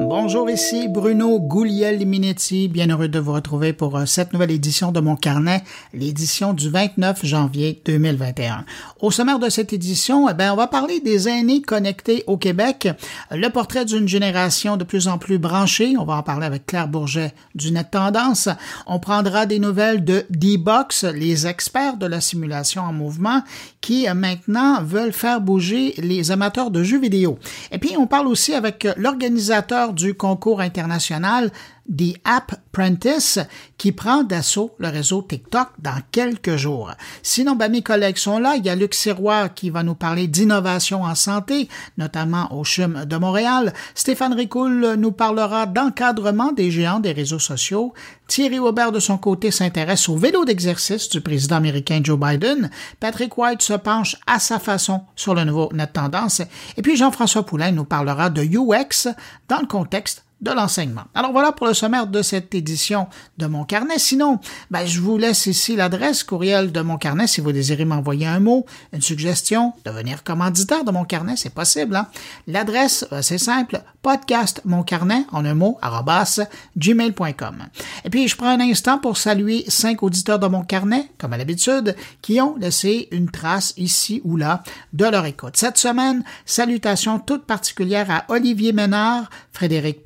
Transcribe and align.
Bonjour, 0.00 0.50
ici 0.50 0.88
Bruno 0.88 1.38
Gouliel-Minetti. 1.38 2.66
Bien 2.66 2.88
heureux 2.88 3.06
de 3.06 3.20
vous 3.20 3.32
retrouver 3.32 3.72
pour 3.72 3.96
euh, 3.96 4.06
cette 4.06 4.32
nouvelle 4.32 4.50
édition 4.50 4.90
de 4.90 4.98
mon 4.98 5.14
carnet, 5.14 5.62
l'édition 5.92 6.52
du 6.52 6.68
29 6.68 7.24
janvier 7.24 7.80
2021. 7.84 8.64
Au 9.00 9.12
sommaire 9.12 9.38
de 9.38 9.48
cette 9.48 9.72
édition, 9.72 10.28
eh 10.28 10.34
ben, 10.34 10.52
on 10.52 10.56
va 10.56 10.66
parler 10.66 10.98
des 10.98 11.28
aînés 11.28 11.62
connectés 11.62 12.24
au 12.26 12.36
Québec, 12.36 12.88
le 13.30 13.48
portrait 13.50 13.84
d'une 13.84 14.08
génération 14.08 14.76
de 14.76 14.82
plus 14.82 15.06
en 15.06 15.16
plus 15.16 15.38
branchée. 15.38 15.94
On 15.96 16.04
va 16.04 16.16
en 16.16 16.22
parler 16.24 16.46
avec 16.46 16.66
Claire 16.66 16.88
Bourget 16.88 17.32
du 17.54 17.70
Net 17.70 17.92
Tendance. 17.92 18.48
On 18.88 18.98
prendra 18.98 19.46
des 19.46 19.60
nouvelles 19.60 20.04
de 20.04 20.24
D-Box, 20.28 21.04
les 21.04 21.46
experts 21.46 21.98
de 21.98 22.06
la 22.06 22.20
simulation 22.20 22.82
en 22.82 22.92
mouvement, 22.92 23.42
qui 23.80 24.08
euh, 24.08 24.14
maintenant 24.14 24.82
veulent 24.82 25.12
faire 25.12 25.40
bouger 25.40 25.94
les 25.98 26.32
amateurs 26.32 26.72
de 26.72 26.82
jeux 26.82 27.00
vidéo. 27.00 27.38
Et 27.70 27.78
puis, 27.78 27.96
on 27.96 28.08
parle 28.08 28.26
aussi 28.26 28.54
avec 28.54 28.88
l'organisateur 28.96 29.83
du 29.92 30.14
concours 30.14 30.60
international 30.60 31.50
The 31.88 32.16
App 32.24 32.54
Prentice 32.72 33.38
qui 33.78 33.92
prend 33.92 34.24
d'assaut 34.24 34.74
le 34.78 34.88
réseau 34.88 35.22
TikTok 35.22 35.68
dans 35.78 36.00
quelques 36.10 36.56
jours. 36.56 36.92
Sinon, 37.22 37.56
ben, 37.56 37.70
mes 37.70 37.82
collègues 37.82 38.16
sont 38.16 38.38
là. 38.38 38.56
Il 38.56 38.64
y 38.64 38.70
a 38.70 38.74
Luc 38.74 38.94
Sirois 38.94 39.48
qui 39.48 39.70
va 39.70 39.82
nous 39.82 39.94
parler 39.94 40.26
d'innovation 40.26 41.02
en 41.02 41.14
santé, 41.14 41.68
notamment 41.98 42.52
au 42.52 42.64
CHUM 42.64 43.04
de 43.04 43.16
Montréal. 43.16 43.72
Stéphane 43.94 44.34
Ricoul 44.34 44.94
nous 44.96 45.12
parlera 45.12 45.66
d'encadrement 45.66 46.52
des 46.52 46.70
géants 46.70 47.00
des 47.00 47.12
réseaux 47.12 47.38
sociaux. 47.38 47.92
Thierry 48.26 48.58
Aubert, 48.58 48.90
de 48.90 49.00
son 49.00 49.18
côté, 49.18 49.50
s'intéresse 49.50 50.08
au 50.08 50.16
vélo 50.16 50.44
d'exercice 50.44 51.08
du 51.10 51.20
président 51.20 51.56
américain 51.56 52.00
Joe 52.02 52.18
Biden. 52.18 52.70
Patrick 52.98 53.36
White 53.36 53.62
se 53.62 53.74
penche 53.74 54.16
à 54.26 54.38
sa 54.38 54.58
façon 54.58 55.02
sur 55.14 55.34
le 55.34 55.44
nouveau 55.44 55.70
Net 55.74 55.92
Tendance. 55.92 56.40
Et 56.76 56.82
puis 56.82 56.96
Jean-François 56.96 57.44
Poulain 57.44 57.72
nous 57.72 57.84
parlera 57.84 58.30
de 58.30 58.42
UX 58.42 59.08
dans 59.48 59.60
le 59.60 59.66
contexte 59.66 60.23
de 60.40 60.50
l'enseignement. 60.50 61.04
Alors 61.14 61.32
voilà 61.32 61.52
pour 61.52 61.66
le 61.66 61.74
sommaire 61.74 62.06
de 62.06 62.22
cette 62.22 62.54
édition 62.54 63.06
de 63.38 63.46
mon 63.46 63.64
carnet. 63.64 63.98
Sinon, 63.98 64.38
ben, 64.70 64.84
je 64.84 65.00
vous 65.00 65.16
laisse 65.16 65.46
ici 65.46 65.76
l'adresse 65.76 66.22
courriel 66.22 66.72
de 66.72 66.80
mon 66.80 66.98
carnet 66.98 67.26
si 67.26 67.40
vous 67.40 67.52
désirez 67.52 67.84
m'envoyer 67.84 68.26
un 68.26 68.40
mot, 68.40 68.66
une 68.92 69.02
suggestion, 69.02 69.72
devenir 69.84 70.22
commanditaire 70.22 70.84
de 70.84 70.90
mon 70.90 71.04
carnet, 71.04 71.36
c'est 71.36 71.54
possible. 71.54 71.96
Hein? 71.96 72.08
L'adresse, 72.46 73.06
euh, 73.12 73.22
c'est 73.22 73.38
simple, 73.38 73.82
podcast 74.02 74.62
en 75.32 75.44
un 75.44 75.54
mot, 75.54 75.78
arrobas, 75.80 76.40
gmail.com. 76.76 77.56
Et 78.04 78.10
puis, 78.10 78.28
je 78.28 78.36
prends 78.36 78.48
un 78.48 78.60
instant 78.60 78.98
pour 78.98 79.16
saluer 79.16 79.64
cinq 79.68 80.02
auditeurs 80.02 80.38
de 80.38 80.46
mon 80.46 80.62
carnet, 80.62 81.08
comme 81.18 81.32
à 81.32 81.38
l'habitude, 81.38 81.96
qui 82.20 82.40
ont 82.40 82.56
laissé 82.56 83.08
une 83.12 83.30
trace 83.30 83.72
ici 83.76 84.20
ou 84.24 84.36
là 84.36 84.62
de 84.92 85.06
leur 85.06 85.24
écoute. 85.24 85.56
Cette 85.56 85.78
semaine, 85.78 86.22
salutations 86.44 87.18
toutes 87.18 87.46
particulières 87.46 88.10
à 88.10 88.24
Olivier 88.28 88.72
Ménard, 88.72 89.30
Frédéric 89.52 90.02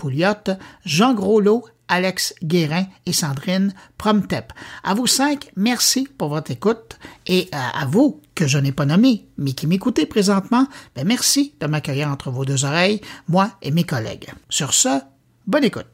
Jean 0.85 1.15
Groslot, 1.15 1.65
Alex 1.89 2.35
Guérin 2.43 2.87
et 3.07 3.13
Sandrine 3.13 3.75
Promtep. 3.97 4.53
À 4.85 4.95
vous 4.95 5.07
cinq, 5.07 5.51
merci 5.57 6.09
pour 6.19 6.29
votre 6.29 6.51
écoute 6.51 6.99
et 7.27 7.49
à 7.53 7.87
vous 7.87 8.21
que 8.35 8.47
je 8.47 8.59
n'ai 8.59 8.73
pas 8.73 8.87
nommé, 8.87 9.27
mais 9.37 9.53
qui 9.53 9.67
m'écoutez 9.67 10.07
présentement, 10.07 10.67
ben 10.95 11.07
merci 11.07 11.55
de 11.61 11.67
m'accueillir 11.67 12.09
entre 12.09 12.31
vos 12.31 12.45
deux 12.45 12.65
oreilles, 12.65 13.01
moi 13.27 13.51
et 13.63 13.71
mes 13.71 13.85
collègues. 13.85 14.29
Sur 14.49 14.75
ce, 14.75 15.01
bonne 15.47 15.65
écoute. 15.65 15.87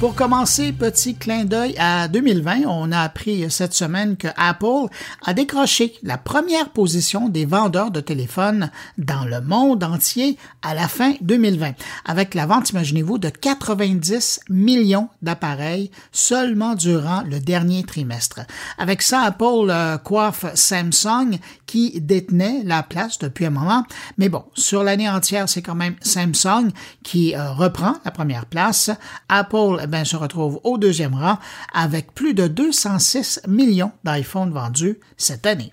Pour 0.00 0.14
commencer, 0.14 0.70
petit 0.70 1.16
clin 1.16 1.44
d'œil 1.44 1.74
à 1.76 2.06
2020, 2.06 2.60
on 2.68 2.92
a 2.92 3.00
appris 3.00 3.50
cette 3.50 3.74
semaine 3.74 4.16
que 4.16 4.28
Apple 4.36 4.86
a 5.26 5.34
décroché 5.34 5.92
la 6.04 6.16
première 6.16 6.70
position 6.70 7.28
des 7.28 7.44
vendeurs 7.44 7.90
de 7.90 7.98
téléphones 7.98 8.70
dans 8.96 9.24
le 9.24 9.40
monde 9.40 9.82
entier 9.82 10.38
à 10.62 10.74
la 10.74 10.86
fin 10.86 11.14
2020, 11.20 11.72
avec 12.04 12.34
la 12.34 12.46
vente, 12.46 12.70
imaginez-vous, 12.70 13.18
de 13.18 13.28
90 13.28 14.42
millions 14.48 15.08
d'appareils 15.20 15.90
seulement 16.12 16.76
durant 16.76 17.22
le 17.22 17.40
dernier 17.40 17.82
trimestre. 17.82 18.42
Avec 18.78 19.02
ça, 19.02 19.22
Apple 19.22 19.68
euh, 19.68 19.98
coiffe 19.98 20.46
Samsung 20.54 21.38
qui 21.66 22.00
détenait 22.00 22.62
la 22.64 22.84
place 22.84 23.18
depuis 23.18 23.46
un 23.46 23.50
moment, 23.50 23.84
mais 24.16 24.28
bon, 24.28 24.44
sur 24.54 24.84
l'année 24.84 25.10
entière, 25.10 25.48
c'est 25.48 25.62
quand 25.62 25.74
même 25.74 25.96
Samsung 26.02 26.70
qui 27.02 27.34
euh, 27.34 27.50
reprend 27.50 27.94
la 28.04 28.12
première 28.12 28.46
place. 28.46 28.92
Apple 29.28 29.87
se 30.04 30.16
retrouve 30.16 30.60
au 30.64 30.78
deuxième 30.78 31.14
rang 31.14 31.38
avec 31.72 32.14
plus 32.14 32.34
de 32.34 32.46
206 32.46 33.40
millions 33.46 33.92
d'iPhones 34.04 34.52
vendus 34.52 34.98
cette 35.16 35.46
année. 35.46 35.72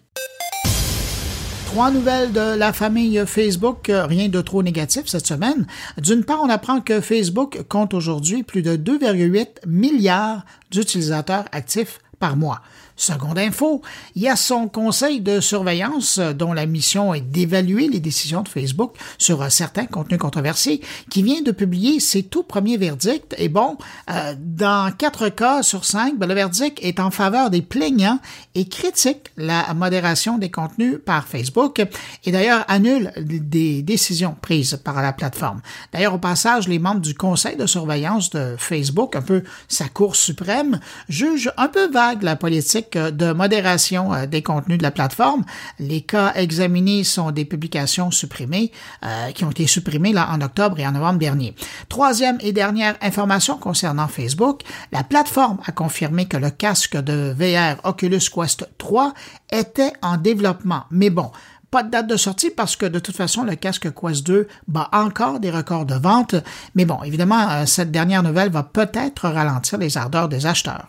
Trois 1.68 1.92
nouvelles 1.92 2.32
de 2.32 2.56
la 2.56 2.72
famille 2.72 3.22
Facebook, 3.26 3.92
rien 3.92 4.30
de 4.30 4.42
trop 4.42 4.64
négatif 4.64 5.08
cette 5.08 5.28
semaine. 5.28 5.68
D'une 5.98 6.24
part, 6.24 6.42
on 6.42 6.50
apprend 6.50 6.80
que 6.80 7.02
Facebook 7.02 7.64
compte 7.68 7.94
aujourd'hui 7.94 8.44
plus 8.44 8.62
de 8.62 8.78
2,8 8.78 9.68
milliards 9.68 10.46
d'utilisateurs 10.72 11.46
actifs 11.52 12.00
par 12.20 12.38
mois. 12.38 12.62
Seconde 12.98 13.40
info, 13.40 13.82
il 14.16 14.22
y 14.22 14.30
a 14.30 14.38
son 14.38 14.70
conseil 14.70 15.20
de 15.20 15.42
surveillance 15.42 16.18
euh, 16.18 16.32
dont 16.32 16.54
la 16.54 16.66
mission 16.66 17.14
est 17.14 17.20
d'évaluer 17.20 17.90
les 17.90 18.00
décisions 18.00 18.42
de 18.42 18.48
Facebook 18.48 18.96
sur 19.18 19.42
euh, 19.42 19.50
certains 19.50 19.86
contenus 19.86 20.18
controversés 20.18 20.80
qui 21.10 21.22
vient 21.22 21.42
de 21.42 21.52
publier 21.52 22.00
ses 22.00 22.24
tout 22.24 22.44
premiers 22.44 22.78
verdicts. 22.78 23.36
Et 23.38 23.50
bon, 23.50 23.78
euh, 24.10 24.34
dans 24.40 24.94
quatre 24.98 25.28
cas 25.28 25.62
sur 25.62 25.84
cinq, 25.84 26.18
ben, 26.18 26.26
le 26.26 26.36
verdict 26.36 26.80
est 26.82 27.02
en 27.02 27.12
faveur 27.12 27.50
des 27.50 27.62
plaignants 27.62 28.20
et 28.56 28.66
critique 28.66 29.30
la 29.36 29.74
modération 29.74 30.38
des 30.38 30.50
contenus 30.50 30.98
par 31.06 31.28
Facebook 31.28 31.86
et 32.24 32.32
d'ailleurs 32.32 32.64
annule 32.70 33.12
des 33.18 33.82
décisions 33.82 34.38
prises 34.40 34.80
par 34.82 35.02
la 35.02 35.12
plateforme. 35.12 35.62
D'ailleurs, 35.92 36.14
au 36.14 36.20
passage, 36.20 36.70
les 36.70 36.80
membres 36.80 37.02
du 37.02 37.14
conseil 37.14 37.58
de 37.58 37.66
surveillance 37.66 38.30
de 38.30 38.56
Facebook, 38.58 39.18
un 39.18 39.22
peu 39.22 39.44
sa 39.68 39.90
cour 39.90 40.16
suprême, 40.16 40.80
jugent 41.10 41.52
un 41.58 41.68
peu 41.68 41.92
vague 41.92 42.24
la 42.24 42.38
politique 42.38 42.85
de 42.94 43.34
modération 43.34 44.14
euh, 44.14 44.26
des 44.26 44.42
contenus 44.42 44.78
de 44.78 44.84
la 44.84 44.92
plateforme. 44.92 45.44
Les 45.80 46.02
cas 46.02 46.34
examinés 46.36 47.04
sont 47.04 47.32
des 47.32 47.46
publications 47.46 48.12
supprimées 48.12 48.72
euh, 49.04 49.32
qui 49.32 49.44
ont 49.44 49.52
été 49.52 49.68
supprimées 49.68 50.14
là, 50.14 50.30
en 50.32 50.42
octobre 50.42 50.80
et 50.80 50.88
en 50.88 50.92
novembre 50.92 51.20
dernier. 51.20 51.56
Troisième 51.90 52.38
et 52.42 52.52
dernière 52.52 52.96
information 53.02 53.58
concernant 53.58 54.08
Facebook, 54.08 54.62
la 54.92 55.04
plateforme 55.04 55.60
a 55.66 55.72
confirmé 55.72 56.26
que 56.26 56.38
le 56.38 56.50
casque 56.50 56.98
de 56.98 57.34
VR 57.38 57.80
Oculus 57.86 58.30
Quest 58.34 58.68
3 58.78 59.14
était 59.52 59.94
en 60.02 60.18
développement. 60.18 60.84
Mais 60.92 61.10
bon, 61.10 61.32
pas 61.76 61.84
de 61.84 61.90
date 61.90 62.08
de 62.08 62.16
sortie 62.16 62.52
parce 62.52 62.78
que 62.78 62.86
de 62.86 63.00
toute 63.00 63.18
façon, 63.18 63.44
le 63.44 63.56
casque 63.56 63.94
Quest 63.94 64.26
2 64.26 64.48
bat 64.68 64.88
encore 64.94 65.42
des 65.42 65.52
records 65.52 65.86
de 65.86 65.96
vente. 65.96 66.36
Mais 66.74 66.86
bon, 66.86 67.04
évidemment, 67.04 67.50
euh, 67.50 67.66
cette 67.66 67.92
dernière 67.92 68.24
nouvelle 68.24 68.50
va 68.50 68.64
peut-être 68.64 69.28
ralentir 69.28 69.78
les 69.78 69.98
ardeurs 69.98 70.30
des 70.30 70.46
acheteurs. 70.46 70.88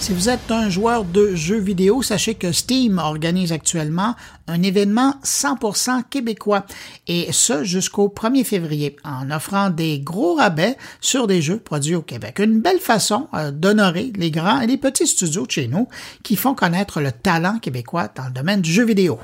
Si 0.00 0.14
vous 0.14 0.28
êtes 0.28 0.50
un 0.50 0.70
joueur 0.70 1.04
de 1.04 1.34
jeux 1.34 1.58
vidéo, 1.58 2.02
sachez 2.02 2.34
que 2.34 2.52
Steam 2.52 2.98
organise 2.98 3.52
actuellement 3.52 4.14
un 4.46 4.62
événement 4.62 5.14
100% 5.24 6.04
québécois 6.08 6.64
et 7.08 7.28
ce 7.32 7.64
jusqu'au 7.64 8.08
1er 8.08 8.44
février 8.44 8.96
en 9.04 9.30
offrant 9.30 9.70
des 9.70 9.98
gros 9.98 10.36
rabais 10.36 10.76
sur 11.00 11.26
des 11.26 11.42
jeux 11.42 11.58
produits 11.58 11.96
au 11.96 12.02
Québec. 12.02 12.38
Une 12.38 12.60
belle 12.60 12.78
façon 12.78 13.28
euh, 13.34 13.50
d'honorer 13.50 14.12
les 14.16 14.30
grands 14.30 14.60
et 14.60 14.68
les 14.68 14.78
petits 14.78 15.08
studios 15.08 15.46
de 15.46 15.50
chez 15.50 15.66
nous 15.66 15.88
qui 16.22 16.36
font 16.36 16.54
connaître 16.54 17.00
le 17.00 17.10
talent 17.10 17.58
québécois 17.58 18.08
dans 18.14 18.26
le 18.26 18.32
domaine 18.32 18.62
du 18.62 18.72
jeu 18.72 18.84
vidéo. 18.84 19.18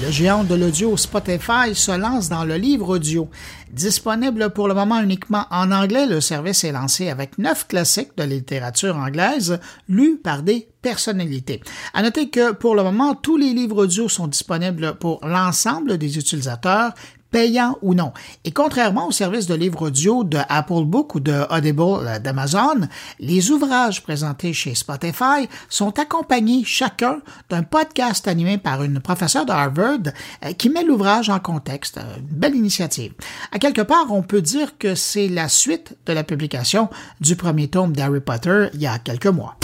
Le 0.00 0.10
géant 0.10 0.42
de 0.42 0.54
l'audio 0.54 0.96
Spotify 0.96 1.74
se 1.74 1.92
lance 1.92 2.28
dans 2.28 2.44
le 2.44 2.56
livre 2.56 2.88
audio. 2.88 3.28
Disponible 3.72 4.50
pour 4.50 4.68
le 4.68 4.74
moment 4.74 5.00
uniquement 5.00 5.46
en 5.50 5.72
anglais, 5.72 6.04
le 6.04 6.20
service 6.20 6.62
est 6.62 6.72
lancé 6.72 7.08
avec 7.08 7.38
neuf 7.38 7.66
classiques 7.66 8.14
de 8.18 8.24
littérature 8.24 8.94
anglaise 8.96 9.60
lus 9.88 10.18
par 10.22 10.42
des 10.42 10.68
personnalités. 10.82 11.62
À 11.94 12.02
noter 12.02 12.28
que 12.28 12.52
pour 12.52 12.74
le 12.74 12.82
moment, 12.82 13.14
tous 13.14 13.38
les 13.38 13.54
livres 13.54 13.84
audio 13.84 14.10
sont 14.10 14.26
disponibles 14.26 14.96
pour 14.98 15.26
l'ensemble 15.26 15.96
des 15.96 16.18
utilisateurs, 16.18 16.92
payant 17.32 17.76
ou 17.82 17.94
non. 17.94 18.12
Et 18.44 18.52
contrairement 18.52 19.08
au 19.08 19.10
service 19.10 19.46
de 19.46 19.54
livres 19.54 19.88
audio 19.88 20.22
de 20.22 20.38
Apple 20.48 20.84
Book 20.84 21.16
ou 21.16 21.20
de 21.20 21.44
Audible 21.50 22.06
euh, 22.06 22.18
d'Amazon, 22.18 22.86
les 23.18 23.50
ouvrages 23.50 24.02
présentés 24.02 24.52
chez 24.52 24.74
Spotify 24.74 25.48
sont 25.68 25.98
accompagnés 25.98 26.62
chacun 26.64 27.20
d'un 27.50 27.64
podcast 27.64 28.28
animé 28.28 28.58
par 28.58 28.82
une 28.84 29.00
professeure 29.00 29.46
de 29.46 29.52
Harvard 29.52 30.12
euh, 30.44 30.52
qui 30.52 30.68
met 30.68 30.84
l'ouvrage 30.84 31.30
en 31.30 31.40
contexte. 31.40 31.98
Euh, 31.98 32.18
une 32.18 32.38
belle 32.38 32.54
initiative. 32.54 33.12
À 33.50 33.58
quelque 33.58 33.82
part, 33.82 34.06
on 34.10 34.22
peut 34.22 34.42
dire 34.42 34.78
que 34.78 34.94
c'est 34.94 35.28
la 35.28 35.48
suite 35.48 35.96
de 36.06 36.12
la 36.12 36.24
publication 36.24 36.90
du 37.20 37.34
premier 37.34 37.68
tome 37.68 37.96
d'Harry 37.96 38.20
Potter 38.20 38.68
il 38.74 38.82
y 38.82 38.86
a 38.86 38.98
quelques 38.98 39.26
mois. 39.26 39.56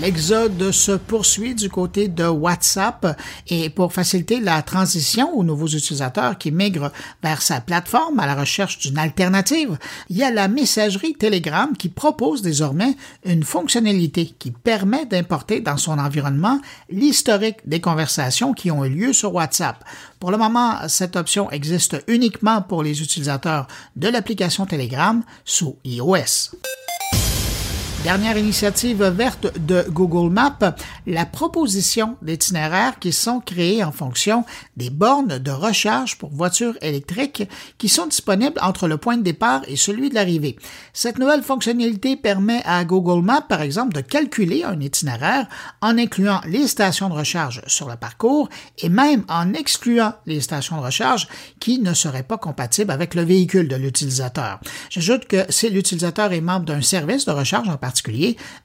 L'exode 0.00 0.72
se 0.72 0.90
poursuit 0.90 1.54
du 1.54 1.68
côté 1.68 2.08
de 2.08 2.26
WhatsApp 2.26 3.16
et 3.46 3.70
pour 3.70 3.92
faciliter 3.92 4.40
la 4.40 4.60
transition 4.62 5.32
aux 5.32 5.44
nouveaux 5.44 5.68
utilisateurs 5.68 6.36
qui 6.36 6.50
migrent 6.50 6.90
vers 7.22 7.40
sa 7.40 7.60
plateforme 7.60 8.18
à 8.18 8.26
la 8.26 8.34
recherche 8.34 8.78
d'une 8.78 8.98
alternative, 8.98 9.78
il 10.10 10.16
y 10.16 10.24
a 10.24 10.32
la 10.32 10.48
messagerie 10.48 11.14
Telegram 11.14 11.76
qui 11.76 11.88
propose 11.88 12.42
désormais 12.42 12.96
une 13.24 13.44
fonctionnalité 13.44 14.34
qui 14.36 14.50
permet 14.50 15.06
d'importer 15.06 15.60
dans 15.60 15.76
son 15.76 15.98
environnement 16.00 16.60
l'historique 16.90 17.58
des 17.64 17.80
conversations 17.80 18.52
qui 18.52 18.72
ont 18.72 18.84
eu 18.84 18.90
lieu 18.90 19.12
sur 19.12 19.32
WhatsApp. 19.32 19.84
Pour 20.18 20.32
le 20.32 20.38
moment, 20.38 20.76
cette 20.88 21.14
option 21.14 21.48
existe 21.52 22.02
uniquement 22.08 22.62
pour 22.62 22.82
les 22.82 23.00
utilisateurs 23.00 23.68
de 23.94 24.08
l'application 24.08 24.66
Telegram 24.66 25.22
sous 25.44 25.76
iOS. 25.84 26.50
Dernière 28.04 28.36
initiative 28.36 29.02
verte 29.02 29.58
de 29.58 29.86
Google 29.88 30.30
Maps, 30.30 30.74
la 31.06 31.24
proposition 31.24 32.18
d'itinéraires 32.20 32.98
qui 32.98 33.12
sont 33.12 33.40
créés 33.40 33.82
en 33.82 33.92
fonction 33.92 34.44
des 34.76 34.90
bornes 34.90 35.38
de 35.38 35.50
recharge 35.50 36.18
pour 36.18 36.28
voitures 36.28 36.76
électriques 36.82 37.48
qui 37.78 37.88
sont 37.88 38.06
disponibles 38.06 38.60
entre 38.60 38.88
le 38.88 38.98
point 38.98 39.16
de 39.16 39.22
départ 39.22 39.62
et 39.68 39.76
celui 39.76 40.10
de 40.10 40.16
l'arrivée. 40.16 40.56
Cette 40.92 41.18
nouvelle 41.18 41.42
fonctionnalité 41.42 42.16
permet 42.16 42.60
à 42.66 42.84
Google 42.84 43.24
Maps, 43.24 43.40
par 43.40 43.62
exemple, 43.62 43.94
de 43.94 44.02
calculer 44.02 44.64
un 44.64 44.78
itinéraire 44.80 45.48
en 45.80 45.96
incluant 45.96 46.42
les 46.46 46.66
stations 46.66 47.08
de 47.08 47.14
recharge 47.14 47.62
sur 47.68 47.88
le 47.88 47.96
parcours 47.96 48.50
et 48.80 48.90
même 48.90 49.24
en 49.28 49.54
excluant 49.54 50.12
les 50.26 50.42
stations 50.42 50.76
de 50.76 50.82
recharge 50.82 51.26
qui 51.58 51.78
ne 51.78 51.94
seraient 51.94 52.22
pas 52.22 52.36
compatibles 52.36 52.90
avec 52.90 53.14
le 53.14 53.22
véhicule 53.22 53.66
de 53.66 53.76
l'utilisateur. 53.76 54.60
J'ajoute 54.90 55.24
que 55.24 55.46
si 55.48 55.70
l'utilisateur 55.70 56.34
est 56.34 56.42
membre 56.42 56.66
d'un 56.66 56.82
service 56.82 57.24
de 57.24 57.32
recharge 57.32 57.70
en 57.70 57.78
particulier, 57.78 57.93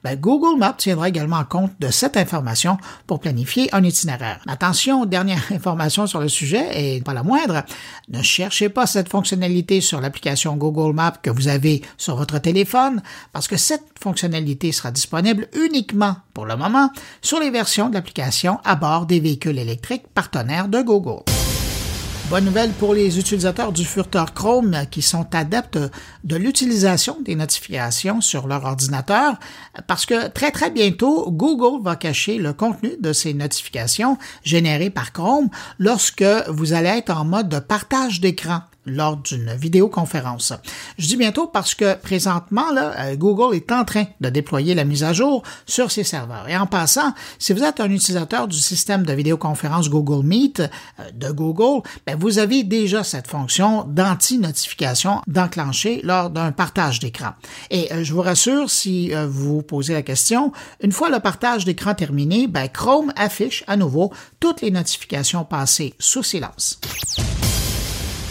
ben, 0.02 0.16
Google 0.16 0.58
Maps 0.58 0.74
tiendra 0.74 1.08
également 1.08 1.44
compte 1.44 1.72
de 1.80 1.88
cette 1.88 2.16
information 2.16 2.78
pour 3.06 3.20
planifier 3.20 3.72
un 3.74 3.84
itinéraire. 3.84 4.40
Attention, 4.48 5.06
dernière 5.06 5.42
information 5.50 6.06
sur 6.06 6.20
le 6.20 6.28
sujet 6.28 6.96
et 6.96 7.00
pas 7.00 7.14
la 7.14 7.22
moindre, 7.22 7.64
ne 8.08 8.22
cherchez 8.22 8.68
pas 8.68 8.86
cette 8.86 9.08
fonctionnalité 9.08 9.80
sur 9.80 10.00
l'application 10.00 10.56
Google 10.56 10.94
Maps 10.94 11.18
que 11.22 11.30
vous 11.30 11.48
avez 11.48 11.82
sur 11.96 12.16
votre 12.16 12.38
téléphone 12.38 13.02
parce 13.32 13.48
que 13.48 13.56
cette 13.56 13.84
fonctionnalité 14.00 14.72
sera 14.72 14.90
disponible 14.90 15.48
uniquement 15.54 16.16
pour 16.34 16.46
le 16.46 16.56
moment 16.56 16.90
sur 17.22 17.40
les 17.40 17.50
versions 17.50 17.88
de 17.88 17.94
l'application 17.94 18.58
à 18.64 18.76
bord 18.76 19.06
des 19.06 19.20
véhicules 19.20 19.58
électriques 19.58 20.08
partenaires 20.14 20.68
de 20.68 20.80
Google. 20.82 21.22
Bonne 22.30 22.44
nouvelle 22.44 22.70
pour 22.70 22.94
les 22.94 23.18
utilisateurs 23.18 23.72
du 23.72 23.84
furteur 23.84 24.34
Chrome 24.34 24.84
qui 24.88 25.02
sont 25.02 25.26
adeptes 25.34 25.80
de 26.22 26.36
l'utilisation 26.36 27.18
des 27.24 27.34
notifications 27.34 28.20
sur 28.20 28.46
leur 28.46 28.66
ordinateur 28.66 29.34
parce 29.88 30.06
que 30.06 30.28
très 30.28 30.52
très 30.52 30.70
bientôt, 30.70 31.28
Google 31.32 31.82
va 31.82 31.96
cacher 31.96 32.38
le 32.38 32.52
contenu 32.52 32.92
de 33.00 33.12
ces 33.12 33.34
notifications 33.34 34.16
générées 34.44 34.90
par 34.90 35.12
Chrome 35.12 35.48
lorsque 35.80 36.24
vous 36.46 36.72
allez 36.72 36.90
être 36.90 37.10
en 37.10 37.24
mode 37.24 37.48
de 37.48 37.58
partage 37.58 38.20
d'écran 38.20 38.60
lors 38.86 39.16
d'une 39.16 39.52
vidéoconférence. 39.54 40.52
Je 40.98 41.06
dis 41.06 41.16
bientôt 41.16 41.46
parce 41.46 41.74
que 41.74 41.94
présentement, 41.94 42.64
euh, 42.76 43.14
Google 43.16 43.54
est 43.54 43.70
en 43.72 43.84
train 43.84 44.04
de 44.20 44.28
déployer 44.30 44.74
la 44.74 44.84
mise 44.84 45.04
à 45.04 45.12
jour 45.12 45.42
sur 45.66 45.90
ses 45.90 46.04
serveurs. 46.04 46.48
Et 46.48 46.56
en 46.56 46.66
passant, 46.66 47.12
si 47.38 47.52
vous 47.52 47.62
êtes 47.62 47.80
un 47.80 47.90
utilisateur 47.90 48.48
du 48.48 48.58
système 48.58 49.04
de 49.04 49.12
vidéoconférence 49.12 49.90
Google 49.90 50.26
Meet 50.26 50.60
euh, 50.60 51.10
de 51.14 51.30
Google, 51.30 51.86
ben 52.06 52.16
vous 52.18 52.38
avez 52.38 52.62
déjà 52.62 53.04
cette 53.04 53.26
fonction 53.26 53.84
d'anti-notification 53.84 55.20
d'enclencher 55.26 56.00
lors 56.02 56.30
d'un 56.30 56.52
partage 56.52 57.00
d'écran. 57.00 57.30
Et 57.70 57.92
euh, 57.92 58.02
je 58.02 58.14
vous 58.14 58.22
rassure, 58.22 58.70
si 58.70 59.12
vous 59.28 59.62
posez 59.62 59.92
la 59.92 60.02
question, 60.02 60.52
une 60.82 60.92
fois 60.92 61.10
le 61.10 61.20
partage 61.20 61.64
d'écran 61.64 61.94
terminé, 61.94 62.46
ben 62.46 62.68
Chrome 62.68 63.12
affiche 63.16 63.64
à 63.66 63.76
nouveau 63.76 64.12
toutes 64.38 64.62
les 64.62 64.70
notifications 64.70 65.44
passées 65.44 65.94
sous 65.98 66.22
silence. 66.22 66.80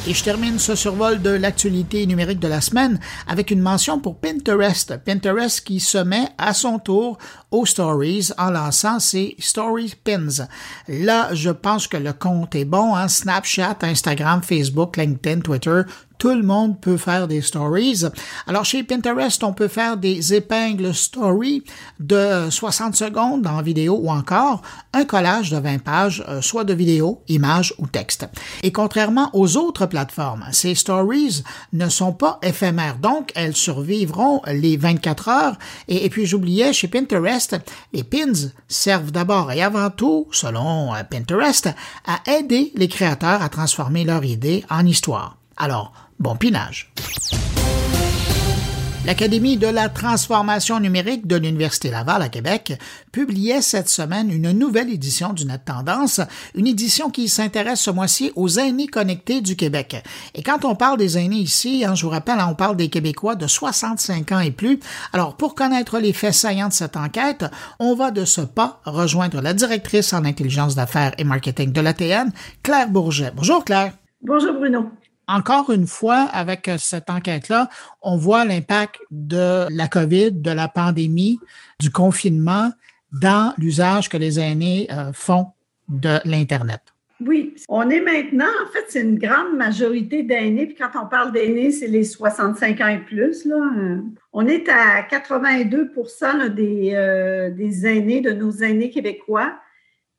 Et 0.08 0.14
je 0.14 0.24
termine 0.24 0.58
ce 0.60 0.76
survol 0.76 1.22
de 1.22 1.30
l'actualité 1.30 2.06
numérique 2.08 2.40
de 2.40 2.48
la 2.48 2.62
semaine 2.62 3.00
avec 3.28 3.52
une 3.52 3.60
mention 3.60 4.00
pour 4.00 4.18
Pinterest. 4.18 4.98
Pinterest 5.04 5.62
qui 5.62 5.80
se 5.80 5.98
met 5.98 6.30
à 6.38 6.54
son 6.54 6.80
tour 6.80 7.18
aux 7.52 7.66
stories 7.66 8.30
en 8.38 8.50
lançant 8.50 9.00
ses 9.00 9.36
story 9.40 9.94
pins. 10.04 10.48
Là, 10.88 11.34
je 11.34 11.50
pense 11.50 11.88
que 11.88 11.98
le 11.98 12.14
compte 12.14 12.56
est 12.56 12.66
bon. 12.66 12.96
Hein? 12.96 13.08
Snapchat, 13.08 13.78
Instagram, 13.82 14.42
Facebook, 14.42 14.98
LinkedIn, 14.98 15.42
Twitter, 15.42 15.82
tout 16.20 16.36
le 16.36 16.44
monde 16.44 16.80
peut 16.80 16.98
faire 16.98 17.28
des 17.28 17.42
stories. 17.42 18.04
Alors 18.46 18.66
chez 18.66 18.84
Pinterest, 18.84 19.44
on 19.44 19.54
peut 19.54 19.70
faire 19.70 19.98
des 19.98 20.34
épingles 20.34 20.94
story 20.94 21.64
de 22.00 22.50
60 22.50 22.96
secondes 22.96 23.48
en 23.48 23.62
vidéo 23.62 23.98
ou 24.02 24.12
encore 24.12 24.62
un 24.94 25.06
collage 25.06 25.50
de 25.50 25.58
20 25.58 25.80
pages, 25.80 26.24
euh, 26.28 26.42
soit 26.42 26.66
de 26.66 26.74
vidéo, 26.74 27.24
images 27.30 27.74
ou 27.78 27.88
texte. 27.88 28.28
Et 28.64 28.72
contrairement 28.72 29.30
aux 29.34 29.56
autres 29.56 29.86
plateformes, 29.86 30.46
ces 30.52 30.76
stories 30.76 31.44
ne 31.72 31.88
sont 31.88 32.14
pas 32.14 32.38
éphémères, 32.44 32.98
donc 32.98 33.32
elles 33.34 33.56
survivront 33.56 34.42
les 34.46 34.76
24 34.76 35.30
heures. 35.30 35.58
Et, 35.88 36.06
et 36.06 36.10
puis 36.10 36.26
j'oubliais, 36.26 36.74
chez 36.74 36.90
Pinterest, 36.90 37.56
les 37.94 38.04
pins 38.04 38.50
servent 38.68 39.12
d'abord 39.12 39.54
et 39.54 39.62
avant 39.62 39.90
tout, 39.90 40.28
selon 40.32 40.94
euh, 40.94 41.04
Pinterest, 41.10 41.70
à 42.06 42.30
aider 42.30 42.74
les 42.76 42.90
créateurs 42.90 43.42
à 43.42 43.48
transformer 43.48 44.04
leur 44.04 44.26
idée 44.26 44.66
en 44.70 44.86
histoire. 44.86 45.38
Alors, 45.56 45.94
Bon 46.20 46.36
pinage. 46.36 46.92
L'Académie 49.06 49.56
de 49.56 49.68
la 49.68 49.88
transformation 49.88 50.82
numérique 50.82 51.28
de 51.28 51.38
l'Université 51.38 51.90
Laval 51.90 52.22
à 52.22 52.28
Québec 52.28 52.78
publiait 53.14 53.62
cette 53.62 53.88
semaine 53.88 54.30
une 54.30 54.52
nouvelle 54.52 54.90
édition 54.90 55.32
du 55.32 55.46
Net 55.46 55.64
Tendance, 55.64 56.20
une 56.56 56.68
édition 56.68 57.10
qui 57.10 57.30
s'intéresse 57.30 57.80
ce 57.80 57.90
mois-ci 57.90 58.34
aux 58.36 58.50
aînés 58.50 58.88
connectés 58.88 59.40
du 59.40 59.56
Québec. 59.56 60.04
Et 60.36 60.44
quand 60.44 60.66
on 60.66 60.76
parle 60.76 60.98
des 60.98 61.18
aînés 61.18 61.38
ici, 61.38 61.86
hein, 61.86 61.96
je 61.96 62.04
vous 62.04 62.12
rappelle, 62.12 62.40
on 62.46 62.54
parle 62.54 62.76
des 62.76 62.90
Québécois 62.90 63.36
de 63.36 63.48
65 63.48 64.34
ans 64.34 64.42
et 64.42 64.52
plus. 64.52 64.80
Alors, 65.14 65.38
pour 65.38 65.56
connaître 65.56 66.00
les 66.00 66.12
faits 66.12 66.34
saillants 66.34 66.68
de 66.68 66.74
cette 66.74 66.98
enquête, 66.98 67.46
on 67.80 67.96
va 67.96 68.12
de 68.12 68.26
ce 68.26 68.42
pas 68.42 68.82
rejoindre 68.84 69.40
la 69.40 69.54
directrice 69.54 70.12
en 70.12 70.26
intelligence 70.26 70.76
d'affaires 70.76 71.14
et 71.18 71.24
marketing 71.24 71.72
de 71.72 71.80
l'ATN, 71.80 72.34
Claire 72.62 72.90
Bourget. 72.90 73.32
Bonjour 73.34 73.64
Claire. 73.64 73.94
Bonjour 74.22 74.54
Bruno 74.54 74.92
encore 75.30 75.70
une 75.72 75.88
fois, 75.88 76.28
avec 76.34 76.68
euh, 76.68 76.78
cette 76.78 77.10
enquête-là, 77.10 77.70
on 78.02 78.18
voit 78.18 78.46
l'impact 78.46 79.00
de 79.12 79.68
la 79.70 79.88
COVID, 79.88 80.32
de 80.32 80.52
la 80.52 80.68
pandémie, 80.68 81.40
du 81.80 81.92
confinement 81.92 82.72
dans 83.22 83.54
l'usage 83.58 84.10
que 84.10 84.18
les 84.18 84.40
aînés 84.40 84.88
euh, 84.92 85.14
font 85.14 85.48
de 85.88 86.20
l'Internet. 86.26 86.82
Oui, 87.22 87.54
on 87.68 87.90
est 87.90 88.00
maintenant, 88.00 88.48
en 88.64 88.72
fait, 88.72 88.86
c'est 88.88 89.02
une 89.02 89.20
grande 89.20 89.56
majorité 89.56 90.24
d'aînés. 90.24 90.68
Puis 90.68 90.76
quand 90.76 91.00
on 91.00 91.06
parle 91.06 91.32
d'aînés, 91.32 91.72
c'est 91.72 91.88
les 91.88 92.06
65 92.06 92.80
ans 92.82 92.88
et 92.88 93.00
plus. 93.00 93.48
On 94.32 94.48
est 94.48 94.70
à 94.70 95.04
82 95.04 95.92
des, 96.56 96.92
euh, 96.94 97.52
des 97.52 97.86
aînés, 97.86 98.22
de 98.22 98.32
nos 98.32 98.52
aînés 98.52 98.90
québécois, 98.90 99.54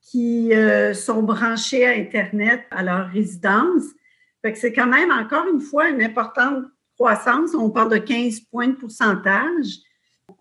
qui 0.03 0.53
sont 0.95 1.23
branchés 1.23 1.87
à 1.87 1.91
Internet 1.91 2.63
à 2.71 2.83
leur 2.83 3.09
résidence 3.09 3.85
c'est 4.55 4.73
quand 4.73 4.87
même, 4.87 5.11
encore 5.11 5.47
une 5.53 5.61
fois, 5.61 5.89
une 5.89 6.03
importante 6.03 6.65
croissance. 6.99 7.55
On 7.55 7.71
parle 7.71 7.93
de 7.93 7.99
15 7.99 8.41
points 8.51 8.69
de 8.69 8.75
pourcentage. 8.75 9.67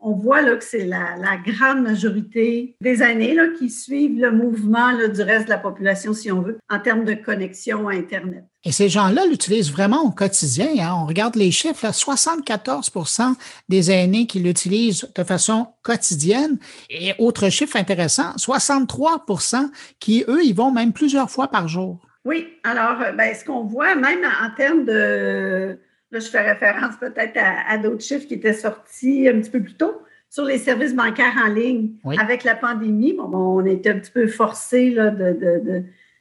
On 0.02 0.14
voit 0.14 0.44
que 0.56 0.64
c'est 0.64 0.86
la, 0.86 1.38
grande 1.46 1.82
majorité 1.82 2.76
des 2.80 3.02
années 3.02 3.36
qui 3.58 3.70
suivent 3.70 4.20
le 4.20 4.32
mouvement 4.32 4.92
du 4.94 5.22
reste 5.22 5.46
de 5.46 5.50
la 5.50 5.58
population, 5.58 6.14
si 6.14 6.32
on 6.32 6.42
veut, 6.42 6.60
en 6.70 6.80
termes 6.80 7.06
de 7.06 7.16
connexion 7.16 7.88
à 7.88 7.94
Internet. 7.94 8.44
Et 8.64 8.72
ces 8.72 8.90
gens-là 8.90 9.26
l'utilisent 9.26 9.72
vraiment 9.72 10.04
au 10.04 10.12
quotidien. 10.12 10.68
Hein. 10.80 10.96
On 11.02 11.06
regarde 11.06 11.36
les 11.36 11.52
chiffres, 11.52 11.86
là, 11.86 11.92
74% 11.92 13.36
des 13.68 13.92
aînés 13.92 14.28
qui 14.28 14.40
l'utilisent 14.40 15.10
de 15.16 15.24
façon 15.24 15.68
quotidienne. 15.82 16.60
Et 16.90 17.14
autre 17.20 17.50
chiffre 17.50 17.78
intéressant, 17.78 18.36
63% 18.36 19.70
qui, 20.00 20.24
eux, 20.28 20.44
y 20.44 20.54
vont 20.54 20.72
même 20.72 20.94
plusieurs 20.94 21.32
fois 21.32 21.48
par 21.48 21.68
jour. 21.68 22.00
Oui, 22.26 22.48
alors, 22.64 23.02
euh, 23.02 23.12
ben, 23.12 23.34
ce 23.34 23.46
qu'on 23.46 23.64
voit, 23.64 23.96
même 23.96 24.24
en 24.24 24.56
termes 24.56 24.86
de. 24.86 25.78
Là, 26.12 26.20
je 26.20 26.28
fais 26.28 26.42
référence 26.42 26.96
peut-être 26.98 27.38
à, 27.38 27.78
d'autres 27.78 28.04
chiffres 28.04 28.28
qui 28.28 28.34
étaient 28.34 28.54
sortis 28.54 29.30
un 29.30 29.40
petit 29.40 29.52
peu 29.52 29.62
plus 29.62 29.76
tôt 29.76 30.02
sur 30.28 30.46
les 30.46 30.58
services 30.58 30.96
bancaires 30.96 31.36
en 31.44 31.50
ligne. 31.50 31.92
Avec 32.20 32.44
la 32.44 32.56
pandémie, 32.56 33.14
bon, 33.14 33.30
on 33.32 33.66
était 33.66 33.92
un 33.92 34.00
petit 34.00 34.12
peu 34.12 34.26
forcé 34.26 34.96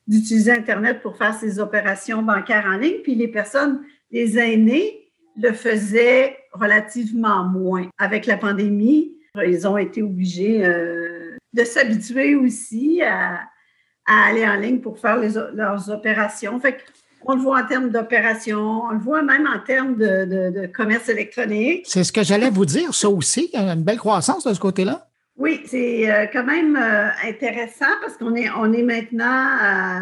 d'utiliser 0.06 0.52
Internet 0.52 1.00
pour 1.00 1.16
faire 1.16 1.32
ces 1.32 1.58
opérations 1.58 2.22
bancaires 2.22 2.66
en 2.66 2.76
ligne. 2.76 3.00
Puis 3.02 3.14
les 3.14 3.28
personnes, 3.28 3.80
les 4.10 4.38
aînés, 4.38 5.10
le 5.40 5.52
faisaient 5.52 6.36
relativement 6.52 7.44
moins. 7.44 7.88
Avec 7.96 8.26
la 8.26 8.36
pandémie, 8.36 9.16
ils 9.46 9.66
ont 9.66 9.78
été 9.78 10.02
obligés 10.02 10.66
euh, 10.66 11.36
de 11.54 11.64
s'habituer 11.64 12.34
aussi 12.34 13.02
à, 13.02 13.40
à 14.08 14.28
aller 14.28 14.46
en 14.46 14.56
ligne 14.56 14.80
pour 14.80 14.98
faire 14.98 15.18
leurs 15.54 15.90
opérations. 15.90 16.58
Fait 16.58 16.78
on 17.24 17.34
le 17.34 17.42
voit 17.42 17.60
en 17.60 17.66
termes 17.66 17.90
d'opérations, 17.90 18.84
on 18.84 18.92
le 18.92 18.98
voit 18.98 19.22
même 19.22 19.46
en 19.46 19.58
termes 19.58 19.96
de, 19.96 20.66
commerce 20.66 21.08
électronique. 21.08 21.84
C'est 21.86 22.04
ce 22.04 22.12
que 22.12 22.22
j'allais 22.22 22.50
vous 22.50 22.64
dire, 22.64 22.94
ça 22.94 23.08
aussi, 23.08 23.50
une 23.54 23.82
belle 23.82 23.98
croissance 23.98 24.44
de 24.44 24.54
ce 24.54 24.60
côté-là. 24.60 25.08
Oui, 25.36 25.60
c'est 25.66 26.10
euh, 26.10 26.26
quand 26.32 26.42
même 26.42 26.76
euh, 26.76 27.08
intéressant 27.24 27.86
parce 28.00 28.16
qu'on 28.16 28.34
est, 28.34 28.50
on 28.50 28.72
est 28.72 28.82
maintenant 28.82 29.24
à 29.60 30.00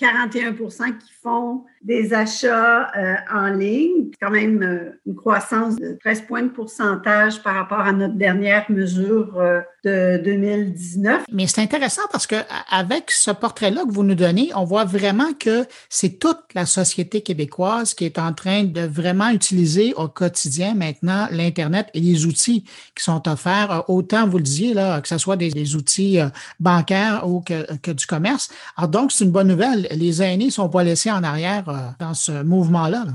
41% 0.00 0.98
qui 0.98 1.12
font 1.22 1.64
des 1.82 2.12
achats 2.12 2.90
euh, 2.96 3.14
en 3.32 3.48
ligne. 3.48 4.10
Quand 4.20 4.30
même 4.30 4.92
une 5.06 5.14
croissance 5.14 5.76
de 5.76 5.96
13 6.00 6.22
points 6.22 6.42
de 6.42 6.48
pourcentage 6.48 7.42
par 7.42 7.54
rapport 7.54 7.80
à 7.80 7.92
notre 7.92 8.14
dernière 8.14 8.70
mesure 8.70 9.40
de 9.84 10.20
2019. 10.24 11.24
Mais 11.32 11.46
c'est 11.46 11.62
intéressant 11.62 12.02
parce 12.10 12.26
que 12.26 12.36
avec 12.70 13.10
ce 13.10 13.30
portrait-là 13.30 13.84
que 13.84 13.92
vous 13.92 14.04
nous 14.04 14.14
donnez, 14.14 14.50
on 14.54 14.64
voit 14.64 14.84
vraiment 14.84 15.32
que 15.38 15.64
c'est 15.88 16.18
toute 16.18 16.40
la 16.54 16.66
société 16.66 17.20
québécoise 17.20 17.94
qui 17.94 18.04
est 18.04 18.18
en 18.18 18.32
train 18.32 18.64
de 18.64 18.80
vraiment 18.80 19.30
utiliser 19.30 19.94
au 19.94 20.08
quotidien 20.08 20.74
maintenant 20.74 21.28
l'Internet 21.30 21.88
et 21.94 22.00
les 22.00 22.26
outils 22.26 22.64
qui 22.94 23.04
sont 23.04 23.28
offerts, 23.28 23.84
autant, 23.88 24.26
vous 24.26 24.38
le 24.38 24.42
disiez, 24.42 24.74
que 24.74 25.08
ce 25.08 25.18
soit 25.18 25.36
des, 25.36 25.76
outils 25.76 26.20
euh, 26.20 26.28
bancaires 26.60 27.28
ou 27.28 27.40
que, 27.40 27.92
du 27.92 28.06
commerce. 28.06 28.50
Alors 28.76 28.88
donc, 28.88 29.12
c'est 29.12 29.24
une 29.24 29.30
bonne 29.30 29.48
nouvelle. 29.48 29.88
Les 29.90 30.22
aînés 30.22 30.46
ne 30.46 30.50
sont 30.50 30.68
pas 30.68 30.82
laissés 30.82 31.10
en 31.10 31.22
arrière 31.22 31.67
euh, 31.67 31.67
dans 31.98 32.14
ce 32.14 32.42
mouvement-là. 32.42 33.06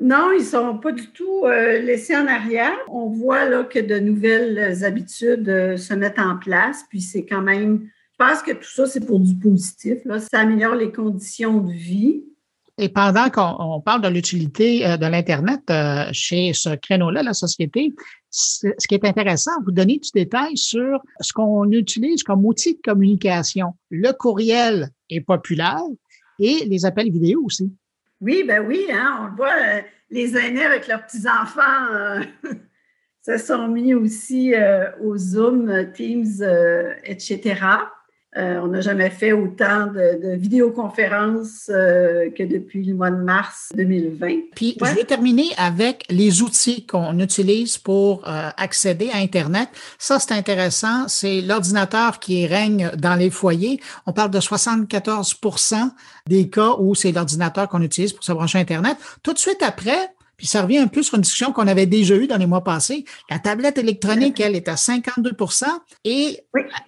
Non, 0.00 0.30
ils 0.32 0.42
ne 0.42 0.44
sont 0.44 0.78
pas 0.78 0.92
du 0.92 1.08
tout 1.08 1.44
euh, 1.44 1.80
laissés 1.80 2.16
en 2.16 2.26
arrière. 2.26 2.76
On 2.88 3.08
voit 3.08 3.48
là, 3.48 3.64
que 3.64 3.80
de 3.80 3.98
nouvelles 3.98 4.84
habitudes 4.84 5.76
se 5.76 5.94
mettent 5.94 6.20
en 6.20 6.36
place, 6.36 6.84
puis 6.88 7.00
c'est 7.00 7.26
quand 7.26 7.42
même, 7.42 7.88
je 8.12 8.24
pense 8.24 8.42
que 8.42 8.52
tout 8.52 8.70
ça, 8.70 8.86
c'est 8.86 9.04
pour 9.04 9.18
du 9.18 9.34
positif. 9.34 9.98
Là. 10.04 10.20
Ça 10.20 10.40
améliore 10.40 10.76
les 10.76 10.92
conditions 10.92 11.60
de 11.60 11.72
vie. 11.72 12.22
Et 12.80 12.88
pendant 12.88 13.28
qu'on 13.28 13.80
parle 13.80 14.02
de 14.02 14.08
l'utilité 14.08 14.80
de 14.98 15.06
l'Internet 15.06 15.62
chez 16.12 16.52
ce 16.54 16.76
créneau-là, 16.76 17.24
la 17.24 17.34
société, 17.34 17.92
ce 18.30 18.86
qui 18.88 18.94
est 18.94 19.04
intéressant, 19.04 19.50
vous 19.64 19.72
donnez 19.72 19.98
du 19.98 20.10
détail 20.14 20.56
sur 20.56 21.02
ce 21.20 21.32
qu'on 21.32 21.70
utilise 21.72 22.22
comme 22.22 22.44
outil 22.44 22.74
de 22.74 22.80
communication. 22.84 23.74
Le 23.90 24.12
courriel 24.12 24.90
est 25.10 25.20
populaire 25.20 25.82
et 26.38 26.64
les 26.66 26.84
appels 26.86 27.10
vidéo 27.10 27.42
aussi. 27.44 27.72
Oui, 28.20 28.42
ben 28.42 28.66
oui, 28.66 28.86
hein, 28.90 29.18
on 29.20 29.24
le 29.26 29.36
voit, 29.36 29.52
euh, 29.52 29.80
les 30.10 30.36
aînés 30.36 30.64
avec 30.64 30.88
leurs 30.88 31.06
petits-enfants 31.06 31.86
euh, 31.92 32.20
se 33.22 33.38
sont 33.38 33.68
mis 33.68 33.94
aussi 33.94 34.54
euh, 34.54 34.90
au 35.00 35.16
Zoom, 35.16 35.92
Teams, 35.92 36.42
etc. 37.04 37.54
Euh, 38.38 38.60
on 38.62 38.68
n'a 38.68 38.80
jamais 38.80 39.10
fait 39.10 39.32
autant 39.32 39.86
de, 39.86 40.36
vidéoconférences 40.36 41.70
euh, 41.70 42.30
que 42.30 42.44
depuis 42.44 42.84
le 42.84 42.94
mois 42.94 43.10
de 43.10 43.16
mars 43.16 43.70
2020. 43.74 44.28
Puis, 44.54 44.76
je 44.80 44.94
vais 44.94 45.04
terminer 45.04 45.48
avec 45.56 46.04
les 46.08 46.40
outils 46.42 46.86
qu'on 46.86 47.18
utilise 47.18 47.78
pour 47.78 48.28
euh, 48.28 48.50
accéder 48.56 49.10
à 49.12 49.18
Internet. 49.18 49.68
Ça, 49.98 50.20
c'est 50.20 50.32
intéressant. 50.32 51.08
C'est 51.08 51.40
l'ordinateur 51.40 52.20
qui 52.20 52.46
règne 52.46 52.92
dans 52.96 53.16
les 53.16 53.30
foyers. 53.30 53.80
On 54.06 54.12
parle 54.12 54.30
de 54.30 54.40
74% 54.40 55.90
des 56.28 56.48
cas 56.48 56.76
où 56.78 56.94
c'est 56.94 57.10
l'ordinateur 57.10 57.68
qu'on 57.68 57.82
utilise 57.82 58.12
pour 58.12 58.22
se 58.22 58.32
brancher 58.32 58.58
à 58.58 58.60
Internet. 58.60 58.96
Tout 59.22 59.32
de 59.32 59.38
suite 59.38 59.62
après, 59.62 60.12
puis 60.38 60.46
ça 60.46 60.62
revient 60.62 60.78
un 60.78 60.86
peu 60.86 61.02
sur 61.02 61.16
une 61.16 61.22
discussion 61.22 61.52
qu'on 61.52 61.66
avait 61.66 61.84
déjà 61.84 62.14
eue 62.14 62.28
dans 62.28 62.38
les 62.38 62.46
mois 62.46 62.62
passés. 62.62 63.04
La 63.28 63.40
tablette 63.40 63.76
électronique, 63.76 64.38
elle, 64.40 64.54
est 64.54 64.68
à 64.68 64.76
52 64.76 65.32
et 66.04 66.40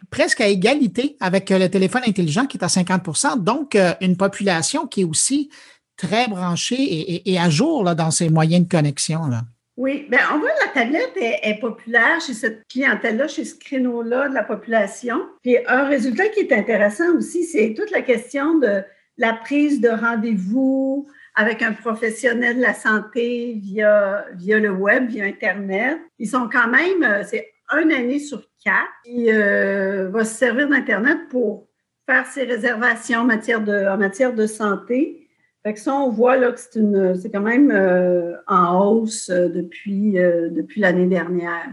presque 0.09 0.41
à 0.41 0.47
égalité 0.47 1.17
avec 1.21 1.51
euh, 1.51 1.59
le 1.59 1.69
téléphone 1.69 2.03
intelligent 2.07 2.47
qui 2.47 2.57
est 2.57 2.65
à 2.65 2.69
50 2.69 3.39
Donc, 3.41 3.75
euh, 3.75 3.93
une 4.01 4.17
population 4.17 4.87
qui 4.87 5.03
est 5.03 5.05
aussi 5.05 5.51
très 5.97 6.29
branchée 6.29 7.29
et, 7.29 7.39
à 7.39 7.51
jour 7.51 7.85
là, 7.85 7.95
dans 7.95 8.13
ses 8.13 8.31
moyens 8.31 8.65
de 8.65 8.71
connexion. 8.71 9.27
Là. 9.27 9.43
Oui, 9.77 10.07
bien, 10.09 10.21
on 10.33 10.39
voit 10.39 10.51
que 10.51 10.67
la 10.67 10.83
tablette 10.83 11.13
est, 11.17 11.61
populaire 11.61 12.21
chez 12.25 12.35
cette 12.35 12.69
clientèle-là, 12.69 13.27
chez 13.27 13.45
ce 13.45 13.57
créneau-là 13.57 14.29
de 14.29 14.35
la 14.35 14.45
population. 14.45 15.23
Puis 15.43 15.57
un 15.67 15.85
résultat 15.85 16.29
qui 16.29 16.41
est 16.41 16.53
intéressant 16.53 17.17
aussi, 17.17 17.45
c'est 17.45 17.75
toute 17.77 17.91
la 17.91 18.03
question 18.03 18.59
de 18.59 18.83
la 19.19 19.35
prise 19.35 19.81
de 19.81 19.89
rendez-vous, 19.89 21.09
avec 21.35 21.63
un 21.63 21.73
professionnel 21.73 22.57
de 22.57 22.63
la 22.63 22.75
santé 22.75 23.55
via, 23.57 24.27
via 24.35 24.59
le 24.59 24.71
web, 24.71 25.09
via 25.09 25.25
Internet. 25.25 25.99
Ils 26.19 26.29
sont 26.29 26.49
quand 26.49 26.69
même, 26.69 27.03
euh, 27.03 27.23
c'est 27.25 27.53
un 27.71 27.89
année 27.91 28.19
sur 28.19 28.43
quatre 28.65 28.89
qui 29.05 29.31
euh, 29.31 30.09
va 30.11 30.25
se 30.25 30.35
servir 30.35 30.69
d'Internet 30.69 31.19
pour 31.31 31.69
faire 32.07 32.27
ses 32.27 32.43
réservations 32.43 33.21
en 33.21 33.25
matière 33.25 33.61
de, 33.61 33.89
en 33.89 33.97
matière 33.97 34.35
de 34.35 34.47
santé. 34.47 35.30
Fait 35.63 35.75
que 35.75 35.81
ça, 35.81 35.95
on 35.95 36.09
voit 36.09 36.39
là 36.39 36.53
que 36.53 36.59
c'est 36.59 36.81
une, 36.81 37.15
c'est 37.21 37.31
quand 37.31 37.43
même 37.43 37.71
euh, 37.71 38.33
en 38.47 38.83
hausse 38.83 39.29
euh, 39.29 39.51
depuis 39.51 40.19
euh, 40.19 40.49
depuis 40.49 40.81
l'année 40.81 41.07
dernière. 41.07 41.69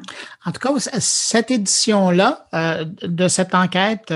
En 0.46 0.52
tout 0.52 0.60
cas, 0.60 0.74
cette 1.00 1.52
édition-là 1.52 2.48
de 3.02 3.28
cette 3.30 3.56
enquête 3.56 4.14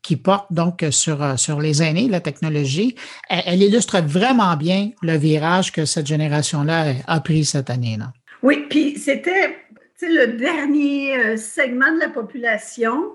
qui 0.00 0.16
porte 0.16 0.50
donc 0.50 0.84
sur 0.90 1.38
sur 1.38 1.60
les 1.60 1.82
aînés, 1.82 2.08
la 2.08 2.20
technologie, 2.20 2.94
elle, 3.28 3.62
illustre 3.62 4.00
vraiment 4.00 4.56
bien 4.56 4.90
le 5.02 5.16
virage 5.16 5.72
que 5.72 5.84
cette 5.84 6.06
génération-là 6.06 6.94
a 7.06 7.20
pris 7.20 7.44
cette 7.44 7.68
année-là. 7.68 8.12
Oui, 8.42 8.66
puis 8.68 8.98
c'était 8.98 9.56
le 10.00 10.38
dernier 10.38 11.36
segment 11.36 11.92
de 11.94 12.00
la 12.00 12.08
population 12.08 13.12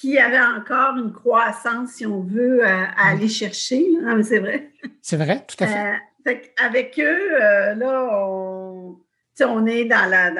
qui 0.00 0.18
avait 0.18 0.40
encore 0.40 0.96
une 0.96 1.12
croissance, 1.12 1.90
si 1.92 2.06
on 2.06 2.20
veut, 2.20 2.64
à, 2.64 2.76
mm. 2.76 2.94
aller 2.98 3.28
chercher. 3.28 3.84
c'est 4.22 4.38
vrai. 4.38 4.70
C'est 5.02 5.16
vrai, 5.16 5.44
tout 5.46 5.62
à 5.64 5.66
fait. 5.66 5.94
Euh, 6.28 6.34
avec 6.58 7.00
eux, 7.00 7.42
euh, 7.42 7.74
là, 7.74 8.08
on, 8.12 8.98
on 9.40 9.66
est 9.66 9.84
dans 9.86 10.08
la. 10.08 10.30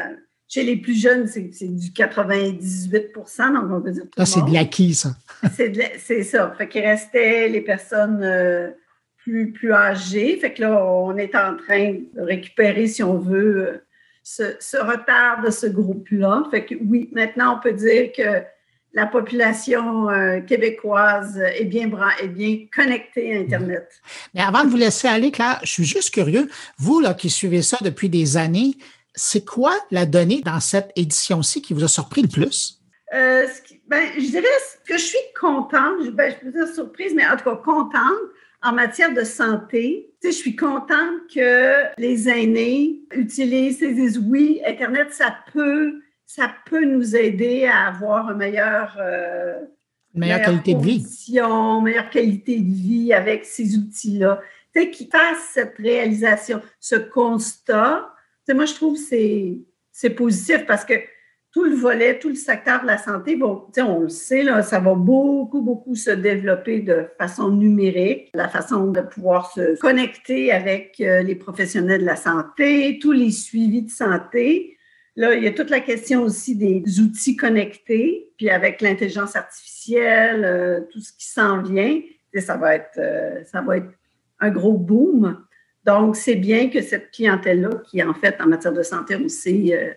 chez 0.47 0.63
les 0.63 0.77
plus 0.77 1.01
jeunes, 1.01 1.27
c'est 1.27 1.43
du 1.43 1.91
98% 1.91 3.55
donc 3.55 3.71
on 3.71 3.81
peut 3.81 3.91
dire. 3.91 4.05
Là, 4.17 4.27
c'est 4.27 4.45
de 4.45 4.53
l'acquis, 4.53 4.95
ça. 4.95 5.11
c'est 5.57 6.23
ça. 6.23 6.55
Fait 6.57 6.69
qu'il 6.69 6.83
restait 6.83 7.49
les 7.49 7.63
personnes 7.63 8.23
euh, 8.23 8.71
plus, 9.17 9.53
plus 9.53 9.73
âgées. 9.73 10.37
Fait 10.37 10.53
que 10.53 10.63
là, 10.63 10.85
on 10.85 11.17
est 11.17 11.35
en 11.35 11.57
train 11.57 11.95
de 12.15 12.21
récupérer, 12.21 12.87
si 12.87 13.03
on 13.03 13.19
veut, 13.19 13.83
ce, 14.23 14.57
ce 14.61 14.77
retard 14.77 15.43
de 15.43 15.51
ce 15.51 15.67
groupe-là. 15.67 16.45
Fait 16.51 16.67
que 16.67 16.75
oui, 16.75 17.09
maintenant, 17.13 17.57
on 17.57 17.61
peut 17.61 17.73
dire 17.73 18.13
que 18.13 18.45
la 18.93 19.07
population 19.07 20.09
euh, 20.09 20.41
québécoise 20.41 21.39
est 21.39 21.65
bien, 21.65 21.91
est 22.21 22.29
bien 22.29 22.67
connectée 22.75 23.37
à 23.37 23.41
Internet. 23.41 23.89
Mais 24.35 24.41
avant 24.41 24.65
de 24.65 24.71
vous 24.71 24.77
laisser 24.77 25.09
aller, 25.09 25.31
Claire, 25.31 25.61
je 25.63 25.71
suis 25.71 25.85
juste 25.85 26.13
curieux, 26.13 26.49
vous 26.79 27.01
là, 27.01 27.15
qui 27.15 27.31
suivez 27.31 27.63
ça 27.63 27.77
depuis 27.83 28.09
des 28.09 28.37
années, 28.37 28.75
c'est 29.15 29.45
quoi 29.45 29.75
la 29.91 30.07
donnée 30.07 30.41
dans 30.41 30.61
cette 30.61 30.91
édition-ci 30.97 31.61
qui 31.61 31.75
vous 31.75 31.85
a 31.85 31.89
surpris 31.89 32.23
le 32.23 32.29
plus? 32.29 32.81
Euh, 33.15 33.47
ben, 33.89 34.07
je 34.17 34.27
dirais 34.27 34.45
que 34.87 34.97
je 34.97 35.03
suis 35.03 35.19
contente, 35.39 36.09
ben, 36.13 36.33
je 36.33 36.45
peux 36.45 36.53
dire 36.53 36.73
surprise, 36.73 37.13
mais 37.15 37.27
en 37.27 37.37
tout 37.37 37.45
cas 37.45 37.57
contente 37.57 38.19
en 38.63 38.73
matière 38.73 39.13
de 39.15 39.25
santé. 39.25 40.13
Tu 40.21 40.29
sais, 40.29 40.37
je 40.37 40.43
suis 40.43 40.57
contente 40.57 41.21
que 41.33 42.01
les 42.01 42.29
aînés 42.29 43.01
utilisent 43.13 43.83
et 43.83 43.93
disent 43.93 44.19
oui, 44.19 44.61
Internet, 44.67 45.13
ça 45.13 45.37
peut 45.53 46.01
ça 46.29 46.55
peut 46.67 46.85
nous 46.85 47.17
aider 47.17 47.65
à 47.65 47.87
avoir 47.87 48.31
une 48.31 48.37
meilleure, 48.37 48.99
euh, 49.01 49.61
meilleure, 50.13 50.43
qualité 50.43 50.75
de 50.75 50.83
vie. 50.85 51.07
Meilleure 51.83 52.11
qualité 52.11 52.61
de 52.61 52.71
vie 52.71 53.15
avec 53.15 53.47
ces 53.47 53.79
outils-là. 53.79 54.39
Tu 54.75 54.83
sais, 54.83 54.91
qui 54.91 55.09
fassent 55.11 55.53
cette 55.55 55.79
réalisation, 55.79 56.61
ce 56.81 56.97
constat. 56.97 58.13
Tu 58.41 58.53
sais, 58.53 58.55
moi, 58.55 58.67
je 58.67 58.75
trouve 58.75 58.99
que 58.99 59.65
c'est 59.91 60.11
positif 60.11 60.67
parce 60.67 60.85
que 60.85 60.95
tout 61.51 61.65
le 61.65 61.75
volet, 61.75 62.19
tout 62.19 62.29
le 62.29 62.35
secteur 62.35 62.83
de 62.83 62.87
la 62.87 62.99
santé, 62.99 63.35
bon, 63.35 63.65
on 63.79 64.01
le 64.01 64.11
sait, 64.11 64.43
là, 64.43 64.63
ça 64.63 64.81
va 64.81 64.95
beaucoup, 64.95 65.63
beaucoup 65.63 65.95
se 65.95 66.11
développer 66.11 66.81
de 66.81 67.07
façon 67.17 67.49
numérique, 67.49 68.29
la 68.35 68.51
façon 68.51 68.89
de 68.89 69.01
pouvoir 69.01 69.51
se 69.51 69.81
connecter 69.81 70.53
avec 70.53 71.01
euh, 71.01 71.23
les 71.23 71.37
professionnels 71.37 72.03
de 72.03 72.07
la 72.07 72.17
santé, 72.17 72.99
tous 73.01 73.13
les 73.13 73.31
suivis 73.31 73.81
de 73.81 73.91
santé. 73.91 74.75
Là, 75.19 75.35
il 75.35 75.43
y 75.43 75.49
a 75.49 75.53
toute 75.53 75.71
la 75.71 75.81
question 75.81 76.23
aussi 76.23 76.55
des 76.55 77.01
outils 77.01 77.35
connectés, 77.35 78.31
puis 78.37 78.51
avec 78.51 78.81
l'intelligence 78.81 79.35
artificielle, 79.35 80.45
euh, 80.45 80.81
tout 80.93 81.01
ce 81.01 81.13
qui 81.13 81.27
s'en 81.27 81.61
vient, 81.61 82.01
ça 82.39 82.57
va 82.57 82.77
être, 82.77 82.99
euh, 82.99 83.43
ça 83.45 83.61
va 83.61 83.79
être 83.79 83.91
un 84.39 84.51
gros 84.51 84.75
boom. 84.75 85.45
Donc, 85.85 86.15
c'est 86.15 86.37
bien 86.37 86.71
que 86.71 86.81
cette 86.83 87.11
clientèle-là, 87.11 87.83
qui 87.91 88.01
en 88.01 88.15
fait 88.15 88.41
en 88.41 88.47
matière 88.47 88.73
de 88.73 88.85
santé 88.85 89.17
aussi, 89.17 89.75
euh, 89.75 89.93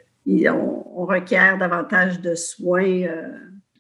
on, 0.51 1.06
requiert 1.06 1.60
davantage 1.60 2.20
de 2.20 2.34
soins 2.34 3.06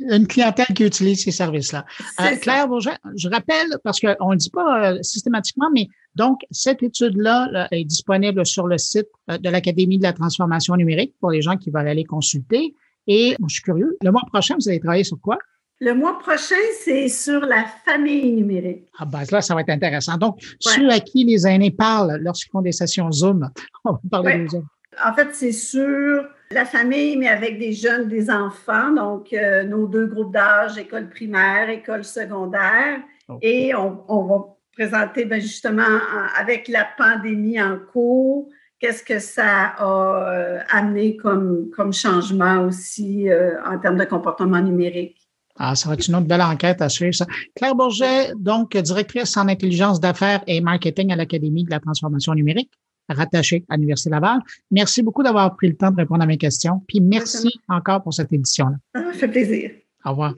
une 0.09 0.27
clientèle 0.27 0.73
qui 0.75 0.85
utilise 0.85 1.23
ces 1.23 1.31
services-là. 1.31 1.85
Euh, 2.19 2.35
Claire 2.41 2.67
Bourget, 2.67 2.97
je 3.15 3.29
rappelle, 3.29 3.77
parce 3.83 3.99
qu'on 3.99 4.27
ne 4.27 4.31
le 4.33 4.37
dit 4.37 4.49
pas 4.49 4.91
euh, 4.91 5.01
systématiquement, 5.01 5.69
mais 5.73 5.87
donc, 6.15 6.41
cette 6.51 6.83
étude-là 6.83 7.67
est 7.71 7.85
disponible 7.85 8.45
sur 8.45 8.67
le 8.67 8.77
site 8.77 9.07
euh, 9.29 9.37
de 9.37 9.49
l'Académie 9.49 9.97
de 9.97 10.03
la 10.03 10.13
transformation 10.13 10.75
numérique 10.75 11.15
pour 11.19 11.31
les 11.31 11.41
gens 11.41 11.57
qui 11.57 11.71
veulent 11.71 11.87
aller 11.87 12.03
consulter. 12.03 12.75
Et 13.07 13.35
je 13.47 13.53
suis 13.53 13.63
curieux, 13.63 13.97
le 14.01 14.11
mois 14.11 14.23
prochain, 14.31 14.55
vous 14.59 14.69
allez 14.69 14.79
travailler 14.79 15.03
sur 15.03 15.19
quoi? 15.19 15.37
Le 15.79 15.95
mois 15.95 16.19
prochain, 16.19 16.55
c'est 16.83 17.07
sur 17.07 17.41
la 17.41 17.65
famille 17.85 18.33
numérique. 18.33 18.85
Ah 18.99 19.05
ben 19.05 19.23
là, 19.31 19.41
ça 19.41 19.55
va 19.55 19.61
être 19.61 19.71
intéressant. 19.71 20.15
Donc, 20.15 20.39
ceux 20.59 20.89
à 20.91 20.99
qui 20.99 21.23
les 21.23 21.47
aînés 21.47 21.71
parlent 21.71 22.19
lorsqu'ils 22.21 22.51
font 22.51 22.61
des 22.61 22.71
sessions 22.71 23.11
Zoom, 23.11 23.49
on 23.85 23.93
va 23.93 23.99
parler 24.11 24.43
de 24.43 24.47
Zoom. 24.47 24.67
En 25.03 25.13
fait, 25.13 25.29
c'est 25.33 25.53
sur 25.53 26.27
la 26.51 26.65
famille, 26.65 27.17
mais 27.17 27.29
avec 27.29 27.57
des 27.57 27.73
jeunes, 27.73 28.09
des 28.09 28.29
enfants. 28.29 28.91
Donc, 28.91 29.33
euh, 29.33 29.63
nos 29.63 29.87
deux 29.87 30.05
groupes 30.05 30.33
d'âge, 30.33 30.77
école 30.77 31.09
primaire, 31.09 31.69
école 31.69 32.03
secondaire. 32.03 32.99
Et 33.41 33.73
on, 33.73 34.25
va 34.25 34.57
présenter 34.73 35.25
ben, 35.25 35.41
justement 35.41 35.99
avec 36.37 36.67
la 36.67 36.87
pandémie 36.97 37.61
en 37.61 37.77
cours, 37.77 38.49
qu'est-ce 38.79 39.03
que 39.03 39.19
ça 39.19 39.73
a 39.77 40.33
euh, 40.33 40.59
amené 40.69 41.15
comme, 41.15 41.69
comme 41.75 41.93
changement 41.93 42.65
aussi 42.65 43.29
euh, 43.29 43.53
en 43.65 43.77
termes 43.79 43.97
de 43.97 44.05
comportement 44.05 44.61
numérique? 44.61 45.17
Ah, 45.57 45.75
ça 45.75 45.89
va 45.89 45.95
être 45.95 46.07
une 46.07 46.15
autre 46.15 46.27
belle 46.27 46.41
enquête 46.41 46.81
à 46.81 46.89
suivre, 46.89 47.13
ça. 47.13 47.27
Claire 47.55 47.75
Bourget, 47.75 48.31
donc 48.35 48.75
directrice 48.75 49.37
en 49.37 49.47
intelligence 49.47 49.99
d'affaires 49.99 50.41
et 50.47 50.61
marketing 50.61 51.11
à 51.11 51.15
l'Académie 51.15 51.63
de 51.63 51.69
la 51.69 51.79
transformation 51.79 52.33
numérique, 52.33 52.71
rattachée 53.09 53.65
à 53.69 53.75
l'Université 53.75 54.09
Laval. 54.09 54.39
Merci 54.71 55.03
beaucoup 55.03 55.21
d'avoir 55.21 55.55
pris 55.55 55.67
le 55.67 55.75
temps 55.75 55.91
de 55.91 55.97
répondre 55.97 56.23
à 56.23 56.25
mes 56.25 56.37
questions. 56.37 56.81
Puis 56.87 56.99
merci 56.99 57.49
encore 57.67 58.01
pour 58.01 58.13
cette 58.13 58.31
édition-là. 58.33 58.77
Ça 58.95 59.13
fait 59.13 59.27
plaisir. 59.27 59.71
Au 60.05 60.11
revoir. 60.11 60.33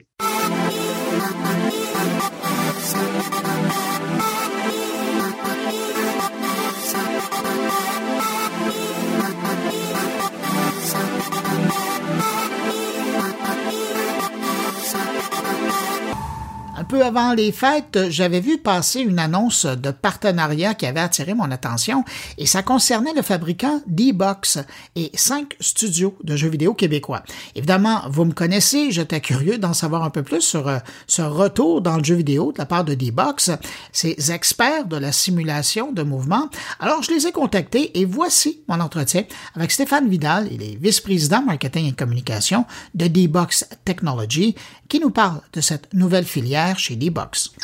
Peu 16.94 17.04
avant 17.04 17.34
les 17.34 17.50
fêtes, 17.50 18.08
j'avais 18.08 18.38
vu 18.38 18.58
passer 18.58 19.00
une 19.00 19.18
annonce 19.18 19.66
de 19.66 19.90
partenariat 19.90 20.74
qui 20.74 20.86
avait 20.86 21.00
attiré 21.00 21.34
mon 21.34 21.50
attention 21.50 22.04
et 22.38 22.46
ça 22.46 22.62
concernait 22.62 23.12
le 23.14 23.22
fabricant 23.22 23.80
D-Box 23.88 24.60
et 24.94 25.10
cinq 25.14 25.56
studios 25.58 26.16
de 26.22 26.36
jeux 26.36 26.50
vidéo 26.50 26.72
québécois. 26.72 27.24
Évidemment, 27.56 28.02
vous 28.10 28.24
me 28.24 28.32
connaissez, 28.32 28.92
j'étais 28.92 29.20
curieux 29.20 29.58
d'en 29.58 29.72
savoir 29.72 30.04
un 30.04 30.10
peu 30.10 30.22
plus 30.22 30.42
sur 30.42 30.68
euh, 30.68 30.78
ce 31.08 31.22
retour 31.22 31.80
dans 31.80 31.96
le 31.96 32.04
jeu 32.04 32.14
vidéo 32.14 32.52
de 32.52 32.58
la 32.58 32.66
part 32.66 32.84
de 32.84 32.94
D-Box, 32.94 33.50
ces 33.90 34.30
experts 34.30 34.86
de 34.86 34.96
la 34.96 35.10
simulation 35.10 35.90
de 35.90 36.04
mouvement. 36.04 36.48
Alors, 36.78 37.02
je 37.02 37.10
les 37.10 37.26
ai 37.26 37.32
contactés 37.32 37.98
et 37.98 38.04
voici 38.04 38.60
mon 38.68 38.78
entretien 38.78 39.24
avec 39.56 39.72
Stéphane 39.72 40.08
Vidal, 40.08 40.46
il 40.52 40.62
est 40.62 40.76
vice-président 40.80 41.42
marketing 41.42 41.88
et 41.88 41.92
communication 41.92 42.66
de 42.94 43.08
D-Box 43.08 43.66
Technology, 43.84 44.54
qui 44.88 45.00
nous 45.00 45.10
parle 45.10 45.40
de 45.52 45.60
cette 45.60 45.92
nouvelle 45.92 46.24
filière 46.24 46.78
chez 46.84 46.96
D-Box. 46.96 47.54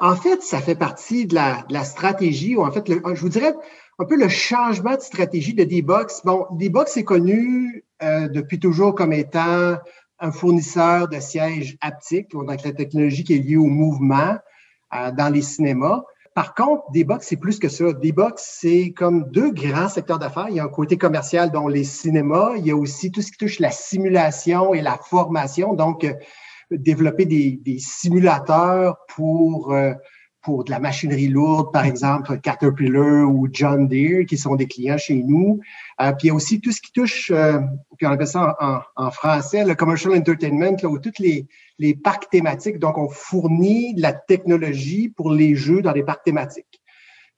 En 0.00 0.16
fait, 0.16 0.42
ça 0.42 0.60
fait 0.60 0.74
partie 0.74 1.26
de 1.26 1.34
la, 1.36 1.84
stratégie, 1.84 2.56
ou 2.56 2.64
en 2.64 2.72
fait, 2.72 2.84
je 2.88 3.20
vous 3.20 3.28
dirais 3.28 3.54
un 4.00 4.04
peu 4.04 4.16
le 4.16 4.28
changement 4.28 4.96
de 4.96 5.00
stratégie 5.00 5.54
de 5.54 5.62
D-Box. 5.62 6.22
Bon, 6.24 6.46
D-Box 6.52 6.96
est 6.96 7.04
connu 7.04 7.84
euh, 8.02 8.26
depuis 8.28 8.58
toujours 8.58 8.96
comme 8.96 9.12
étant 9.12 9.76
un 10.18 10.32
fournisseur 10.32 11.08
de 11.08 11.20
sièges 11.20 11.76
haptiques, 11.80 12.32
donc 12.32 12.48
la 12.48 12.72
technologie 12.72 13.22
qui 13.22 13.34
est 13.34 13.38
liée 13.38 13.56
au 13.56 13.66
mouvement 13.66 14.36
euh, 14.94 15.12
dans 15.12 15.32
les 15.32 15.42
cinémas. 15.42 16.02
Par 16.34 16.54
contre, 16.54 16.82
D-Box, 16.92 17.26
c'est 17.28 17.36
plus 17.36 17.60
que 17.60 17.68
ça. 17.68 17.92
D-Box, 17.92 18.58
c'est 18.60 18.92
comme 18.96 19.30
deux 19.30 19.52
grands 19.52 19.88
secteurs 19.88 20.18
d'affaires. 20.18 20.46
Il 20.50 20.56
y 20.56 20.60
a 20.60 20.64
un 20.64 20.68
côté 20.68 20.96
commercial, 20.96 21.52
dont 21.52 21.68
les 21.68 21.84
cinémas. 21.84 22.54
Il 22.56 22.66
y 22.66 22.72
a 22.72 22.76
aussi 22.76 23.12
tout 23.12 23.22
ce 23.22 23.30
qui 23.30 23.38
touche 23.38 23.60
la 23.60 23.70
simulation 23.70 24.74
et 24.74 24.82
la 24.82 24.98
formation. 24.98 25.74
Donc, 25.74 26.02
euh, 26.02 26.12
développer 26.70 27.24
des, 27.24 27.78
simulateurs 27.78 28.96
pour, 29.14 29.72
euh, 29.72 29.92
pour 30.42 30.64
de 30.64 30.70
la 30.70 30.78
machinerie 30.78 31.28
lourde, 31.28 31.72
par 31.72 31.84
exemple 31.84 32.38
Caterpillar 32.40 33.28
ou 33.28 33.48
John 33.50 33.88
Deere, 33.88 34.26
qui 34.26 34.36
sont 34.36 34.56
des 34.56 34.66
clients 34.66 34.98
chez 34.98 35.22
nous. 35.22 35.60
Euh, 36.00 36.12
puis 36.12 36.26
il 36.26 36.28
y 36.28 36.30
a 36.30 36.34
aussi 36.34 36.60
tout 36.60 36.72
ce 36.72 36.80
qui 36.80 36.92
touche, 36.92 37.32
puis 37.96 38.06
on 38.06 38.10
appelle 38.10 38.26
ça 38.26 38.56
en, 38.96 39.10
français, 39.10 39.64
le 39.64 39.74
commercial 39.74 40.14
entertainment, 40.14 40.76
là, 40.82 40.88
où 40.88 40.98
toutes 40.98 41.18
les, 41.18 41.46
les 41.78 41.94
parcs 41.94 42.28
thématiques. 42.30 42.78
Donc, 42.78 42.98
on 42.98 43.08
fournit 43.08 43.94
de 43.94 44.02
la 44.02 44.12
technologie 44.12 45.08
pour 45.08 45.30
les 45.30 45.54
jeux 45.54 45.82
dans 45.82 45.92
les 45.92 46.02
parcs 46.02 46.24
thématiques. 46.24 46.80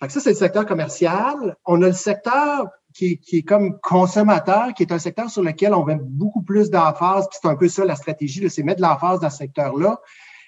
Fait 0.00 0.06
que 0.06 0.12
ça, 0.12 0.20
c'est 0.20 0.30
le 0.30 0.36
secteur 0.36 0.64
commercial. 0.64 1.56
On 1.66 1.82
a 1.82 1.88
le 1.88 1.92
secteur 1.92 2.68
qui 2.92 3.20
est, 3.32 3.42
comme 3.42 3.78
consommateur, 3.80 4.74
qui 4.74 4.82
est 4.82 4.92
un 4.92 4.98
secteur 4.98 5.30
sur 5.30 5.42
lequel 5.42 5.74
on 5.74 5.84
met 5.84 5.98
beaucoup 6.00 6.42
plus 6.42 6.70
d'emphase. 6.70 7.26
Puis 7.30 7.38
c'est 7.42 7.48
un 7.48 7.56
peu 7.56 7.68
ça 7.68 7.84
la 7.84 7.96
stratégie, 7.96 8.48
c'est 8.50 8.62
mettre 8.62 8.78
de 8.78 9.20
dans 9.20 9.30
ce 9.30 9.36
secteur-là. 9.36 10.00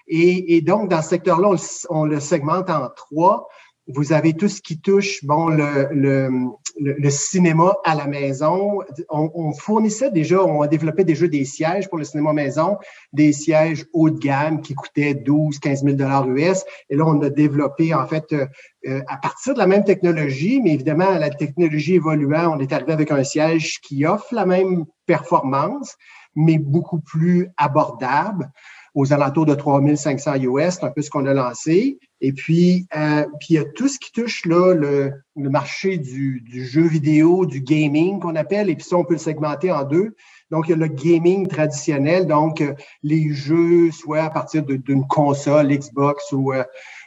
Et, 0.09 0.57
et, 0.57 0.61
donc, 0.61 0.91
dans 0.91 1.01
ce 1.01 1.11
secteur-là, 1.11 1.57
on, 1.89 2.05
le 2.05 2.21
segmente 2.21 2.69
en 2.69 2.89
trois. 2.89 3.49
Vous 3.95 4.13
avez 4.13 4.35
tout 4.35 4.49
ce 4.49 4.61
qui 4.61 4.81
touche, 4.81 5.25
bon, 5.25 5.49
le, 5.49 5.89
le, 5.93 6.31
le, 6.79 7.11
cinéma 7.11 7.75
à 7.85 7.95
la 7.95 8.07
maison. 8.07 8.81
On, 9.09 9.31
on, 9.35 9.53
fournissait 9.53 10.11
déjà, 10.11 10.43
on 10.43 10.63
a 10.63 10.69
développé 10.69 11.05
déjà 11.05 11.27
des 11.27 11.45
sièges 11.45 11.89
pour 11.89 11.99
le 11.99 12.05
cinéma 12.05 12.33
maison, 12.33 12.79
des 13.13 13.33
sièges 13.33 13.87
haut 13.93 14.11
de 14.11 14.19
gamme 14.19 14.61
qui 14.61 14.75
coûtaient 14.75 15.15
12, 15.15 15.59
15 15.59 15.85
000 15.85 15.97
dollars 15.97 16.29
US. 16.29 16.65
Et 16.91 16.97
là, 16.97 17.05
on 17.07 17.21
a 17.23 17.31
développé, 17.31 17.95
en 17.95 18.07
fait, 18.07 18.33
euh, 18.33 18.47
euh, 18.87 19.01
à 19.09 19.17
partir 19.17 19.55
de 19.55 19.59
la 19.59 19.67
même 19.67 19.85
technologie, 19.85 20.61
mais 20.63 20.75
évidemment, 20.75 21.11
la 21.11 21.31
technologie 21.31 21.95
évoluant, 21.95 22.57
on 22.57 22.61
est 22.61 22.73
arrivé 22.73 22.93
avec 22.93 23.11
un 23.11 23.25
siège 23.25 23.81
qui 23.81 24.07
offre 24.07 24.35
la 24.35 24.47
même 24.47 24.85
performance, 25.07 25.97
mais 26.35 26.59
beaucoup 26.59 27.01
plus 27.01 27.49
abordable 27.57 28.51
aux 28.95 29.13
alentours 29.13 29.47
de 29.47 29.55
3500 29.55 30.35
US, 30.43 30.75
c'est 30.75 30.85
un 30.85 30.91
peu 30.91 31.03
ce 31.03 31.11
qu'on 31.11 31.27
a 31.27 31.33
lancé. 31.33 31.99
Et 32.21 32.33
puis, 32.33 32.87
euh, 32.97 33.25
puis 33.41 33.49
il 33.51 33.55
y 33.55 33.59
a 33.59 33.65
tout 33.65 33.89
ce 33.89 33.99
qui 33.99 34.13
touche 34.13 34.45
là 34.45 34.75
le, 34.75 35.13
le 35.35 35.51
marché 35.51 35.97
du, 35.97 36.41
du, 36.43 36.65
jeu 36.65 36.83
vidéo, 36.83 37.47
du 37.47 37.63
gaming 37.63 38.21
qu'on 38.21 38.37
appelle, 38.37 38.69
et 38.69 38.77
puis 38.77 38.85
ça, 38.85 38.97
on 38.97 39.05
peut 39.05 39.15
le 39.15 39.19
segmenter 39.19 39.73
en 39.73 39.85
deux. 39.85 40.15
Donc, 40.51 40.69
il 40.69 40.73
y 40.73 40.75
a 40.75 40.77
le 40.77 40.89
gaming 40.89 41.49
traditionnel, 41.49 42.27
donc 42.27 42.61
euh, 42.61 42.75
les 43.03 43.33
jeux, 43.33 43.91
soit 43.91 44.25
à 44.25 44.31
partir 44.31 44.63
d'une 44.63 45.07
console 45.09 45.69
Xbox 45.69 46.31
ou, 46.33 46.53
euh, 46.53 46.63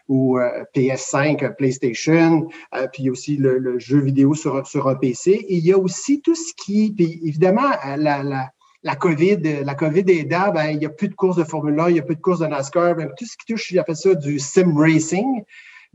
ou 0.07 0.39
euh, 0.39 0.63
PS5, 0.75 1.55
PlayStation, 1.55 2.47
puis 2.91 3.03
il 3.03 3.05
y 3.05 3.09
a 3.09 3.11
aussi 3.11 3.37
le, 3.37 3.59
le, 3.59 3.77
jeu 3.77 3.99
vidéo 3.99 4.33
sur, 4.33 4.65
sur 4.65 4.87
un 4.87 4.95
PC. 4.95 5.31
Et 5.31 5.57
il 5.57 5.65
y 5.65 5.71
a 5.71 5.77
aussi 5.77 6.21
tout 6.21 6.35
ce 6.35 6.53
qui, 6.57 6.91
puis 6.91 7.19
évidemment, 7.23 7.69
la, 7.97 8.23
la 8.23 8.49
la 8.85 8.95
COVID, 8.95 9.63
la 9.63 9.73
COVID 9.73 10.05
aidant, 10.07 10.51
ben, 10.53 10.67
il 10.67 10.77
n'y 10.77 10.85
a 10.85 10.89
plus 10.89 11.09
de 11.09 11.15
courses 11.15 11.37
de 11.37 11.43
Formule 11.43 11.77
1, 11.79 11.89
il 11.89 11.93
n'y 11.93 11.99
a 11.99 12.03
plus 12.03 12.15
de 12.15 12.21
courses 12.21 12.39
de 12.39 12.45
NASCAR. 12.45 12.93
Ben, 12.93 13.11
tout 13.17 13.25
ce 13.25 13.35
qui 13.35 13.51
touche, 13.51 13.73
fait 13.73 13.95
ça 13.95 14.13
du 14.13 14.37
sim 14.37 14.77
racing, 14.77 15.43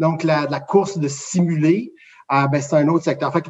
donc 0.00 0.24
la, 0.24 0.46
la 0.50 0.58
course 0.58 0.98
de 0.98 1.06
simuler, 1.06 1.92
euh, 2.32 2.48
ben, 2.48 2.60
c'est 2.60 2.74
un 2.74 2.88
autre 2.88 3.04
secteur. 3.04 3.32
Fait 3.32 3.44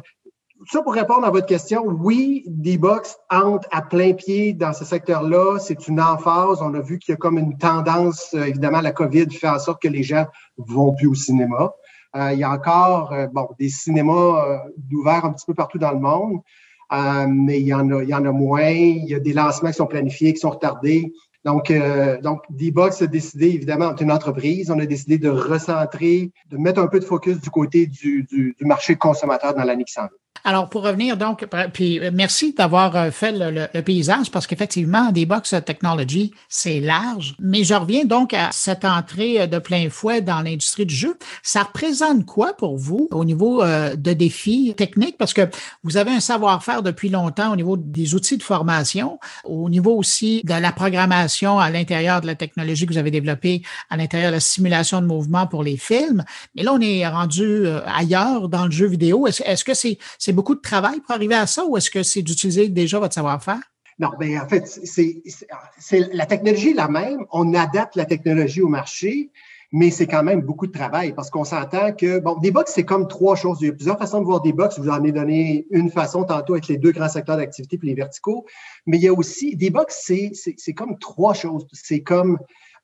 ça, 0.69 0.83
pour 0.83 0.93
répondre 0.93 1.25
à 1.25 1.31
votre 1.31 1.47
question, 1.47 1.83
oui, 1.87 2.43
D-Box 2.45 3.17
entre 3.31 3.67
à 3.71 3.81
plein 3.81 4.13
pied 4.13 4.53
dans 4.53 4.73
ce 4.73 4.85
secteur-là. 4.85 5.57
C'est 5.57 5.87
une 5.87 5.99
emphase. 5.99 6.61
On 6.61 6.75
a 6.75 6.79
vu 6.79 6.99
qu'il 6.99 7.13
y 7.13 7.15
a 7.15 7.17
comme 7.17 7.39
une 7.39 7.57
tendance, 7.57 8.35
euh, 8.35 8.43
évidemment, 8.43 8.81
la 8.81 8.91
COVID 8.91 9.31
fait 9.31 9.49
en 9.49 9.57
sorte 9.57 9.81
que 9.81 9.87
les 9.87 10.03
gens 10.03 10.27
vont 10.57 10.93
plus 10.93 11.07
au 11.07 11.15
cinéma. 11.15 11.73
Euh, 12.15 12.33
il 12.33 12.39
y 12.39 12.43
a 12.43 12.51
encore 12.51 13.11
bon, 13.33 13.49
des 13.57 13.69
cinémas 13.69 14.67
ouverts 14.91 15.25
un 15.25 15.33
petit 15.33 15.47
peu 15.47 15.55
partout 15.55 15.79
dans 15.79 15.93
le 15.93 15.99
monde. 15.99 16.41
Euh, 16.93 17.25
mais 17.27 17.59
il 17.59 17.67
y, 17.67 17.73
en 17.73 17.89
a, 17.91 18.03
il 18.03 18.09
y 18.09 18.13
en 18.13 18.25
a 18.25 18.31
moins. 18.31 18.69
Il 18.69 19.05
y 19.05 19.15
a 19.15 19.19
des 19.19 19.33
lancements 19.33 19.69
qui 19.69 19.77
sont 19.77 19.87
planifiés, 19.87 20.33
qui 20.33 20.39
sont 20.39 20.49
retardés. 20.49 21.13
Donc, 21.43 21.71
euh, 21.71 22.19
donc 22.21 22.43
D-Box 22.49 23.01
a 23.01 23.07
décidé, 23.07 23.47
évidemment, 23.47 23.93
c'est 23.97 24.03
une 24.03 24.11
entreprise, 24.11 24.69
on 24.69 24.79
a 24.79 24.85
décidé 24.85 25.17
de 25.17 25.29
recentrer, 25.29 26.31
de 26.49 26.57
mettre 26.57 26.79
un 26.79 26.87
peu 26.87 26.99
de 26.99 27.05
focus 27.05 27.39
du 27.41 27.49
côté 27.49 27.87
du, 27.87 28.23
du, 28.23 28.55
du 28.57 28.65
marché 28.65 28.95
consommateur 28.95 29.55
dans 29.55 29.63
l'année 29.63 29.83
qui 29.83 29.93
s'en 29.93 30.01
vient. 30.01 30.09
Alors, 30.43 30.69
pour 30.69 30.83
revenir 30.83 31.17
donc, 31.17 31.45
puis 31.73 31.99
euh, 31.99 32.09
merci 32.11 32.53
d'avoir 32.53 32.95
euh, 32.95 33.11
fait 33.11 33.31
le, 33.31 33.81
paysage 33.81 34.31
parce 34.31 34.47
qu'effectivement, 34.47 35.11
des 35.11 35.25
box 35.25 35.55
technology, 35.65 36.31
c'est 36.49 36.79
large. 36.79 37.35
Mais 37.39 37.63
je 37.63 37.73
reviens 37.73 38.05
donc 38.05 38.33
à 38.33 38.49
cette 38.51 38.85
entrée 38.85 39.47
de 39.47 39.59
plein 39.59 39.89
fouet 39.89 40.21
dans 40.21 40.41
l'industrie 40.41 40.85
du 40.85 40.95
jeu. 40.95 41.17
Ça 41.43 41.63
représente 41.63 42.25
quoi 42.25 42.53
pour 42.53 42.77
vous 42.77 43.07
au 43.11 43.23
niveau 43.23 43.61
euh, 43.61 43.95
de 43.95 44.13
défis 44.13 44.73
techniques? 44.75 45.17
Parce 45.17 45.33
que 45.33 45.47
vous 45.83 45.97
avez 45.97 46.11
un 46.11 46.19
savoir-faire 46.19 46.81
depuis 46.81 47.09
longtemps 47.09 47.53
au 47.53 47.55
niveau 47.55 47.77
des 47.77 48.15
outils 48.15 48.37
de 48.37 48.43
formation, 48.43 49.19
au 49.43 49.69
niveau 49.69 49.95
aussi 49.95 50.41
de 50.43 50.53
la 50.53 50.71
programmation 50.71 51.59
à 51.59 51.69
l'intérieur 51.69 52.21
de 52.21 52.27
la 52.27 52.35
technologie 52.35 52.85
que 52.85 52.93
vous 52.93 52.99
avez 52.99 53.11
développée, 53.11 53.61
à 53.89 53.97
l'intérieur 53.97 54.31
de 54.31 54.35
la 54.35 54.39
simulation 54.39 55.01
de 55.01 55.07
mouvement 55.07 55.45
pour 55.45 55.63
les 55.63 55.77
films. 55.77 56.23
Mais 56.55 56.63
là, 56.63 56.73
on 56.73 56.81
est 56.81 57.07
rendu 57.07 57.67
ailleurs 57.85 58.49
dans 58.49 58.65
le 58.65 58.71
jeu 58.71 58.87
vidéo. 58.87 59.27
Est-ce 59.27 59.63
que 59.63 59.73
c'est 59.73 59.97
beaucoup 60.33 60.55
de 60.55 60.61
travail 60.61 60.99
pour 61.01 61.15
arriver 61.15 61.35
à 61.35 61.47
ça 61.47 61.65
ou 61.65 61.77
est-ce 61.77 61.89
que 61.89 62.03
c'est 62.03 62.21
d'utiliser 62.21 62.69
déjà 62.69 62.99
votre 62.99 63.13
savoir-faire? 63.13 63.61
Non, 63.99 64.09
bien, 64.19 64.41
en 64.43 64.47
fait, 64.47 64.65
c'est 64.65 66.09
la 66.13 66.25
technologie 66.25 66.73
la 66.73 66.87
même. 66.87 67.25
On 67.31 67.53
adapte 67.53 67.95
la 67.95 68.05
technologie 68.05 68.61
au 68.61 68.67
marché, 68.67 69.29
mais 69.71 69.91
c'est 69.91 70.07
quand 70.07 70.23
même 70.23 70.41
beaucoup 70.41 70.65
de 70.65 70.71
travail 70.71 71.13
parce 71.13 71.29
qu'on 71.29 71.43
s'entend 71.43 71.93
que, 71.93 72.19
bon, 72.19 72.35
des 72.39 72.49
box, 72.51 72.71
c'est 72.73 72.83
comme 72.83 73.07
trois 73.07 73.35
choses. 73.35 73.59
Il 73.61 73.67
y 73.67 73.69
a 73.69 73.73
plusieurs 73.73 73.99
façons 73.99 74.19
de 74.19 74.25
voir 74.25 74.41
des 74.41 74.53
box. 74.53 74.77
Je 74.77 74.81
vous 74.81 74.89
en 74.89 75.03
ai 75.03 75.11
donné 75.11 75.67
une 75.69 75.91
façon 75.91 76.23
tantôt 76.23 76.53
avec 76.53 76.67
les 76.67 76.77
deux 76.77 76.91
grands 76.91 77.09
secteurs 77.09 77.37
d'activité 77.37 77.77
puis 77.77 77.89
les 77.89 77.93
verticaux. 77.93 78.45
Mais 78.87 78.97
il 78.97 79.03
y 79.03 79.07
a 79.07 79.13
aussi, 79.13 79.55
des 79.55 79.69
box, 79.69 80.11
c'est 80.57 80.73
comme 80.73 80.97
trois 80.97 81.33
choses. 81.35 81.67
C'est 81.71 82.01
comme 82.01 82.39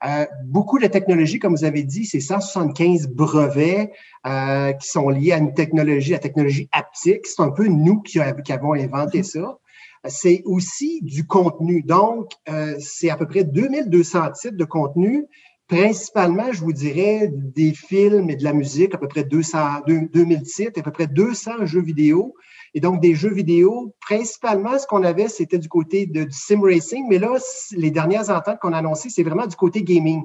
euh, 0.06 0.26
beaucoup 0.46 0.78
de 0.78 0.88
technologies, 0.88 1.40
comme 1.40 1.56
vous 1.56 1.64
avez 1.64 1.84
dit, 1.84 2.06
c'est 2.06 2.20
175 2.20 3.08
brevets 3.08 3.92
euh, 4.28 4.74
qui 4.74 4.88
sont 4.88 5.10
liés 5.10 5.32
à 5.32 5.38
une 5.38 5.54
technologie, 5.54 6.12
la 6.12 6.20
technologie 6.20 6.70
haptique. 6.72 7.26
C'est 7.26 7.42
un 7.42 7.50
peu 7.50 7.68
nous 7.68 8.02
qui, 8.02 8.20
avons 8.20 8.74
inventé 8.74 9.24
ça. 9.24 9.58
c'est 10.06 10.44
aussi 10.46 11.00
du 11.02 11.26
contenu. 11.26 11.82
Donc, 11.82 12.32
euh, 12.50 12.76
c'est 12.80 13.10
à 13.10 13.18
peu 13.18 13.28
près 13.28 13.44
2200 13.44 14.32
titres 14.40 14.58
de 14.58 14.66
contenu. 14.66 15.26
Principalement, 15.68 16.52
je 16.54 16.62
vous 16.62 16.74
dirais, 16.74 17.30
des 17.34 17.74
films 17.74 18.30
et 18.30 18.36
de 18.36 18.44
la 18.44 18.54
musique, 18.54 18.94
à 18.94 18.98
peu 18.98 19.08
près 19.08 19.24
200, 19.24 19.82
2000 19.88 20.44
titres, 20.44 20.80
à 20.80 20.84
peu 20.84 20.92
près 20.92 21.08
200 21.08 21.66
jeux 21.66 21.82
vidéo. 21.82 22.36
Et 22.74 22.80
donc, 22.80 23.02
des 23.02 23.16
jeux 23.16 23.34
vidéo, 23.34 23.96
principalement, 24.02 24.78
ce 24.78 24.88
qu'on 24.88 25.04
avait, 25.04 25.28
c'était 25.28 25.58
du 25.58 25.70
côté 25.70 26.06
de, 26.06 26.24
du 26.24 26.32
sim 26.32 26.62
racing. 26.62 27.06
Mais 27.10 27.20
là, 27.20 27.38
les 27.72 27.92
dernières 27.92 28.30
ententes 28.30 28.60
qu'on 28.60 28.74
a 28.74 28.78
annoncées, 28.78 29.10
c'est 29.10 29.24
vraiment 29.24 29.48
du 29.48 29.56
côté 29.56 29.84
gaming. 29.84 30.24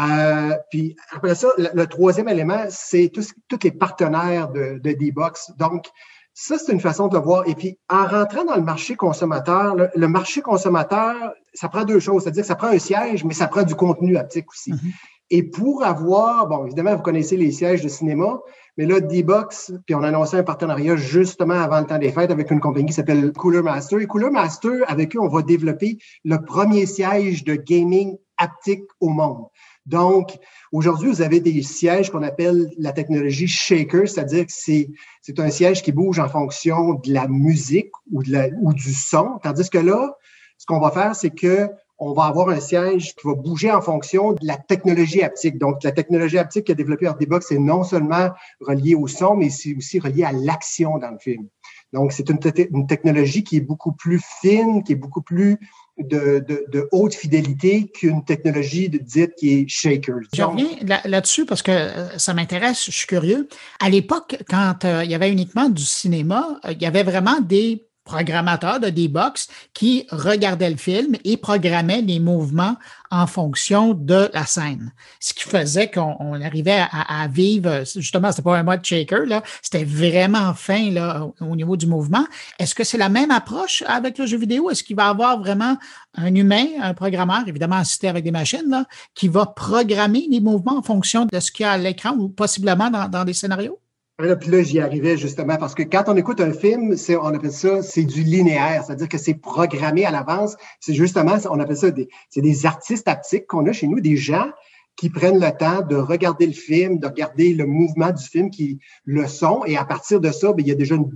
Euh, 0.00 0.56
puis 0.70 0.96
après 1.12 1.34
ça, 1.34 1.48
le, 1.58 1.84
troisième 1.84 2.28
élément, 2.28 2.64
c'est 2.70 3.10
tous, 3.12 3.34
les 3.62 3.70
partenaires 3.70 4.48
de, 4.50 4.78
de 4.82 4.92
D-Box. 4.92 5.52
Donc, 5.58 5.86
ça, 6.34 6.56
c'est 6.56 6.72
une 6.72 6.80
façon 6.80 7.08
de 7.08 7.16
le 7.16 7.22
voir. 7.22 7.46
Et 7.46 7.54
puis, 7.54 7.78
en 7.90 8.06
rentrant 8.06 8.44
dans 8.44 8.56
le 8.56 8.62
marché 8.62 8.96
consommateur, 8.96 9.76
le, 9.94 10.08
marché 10.08 10.40
consommateur, 10.40 11.14
ça 11.52 11.68
prend 11.68 11.84
deux 11.84 12.00
choses. 12.00 12.22
C'est-à-dire 12.22 12.42
que 12.42 12.48
ça 12.48 12.54
prend 12.54 12.68
un 12.68 12.78
siège, 12.78 13.24
mais 13.24 13.34
ça 13.34 13.48
prend 13.48 13.64
du 13.64 13.74
contenu 13.74 14.16
haptique 14.16 14.50
aussi. 14.50 14.72
Mm-hmm. 14.72 14.92
Et 15.30 15.42
pour 15.42 15.84
avoir, 15.84 16.46
bon, 16.46 16.66
évidemment, 16.66 16.96
vous 16.96 17.02
connaissez 17.02 17.36
les 17.36 17.52
sièges 17.52 17.82
de 17.82 17.88
cinéma, 17.88 18.40
mais 18.78 18.86
là, 18.86 19.00
D-Box, 19.00 19.74
puis 19.84 19.94
on 19.94 20.02
a 20.02 20.08
annoncé 20.08 20.36
un 20.36 20.42
partenariat 20.42 20.96
justement 20.96 21.60
avant 21.60 21.80
le 21.80 21.86
temps 21.86 21.98
des 21.98 22.10
fêtes 22.10 22.30
avec 22.30 22.50
une 22.50 22.60
compagnie 22.60 22.86
qui 22.86 22.94
s'appelle 22.94 23.32
Cooler 23.32 23.62
Master. 23.62 24.00
Et 24.00 24.06
Cooler 24.06 24.30
Master, 24.30 24.72
avec 24.86 25.14
eux, 25.14 25.20
on 25.20 25.28
va 25.28 25.42
développer 25.42 25.98
le 26.24 26.42
premier 26.42 26.86
siège 26.86 27.44
de 27.44 27.54
gaming 27.54 28.16
haptique 28.38 28.84
au 29.00 29.10
monde. 29.10 29.46
Donc, 29.84 30.38
aujourd'hui, 30.70 31.10
vous 31.10 31.22
avez 31.22 31.40
des 31.40 31.62
sièges 31.62 32.10
qu'on 32.10 32.22
appelle 32.22 32.70
la 32.78 32.92
technologie 32.92 33.48
shaker, 33.48 34.08
c'est-à-dire 34.08 34.46
que 34.46 34.52
c'est, 34.52 34.88
c'est 35.20 35.38
un 35.38 35.50
siège 35.50 35.82
qui 35.82 35.92
bouge 35.92 36.18
en 36.18 36.28
fonction 36.28 36.94
de 36.94 37.12
la 37.12 37.26
musique 37.28 37.90
ou, 38.10 38.22
de 38.22 38.30
la, 38.30 38.48
ou 38.60 38.72
du 38.72 38.94
son, 38.94 39.38
tandis 39.42 39.68
que 39.68 39.78
là, 39.78 40.16
ce 40.56 40.66
qu'on 40.66 40.80
va 40.80 40.92
faire, 40.92 41.16
c'est 41.16 41.30
que 41.30 41.68
on 42.04 42.14
va 42.14 42.24
avoir 42.24 42.48
un 42.48 42.58
siège 42.58 43.14
qui 43.14 43.26
va 43.26 43.34
bouger 43.34 43.70
en 43.70 43.80
fonction 43.80 44.32
de 44.32 44.38
la 44.42 44.56
technologie 44.56 45.22
haptique. 45.22 45.56
Donc, 45.56 45.84
la 45.84 45.92
technologie 45.92 46.36
haptique 46.36 46.64
qui 46.64 46.72
a 46.72 46.74
développé 46.74 47.06
RDBox 47.08 47.46
c'est 47.46 47.58
non 47.58 47.84
seulement 47.84 48.30
relié 48.60 48.96
au 48.96 49.06
son, 49.06 49.36
mais 49.36 49.50
c'est 49.50 49.74
aussi 49.76 50.00
relié 50.00 50.24
à 50.24 50.32
l'action 50.32 50.98
dans 50.98 51.10
le 51.12 51.18
film. 51.18 51.46
Donc, 51.92 52.10
c'est 52.12 52.28
une, 52.28 52.40
une, 52.72 52.86
technologie 52.88 53.44
qui 53.44 53.58
est 53.58 53.60
beaucoup 53.60 53.92
plus 53.92 54.20
fine, 54.40 54.82
qui 54.82 54.92
est 54.92 54.96
beaucoup 54.96 55.22
plus 55.22 55.58
de, 55.98 56.88
haute 56.90 57.14
fidélité 57.14 57.88
qu'une 57.88 58.24
technologie 58.24 58.88
de 58.88 58.98
dite 58.98 59.34
qui 59.36 59.52
est 59.52 59.68
shaker. 59.68 60.16
Je 60.34 60.42
reviens 60.42 60.68
là-dessus 61.04 61.46
parce 61.46 61.62
que 61.62 61.70
euh, 61.70 62.18
ça 62.18 62.34
m'intéresse, 62.34 62.86
je 62.86 62.90
suis 62.90 63.06
curieux. 63.06 63.48
À 63.78 63.90
l'époque, 63.90 64.42
quand 64.48 64.84
euh, 64.84 65.04
il 65.04 65.10
y 65.10 65.14
avait 65.14 65.30
uniquement 65.30 65.68
du 65.68 65.84
cinéma, 65.84 66.58
euh, 66.64 66.72
il 66.72 66.82
y 66.82 66.86
avait 66.86 67.04
vraiment 67.04 67.40
des 67.40 67.86
programmateurs 68.04 68.80
de 68.80 68.88
D-Box 68.88 69.48
qui 69.74 70.06
regardaient 70.10 70.70
le 70.70 70.76
film 70.76 71.16
et 71.24 71.36
programmaient 71.36 72.02
les 72.02 72.18
mouvements 72.18 72.76
en 73.10 73.26
fonction 73.26 73.94
de 73.94 74.30
la 74.32 74.46
scène. 74.46 74.92
Ce 75.20 75.34
qui 75.34 75.44
faisait 75.44 75.90
qu'on 75.90 76.40
arrivait 76.40 76.82
à, 76.90 77.28
vivre, 77.28 77.84
justement, 77.84 78.30
c'était 78.30 78.42
pas 78.42 78.56
un 78.56 78.62
mode 78.62 78.84
shaker, 78.84 79.26
là, 79.26 79.42
c'était 79.60 79.84
vraiment 79.84 80.54
fin 80.54 80.90
là, 80.90 81.26
au 81.40 81.54
niveau 81.54 81.76
du 81.76 81.86
mouvement. 81.86 82.24
Est-ce 82.58 82.74
que 82.74 82.84
c'est 82.84 82.98
la 82.98 83.10
même 83.10 83.30
approche 83.30 83.84
avec 83.86 84.18
le 84.18 84.26
jeu 84.26 84.38
vidéo? 84.38 84.70
Est-ce 84.70 84.82
qu'il 84.82 84.96
va 84.96 85.08
avoir 85.08 85.38
vraiment 85.38 85.76
un 86.14 86.34
humain, 86.34 86.66
un 86.80 86.94
programmeur, 86.94 87.42
évidemment 87.46 87.76
assisté 87.76 88.08
avec 88.08 88.24
des 88.24 88.30
machines, 88.30 88.68
là, 88.68 88.86
qui 89.14 89.28
va 89.28 89.44
programmer 89.44 90.26
les 90.30 90.40
mouvements 90.40 90.78
en 90.78 90.82
fonction 90.82 91.26
de 91.26 91.40
ce 91.40 91.52
qu'il 91.52 91.64
y 91.64 91.66
a 91.66 91.72
à 91.72 91.78
l'écran 91.78 92.12
ou 92.16 92.30
possiblement 92.30 92.88
dans, 92.88 93.08
dans 93.08 93.24
des 93.24 93.34
scénarios? 93.34 93.81
Là, 94.22 94.36
là, 94.46 94.62
j'y 94.62 94.78
arrivais 94.78 95.16
justement 95.16 95.56
parce 95.56 95.74
que 95.74 95.82
quand 95.82 96.04
on 96.06 96.16
écoute 96.16 96.40
un 96.40 96.52
film, 96.52 96.96
c'est, 96.96 97.16
on 97.16 97.26
appelle 97.26 97.50
ça, 97.50 97.82
c'est 97.82 98.04
du 98.04 98.22
linéaire, 98.22 98.84
c'est-à-dire 98.84 99.08
que 99.08 99.18
c'est 99.18 99.34
programmé 99.34 100.04
à 100.04 100.12
l'avance. 100.12 100.56
C'est 100.78 100.94
justement, 100.94 101.34
on 101.50 101.58
appelle 101.58 101.76
ça 101.76 101.90
des, 101.90 102.08
c'est 102.30 102.40
des 102.40 102.64
artistes 102.64 103.08
haptiques 103.08 103.48
qu'on 103.48 103.66
a 103.66 103.72
chez 103.72 103.88
nous, 103.88 103.98
des 103.98 104.16
gens 104.16 104.48
qui 104.94 105.10
prennent 105.10 105.40
le 105.40 105.50
temps 105.50 105.82
de 105.82 105.96
regarder 105.96 106.46
le 106.46 106.52
film, 106.52 107.00
de 107.00 107.06
regarder 107.08 107.52
le 107.52 107.66
mouvement 107.66 108.12
du 108.12 108.22
film, 108.22 108.50
qui 108.50 108.78
le 109.04 109.26
son, 109.26 109.64
et 109.64 109.76
à 109.76 109.84
partir 109.84 110.20
de 110.20 110.30
ça, 110.30 110.52
bien, 110.52 110.66
il 110.66 110.68
y 110.68 110.72
a 110.72 110.76
déjà 110.76 110.94
une, 110.94 111.10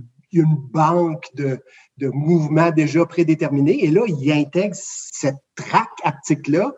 banque 0.73 1.25
de, 1.35 1.59
de 1.99 2.09
mouvements 2.09 2.71
déjà 2.71 3.05
prédéterminés, 3.05 3.85
et 3.85 3.89
là, 3.89 4.01
ils 4.05 4.31
intègrent 4.33 4.75
cette 4.75 5.37
traque 5.55 5.87
haptique-là 6.03 6.73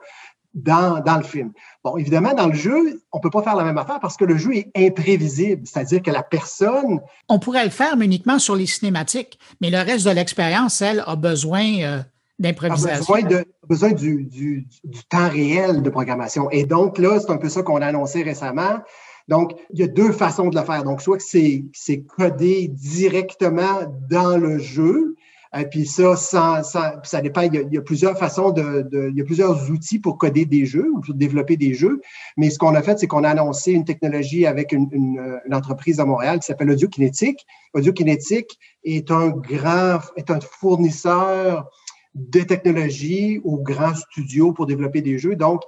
dans, 0.63 1.01
dans 1.03 1.17
le 1.17 1.23
film. 1.23 1.51
Bon, 1.83 1.97
évidemment, 1.97 2.33
dans 2.33 2.47
le 2.47 2.53
jeu, 2.53 3.01
on 3.11 3.19
peut 3.19 3.29
pas 3.29 3.41
faire 3.41 3.55
la 3.55 3.63
même 3.63 3.77
affaire 3.77 3.99
parce 3.99 4.17
que 4.17 4.25
le 4.25 4.37
jeu 4.37 4.55
est 4.55 4.71
imprévisible, 4.75 5.65
c'est-à-dire 5.65 6.01
que 6.01 6.11
la 6.11 6.23
personne... 6.23 6.99
On 7.27 7.39
pourrait 7.39 7.63
le 7.63 7.69
faire, 7.69 7.97
mais 7.97 8.05
uniquement 8.05 8.39
sur 8.39 8.55
les 8.55 8.65
cinématiques, 8.65 9.39
mais 9.61 9.69
le 9.69 9.79
reste 9.79 10.05
de 10.05 10.11
l'expérience, 10.11 10.81
elle, 10.81 11.03
a 11.05 11.15
besoin 11.15 11.81
euh, 11.81 11.99
d'improvisation. 12.39 13.13
A 13.13 13.21
besoin, 13.21 13.29
de, 13.29 13.45
besoin 13.67 13.91
du, 13.91 14.25
du, 14.25 14.67
du, 14.83 15.03
temps 15.09 15.29
réel 15.29 15.81
de 15.81 15.89
programmation. 15.89 16.49
Et 16.51 16.65
donc, 16.65 16.97
là, 16.97 17.19
c'est 17.19 17.31
un 17.31 17.37
peu 17.37 17.49
ça 17.49 17.63
qu'on 17.63 17.81
a 17.81 17.87
annoncé 17.87 18.23
récemment. 18.23 18.79
Donc, 19.27 19.53
il 19.71 19.79
y 19.79 19.83
a 19.83 19.87
deux 19.87 20.11
façons 20.11 20.49
de 20.49 20.59
le 20.59 20.65
faire. 20.65 20.83
Donc, 20.83 21.01
soit 21.01 21.17
que 21.17 21.23
c'est 21.23 22.03
codé 22.17 22.67
directement 22.67 23.83
dans 24.09 24.37
le 24.37 24.57
jeu, 24.57 25.15
euh, 25.55 25.63
puis 25.63 25.85
ça, 25.85 26.15
ça, 26.15 27.21
dépend. 27.21 27.41
Il 27.41 27.69
y, 27.71 27.77
a, 27.77 27.81
plusieurs 27.81 28.17
façons 28.17 28.51
de, 28.51 29.09
il 29.09 29.17
y 29.17 29.21
a 29.21 29.25
plusieurs 29.25 29.69
outils 29.71 29.99
pour 29.99 30.17
coder 30.17 30.45
des 30.45 30.65
jeux 30.65 30.89
ou 30.93 31.01
pour 31.01 31.15
développer 31.15 31.57
des 31.57 31.73
jeux. 31.73 32.01
Mais 32.38 32.49
ce 32.49 32.59
qu'on 32.59 32.75
a 32.75 32.83
fait, 32.83 32.99
c'est 32.99 33.07
qu'on 33.07 33.23
a 33.23 33.29
annoncé 33.29 33.71
une 33.71 33.85
technologie 33.85 34.45
avec 34.45 34.71
une, 34.71 34.88
une, 34.91 35.53
entreprise 35.53 35.99
à 35.99 36.05
Montréal 36.05 36.39
qui 36.39 36.45
s'appelle 36.45 36.69
Audio 36.69 36.88
Kinétique. 36.88 37.45
Audio 37.73 37.93
Kinétique 37.93 38.59
est 38.83 39.09
un 39.09 39.29
grand, 39.29 39.99
est 40.15 40.29
un 40.29 40.39
fournisseur 40.39 41.67
de 42.13 42.41
technologie 42.41 43.41
aux 43.43 43.57
grands 43.57 43.95
studios 43.95 44.53
pour 44.53 44.67
développer 44.67 45.01
des 45.01 45.17
jeux. 45.17 45.35
Donc, 45.35 45.63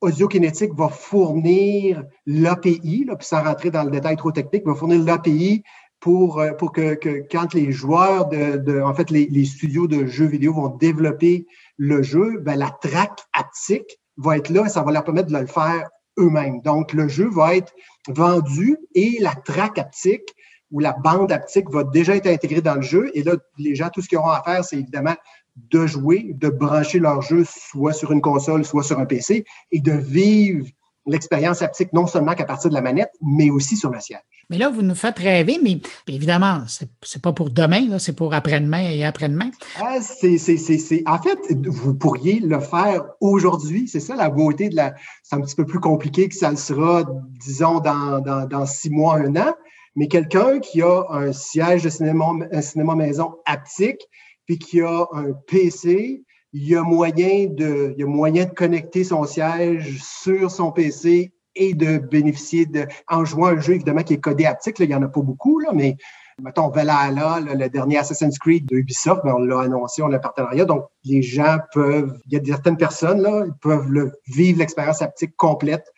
Audio 0.00 0.28
Kinétique 0.28 0.72
va 0.74 0.88
fournir 0.88 2.04
l'API, 2.24 3.04
puis 3.06 3.26
sans 3.26 3.42
rentrer 3.42 3.70
dans 3.70 3.82
le 3.82 3.90
détail 3.90 4.16
trop 4.16 4.30
technique, 4.30 4.64
va 4.64 4.74
fournir 4.74 5.02
l'API 5.02 5.64
pour, 6.00 6.40
euh, 6.40 6.52
pour 6.52 6.72
que, 6.72 6.94
que, 6.94 7.24
quand 7.30 7.54
les 7.54 7.72
joueurs 7.72 8.28
de, 8.28 8.56
de 8.56 8.80
en 8.80 8.94
fait, 8.94 9.10
les, 9.10 9.26
les, 9.26 9.44
studios 9.44 9.86
de 9.86 10.06
jeux 10.06 10.26
vidéo 10.26 10.52
vont 10.52 10.68
développer 10.68 11.46
le 11.76 12.02
jeu, 12.02 12.38
ben, 12.40 12.56
la 12.56 12.70
track 12.70 13.20
haptique 13.32 13.98
va 14.16 14.36
être 14.36 14.50
là 14.50 14.66
et 14.66 14.68
ça 14.68 14.82
va 14.82 14.92
leur 14.92 15.04
permettre 15.04 15.28
de 15.28 15.38
le 15.38 15.46
faire 15.46 15.88
eux-mêmes. 16.18 16.60
Donc, 16.62 16.92
le 16.92 17.08
jeu 17.08 17.28
va 17.28 17.56
être 17.56 17.72
vendu 18.08 18.76
et 18.94 19.18
la 19.20 19.34
track 19.34 19.78
haptique 19.78 20.34
ou 20.70 20.80
la 20.80 20.92
bande 20.92 21.32
haptique 21.32 21.70
va 21.70 21.84
déjà 21.84 22.14
être 22.16 22.26
intégrée 22.26 22.60
dans 22.60 22.74
le 22.74 22.82
jeu. 22.82 23.10
Et 23.14 23.22
là, 23.22 23.36
les 23.56 23.74
gens, 23.74 23.88
tout 23.88 24.02
ce 24.02 24.08
qu'ils 24.08 24.18
auront 24.18 24.30
à 24.30 24.42
faire, 24.42 24.64
c'est 24.64 24.76
évidemment 24.76 25.14
de 25.56 25.86
jouer, 25.86 26.32
de 26.34 26.48
brancher 26.48 26.98
leur 26.98 27.22
jeu 27.22 27.44
soit 27.44 27.92
sur 27.92 28.12
une 28.12 28.20
console, 28.20 28.64
soit 28.64 28.82
sur 28.82 28.98
un 28.98 29.06
PC 29.06 29.44
et 29.72 29.80
de 29.80 29.92
vivre 29.92 30.66
l'expérience 31.08 31.62
haptique 31.62 31.92
non 31.92 32.06
seulement 32.06 32.34
qu'à 32.34 32.44
partir 32.44 32.70
de 32.70 32.74
la 32.74 32.82
manette, 32.82 33.10
mais 33.22 33.50
aussi 33.50 33.76
sur 33.76 33.90
le 33.90 34.00
siège. 34.00 34.20
Mais 34.50 34.56
là, 34.56 34.70
vous 34.70 34.82
nous 34.82 34.94
faites 34.94 35.18
rêver, 35.18 35.58
mais 35.62 35.80
évidemment, 36.06 36.62
c'est 36.66 37.22
pas 37.22 37.32
pour 37.32 37.50
demain, 37.50 37.98
c'est 37.98 38.14
pour 38.14 38.32
après-demain 38.32 38.90
et 38.90 39.04
après-demain. 39.04 39.50
Ah, 39.78 39.98
c'est, 40.00 40.38
en 41.06 41.18
fait, 41.18 41.38
vous 41.66 41.94
pourriez 41.94 42.40
le 42.40 42.58
faire 42.60 43.04
aujourd'hui. 43.20 43.88
C'est 43.88 44.00
ça 44.00 44.16
la 44.16 44.30
beauté 44.30 44.70
de 44.70 44.76
la. 44.76 44.94
C'est 45.22 45.36
un 45.36 45.40
petit 45.40 45.56
peu 45.56 45.66
plus 45.66 45.80
compliqué 45.80 46.28
que 46.28 46.34
ça 46.34 46.50
le 46.50 46.56
sera, 46.56 47.04
disons, 47.44 47.80
dans, 47.80 48.20
dans, 48.20 48.46
dans 48.46 48.64
six 48.64 48.90
mois, 48.90 49.18
un 49.18 49.36
an. 49.36 49.54
Mais 49.96 50.08
quelqu'un 50.08 50.60
qui 50.60 50.80
a 50.80 51.04
un 51.10 51.32
siège 51.32 51.82
de 51.82 51.88
cinéma, 51.90 52.26
un 52.52 52.62
cinéma 52.62 52.94
maison 52.94 53.34
haptique, 53.44 54.00
puis 54.46 54.58
qui 54.58 54.80
a 54.80 55.06
un 55.12 55.32
PC, 55.46 56.22
il 56.52 56.68
y 56.68 56.74
a 56.74 56.82
moyen 56.82 57.46
de, 57.46 57.94
moyen 58.04 58.46
de 58.46 58.50
connecter 58.50 59.04
son 59.04 59.24
siège 59.24 60.02
sur 60.02 60.50
son 60.50 60.72
PC 60.72 61.32
et 61.54 61.74
de 61.74 61.98
bénéficier 61.98 62.66
de, 62.66 62.86
en 63.08 63.24
jouant 63.24 63.48
un 63.48 63.60
jeu 63.60 63.74
évidemment 63.74 64.02
qui 64.02 64.14
est 64.14 64.20
codé 64.20 64.46
haptique, 64.46 64.78
là, 64.78 64.84
il 64.84 64.88
n'y 64.88 64.94
en 64.94 65.02
a 65.02 65.08
pas 65.08 65.20
beaucoup, 65.20 65.58
là, 65.58 65.70
mais 65.74 65.96
mettons 66.40 66.68
Valhalla, 66.68 67.40
le 67.40 67.68
dernier 67.68 67.98
Assassin's 67.98 68.38
Creed 68.38 68.66
de 68.66 68.76
Ubisoft, 68.76 69.22
ben, 69.24 69.34
on 69.36 69.38
l'a 69.38 69.60
annoncé, 69.62 70.02
on 70.02 70.12
a 70.12 70.18
partenariat, 70.18 70.64
donc 70.64 70.84
les 71.04 71.22
gens 71.22 71.58
peuvent, 71.72 72.16
il 72.26 72.38
y 72.38 72.40
a 72.40 72.44
certaines 72.44 72.76
personnes 72.76 73.20
là, 73.20 73.44
ils 73.46 73.58
peuvent 73.60 74.12
vivre 74.28 74.58
l'expérience 74.60 75.02
haptique 75.02 75.36
complète 75.36 75.92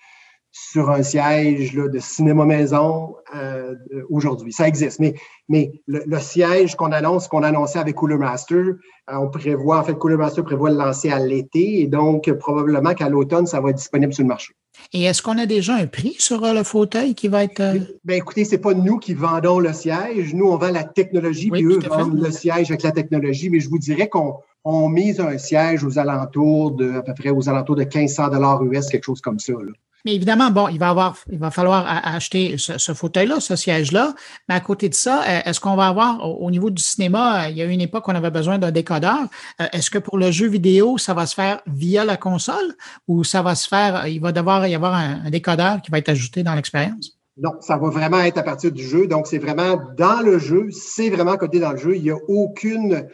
sur 0.68 0.90
un 0.90 1.02
siège 1.02 1.74
là, 1.74 1.88
de 1.88 1.98
cinéma 1.98 2.44
maison 2.44 3.14
euh, 3.34 3.74
aujourd'hui. 4.10 4.52
Ça 4.52 4.68
existe. 4.68 5.00
Mais, 5.00 5.14
mais 5.48 5.72
le, 5.86 6.18
siège 6.18 6.76
qu'on 6.76 6.92
annonce, 6.92 7.28
qu'on 7.28 7.42
a 7.42 7.48
annoncé 7.48 7.78
avec 7.78 7.94
Cooler 7.96 8.18
Master, 8.18 8.58
euh, 8.58 8.74
on 9.08 9.28
prévoit, 9.30 9.78
en 9.78 9.84
fait, 9.84 9.94
Cooler 9.94 10.16
Master 10.16 10.44
prévoit 10.44 10.70
le 10.70 10.76
lancer 10.76 11.10
à 11.10 11.18
l'été 11.18 11.80
et 11.80 11.86
donc 11.86 12.30
probablement 12.34 12.94
qu'à 12.94 13.08
l'automne, 13.08 13.46
ça 13.46 13.60
va 13.60 13.70
être 13.70 13.76
disponible 13.76 14.12
sur 14.12 14.22
le 14.22 14.28
marché. 14.28 14.54
Et 14.92 15.04
est-ce 15.04 15.22
qu'on 15.22 15.38
a 15.38 15.46
déjà 15.46 15.74
un 15.74 15.86
prix 15.86 16.14
sur 16.18 16.44
euh, 16.44 16.52
le 16.52 16.62
fauteuil 16.62 17.14
qui 17.14 17.28
va 17.28 17.44
être. 17.44 17.62
Ben, 18.04 18.16
écoutez, 18.16 18.44
c'est 18.44 18.58
pas 18.58 18.74
nous 18.74 18.98
qui 18.98 19.14
vendons 19.14 19.58
le 19.58 19.72
siège. 19.72 20.34
Nous, 20.34 20.46
on 20.46 20.56
vend 20.56 20.70
la 20.70 20.84
technologie, 20.84 21.50
puis 21.50 21.64
eux 21.64 21.78
vendent 21.78 22.20
le 22.20 22.30
siège 22.30 22.70
avec 22.70 22.82
la 22.82 22.92
technologie. 22.92 23.50
Mais 23.50 23.60
je 23.60 23.68
vous 23.68 23.78
dirais 23.78 24.08
qu'on 24.08 24.34
on 24.64 24.88
mise 24.88 25.20
un 25.20 25.38
siège 25.38 25.84
aux 25.84 25.98
alentours 25.98 26.72
de, 26.72 26.92
à 26.92 27.02
peu 27.02 27.14
près 27.14 27.30
aux 27.30 27.48
alentours 27.48 27.76
de 27.76 27.82
1500 27.84 28.28
dollars 28.28 28.62
US, 28.64 28.86
quelque 28.88 29.04
chose 29.04 29.20
comme 29.20 29.38
ça. 29.38 29.52
Là. 29.52 29.72
Mais 30.04 30.14
évidemment, 30.14 30.50
bon, 30.50 30.68
il 30.68 30.78
va 30.78 30.90
avoir, 30.90 31.16
il 31.30 31.38
va 31.38 31.50
falloir 31.50 31.86
acheter 31.86 32.56
ce, 32.58 32.94
fauteuil-là, 32.94 33.40
ce 33.40 33.56
siège-là. 33.56 34.14
Mais 34.48 34.54
à 34.54 34.60
côté 34.60 34.88
de 34.88 34.94
ça, 34.94 35.22
euh, 35.22 35.40
est-ce 35.44 35.60
qu'on 35.60 35.76
va 35.76 35.88
avoir 35.88 36.28
au, 36.40 36.50
niveau 36.50 36.70
du 36.70 36.82
cinéma, 36.82 37.48
il 37.50 37.56
y 37.56 37.62
a 37.62 37.64
eu 37.64 37.70
une 37.70 37.80
époque 37.80 38.08
où 38.08 38.10
on 38.10 38.14
avait 38.14 38.30
besoin 38.30 38.58
d'un 38.58 38.70
décodeur. 38.70 39.20
Est-ce 39.72 39.90
que 39.90 39.98
pour 39.98 40.18
le 40.18 40.30
jeu 40.30 40.48
vidéo, 40.48 40.98
ça 40.98 41.14
va 41.14 41.26
se 41.26 41.34
faire 41.34 41.60
via 41.66 42.04
la 42.04 42.16
console 42.16 42.74
ou 43.08 43.24
ça 43.24 43.42
va 43.42 43.54
se 43.54 43.68
faire, 43.68 44.06
il 44.06 44.20
va 44.20 44.32
devoir 44.32 44.66
y 44.66 44.74
avoir 44.74 44.94
un, 44.94 45.30
décodeur 45.30 45.80
qui 45.82 45.90
va 45.90 45.98
être 45.98 46.08
ajouté 46.08 46.42
dans 46.42 46.54
l'expérience? 46.54 47.16
Non, 47.36 47.52
ça 47.60 47.78
va 47.78 47.88
vraiment 47.88 48.20
être 48.20 48.38
à 48.38 48.42
partir 48.42 48.70
du 48.70 48.82
jeu. 48.82 49.06
Donc, 49.06 49.26
c'est 49.26 49.38
vraiment 49.38 49.78
dans 49.96 50.20
le 50.20 50.38
jeu, 50.38 50.68
c'est 50.72 51.10
vraiment 51.10 51.36
codé 51.36 51.60
dans 51.60 51.72
le 51.72 51.78
jeu. 51.78 51.96
Il 51.96 52.02
n'y 52.02 52.10
a 52.10 52.18
aucune, 52.28 53.06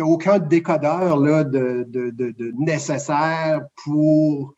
aucun 0.00 0.38
décodeur 0.38 1.18
là, 1.18 1.44
de, 1.44 1.86
nécessaire 2.58 3.60
pour 3.84 4.54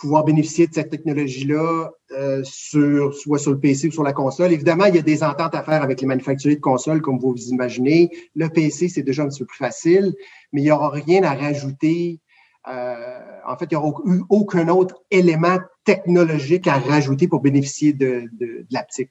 pouvoir 0.00 0.24
bénéficier 0.24 0.66
de 0.66 0.74
cette 0.74 0.90
technologie-là, 0.90 1.90
euh, 2.12 2.40
sur, 2.42 3.14
soit 3.14 3.38
sur 3.38 3.52
le 3.52 3.60
PC 3.60 3.88
ou 3.88 3.92
sur 3.92 4.02
la 4.02 4.12
console. 4.12 4.52
Évidemment, 4.52 4.86
il 4.86 4.96
y 4.96 4.98
a 4.98 5.02
des 5.02 5.22
ententes 5.22 5.54
à 5.54 5.62
faire 5.62 5.82
avec 5.82 6.00
les 6.00 6.06
manufacturiers 6.06 6.56
de 6.56 6.60
consoles, 6.60 7.02
comme 7.02 7.18
vous 7.18 7.32
vous 7.32 7.48
imaginez. 7.50 8.10
Le 8.34 8.48
PC, 8.48 8.88
c'est 8.88 9.02
déjà 9.02 9.22
un 9.22 9.28
petit 9.28 9.40
peu 9.40 9.46
plus 9.46 9.58
facile, 9.58 10.14
mais 10.52 10.62
il 10.62 10.64
n'y 10.64 10.70
aura 10.70 10.88
rien 10.88 11.22
à 11.22 11.34
rajouter 11.34 12.20
euh, 12.68 13.18
en 13.46 13.56
fait, 13.56 13.66
il 13.70 13.76
n'y 13.78 13.82
aura 13.82 14.02
eu 14.04 14.20
aucun 14.28 14.68
autre 14.68 15.02
élément 15.10 15.58
technologique 15.84 16.66
à 16.66 16.78
rajouter 16.78 17.26
pour 17.26 17.40
bénéficier 17.40 17.92
de, 17.92 18.24
de, 18.32 18.66
l'aptique. 18.70 19.10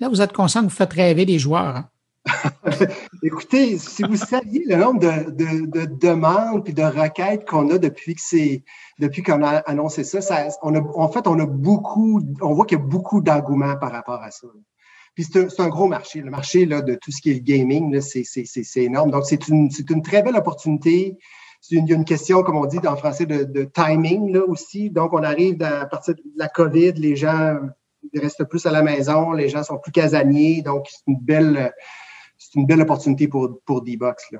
Là, 0.00 0.08
vous 0.08 0.20
êtes 0.20 0.32
conscient 0.32 0.60
que 0.60 0.66
vous 0.66 0.76
faites 0.76 0.92
rêver 0.92 1.24
les 1.24 1.38
joueurs. 1.38 1.76
Hein? 1.76 1.88
Écoutez, 3.22 3.78
si 3.78 4.02
vous 4.02 4.16
saviez 4.16 4.64
le 4.66 4.76
nombre 4.76 5.00
de, 5.00 5.84
demandes 5.86 6.68
et 6.68 6.72
de 6.72 6.82
requêtes 6.82 7.48
qu'on 7.48 7.70
a 7.70 7.78
depuis 7.78 8.14
que 8.14 8.20
c'est 8.22 8.62
depuis 8.98 9.22
qu'on 9.22 9.42
a 9.42 9.58
annoncé 9.58 10.04
ça, 10.04 10.20
on 10.62 10.74
en 10.74 11.08
fait, 11.08 11.26
on 11.26 11.38
a 11.38 11.46
beaucoup, 11.46 12.20
on 12.42 12.54
voit 12.54 12.66
qu'il 12.66 12.78
y 12.78 12.80
a 12.80 12.84
beaucoup 12.84 13.20
d'engouement 13.20 13.76
par 13.76 13.92
rapport 13.92 14.22
à 14.22 14.30
ça. 14.30 14.48
Puis 15.14 15.24
c'est 15.24 15.60
un, 15.60 15.68
gros 15.68 15.88
marché. 15.88 16.20
Le 16.20 16.30
marché 16.30 16.66
là, 16.66 16.82
de 16.82 16.94
tout 16.94 17.10
ce 17.10 17.20
qui 17.22 17.30
est 17.30 17.40
gaming, 17.40 18.00
c'est 18.00 18.82
énorme. 18.82 19.10
Donc, 19.10 19.24
c'est 19.24 19.48
une, 19.48 19.68
une 19.90 20.02
très 20.02 20.22
belle 20.22 20.36
opportunité 20.36 21.18
il 21.70 21.86
y 21.86 21.92
a 21.92 21.96
une 21.96 22.04
question, 22.04 22.42
comme 22.42 22.56
on 22.56 22.66
dit 22.66 22.78
en 22.86 22.96
français, 22.96 23.26
de, 23.26 23.64
timing 23.64 24.32
là 24.32 24.44
aussi. 24.46 24.90
Donc, 24.90 25.12
on 25.12 25.22
arrive 25.22 25.62
à 25.62 25.86
partir 25.86 26.14
de 26.14 26.22
la 26.36 26.48
COVID, 26.48 26.92
les 26.92 27.16
gens 27.16 27.58
restent 28.14 28.44
plus 28.44 28.64
à 28.66 28.70
la 28.70 28.82
maison, 28.82 29.32
les 29.32 29.48
gens 29.48 29.64
sont 29.64 29.78
plus 29.78 29.92
casaniers. 29.92 30.62
Donc, 30.62 30.86
c'est 30.88 31.02
une 31.06 31.18
belle, 31.18 31.72
c'est 32.50 32.60
une 32.60 32.66
belle 32.66 32.80
opportunité 32.80 33.28
pour, 33.28 33.60
pour 33.64 33.82
D-Box. 33.82 34.30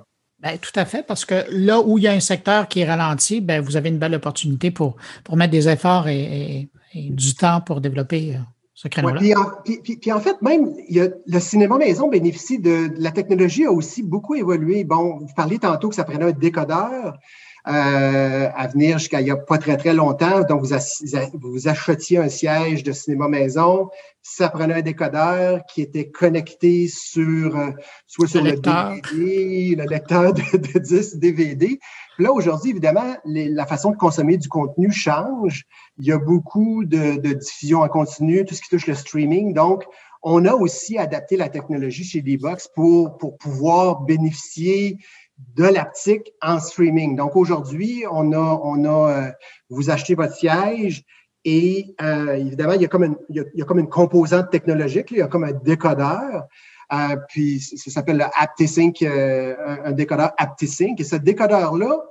Ben, 0.41 0.57
tout 0.59 0.73
à 0.77 0.85
fait, 0.85 1.05
parce 1.05 1.25
que 1.25 1.45
là 1.51 1.81
où 1.81 1.99
il 1.99 2.05
y 2.05 2.09
a 2.09 2.13
un 2.13 2.21
secteur 2.21 2.69
qui 2.69 2.81
est 2.81 2.85
ralenti, 2.85 3.41
ben, 3.41 3.61
vous 3.61 3.77
avez 3.77 3.89
une 3.89 3.99
belle 3.99 4.15
opportunité 4.15 4.71
pour, 4.71 4.97
pour 5.25 5.37
mettre 5.37 5.51
des 5.51 5.69
efforts 5.69 6.09
et 6.09 6.71
du 6.95 7.35
temps 7.35 7.61
pour 7.61 7.81
développer 7.81 8.37
euh, 8.37 8.39
puis, 9.65 10.13
en, 10.13 10.21
fait, 10.21 10.41
même, 10.41 10.73
le 10.89 11.41
cinéma 11.41 11.79
maison 11.79 12.09
bénéficie 12.09 12.61
de, 12.61 12.91
la 12.97 13.11
technologie 13.11 13.65
a 13.65 13.73
aussi 13.73 14.03
beaucoup 14.03 14.37
évolué. 14.37 14.85
Bon, 14.85 15.19
vous 15.19 15.35
parliez 15.35 15.59
tantôt 15.59 15.89
que 15.89 15.97
ça 15.97 16.05
prenait 16.05 16.27
un 16.27 16.33
décodeur 16.33 17.19
euh, 17.67 18.49
à 18.55 18.67
venir 18.69 18.99
jusqu'à 18.99 19.21
il 19.21 19.25
n'y 19.25 19.31
a 19.31 19.37
pas 19.37 19.59
très, 19.59 19.77
très 19.77 19.93
longtemps. 19.93 20.43
Donc, 20.43 20.63
vous, 20.63 20.75
vous 21.41 21.69
achetiez 21.69 22.19
un 22.19 22.29
siège 22.29 22.83
de 22.83 22.93
cinéma 22.93 23.29
maison. 23.29 23.91
Ça 24.23 24.49
prenait 24.49 24.75
un 24.75 24.83
décodeur 24.83 25.61
qui 25.67 25.83
était 25.83 26.09
connecté 26.09 26.89
sur 26.89 27.57
euh, 27.57 27.71
soit 28.07 28.29
sur 28.29 28.43
le, 28.43 28.53
DVD, 28.53 29.75
le 29.77 29.85
lecteur 29.85 30.33
de, 30.33 30.43
de 30.57 30.79
10 30.79 31.17
DVD. 31.17 31.79
Là, 32.19 32.33
aujourd'hui, 32.33 32.71
évidemment, 32.71 33.17
la 33.25 33.67
façon 33.67 33.91
de 33.91 33.97
consommer 33.97 34.37
du 34.37 34.49
contenu 34.49 34.91
change. 34.91 35.65
Il 35.99 36.07
y 36.07 36.13
a 36.13 36.19
beaucoup 36.19 36.85
de, 36.85 37.21
de 37.21 37.33
diffusion 37.33 37.81
en 37.81 37.89
continu, 37.89 38.45
tout 38.45 38.55
ce 38.55 38.63
qui 38.63 38.69
touche 38.71 38.87
le 38.87 38.95
streaming. 38.95 39.53
Donc, 39.53 39.85
on 40.23 40.45
a 40.45 40.53
aussi 40.53 40.99
adapté 40.99 41.37
la 41.37 41.49
technologie 41.49 42.05
chez 42.05 42.23
D-Box 42.23 42.69
pour, 42.75 43.19
pour 43.19 43.39
pouvoir 43.39 44.01
bénéficier 44.01 44.99
de 45.39 45.65
l'aptique 45.65 46.33
en 46.43 46.59
streaming. 46.59 47.17
Donc, 47.17 47.37
aujourd'hui, 47.37 48.05
on 48.11 48.33
a, 48.33 48.61
on 48.63 48.85
a, 48.85 49.11
euh, 49.11 49.31
vous 49.71 49.91
achetez 49.91 50.15
votre 50.15 50.35
siège 50.35 51.05
et 51.45 51.95
euh, 52.03 52.35
évidemment, 52.35 52.73
il 52.75 52.83
y, 52.83 52.85
a 52.85 52.89
comme 52.89 53.05
une, 53.05 53.17
il, 53.31 53.45
y 53.55 53.63
a, 53.63 53.65
comme 53.65 53.79
une 53.79 53.89
composante 53.89 54.51
technologique, 54.51 55.11
il 55.13 55.19
y 55.19 55.23
a 55.23 55.29
comme 55.29 55.45
un 55.45 55.53
décodeur. 55.53 56.47
Euh, 56.93 57.17
puis 57.29 57.61
ça 57.61 57.91
s'appelle 57.91 58.19
le 58.19 58.25
AptiSync, 58.39 59.03
euh, 59.03 59.55
un, 59.85 59.93
décodeur 59.93 60.33
AptiSync. 60.37 61.01
Et 61.01 61.05
ce 61.05 61.17
décodeur-là, 61.17 62.03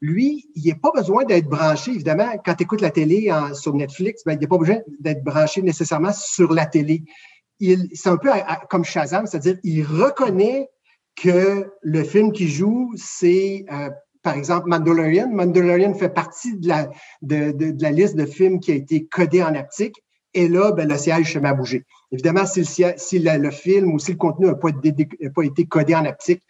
lui, 0.00 0.48
il 0.54 0.70
a 0.70 0.74
pas 0.76 0.92
besoin 0.94 1.24
d'être 1.24 1.48
branché, 1.48 1.92
évidemment, 1.92 2.30
quand 2.44 2.54
tu 2.54 2.62
écoutes 2.64 2.80
la 2.80 2.90
télé 2.90 3.32
sur 3.54 3.74
Netflix, 3.74 4.22
ben, 4.24 4.38
il 4.40 4.44
a 4.44 4.48
pas 4.48 4.58
besoin 4.58 4.78
d'être 5.00 5.24
branché 5.24 5.60
nécessairement 5.60 6.12
sur 6.12 6.52
la 6.52 6.66
télé. 6.66 7.02
C'est 7.60 8.08
un 8.08 8.16
peu 8.16 8.30
comme 8.70 8.84
Shazam, 8.84 9.26
c'est-à-dire 9.26 9.58
il 9.64 9.82
reconnaît 9.82 10.70
que 11.20 11.70
le 11.82 12.04
film 12.04 12.32
qui 12.32 12.48
joue, 12.48 12.92
c'est 12.96 13.64
euh, 13.72 13.90
par 14.22 14.36
exemple 14.36 14.68
Mandalorian. 14.68 15.28
Mandalorian 15.30 15.94
fait 15.94 16.08
partie 16.08 16.56
de 16.56 16.68
la, 16.68 16.90
de, 17.22 17.52
de, 17.52 17.70
de 17.72 17.82
la 17.82 17.90
liste 17.90 18.16
de 18.16 18.26
films 18.26 18.60
qui 18.60 18.72
a 18.72 18.74
été 18.74 19.06
codé 19.06 19.42
en 19.42 19.54
aptique. 19.54 19.96
Et 20.34 20.48
là, 20.48 20.72
ben, 20.72 20.88
le 20.88 20.96
siège 20.96 21.32
se 21.32 21.38
met 21.38 21.48
à 21.48 21.54
bouger. 21.54 21.84
Évidemment, 22.12 22.46
si 22.46 22.60
le, 22.60 22.92
si 22.96 23.18
le, 23.18 23.50
film 23.50 23.92
ou 23.92 23.98
si 23.98 24.12
le 24.12 24.18
contenu 24.18 24.46
n'a 24.46 24.54
pas, 24.54 24.68
pas, 24.72 25.42
été 25.42 25.66
codé 25.66 25.94
en 25.94 26.04
aptique, 26.04 26.42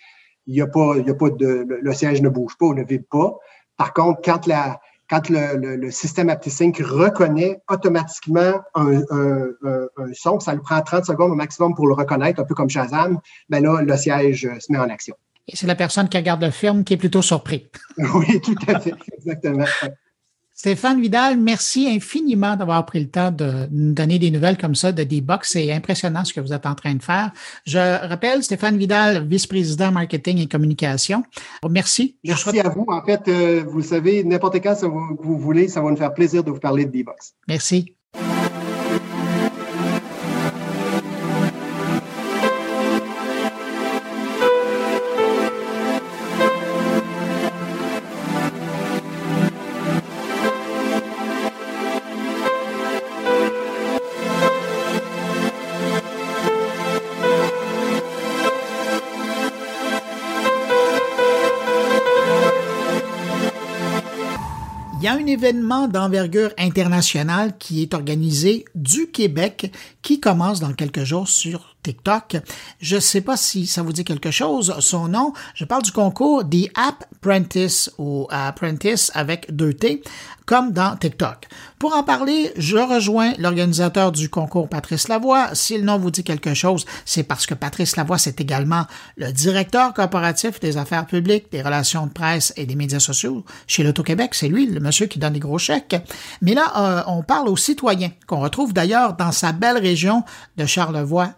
il 0.47 0.57
y 0.57 0.61
a 0.61 0.67
pas, 0.67 0.95
il 0.99 1.07
y 1.07 1.11
a 1.11 1.15
pas 1.15 1.31
de, 1.31 1.67
le, 1.69 1.93
siège 1.93 2.21
ne 2.21 2.29
bouge 2.29 2.57
pas 2.59 2.67
ou 2.67 2.75
ne 2.75 2.85
vibre 2.85 3.07
pas. 3.11 3.37
Par 3.77 3.93
contre, 3.93 4.21
quand 4.25 4.47
la, 4.47 4.81
quand 5.09 5.29
le, 5.29 5.77
le, 5.77 5.91
système 5.91 6.29
AptiSync 6.29 6.79
reconnaît 6.79 7.61
automatiquement 7.69 8.61
un, 8.75 9.01
un, 9.11 9.47
un, 9.65 10.13
son, 10.13 10.39
ça 10.39 10.55
lui 10.55 10.61
prend 10.61 10.81
30 10.81 11.05
secondes 11.07 11.31
au 11.31 11.35
maximum 11.35 11.75
pour 11.75 11.87
le 11.87 11.95
reconnaître, 11.95 12.41
un 12.41 12.45
peu 12.45 12.55
comme 12.55 12.69
Shazam, 12.69 13.19
ben 13.49 13.63
là, 13.63 13.83
le 13.83 13.97
siège 13.97 14.49
se 14.59 14.73
met 14.73 14.79
en 14.79 14.91
action. 14.91 15.17
Et 15.47 15.57
c'est 15.57 15.67
la 15.67 15.75
personne 15.75 16.09
qui 16.09 16.19
regarde 16.19 16.43
le 16.43 16.51
film 16.51 16.85
qui 16.85 16.95
est 16.95 16.99
plutôt 16.99 17.23
surpris. 17.23 17.71
oui, 17.97 18.41
tout 18.43 18.55
à 18.69 18.79
fait, 18.79 18.95
exactement. 19.17 19.65
Stéphane 20.59 21.01
Vidal, 21.01 21.39
merci 21.39 21.89
infiniment 21.89 22.57
d'avoir 22.57 22.85
pris 22.85 22.99
le 22.99 23.09
temps 23.09 23.31
de 23.31 23.69
nous 23.71 23.95
donner 23.95 24.19
des 24.19 24.33
nouvelles 24.33 24.59
comme 24.59 24.75
ça 24.75 24.91
de 24.91 25.05
D-Box. 25.05 25.53
C'est 25.53 25.71
impressionnant 25.71 26.25
ce 26.25 26.33
que 26.33 26.41
vous 26.41 26.53
êtes 26.53 26.67
en 26.67 26.75
train 26.75 26.97
de 26.97 27.03
faire. 27.03 27.31
Je 27.65 27.79
rappelle, 27.79 28.43
Stéphane 28.43 28.77
Vidal, 28.77 29.25
vice-président 29.25 29.93
marketing 29.93 30.39
et 30.39 30.49
communication. 30.49 31.23
Merci. 31.71 32.17
Merci 32.25 32.59
à 32.59 32.71
vous. 32.71 32.85
En 32.89 33.05
fait, 33.05 33.29
euh, 33.29 33.63
vous 33.69 33.83
savez, 33.83 34.25
n'importe 34.25 34.57
quand 34.61 34.75
vous, 34.83 35.17
vous 35.21 35.39
voulez, 35.39 35.69
ça 35.69 35.81
va 35.81 35.93
nous 35.93 35.97
faire 35.97 36.13
plaisir 36.13 36.43
de 36.43 36.51
vous 36.51 36.59
parler 36.59 36.87
de 36.87 36.91
D-Box. 36.91 37.35
Merci. 37.47 37.95
Événement 65.29 65.89
d'envergure 65.89 66.51
internationale 66.59 67.57
qui 67.59 67.83
est 67.83 67.95
organisé 67.95 68.65
du 68.75 69.11
Québec, 69.11 69.73
qui 70.03 70.21
commence 70.21 70.61
dans 70.61 70.73
quelques 70.73 71.05
jours 71.05 71.29
sur 71.29 71.77
TikTok. 71.89 72.37
Je 72.81 72.97
ne 72.97 73.01
sais 73.01 73.23
pas 73.23 73.39
si 73.39 73.67
ça 73.67 73.81
vous 73.81 73.95
dit 73.95 74.05
quelque 74.05 74.31
chose. 74.31 74.75
Son 74.81 75.09
nom, 75.09 75.33
je 75.55 75.65
parle 75.65 75.83
du 75.83 75.93
concours 75.93 76.45
The 76.47 76.69
App 76.75 77.07
Apprentice 77.17 77.91
ou 77.97 78.27
Apprentice 78.31 79.11
avec 79.15 79.55
deux 79.55 79.73
T, 79.73 80.03
comme 80.45 80.73
dans 80.73 80.97
TikTok. 80.97 81.47
Pour 81.79 81.95
en 81.95 82.03
parler, 82.03 82.53
je 82.57 82.77
rejoins 82.77 83.33
l'organisateur 83.39 84.13
du 84.13 84.29
concours, 84.29 84.69
Patrice 84.69 85.09
Lavoie. 85.09 85.55
Si 85.55 85.77
le 85.77 85.85
nom 85.85 85.99
vous 85.99 86.11
dit 86.11 86.25
quelque 86.25 86.55
chose, 86.55 86.87
c'est 87.05 87.23
parce 87.23 87.47
que 87.47 87.55
Patrice 87.55 87.97
Lavoie, 87.97 88.19
c'est 88.19 88.41
également 88.41 88.87
le 89.17 89.31
directeur 89.31 89.95
corporatif 89.95 90.59
des 90.61 90.77
affaires 90.77 91.07
publiques, 91.07 91.53
des 91.53 91.63
relations 91.63 92.07
de 92.07 92.13
presse 92.13 92.53
et 92.57 92.67
des 92.67 92.75
médias 92.75 92.99
sociaux 92.99 93.45
chez 93.67 93.83
l'Auto-Québec. 93.83 94.35
C'est 94.35 94.49
lui, 94.49 94.67
le 94.67 94.81
monsieur 94.81 95.07
qui 95.07 95.19
donne 95.19 95.35
les 95.35 95.41
gros 95.41 95.59
chèques. 95.59 95.97
Mais 96.41 96.55
là, 96.55 96.73
euh, 96.77 97.03
on 97.07 97.23
parle 97.23 97.49
aux 97.49 97.57
citoyens, 97.57 98.11
qu'on 98.27 98.41
retrouve 98.41 98.73
d'ailleurs 98.73 99.15
dans 99.15 99.33
sa 99.33 99.53
belle 99.53 99.79
région 99.79 100.25
de 100.57 100.67
Charlevoix 100.67 101.31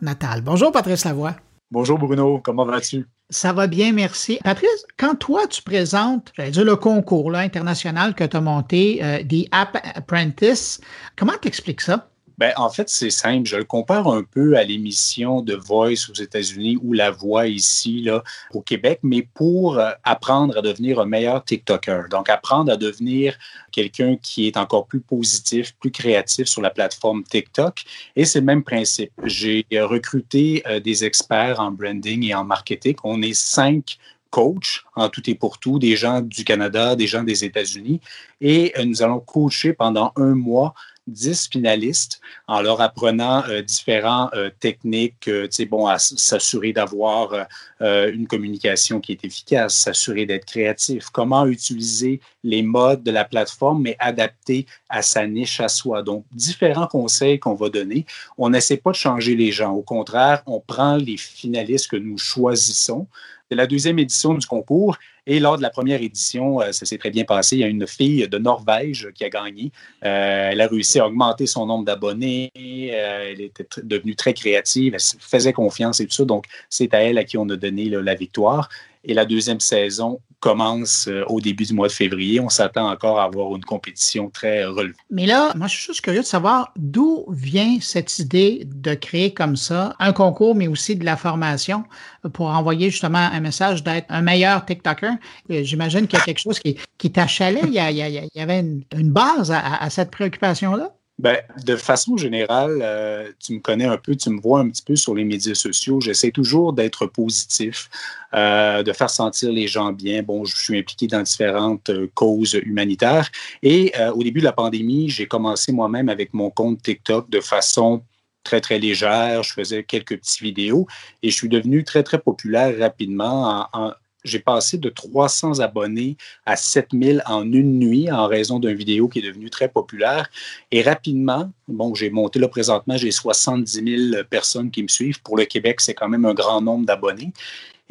Bonjour, 0.42 0.72
Patrice 0.72 1.04
Lavoie. 1.04 1.34
Bonjour, 1.70 1.98
Bruno. 1.98 2.40
Comment 2.42 2.64
vas-tu? 2.64 3.06
Ça 3.28 3.52
va 3.52 3.66
bien, 3.66 3.92
merci. 3.92 4.38
Patrice, 4.42 4.86
quand 4.98 5.14
toi, 5.14 5.46
tu 5.46 5.62
présentes, 5.62 6.32
j'allais 6.36 6.50
dire, 6.50 6.64
le 6.64 6.76
concours 6.76 7.30
là, 7.30 7.40
international 7.40 8.14
que 8.14 8.24
tu 8.24 8.36
as 8.36 8.40
monté, 8.40 9.00
euh, 9.04 9.22
The 9.22 9.46
App 9.52 9.78
Apprentice, 9.94 10.80
comment 11.16 11.34
t'expliques 11.40 11.80
ça? 11.80 12.10
Ben, 12.40 12.54
en 12.56 12.70
fait, 12.70 12.88
c'est 12.88 13.10
simple. 13.10 13.46
Je 13.46 13.56
le 13.56 13.64
compare 13.64 14.08
un 14.08 14.22
peu 14.22 14.56
à 14.56 14.64
l'émission 14.64 15.42
de 15.42 15.54
Voice 15.54 16.08
aux 16.08 16.14
États-Unis 16.14 16.78
ou 16.82 16.94
La 16.94 17.10
Voix 17.10 17.46
ici, 17.46 18.00
là, 18.00 18.24
au 18.54 18.62
Québec, 18.62 19.00
mais 19.02 19.28
pour 19.34 19.78
euh, 19.78 19.90
apprendre 20.04 20.56
à 20.56 20.62
devenir 20.62 21.00
un 21.00 21.04
meilleur 21.04 21.44
TikToker. 21.44 22.04
Donc, 22.10 22.30
apprendre 22.30 22.72
à 22.72 22.78
devenir 22.78 23.36
quelqu'un 23.72 24.16
qui 24.16 24.46
est 24.46 24.56
encore 24.56 24.86
plus 24.86 25.00
positif, 25.00 25.74
plus 25.78 25.90
créatif 25.90 26.48
sur 26.48 26.62
la 26.62 26.70
plateforme 26.70 27.24
TikTok. 27.24 27.84
Et 28.16 28.24
c'est 28.24 28.40
le 28.40 28.46
même 28.46 28.64
principe. 28.64 29.12
J'ai 29.24 29.66
recruté 29.72 30.62
euh, 30.66 30.80
des 30.80 31.04
experts 31.04 31.60
en 31.60 31.70
branding 31.70 32.24
et 32.24 32.34
en 32.34 32.44
marketing. 32.44 32.96
On 33.04 33.20
est 33.20 33.34
cinq 33.34 33.98
coachs 34.30 34.84
en 34.96 35.08
tout 35.08 35.28
et 35.28 35.34
pour 35.34 35.58
tout, 35.58 35.78
des 35.78 35.96
gens 35.96 36.20
du 36.22 36.44
Canada, 36.44 36.96
des 36.96 37.06
gens 37.06 37.22
des 37.22 37.44
États-Unis. 37.44 38.00
Et 38.40 38.72
euh, 38.78 38.84
nous 38.84 39.02
allons 39.02 39.20
coacher 39.20 39.74
pendant 39.74 40.12
un 40.16 40.34
mois 40.34 40.72
10 41.10 41.48
finalistes 41.48 42.20
en 42.46 42.62
leur 42.62 42.80
apprenant 42.80 43.42
euh, 43.48 43.62
différentes 43.62 44.30
euh, 44.34 44.50
techniques, 44.60 45.28
euh, 45.28 45.48
bon, 45.68 45.86
à 45.86 45.98
s'assurer 45.98 46.72
d'avoir 46.72 47.46
une 47.80 48.26
communication 48.26 49.00
qui 49.00 49.12
est 49.12 49.24
efficace, 49.24 49.74
s'assurer 49.74 50.26
d'être 50.26 50.44
créatif, 50.44 51.08
comment 51.10 51.46
utiliser 51.46 52.20
les 52.44 52.62
modes 52.62 53.02
de 53.02 53.10
la 53.10 53.24
plateforme, 53.24 53.80
mais 53.80 53.96
adaptés 53.98 54.66
à 54.90 55.00
sa 55.00 55.26
niche 55.26 55.60
à 55.60 55.68
soi. 55.68 56.02
Donc, 56.02 56.26
différents 56.32 56.86
conseils 56.86 57.38
qu'on 57.38 57.54
va 57.54 57.70
donner. 57.70 58.04
On 58.36 58.50
n'essaie 58.50 58.76
pas 58.76 58.90
de 58.90 58.96
changer 58.96 59.34
les 59.34 59.50
gens. 59.50 59.72
Au 59.72 59.80
contraire, 59.80 60.42
on 60.44 60.60
prend 60.60 60.96
les 60.96 61.16
finalistes 61.16 61.90
que 61.90 61.96
nous 61.96 62.18
choisissons. 62.18 63.06
C'est 63.48 63.56
la 63.56 63.66
deuxième 63.66 63.98
édition 63.98 64.34
du 64.34 64.46
concours 64.46 64.98
et 65.26 65.40
lors 65.40 65.56
de 65.56 65.62
la 65.62 65.70
première 65.70 66.02
édition, 66.02 66.60
euh, 66.60 66.72
ça 66.72 66.86
s'est 66.86 66.98
très 66.98 67.10
bien 67.10 67.24
passé. 67.24 67.56
Il 67.56 67.60
y 67.60 67.64
a 67.64 67.68
une 67.68 67.86
fille 67.86 68.26
de 68.28 68.38
Norvège 68.38 69.08
qui 69.14 69.24
a 69.24 69.28
gagné. 69.28 69.70
Euh, 70.04 70.50
elle 70.52 70.60
a 70.60 70.66
réussi 70.66 70.98
à 70.98 71.06
augmenter 71.06 71.46
son 71.46 71.66
nombre 71.66 71.84
d'abonnés. 71.84 72.50
Euh, 72.56 73.30
elle 73.30 73.40
était 73.40 73.66
devenue 73.82 74.16
très 74.16 74.34
créative. 74.34 74.94
Elle 74.94 75.18
faisait 75.20 75.52
confiance 75.52 76.00
et 76.00 76.06
tout 76.06 76.12
ça. 76.12 76.24
Donc, 76.24 76.46
c'est 76.68 76.94
à 76.94 77.02
elle 77.02 77.18
à 77.18 77.24
qui 77.24 77.36
on 77.36 77.48
a 77.48 77.56
donné 77.56 77.88
la 77.88 78.14
victoire. 78.14 78.68
Et 79.04 79.14
la 79.14 79.24
deuxième 79.24 79.60
saison 79.60 80.20
commence 80.40 81.06
euh, 81.08 81.22
au 81.28 81.40
début 81.40 81.64
du 81.64 81.74
mois 81.74 81.88
de 81.88 81.92
février. 81.92 82.40
On 82.40 82.48
s'attend 82.48 82.90
encore 82.90 83.20
à 83.20 83.24
avoir 83.24 83.54
une 83.54 83.64
compétition 83.64 84.30
très 84.30 84.64
relevée. 84.64 84.94
Mais 85.10 85.26
là, 85.26 85.52
moi, 85.54 85.66
je 85.66 85.76
suis 85.76 85.86
juste 85.86 86.00
curieux 86.00 86.20
de 86.20 86.26
savoir 86.26 86.72
d'où 86.76 87.26
vient 87.30 87.78
cette 87.80 88.18
idée 88.18 88.62
de 88.66 88.94
créer 88.94 89.32
comme 89.32 89.56
ça 89.56 89.94
un 89.98 90.12
concours, 90.12 90.54
mais 90.54 90.66
aussi 90.66 90.96
de 90.96 91.04
la 91.04 91.16
formation 91.16 91.84
pour 92.32 92.46
envoyer 92.46 92.90
justement 92.90 93.18
un 93.18 93.40
message 93.40 93.84
d'être 93.84 94.06
un 94.08 94.22
meilleur 94.22 94.64
TikToker. 94.64 95.12
Euh, 95.50 95.62
j'imagine 95.62 96.06
qu'il 96.06 96.18
y 96.18 96.22
a 96.22 96.24
quelque 96.24 96.40
chose 96.40 96.58
qui, 96.58 96.76
qui 96.96 97.12
t'achalait. 97.12 97.60
Il, 97.64 97.72
il, 97.72 98.30
y 98.34 98.40
avait 98.40 98.60
une, 98.60 99.10
base 99.10 99.50
à 99.50 99.90
cette 99.90 100.10
préoccupation-là? 100.10 100.90
Ben, 101.20 101.36
de 101.66 101.76
façon 101.76 102.16
générale, 102.16 102.80
euh, 102.82 103.30
tu 103.38 103.52
me 103.52 103.60
connais 103.60 103.84
un 103.84 103.98
peu, 103.98 104.16
tu 104.16 104.30
me 104.30 104.40
vois 104.40 104.60
un 104.60 104.70
petit 104.70 104.80
peu 104.80 104.96
sur 104.96 105.14
les 105.14 105.24
médias 105.24 105.54
sociaux. 105.54 106.00
J'essaie 106.00 106.30
toujours 106.30 106.72
d'être 106.72 107.04
positif, 107.04 107.90
euh, 108.32 108.82
de 108.82 108.90
faire 108.94 109.10
sentir 109.10 109.52
les 109.52 109.68
gens 109.68 109.92
bien. 109.92 110.22
Bon, 110.22 110.46
je 110.46 110.56
suis 110.56 110.78
impliqué 110.78 111.08
dans 111.08 111.20
différentes 111.20 111.90
euh, 111.90 112.10
causes 112.14 112.54
humanitaires. 112.64 113.30
Et 113.62 113.92
au 114.14 114.22
début 114.22 114.40
de 114.40 114.46
la 114.46 114.52
pandémie, 114.52 115.10
j'ai 115.10 115.26
commencé 115.26 115.72
moi-même 115.72 116.08
avec 116.08 116.32
mon 116.32 116.48
compte 116.48 116.80
TikTok 116.82 117.28
de 117.28 117.40
façon 117.40 118.02
très, 118.42 118.62
très 118.62 118.78
légère. 118.78 119.42
Je 119.42 119.52
faisais 119.52 119.84
quelques 119.84 120.16
petites 120.16 120.40
vidéos 120.40 120.86
et 121.22 121.28
je 121.28 121.36
suis 121.36 121.50
devenu 121.50 121.84
très, 121.84 122.02
très 122.02 122.18
populaire 122.18 122.78
rapidement 122.78 123.68
en, 123.74 123.92
j'ai 124.24 124.38
passé 124.38 124.78
de 124.78 124.88
300 124.88 125.60
abonnés 125.60 126.16
à 126.46 126.56
7000 126.56 127.22
en 127.26 127.50
une 127.50 127.78
nuit 127.78 128.10
en 128.10 128.26
raison 128.26 128.58
d'une 128.58 128.74
vidéo 128.74 129.08
qui 129.08 129.20
est 129.20 129.26
devenue 129.26 129.50
très 129.50 129.68
populaire. 129.68 130.30
Et 130.70 130.82
rapidement, 130.82 131.50
bon, 131.68 131.94
j'ai 131.94 132.10
monté 132.10 132.38
là 132.38 132.48
présentement, 132.48 132.96
j'ai 132.96 133.10
70 133.10 134.10
000 134.12 134.24
personnes 134.28 134.70
qui 134.70 134.82
me 134.82 134.88
suivent. 134.88 135.22
Pour 135.22 135.36
le 135.36 135.44
Québec, 135.44 135.80
c'est 135.80 135.94
quand 135.94 136.08
même 136.08 136.24
un 136.24 136.34
grand 136.34 136.60
nombre 136.60 136.86
d'abonnés. 136.86 137.32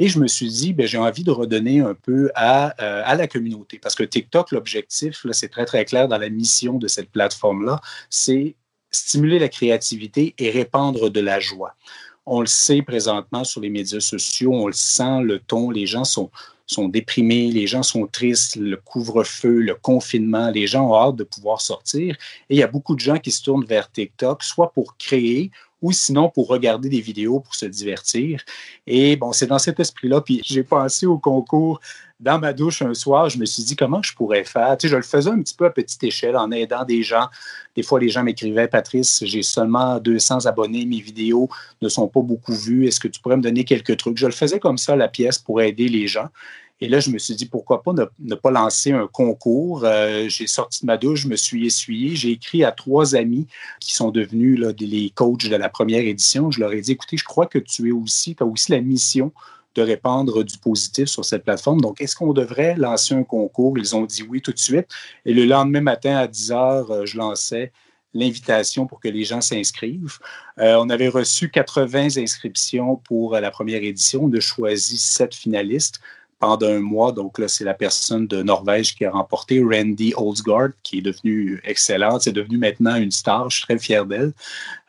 Et 0.02 0.08
je 0.08 0.18
me 0.18 0.28
suis 0.28 0.48
dit, 0.48 0.74
ben, 0.74 0.88
j'ai 0.88 0.98
envie 0.98 1.26
de 1.26 1.32
redonner 1.32 1.82
un 1.82 1.94
peu 1.94 2.32
à, 2.34 2.74
euh, 2.82 3.02
à 3.06 3.16
la 3.16 3.28
communauté. 3.28 3.80
Parce 3.80 3.96
que 3.96 4.04
TikTok, 4.04 4.52
l'objectif, 4.52 5.26
c'est 5.34 5.50
très, 5.50 5.66
très 5.66 5.84
clair 5.84 6.08
dans 6.08 6.18
la 6.18 6.30
mission 6.30 6.78
de 6.78 6.88
cette 6.88 7.12
plateforme-là, 7.12 7.82
c'est 8.10 8.56
stimuler 8.92 9.40
la 9.40 9.50
créativité 9.50 10.36
et 10.38 10.50
répandre 10.52 11.10
de 11.10 11.20
la 11.20 11.40
joie. 11.40 11.76
On 12.26 12.42
le 12.42 12.48
sait 12.48 12.82
présentement 12.82 13.44
sur 13.44 13.62
les 13.62 13.70
médias 13.70 14.00
sociaux, 14.00 14.54
on 14.54 14.68
le 14.68 14.74
sent, 14.74 15.22
le 15.24 15.40
ton, 15.40 15.72
les 15.72 15.88
gens 15.88 16.04
sont, 16.04 16.30
sont 16.66 16.88
déprimés, 16.88 17.52
les 17.52 17.66
gens 17.66 17.84
sont 17.84 18.06
tristes, 18.06 18.56
le 18.56 18.78
couvre-feu, 18.78 19.62
le 19.62 19.76
confinement, 19.76 20.52
les 20.52 20.68
gens 20.68 20.90
ont 20.90 20.96
hâte 20.96 21.16
de 21.16 21.24
pouvoir 21.24 21.62
sortir. 21.62 22.16
Et 22.50 22.56
il 22.56 22.58
y 22.58 22.64
a 22.64 22.68
beaucoup 22.68 22.96
de 22.96 23.00
gens 23.00 23.18
qui 23.18 23.32
se 23.32 23.44
tournent 23.44 23.66
vers 23.66 23.92
TikTok, 23.92 24.44
soit 24.44 24.72
pour 24.72 24.96
créer 24.98 25.52
ou 25.82 25.92
sinon 25.92 26.30
pour 26.30 26.48
regarder 26.48 26.90
des 26.90 27.02
vidéos 27.02 27.40
pour 27.40 27.56
se 27.56 27.66
divertir. 27.66 28.44
Et 28.88 29.16
bon, 29.16 29.32
c'est 29.32 29.48
dans 29.48 29.60
cet 29.60 29.80
esprit-là. 29.80 30.22
Puis 30.22 30.42
j'ai 30.44 30.64
pensé 30.64 31.06
au 31.06 31.18
concours 31.18 31.80
dans 32.20 32.38
ma 32.38 32.52
douche 32.54 32.82
un 32.82 32.94
soir. 32.94 33.30
Je 33.30 33.38
me 33.38 33.46
suis 33.46 33.64
dit 33.64 33.76
comment 33.76 34.02
je 34.04 34.14
pourrais 34.14 34.44
faire? 34.44 34.78
Tu 34.78 34.88
sais, 34.88 34.92
je 34.92 34.98
le 34.98 35.04
faisais 35.04 35.30
un 35.30 35.42
petit 35.42 35.56
peu 35.56 35.66
à 35.66 35.70
petite 35.70 36.04
échelle 36.04 36.36
en 36.36 36.52
aidant 36.52 36.84
des 36.84 37.02
gens. 37.04 37.28
Des 37.76 37.84
fois, 37.84 38.00
les 38.00 38.10
gens 38.10 38.24
m'écrivaient 38.24 38.68
Patrice, 38.68 39.24
j'ai 39.26 39.44
seulement 39.44 40.00
200 40.00 40.46
abonnés, 40.46 40.86
mes 40.86 41.00
vidéos 41.00 41.48
ne 41.82 41.88
sont 41.88 42.08
pas 42.08 42.22
beaucoup 42.22 42.54
vues. 42.54 42.88
Est-ce 42.88 43.00
que 43.00 43.08
tu 43.08 43.22
pourrais 43.22 43.38
me 43.38 43.42
donner 43.42 43.64
quelques 43.64 43.98
trucs? 43.98 44.18
Je 44.18 44.26
le 44.26 44.34
faisais 44.34 44.60
comme 44.60 44.78
ça, 44.78 44.96
la 44.96 45.08
pièce, 45.08 45.38
pour 45.38 45.62
aider 45.62 45.88
les 45.88 46.08
gens. 46.08 46.28
Et 46.82 46.88
là, 46.88 47.00
je 47.00 47.10
me 47.10 47.18
suis 47.18 47.36
dit, 47.36 47.46
pourquoi 47.46 47.84
pas 47.84 47.94
ne, 47.94 48.36
pas 48.36 48.52
lancer 48.52 48.92
un 48.92 49.08
concours? 49.08 49.84
Euh, 49.84 50.30
j'ai 50.30 50.48
sorti 50.48 50.82
de 50.82 50.86
ma 50.86 50.98
douche, 50.98 51.22
je 51.22 51.28
me 51.28 51.36
suis 51.36 51.66
essuyé. 51.66 52.16
J'ai 52.16 52.32
écrit 52.32 52.64
à 52.64 52.72
trois 52.72 53.16
amis 53.16 53.48
qui 53.82 53.94
sont 53.94 54.12
devenus 54.12 54.60
les 54.80 55.10
coachs 55.10 55.48
de 55.48 55.56
la 55.56 55.68
première 55.68 56.04
édition. 56.04 56.52
Je 56.52 56.60
leur 56.62 56.72
ai 56.72 56.82
dit, 56.82 56.94
écoutez, 56.94 57.18
je 57.18 57.26
crois 57.26 57.48
que 57.48 57.60
tu 57.60 57.90
es 57.90 57.92
aussi, 57.92 58.36
tu 58.36 58.44
as 58.44 58.46
aussi 58.46 58.72
la 58.72 58.80
mission 58.80 59.34
de 59.76 59.82
répandre 59.82 60.44
du 60.44 60.58
positif 60.58 61.10
sur 61.10 61.26
cette 61.26 61.44
plateforme. 61.44 61.82
Donc, 61.82 62.02
est-ce 62.02 62.16
qu'on 62.16 62.34
devrait 62.34 62.76
lancer 62.76 63.14
un 63.14 63.24
concours? 63.24 63.78
Ils 63.78 63.96
ont 63.96 64.06
dit 64.06 64.24
oui 64.24 64.42
tout 64.42 64.54
de 64.54 64.60
suite. 64.60 64.88
Et 65.26 65.34
le 65.34 65.46
lendemain 65.46 65.82
matin 65.82 66.16
à 66.16 66.28
10 66.28 66.52
heures, 66.52 66.92
euh, 66.92 67.06
je 67.06 67.18
lançais 67.18 67.72
l'invitation 68.14 68.88
pour 68.88 69.00
que 69.00 69.08
les 69.08 69.24
gens 69.24 69.42
s'inscrivent. 69.42 70.18
Euh, 70.58 70.78
on 70.80 70.90
avait 70.90 71.10
reçu 71.10 71.50
80 71.50 72.18
inscriptions 72.18 72.96
pour 72.96 73.34
la 73.34 73.52
première 73.52 73.84
édition. 73.84 74.24
On 74.24 74.34
a 74.34 74.40
choisi 74.40 74.98
sept 74.98 75.36
finalistes 75.36 76.00
pendant 76.40 76.68
un 76.68 76.80
mois. 76.80 77.12
Donc 77.12 77.38
là, 77.38 77.48
c'est 77.48 77.64
la 77.64 77.74
personne 77.74 78.26
de 78.28 78.42
Norvège 78.42 78.96
qui 78.96 79.06
a 79.06 79.12
remporté, 79.12 79.62
Randy 79.62 80.14
Oldsgaard, 80.16 80.70
qui 80.84 81.00
est 81.00 81.02
devenue 81.02 81.62
excellente. 81.64 82.22
C'est 82.22 82.32
devenu 82.32 82.58
maintenant 82.58 82.96
une 82.96 83.12
star. 83.12 83.50
Je 83.50 83.58
suis 83.58 83.66
très 83.66 83.78
fier 83.78 84.06
d'elle. 84.06 84.34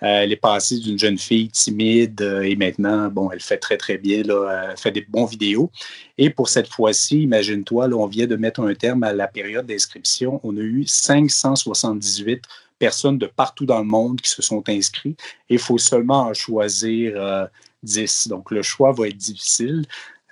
Euh, 0.03 0.23
elle 0.23 0.33
est 0.33 0.37
passée 0.37 0.79
d'une 0.79 0.99
jeune 0.99 1.19
fille 1.19 1.49
timide 1.49 2.23
euh, 2.23 2.43
et 2.43 2.57
maintenant, 2.57 3.09
bon, 3.09 3.31
elle 3.31 3.41
fait 3.41 3.59
très, 3.59 3.77
très 3.77 3.99
bien. 3.99 4.23
Elle 4.23 4.77
fait 4.77 4.93
des 4.93 5.05
bons 5.09 5.27
vidéos. 5.27 5.71
Et 6.17 6.31
pour 6.31 6.49
cette 6.49 6.69
fois-ci, 6.69 7.23
imagine-toi, 7.23 7.89
là, 7.89 7.97
on 7.97 8.07
vient 8.07 8.27
de 8.27 8.37
mettre 8.37 8.61
un 8.61 8.75
terme 8.75 9.03
à 9.03 9.13
la 9.13 9.27
période 9.27 9.67
d'inscription. 9.67 10.41
On 10.45 10.57
a 10.57 10.61
eu 10.61 10.85
578 10.87 12.45
personnes 12.79 13.19
de 13.19 13.27
partout 13.27 13.67
dans 13.67 13.79
le 13.79 13.85
monde 13.85 14.21
qui 14.21 14.31
se 14.31 14.43
sont 14.43 14.63
inscrites. 14.69 15.21
Il 15.49 15.59
faut 15.59 15.79
seulement 15.79 16.23
en 16.29 16.35
choisir 16.35 17.49
10. 17.83 18.27
Euh, 18.27 18.31
Donc, 18.31 18.51
le 18.51 18.63
choix 18.63 18.93
va 18.93 19.09
être 19.09 19.17
difficile. 19.17 19.85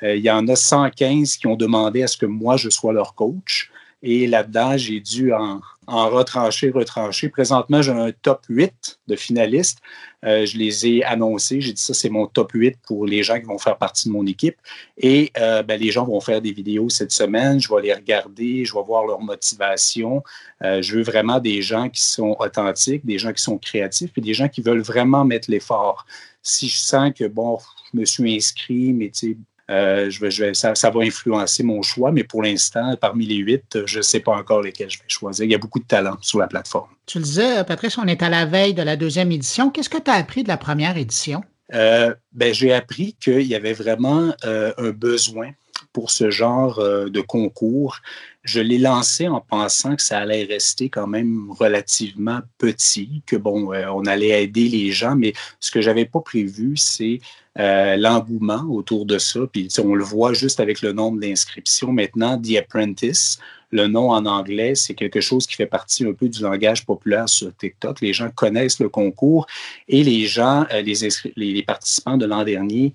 Euh, 0.02 0.16
il 0.16 0.22
y 0.22 0.30
en 0.30 0.46
a 0.48 0.56
115 0.56 1.36
qui 1.36 1.46
ont 1.46 1.56
demandé 1.56 2.02
à 2.02 2.06
ce 2.06 2.16
que 2.16 2.26
moi, 2.26 2.56
je 2.56 2.68
sois 2.68 2.92
leur 2.92 3.14
coach. 3.14 3.70
Et 4.00 4.28
là-dedans, 4.28 4.76
j'ai 4.76 5.00
dû 5.00 5.32
en, 5.32 5.60
retrancher, 5.88 6.70
retrancher. 6.70 7.30
Présentement, 7.30 7.82
j'ai 7.82 7.90
un 7.90 8.12
top 8.22 8.44
8 8.48 9.00
de 9.08 9.16
finalistes. 9.16 9.78
Euh, 10.24 10.46
je 10.46 10.56
les 10.56 10.86
ai 10.86 11.04
annoncés. 11.04 11.60
J'ai 11.60 11.72
dit 11.72 11.82
ça, 11.82 11.94
c'est 11.94 12.08
mon 12.08 12.26
top 12.28 12.52
8 12.52 12.76
pour 12.86 13.06
les 13.06 13.24
gens 13.24 13.40
qui 13.40 13.46
vont 13.46 13.58
faire 13.58 13.76
partie 13.76 14.08
de 14.08 14.12
mon 14.12 14.24
équipe. 14.24 14.56
Et 14.98 15.32
euh, 15.36 15.64
ben, 15.64 15.80
les 15.80 15.90
gens 15.90 16.04
vont 16.04 16.20
faire 16.20 16.40
des 16.40 16.52
vidéos 16.52 16.88
cette 16.90 17.10
semaine. 17.10 17.60
Je 17.60 17.74
vais 17.74 17.82
les 17.82 17.94
regarder. 17.94 18.64
Je 18.64 18.72
vais 18.72 18.82
voir 18.86 19.04
leur 19.04 19.20
motivation. 19.20 20.22
je 20.62 20.94
veux 20.94 21.02
vraiment 21.02 21.40
des 21.40 21.60
gens 21.60 21.88
qui 21.88 22.02
sont 22.02 22.36
authentiques, 22.38 23.04
des 23.04 23.18
gens 23.18 23.32
qui 23.32 23.42
sont 23.42 23.58
créatifs 23.58 24.12
et 24.16 24.20
des 24.20 24.34
gens 24.34 24.48
qui 24.48 24.60
veulent 24.60 24.82
vraiment 24.82 25.24
mettre 25.24 25.50
l'effort. 25.50 26.06
Si 26.40 26.68
je 26.68 26.78
sens 26.78 27.12
que, 27.18 27.24
bon, 27.24 27.58
je 27.92 27.98
me 27.98 28.04
suis 28.04 28.36
inscrit, 28.36 28.92
mais 28.92 29.10
tu 29.10 29.30
sais, 29.32 29.36
euh, 29.70 30.08
je 30.08 30.20
vais, 30.20 30.54
ça, 30.54 30.72
va 30.72 31.00
influencer 31.00 31.62
mon 31.62 31.82
choix, 31.82 32.10
mais 32.10 32.24
pour 32.24 32.42
l'instant, 32.42 32.96
parmi 32.98 33.26
les 33.26 33.36
huit, 33.36 33.78
je 33.84 33.98
ne 33.98 34.02
sais 34.02 34.20
pas 34.20 34.32
encore 34.32 34.62
lesquels 34.62 34.90
je 34.90 34.98
vais 34.98 35.08
choisir. 35.08 35.44
Il 35.44 35.50
y 35.50 35.54
a 35.54 35.58
beaucoup 35.58 35.78
de 35.78 35.86
talent 35.86 36.16
sur 36.22 36.38
la 36.38 36.46
plateforme. 36.46 36.88
Tu 37.06 37.18
le 37.18 37.24
disais, 37.24 37.64
Patrice, 37.64 37.98
on 37.98 38.06
est 38.06 38.22
à 38.22 38.30
la 38.30 38.46
veille 38.46 38.72
de 38.72 38.82
la 38.82 38.96
deuxième 38.96 39.30
édition. 39.30 39.70
Qu'est-ce 39.70 39.90
que 39.90 39.98
tu 39.98 40.10
as 40.10 40.14
appris 40.14 40.42
de 40.42 40.48
la 40.48 40.56
première 40.56 40.96
édition? 40.96 41.42
Euh, 41.74 42.14
ben, 42.32 42.54
j'ai 42.54 42.72
appris 42.72 43.14
qu'il 43.20 43.42
y 43.42 43.54
avait 43.54 43.74
vraiment 43.74 44.32
euh, 44.46 44.72
un 44.78 44.90
besoin 44.90 45.50
pour 45.92 46.10
ce 46.10 46.30
genre 46.30 46.78
de 46.78 47.20
concours. 47.20 47.98
Je 48.42 48.60
l'ai 48.60 48.78
lancé 48.78 49.26
en 49.26 49.40
pensant 49.40 49.96
que 49.96 50.02
ça 50.02 50.18
allait 50.18 50.44
rester 50.44 50.88
quand 50.88 51.06
même 51.06 51.50
relativement 51.50 52.40
petit, 52.58 53.22
que 53.26 53.36
bon, 53.36 53.72
on 53.72 54.06
allait 54.06 54.44
aider 54.44 54.68
les 54.68 54.92
gens, 54.92 55.16
mais 55.16 55.32
ce 55.60 55.70
que 55.70 55.80
j'avais 55.80 56.04
pas 56.04 56.20
prévu, 56.20 56.76
c'est 56.76 57.20
euh, 57.58 57.96
l'engouement 57.96 58.64
autour 58.70 59.04
de 59.04 59.18
ça. 59.18 59.40
Puis 59.52 59.68
on 59.82 59.94
le 59.94 60.04
voit 60.04 60.32
juste 60.32 60.60
avec 60.60 60.80
le 60.80 60.92
nombre 60.92 61.18
d'inscriptions 61.20 61.92
maintenant. 61.92 62.40
The 62.40 62.56
Apprentice, 62.58 63.40
le 63.72 63.88
nom 63.88 64.10
en 64.10 64.26
anglais, 64.26 64.74
c'est 64.76 64.94
quelque 64.94 65.20
chose 65.20 65.46
qui 65.46 65.56
fait 65.56 65.66
partie 65.66 66.04
un 66.06 66.12
peu 66.12 66.28
du 66.28 66.40
langage 66.42 66.86
populaire 66.86 67.28
sur 67.28 67.54
TikTok. 67.56 68.00
Les 68.00 68.12
gens 68.12 68.30
connaissent 68.30 68.78
le 68.78 68.88
concours 68.88 69.46
et 69.88 70.04
les 70.04 70.26
gens, 70.26 70.66
euh, 70.72 70.82
les, 70.82 71.08
les 71.36 71.62
participants 71.64 72.16
de 72.16 72.26
l'an 72.26 72.44
dernier 72.44 72.92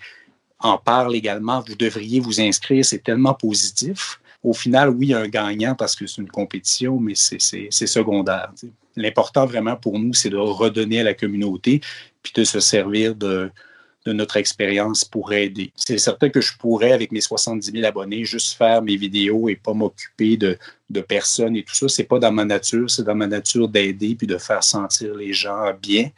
en 0.60 0.78
parlent 0.78 1.16
également. 1.16 1.62
Vous 1.68 1.76
devriez 1.76 2.22
vous 2.22 2.40
inscrire, 2.40 2.86
c'est 2.86 3.04
tellement 3.04 3.34
positif. 3.34 4.22
Au 4.44 4.54
final, 4.54 4.90
oui, 4.90 5.08
il 5.08 5.10
y 5.10 5.14
a 5.14 5.20
un 5.20 5.28
gagnant 5.28 5.76
parce 5.76 5.96
que 5.96 6.08
c'est 6.08 6.22
une 6.22 6.30
compétition, 6.30 7.00
mais 7.00 7.16
c'est 7.16 7.70
secondaire. 7.88 8.52
L'important 8.96 9.46
vraiment 9.46 9.76
pour 9.76 10.00
nous, 10.00 10.14
c'est 10.14 10.30
de 10.30 10.38
redonner 10.38 11.02
à 11.02 11.04
la 11.04 11.14
communauté 11.14 11.82
puis 12.22 12.32
de 12.34 12.46
se 12.46 12.62
servir 12.62 13.16
de, 13.16 13.52
de 14.06 14.14
notre 14.14 14.38
expérience 14.38 15.06
pour 15.06 15.32
aider. 15.34 15.72
C'est 15.76 15.98
certain 15.98 16.30
que 16.30 16.42
je 16.42 16.58
pourrais, 16.58 16.92
avec 16.92 17.12
mes 17.12 17.22
70 17.22 17.72
000 17.72 17.86
abonnés, 17.86 18.26
juste 18.26 18.58
faire 18.58 18.82
mes 18.82 18.98
vidéos 18.98 19.48
et 19.48 19.56
pas 19.56 19.74
m'occuper 19.74 20.36
de, 20.36 20.58
de, 20.90 21.02
personnes 21.02 21.56
et 21.56 21.64
tout 21.64 21.76
ça. 21.76 21.88
C'est 21.88 22.04
pas 22.04 22.20
dans 22.20 22.32
ma 22.32 22.46
nature. 22.46 22.90
C'est 22.90 23.04
dans 23.04 23.16
ma 23.16 23.28
nature 23.28 23.68
d'aider 23.70 24.16
puis 24.16 24.28
de 24.28 24.38
faire 24.38 24.64
sentir 24.64 25.16
les 25.16 25.34
gens 25.34 25.74
bien. 25.82 26.10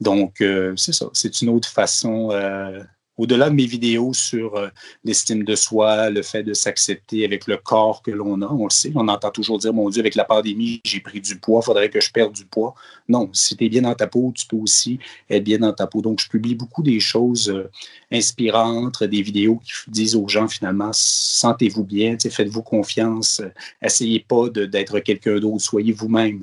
Donc, 0.00 0.40
euh, 0.40 0.74
c'est 0.76 0.92
ça. 0.92 1.06
C'est 1.12 1.42
une 1.42 1.48
autre 1.48 1.68
façon 1.68 2.30
euh, 2.30 2.82
au-delà 3.16 3.48
de 3.48 3.54
mes 3.54 3.66
vidéos 3.66 4.12
sur 4.12 4.56
euh, 4.56 4.68
l'estime 5.04 5.44
de 5.44 5.54
soi, 5.54 6.10
le 6.10 6.22
fait 6.22 6.42
de 6.42 6.52
s'accepter 6.52 7.24
avec 7.24 7.46
le 7.46 7.56
corps 7.56 8.02
que 8.02 8.10
l'on 8.10 8.42
a, 8.42 8.46
on 8.46 8.64
le 8.64 8.70
sait, 8.70 8.92
on 8.94 9.06
entend 9.08 9.30
toujours 9.30 9.58
dire, 9.58 9.72
mon 9.72 9.88
Dieu, 9.88 10.00
avec 10.00 10.16
la 10.16 10.24
pandémie, 10.24 10.80
j'ai 10.84 11.00
pris 11.00 11.20
du 11.20 11.36
poids, 11.36 11.60
il 11.62 11.66
faudrait 11.66 11.90
que 11.90 12.00
je 12.00 12.10
perde 12.10 12.32
du 12.32 12.44
poids. 12.44 12.74
Non, 13.08 13.30
si 13.32 13.56
tu 13.56 13.64
es 13.64 13.68
bien 13.68 13.82
dans 13.82 13.94
ta 13.94 14.06
peau, 14.06 14.32
tu 14.34 14.46
peux 14.46 14.56
aussi 14.56 14.98
être 15.30 15.44
bien 15.44 15.58
dans 15.58 15.72
ta 15.72 15.86
peau. 15.86 16.02
Donc, 16.02 16.20
je 16.20 16.28
publie 16.28 16.54
beaucoup 16.54 16.82
des 16.82 16.98
choses 16.98 17.50
euh, 17.50 17.70
inspirantes, 18.10 19.04
des 19.04 19.22
vidéos 19.22 19.60
qui 19.64 19.72
disent 19.88 20.16
aux 20.16 20.28
gens, 20.28 20.48
finalement, 20.48 20.90
sentez-vous 20.92 21.84
bien, 21.84 22.16
faites-vous 22.18 22.62
confiance, 22.62 23.40
euh, 23.40 23.50
essayez 23.80 24.20
pas 24.20 24.48
d'être 24.48 24.98
quelqu'un 25.00 25.38
d'autre, 25.38 25.60
soyez 25.60 25.92
vous-même. 25.92 26.42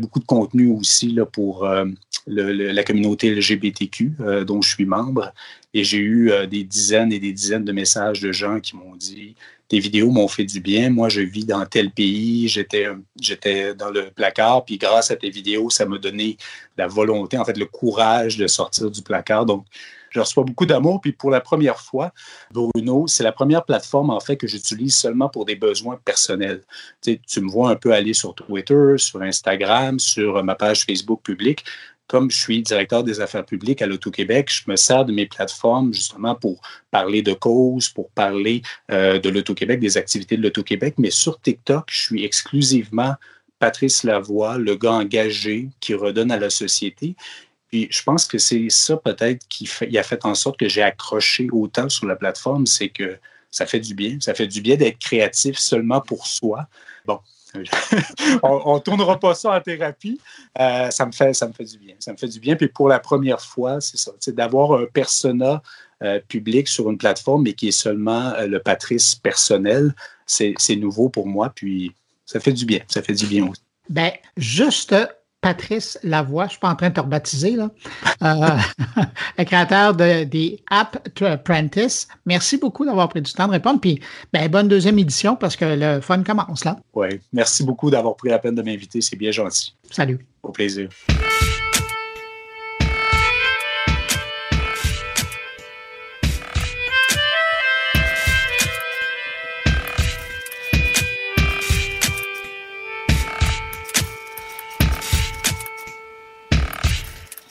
beaucoup 0.00 0.18
de 0.18 0.24
contenu 0.24 0.70
aussi 0.70 1.16
pour 1.32 1.68
la 2.26 2.82
communauté 2.84 3.34
LGBTQ, 3.34 4.12
dont 4.46 4.62
je 4.62 4.68
suis 4.74 4.84
membre. 4.84 5.32
Et 5.74 5.84
j'ai 5.84 5.98
eu 5.98 6.30
euh, 6.30 6.46
des 6.46 6.64
dizaines 6.64 7.12
et 7.12 7.18
des 7.18 7.32
dizaines 7.32 7.64
de 7.64 7.72
messages 7.72 8.20
de 8.20 8.32
gens 8.32 8.60
qui 8.60 8.76
m'ont 8.76 8.96
dit 8.96 9.34
Tes 9.68 9.78
vidéos 9.78 10.10
m'ont 10.10 10.28
fait 10.28 10.44
du 10.44 10.60
bien. 10.60 10.90
Moi, 10.90 11.08
je 11.08 11.20
vis 11.20 11.44
dans 11.44 11.64
tel 11.66 11.90
pays, 11.90 12.48
j'étais, 12.48 12.86
j'étais 13.20 13.74
dans 13.74 13.90
le 13.90 14.10
placard, 14.10 14.64
puis 14.64 14.78
grâce 14.78 15.10
à 15.10 15.16
tes 15.16 15.30
vidéos, 15.30 15.70
ça 15.70 15.84
m'a 15.84 15.98
donné 15.98 16.36
la 16.76 16.86
volonté, 16.86 17.36
en 17.38 17.44
fait, 17.44 17.58
le 17.58 17.66
courage 17.66 18.36
de 18.38 18.46
sortir 18.46 18.90
du 18.90 19.02
placard. 19.02 19.44
Donc, 19.44 19.66
je 20.10 20.20
reçois 20.20 20.44
beaucoup 20.44 20.66
d'amour. 20.66 21.00
Puis 21.00 21.12
pour 21.12 21.30
la 21.30 21.40
première 21.40 21.80
fois, 21.80 22.12
Bruno, 22.50 23.06
c'est 23.06 23.22
la 23.22 23.32
première 23.32 23.64
plateforme 23.64 24.10
en 24.10 24.20
fait 24.20 24.36
que 24.36 24.46
j'utilise 24.46 24.96
seulement 24.96 25.28
pour 25.28 25.44
des 25.44 25.56
besoins 25.56 25.98
personnels. 26.04 26.62
Tu, 27.02 27.20
tu 27.20 27.40
me 27.40 27.50
vois 27.50 27.70
un 27.70 27.76
peu 27.76 27.92
aller 27.92 28.14
sur 28.14 28.34
Twitter, 28.34 28.94
sur 28.96 29.22
Instagram, 29.22 29.98
sur 29.98 30.42
ma 30.42 30.54
page 30.54 30.84
Facebook 30.84 31.22
publique 31.22 31.64
comme 32.08 32.30
je 32.30 32.38
suis 32.38 32.62
directeur 32.62 33.04
des 33.04 33.20
affaires 33.20 33.44
publiques 33.44 33.82
à 33.82 33.86
l'Auto-Québec, 33.86 34.50
je 34.50 34.70
me 34.70 34.76
sers 34.76 35.04
de 35.04 35.12
mes 35.12 35.26
plateformes 35.26 35.92
justement 35.92 36.34
pour 36.34 36.60
parler 36.90 37.22
de 37.22 37.34
causes, 37.34 37.90
pour 37.90 38.10
parler 38.10 38.62
euh, 38.90 39.18
de 39.18 39.28
l'Auto-Québec, 39.28 39.78
des 39.78 39.96
activités 39.96 40.36
de 40.36 40.42
l'Auto-Québec. 40.42 40.94
Mais 40.98 41.10
sur 41.10 41.40
TikTok, 41.40 41.84
je 41.90 42.00
suis 42.00 42.24
exclusivement 42.24 43.14
Patrice 43.58 44.04
Lavoie, 44.04 44.58
le 44.58 44.74
gars 44.74 44.92
engagé 44.92 45.68
qui 45.80 45.94
redonne 45.94 46.30
à 46.30 46.38
la 46.38 46.50
société. 46.50 47.14
Puis 47.68 47.88
je 47.90 48.02
pense 48.02 48.26
que 48.26 48.38
c'est 48.38 48.70
ça 48.70 48.96
peut-être 48.96 49.46
qui 49.48 49.68
a 49.98 50.02
fait 50.02 50.24
en 50.24 50.34
sorte 50.34 50.58
que 50.58 50.68
j'ai 50.68 50.82
accroché 50.82 51.48
autant 51.52 51.90
sur 51.90 52.06
la 52.06 52.16
plateforme, 52.16 52.66
c'est 52.66 52.88
que 52.88 53.18
ça 53.50 53.66
fait 53.66 53.80
du 53.80 53.94
bien. 53.94 54.18
Ça 54.20 54.34
fait 54.34 54.46
du 54.46 54.60
bien 54.60 54.76
d'être 54.76 54.98
créatif 54.98 55.58
seulement 55.58 56.00
pour 56.00 56.26
soi. 56.26 56.66
Bon, 57.04 57.20
on 58.42 58.74
ne 58.74 58.80
tournera 58.80 59.18
pas 59.18 59.34
ça 59.34 59.56
en 59.56 59.60
thérapie. 59.60 60.20
Euh, 60.58 60.90
ça, 60.90 61.06
me 61.06 61.12
fait, 61.12 61.32
ça 61.34 61.48
me 61.48 61.52
fait 61.52 61.64
du 61.64 61.78
bien. 61.78 61.94
Ça 61.98 62.12
me 62.12 62.16
fait 62.16 62.28
du 62.28 62.40
bien. 62.40 62.56
Puis 62.56 62.68
pour 62.68 62.88
la 62.88 62.98
première 62.98 63.40
fois, 63.40 63.80
c'est 63.80 63.96
ça, 63.96 64.12
d'avoir 64.28 64.72
un 64.72 64.86
persona 64.86 65.62
euh, 66.02 66.20
public 66.28 66.68
sur 66.68 66.90
une 66.90 66.98
plateforme, 66.98 67.42
mais 67.42 67.54
qui 67.54 67.68
est 67.68 67.72
seulement 67.72 68.32
euh, 68.34 68.46
le 68.46 68.60
Patrice 68.60 69.14
personnel. 69.14 69.94
C'est, 70.26 70.54
nouveau 70.76 71.08
pour 71.08 71.26
moi. 71.26 71.50
Puis 71.54 71.94
ça 72.26 72.40
fait 72.40 72.52
du 72.52 72.66
bien. 72.66 72.80
Ça 72.88 73.02
fait 73.02 73.14
du 73.14 73.26
bien 73.26 73.46
aussi. 73.48 73.62
Ben, 73.88 74.12
juste 74.36 74.94
Patrice 75.40 75.98
Lavoie, 76.02 76.44
je 76.44 76.46
ne 76.46 76.50
suis 76.50 76.58
pas 76.58 76.70
en 76.70 76.74
train 76.74 76.88
de 76.88 76.94
te 76.94 77.00
rebaptiser, 77.00 77.52
là, 77.52 77.70
euh, 78.22 79.02
le 79.38 79.44
créateur 79.44 79.94
de, 79.94 80.24
des 80.24 80.60
App 80.68 81.08
to 81.14 81.26
Apprentice. 81.26 82.08
Merci 82.26 82.58
beaucoup 82.58 82.84
d'avoir 82.84 83.08
pris 83.08 83.22
du 83.22 83.32
temps 83.32 83.46
de 83.46 83.52
répondre. 83.52 83.80
Puis, 83.80 84.00
ben, 84.32 84.48
bonne 84.50 84.68
deuxième 84.68 84.98
édition 84.98 85.36
parce 85.36 85.54
que 85.54 85.64
le 85.64 86.00
fun 86.00 86.22
commence 86.24 86.64
là. 86.64 86.78
Oui, 86.94 87.20
merci 87.32 87.64
beaucoup 87.64 87.90
d'avoir 87.90 88.16
pris 88.16 88.30
la 88.30 88.38
peine 88.40 88.56
de 88.56 88.62
m'inviter. 88.62 89.00
C'est 89.00 89.16
bien 89.16 89.30
gentil. 89.30 89.74
Salut. 89.90 90.18
Au 90.42 90.50
plaisir. 90.50 90.88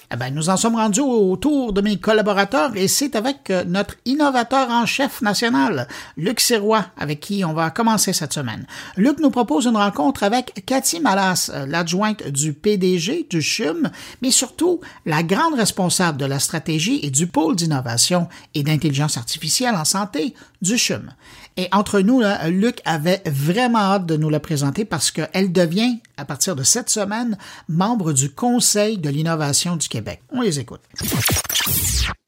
Eh 0.10 0.16
ben, 0.16 0.34
nous 0.34 0.47
en 0.47 0.55
sommes 0.55 0.76
rendus 0.76 1.01
au 1.01 1.36
tour 1.36 1.74
de 1.74 1.82
mes 1.82 1.97
collaborateurs 1.97 2.72
et 2.78 2.88
c'est 2.88 3.18
avec 3.18 3.49
euh, 3.49 3.66
notre 3.66 3.95
innovateur 4.05 4.70
en 4.70 4.86
chef 4.86 5.22
national, 5.22 5.86
Luc 6.16 6.39
Sirois, 6.39 6.86
avec 6.97 7.20
qui 7.20 7.43
on 7.43 7.51
va 7.51 7.72
commencer 7.72 8.14
cette 8.14 8.32
semaine. 8.32 8.66
Luc 8.95 9.20
nous 9.20 9.32
propose 9.32 9.66
une 9.66 9.76
rencontre 9.76 10.24
avec 10.24 10.64
Cathy 10.66 11.01
Malas, 11.01 11.51
euh, 11.53 11.66
l'adjointe 11.66 12.26
du 12.26 12.53
PDG 12.53 13.28
du 13.30 13.41
CHUM, 13.41 13.89
mais 14.22 14.32
surtout 14.32 14.80
la 15.05 15.24
grande 15.24 15.55
responsable 15.55 16.18
de 16.18 16.26
la 16.26 16.39
stratégie 16.39 17.01
et 17.03 17.10
du 17.10 17.28
pôle 17.28 17.58
d'innovation 17.58 18.30
et 18.53 18.64
d'intelligence 18.64 19.18
artificielle 19.18 19.76
en 19.76 19.84
santé 19.84 20.34
du 20.62 20.78
CHUM. 20.78 21.12
Et 21.58 21.68
entre 21.72 22.01
nous, 22.01 22.22
Luc 22.49 22.82
avait 22.86 23.24
vraiment 23.26 23.80
hâte 23.80 24.05
de 24.05 24.16
nous 24.16 24.30
la 24.30 24.39
présenter 24.39 24.86
parce 24.86 25.10
qu'elle 25.10 25.51
devient, 25.51 25.99
à 26.16 26.24
partir 26.24 26.55
de 26.55 26.62
cette 26.62 26.91
semaine, 26.91 27.36
membre 27.68 28.14
du 28.14 28.30
Conseil 28.30 28.99
de 28.99 29.10
l'innovation 29.10 29.76
du 29.76 29.88
Québec. 29.88 29.97
On 30.32 30.41
les 30.41 30.60
écoute. 30.60 30.82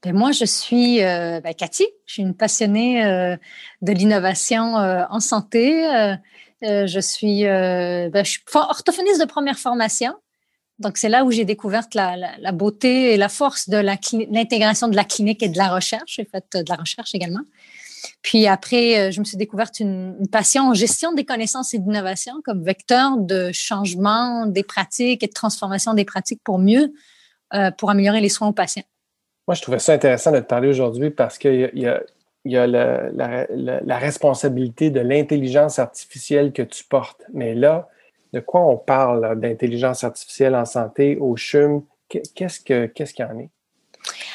Ben, 0.03 0.15
moi, 0.15 0.32
je 0.32 0.45
suis 0.45 1.03
euh, 1.03 1.41
ben, 1.41 1.53
Cathy. 1.53 1.86
Je 2.05 2.13
suis 2.13 2.22
une 2.22 2.34
passionnée 2.34 3.05
euh, 3.05 3.36
de 3.82 3.91
l'innovation 3.91 4.78
euh, 4.78 5.03
en 5.09 5.20
santé. 5.20 5.84
je 6.61 6.99
suis, 6.99 7.43
ben, 7.43 8.24
orthophoniste 8.53 9.22
de 9.22 9.26
première 9.26 9.59
formation. 9.59 10.13
Donc, 10.80 10.97
c'est 10.97 11.09
là 11.09 11.26
où 11.26 11.32
j'ai 11.32 11.43
découvert 11.43 11.84
la, 11.93 12.51
beauté 12.53 13.13
et 13.13 13.17
la 13.17 13.28
force 13.28 13.67
de 13.67 13.78
l'intégration 13.78 14.88
de 14.88 14.95
la 14.95 15.03
clinique 15.03 15.43
et 15.43 15.49
de 15.49 15.57
la 15.57 15.67
recherche. 15.67 16.15
J'ai 16.15 16.24
fait 16.24 16.45
de 16.53 16.63
la 16.70 16.76
recherche 16.76 17.13
également. 17.13 17.41
Puis 18.22 18.47
après, 18.47 19.11
je 19.11 19.20
me 19.20 19.26
suis 19.26 19.36
découverte 19.36 19.82
une, 19.82 20.15
passion 20.32 20.70
en 20.70 20.74
gestion 20.74 21.11
des 21.11 21.26
connaissances 21.26 21.74
et 21.74 21.80
d'innovation 21.80 22.36
comme 22.45 22.63
vecteur 22.63 23.17
de 23.17 23.51
changement 23.51 24.45
des 24.45 24.63
pratiques 24.63 25.22
et 25.22 25.28
de 25.28 25.34
transformation 25.34 25.93
des 25.93 26.05
pratiques 26.05 26.41
pour 26.45 26.59
mieux, 26.59 26.93
euh, 27.54 27.72
pour 27.72 27.89
améliorer 27.89 28.22
les 28.22 28.30
soins 28.30 28.47
aux 28.47 28.54
patients. 28.54 28.84
Moi, 29.47 29.56
je 29.56 29.62
trouvais 29.62 29.80
ça 29.80 29.93
intéressant 29.93 30.32
de 30.32 30.39
te 30.39 30.45
parler 30.45 30.68
aujourd'hui 30.68 31.10
parce 31.10 31.38
qu'il 31.38 31.72
y 31.74 31.88
y 32.45 32.58
a 32.58 32.68
la, 32.68 33.10
la, 33.50 33.97
responsabilité 33.97 34.89
de 34.91 35.02
l'intelligence 35.02 35.78
artificielle 35.78 36.54
que 36.54 36.62
tu 36.62 36.84
portes. 36.84 37.24
Mais 37.34 37.54
là, 37.54 37.89
de 38.34 38.39
quoi 38.39 38.62
on 38.62 38.78
parle 38.78 39.39
d'intelligence 39.39 40.04
artificielle 40.04 40.56
en 40.56 40.66
santé, 40.66 41.18
au 41.18 41.36
CHUM? 41.36 41.84
Qu'est-ce 42.08 42.60
qu'il 42.62 42.91
qu'est-ce 42.93 43.22
y 43.22 43.26
en 43.26 43.38
est? 43.39 43.50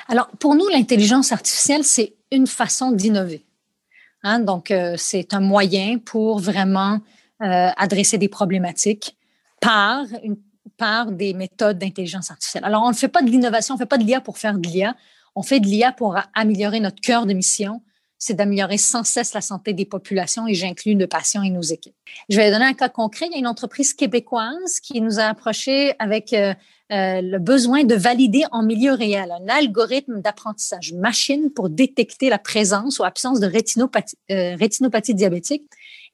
Alors, 0.08 0.28
pour 0.38 0.54
nous, 0.54 0.68
l'intelligence 0.68 1.32
artificielle, 1.32 1.84
c'est 1.84 2.14
une 2.30 2.46
façon 2.46 2.92
d'innover. 2.92 3.44
Hein? 4.22 4.40
Donc, 4.40 4.70
euh, 4.70 4.94
c'est 4.96 5.34
un 5.34 5.40
moyen 5.40 5.98
pour 5.98 6.38
vraiment 6.38 7.00
euh, 7.42 7.70
adresser 7.76 8.18
des 8.18 8.28
problématiques 8.28 9.16
par, 9.60 10.04
une, 10.22 10.36
par 10.76 11.12
des 11.12 11.34
méthodes 11.34 11.78
d'intelligence 11.78 12.30
artificielle. 12.30 12.64
Alors, 12.64 12.82
on 12.84 12.90
ne 12.90 12.94
fait 12.94 13.08
pas 13.08 13.22
de 13.22 13.30
l'innovation, 13.30 13.74
on 13.74 13.76
ne 13.76 13.82
fait 13.82 13.86
pas 13.86 13.98
de 13.98 14.04
l'IA 14.04 14.20
pour 14.20 14.38
faire 14.38 14.58
de 14.58 14.68
l'IA, 14.68 14.94
on 15.34 15.42
fait 15.42 15.60
de 15.60 15.66
l'IA 15.66 15.92
pour 15.92 16.16
améliorer 16.34 16.80
notre 16.80 17.00
cœur 17.00 17.26
de 17.26 17.32
mission, 17.32 17.82
c'est 18.18 18.34
d'améliorer 18.34 18.78
sans 18.78 19.04
cesse 19.04 19.34
la 19.34 19.42
santé 19.42 19.74
des 19.74 19.84
populations 19.84 20.46
et 20.46 20.54
j'inclus 20.54 20.94
nos 20.94 21.06
patients 21.06 21.42
et 21.42 21.50
nos 21.50 21.62
équipes. 21.62 21.94
Je 22.30 22.36
vais 22.36 22.50
donner 22.50 22.64
un 22.64 22.72
cas 22.72 22.88
concret. 22.88 23.26
Il 23.26 23.32
y 23.32 23.34
a 23.34 23.38
une 23.38 23.46
entreprise 23.46 23.92
québécoise 23.92 24.80
qui 24.80 25.00
nous 25.02 25.18
a 25.18 25.24
approché 25.24 25.94
avec 25.98 26.32
euh, 26.32 26.54
euh, 26.92 27.20
le 27.20 27.38
besoin 27.38 27.84
de 27.84 27.94
valider 27.94 28.44
en 28.50 28.62
milieu 28.62 28.92
réel 28.92 29.30
un 29.30 29.48
algorithme 29.48 30.22
d'apprentissage 30.22 30.94
machine 30.94 31.50
pour 31.50 31.68
détecter 31.68 32.30
la 32.30 32.38
présence 32.38 32.98
ou 32.98 33.04
absence 33.04 33.40
de 33.40 33.46
rétinopathie, 33.46 34.16
euh, 34.30 34.56
rétinopathie 34.56 35.14
diabétique. 35.14 35.64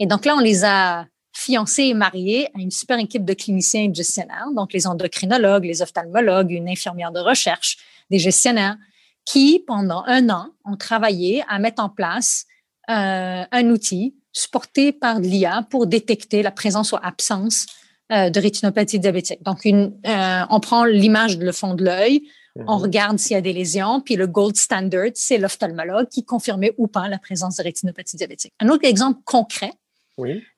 Et 0.00 0.06
donc 0.06 0.24
là, 0.24 0.34
on 0.34 0.40
les 0.40 0.64
a 0.64 1.06
fiancés 1.32 1.84
et 1.84 1.94
mariés 1.94 2.48
à 2.54 2.60
une 2.60 2.70
super 2.70 2.98
équipe 2.98 3.24
de 3.24 3.34
cliniciens 3.34 3.84
et 3.84 3.88
de 3.88 3.94
gestionnaires, 3.94 4.48
donc 4.54 4.72
les 4.72 4.86
endocrinologues, 4.86 5.64
les 5.64 5.82
ophtalmologues, 5.82 6.50
une 6.50 6.68
infirmière 6.68 7.12
de 7.12 7.20
recherche, 7.20 7.78
des 8.10 8.18
gestionnaires, 8.18 8.76
qui, 9.24 9.62
pendant 9.66 10.02
un 10.06 10.28
an, 10.30 10.48
ont 10.64 10.76
travaillé 10.76 11.44
à 11.48 11.58
mettre 11.58 11.82
en 11.82 11.88
place 11.88 12.46
euh, 12.90 13.44
un 13.50 13.70
outil 13.70 14.14
supportés 14.32 14.92
par 14.92 15.20
l'IA 15.20 15.66
pour 15.70 15.86
détecter 15.86 16.42
la 16.42 16.50
présence 16.50 16.92
ou 16.92 16.96
absence 17.02 17.66
euh, 18.12 18.30
de 18.30 18.40
rétinopathie 18.40 18.98
diabétique. 18.98 19.42
Donc, 19.42 19.64
une, 19.64 19.94
euh, 20.06 20.42
on 20.50 20.60
prend 20.60 20.84
l'image 20.84 21.38
de 21.38 21.44
le 21.44 21.52
fond 21.52 21.74
de 21.74 21.84
l'œil, 21.84 22.22
on 22.56 22.76
mhm. 22.76 22.82
regarde 22.82 23.18
s'il 23.18 23.34
y 23.34 23.38
a 23.38 23.40
des 23.40 23.52
lésions, 23.52 24.00
puis 24.00 24.16
le 24.16 24.26
gold 24.26 24.56
standard, 24.56 25.10
c'est 25.14 25.38
l'ophtalmologue 25.38 26.08
qui 26.08 26.24
confirmait 26.24 26.74
ou 26.78 26.88
pas 26.88 27.08
la 27.08 27.18
présence 27.18 27.56
de 27.56 27.62
rétinopathie 27.62 28.16
diabétique. 28.16 28.52
Un 28.60 28.68
autre 28.68 28.84
exemple 28.84 29.20
concret, 29.24 29.72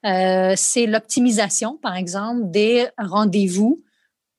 euh, 0.04 0.54
c'est 0.56 0.86
l'optimisation, 0.86 1.76
par 1.76 1.96
exemple, 1.96 2.50
des 2.50 2.86
rendez-vous 2.98 3.82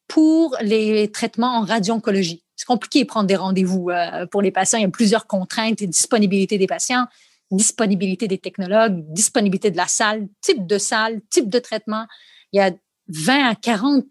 pour 0.07 0.55
les 0.61 1.11
traitements 1.11 1.57
en 1.57 1.61
radio-oncologie. 1.61 2.43
C'est 2.55 2.65
compliqué 2.65 3.03
de 3.03 3.07
prendre 3.07 3.27
des 3.27 3.35
rendez-vous 3.35 3.89
euh, 3.89 4.25
pour 4.27 4.41
les 4.41 4.51
patients. 4.51 4.77
Il 4.77 4.83
y 4.83 4.85
a 4.85 4.89
plusieurs 4.89 5.27
contraintes 5.27 5.81
et 5.81 5.87
disponibilité 5.87 6.57
des 6.57 6.67
patients, 6.67 7.05
disponibilité 7.51 8.27
des 8.27 8.37
technologues, 8.37 9.03
disponibilité 9.11 9.71
de 9.71 9.77
la 9.77 9.87
salle, 9.87 10.27
type 10.41 10.67
de 10.67 10.77
salle, 10.77 11.21
type 11.29 11.49
de 11.49 11.59
traitement. 11.59 12.05
Il 12.51 12.57
y 12.57 12.61
a 12.61 12.71
20 13.07 13.49
à 13.49 13.55
40 13.55 14.05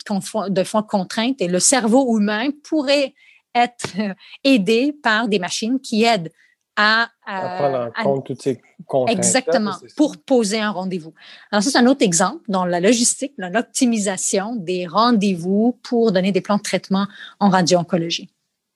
de 0.50 0.80
contraintes 0.82 1.40
et 1.40 1.48
le 1.48 1.60
cerveau 1.60 2.18
humain 2.18 2.48
pourrait 2.64 3.14
être 3.54 3.86
aidé 4.44 4.92
par 5.02 5.28
des 5.28 5.38
machines 5.38 5.80
qui 5.80 6.04
aident 6.04 6.32
à, 6.76 7.08
à, 7.26 7.56
prendre 7.56 7.90
en 7.96 8.02
compte 8.02 8.26
toutes 8.26 8.42
ces 8.42 8.60
contraintes. 8.86 9.16
Exactement, 9.16 9.74
pour 9.96 10.16
poser 10.16 10.60
un 10.60 10.70
rendez-vous. 10.70 11.12
Alors 11.50 11.62
ça, 11.62 11.70
c'est 11.70 11.78
un 11.78 11.86
autre 11.86 12.02
exemple 12.02 12.42
dans 12.48 12.64
la 12.64 12.80
logistique, 12.80 13.34
dans 13.38 13.52
l'optimisation 13.52 14.56
des 14.56 14.86
rendez-vous 14.86 15.78
pour 15.82 16.12
donner 16.12 16.32
des 16.32 16.40
plans 16.40 16.56
de 16.56 16.62
traitement 16.62 17.06
en 17.40 17.50
radio-oncologie. 17.50 18.30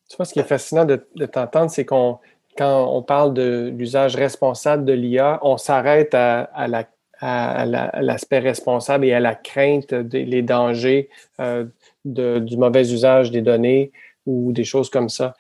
Tu 0.08 0.16
vois, 0.16 0.26
ce 0.26 0.32
qui 0.32 0.40
est 0.40 0.44
fascinant 0.44 0.84
de, 0.84 0.96
t'entendre, 1.26 1.70
c'est 1.70 1.84
qu'on 1.84 2.18
quand 2.56 2.90
on 2.90 3.02
parle 3.02 3.34
de 3.34 3.72
l'usage 3.76 4.16
responsable 4.16 4.86
de 4.86 4.94
l'IA, 4.94 5.38
on 5.42 5.58
s'arrête 5.58 6.14
à, 6.14 6.40
à, 6.40 6.68
la, 6.68 6.88
à, 7.20 7.66
l'aspect 8.00 8.38
responsable 8.38 9.04
et 9.04 9.12
à 9.12 9.20
la 9.20 9.34
crainte 9.34 9.92
des 9.92 10.40
dangers 10.40 11.10
euh, 11.38 11.66
de, 12.06 12.38
du 12.38 12.56
mauvais 12.56 12.90
usage 12.90 13.30
des 13.30 13.42
données 13.42 13.92
ou 14.24 14.52
des 14.52 14.64
choses 14.64 14.88
comme 14.88 15.10
ça. 15.10 15.34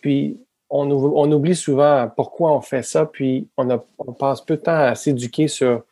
Puis, 0.00 0.38
on, 0.76 1.32
oublie 1.32 1.54
souvent 1.54 2.10
pourquoi 2.14 2.52
on 2.52 2.60
fait 2.60 2.82
ça, 2.82 3.06
puis 3.06 3.48
on, 3.56 4.12
passe 4.12 4.40
peu 4.40 4.56
de 4.56 4.62
temps 4.62 4.76
à 4.76 4.94
s'éduquer 4.96 5.46
sur, 5.46 5.84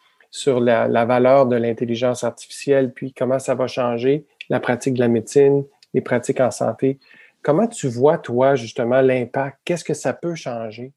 la, 0.60 1.04
valeur 1.04 1.46
de 1.46 1.56
l'intelligence 1.56 2.24
artificielle, 2.24 2.92
puis 2.92 3.12
comment 3.12 3.38
ça 3.38 3.54
va 3.54 3.68
changer 3.68 4.26
la 4.48 4.58
pratique 4.58 4.94
de 4.94 5.00
la 5.00 5.08
médecine, 5.08 5.64
les 5.94 6.00
pratiques 6.00 6.40
en 6.40 6.50
santé. 6.50 6.98
Comment 7.42 7.68
tu 7.68 7.88
vois, 7.88 8.18
toi, 8.18 8.56
justement, 8.56 9.00
l'impact? 9.00 9.58
Qu'est-ce 9.64 9.84
que 9.84 9.94
ça 9.94 10.12
peut 10.12 10.34
changer? 10.34 10.92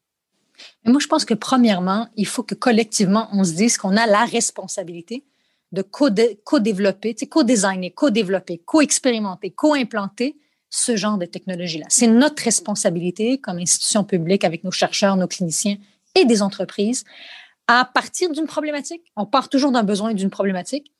Moi, 0.84 0.98
je 1.00 1.06
pense 1.06 1.24
que 1.24 1.34
premièrement, 1.34 2.08
il 2.16 2.26
faut 2.26 2.42
que 2.42 2.54
collectivement, 2.54 3.28
on 3.32 3.44
se 3.44 3.52
dise 3.52 3.78
qu'on 3.78 3.96
a 3.96 4.06
la 4.06 4.24
responsabilité 4.24 5.24
de 5.72 5.82
co-développer, 5.82 7.14
co-designer, 7.28 7.90
co-développer, 7.94 8.62
co-expérimenter, 8.64 9.50
co-implanter 9.50 10.36
ce 10.70 10.96
genre 10.96 11.18
de 11.18 11.26
technologie-là. 11.26 11.86
C'est 11.88 12.06
notre 12.06 12.42
responsabilité 12.42 13.38
comme 13.38 13.58
institution 13.58 14.04
publique 14.04 14.44
avec 14.44 14.64
nos 14.64 14.70
chercheurs, 14.70 15.16
nos 15.16 15.28
cliniciens 15.28 15.76
et 16.14 16.24
des 16.24 16.42
entreprises 16.42 17.04
à 17.68 17.84
partir 17.84 18.30
d'une 18.30 18.46
problématique. 18.46 19.02
On 19.16 19.26
part 19.26 19.48
toujours 19.48 19.72
d'un 19.72 19.82
besoin 19.82 20.10
et 20.10 20.14
d'une 20.14 20.30
problématique, 20.30 20.92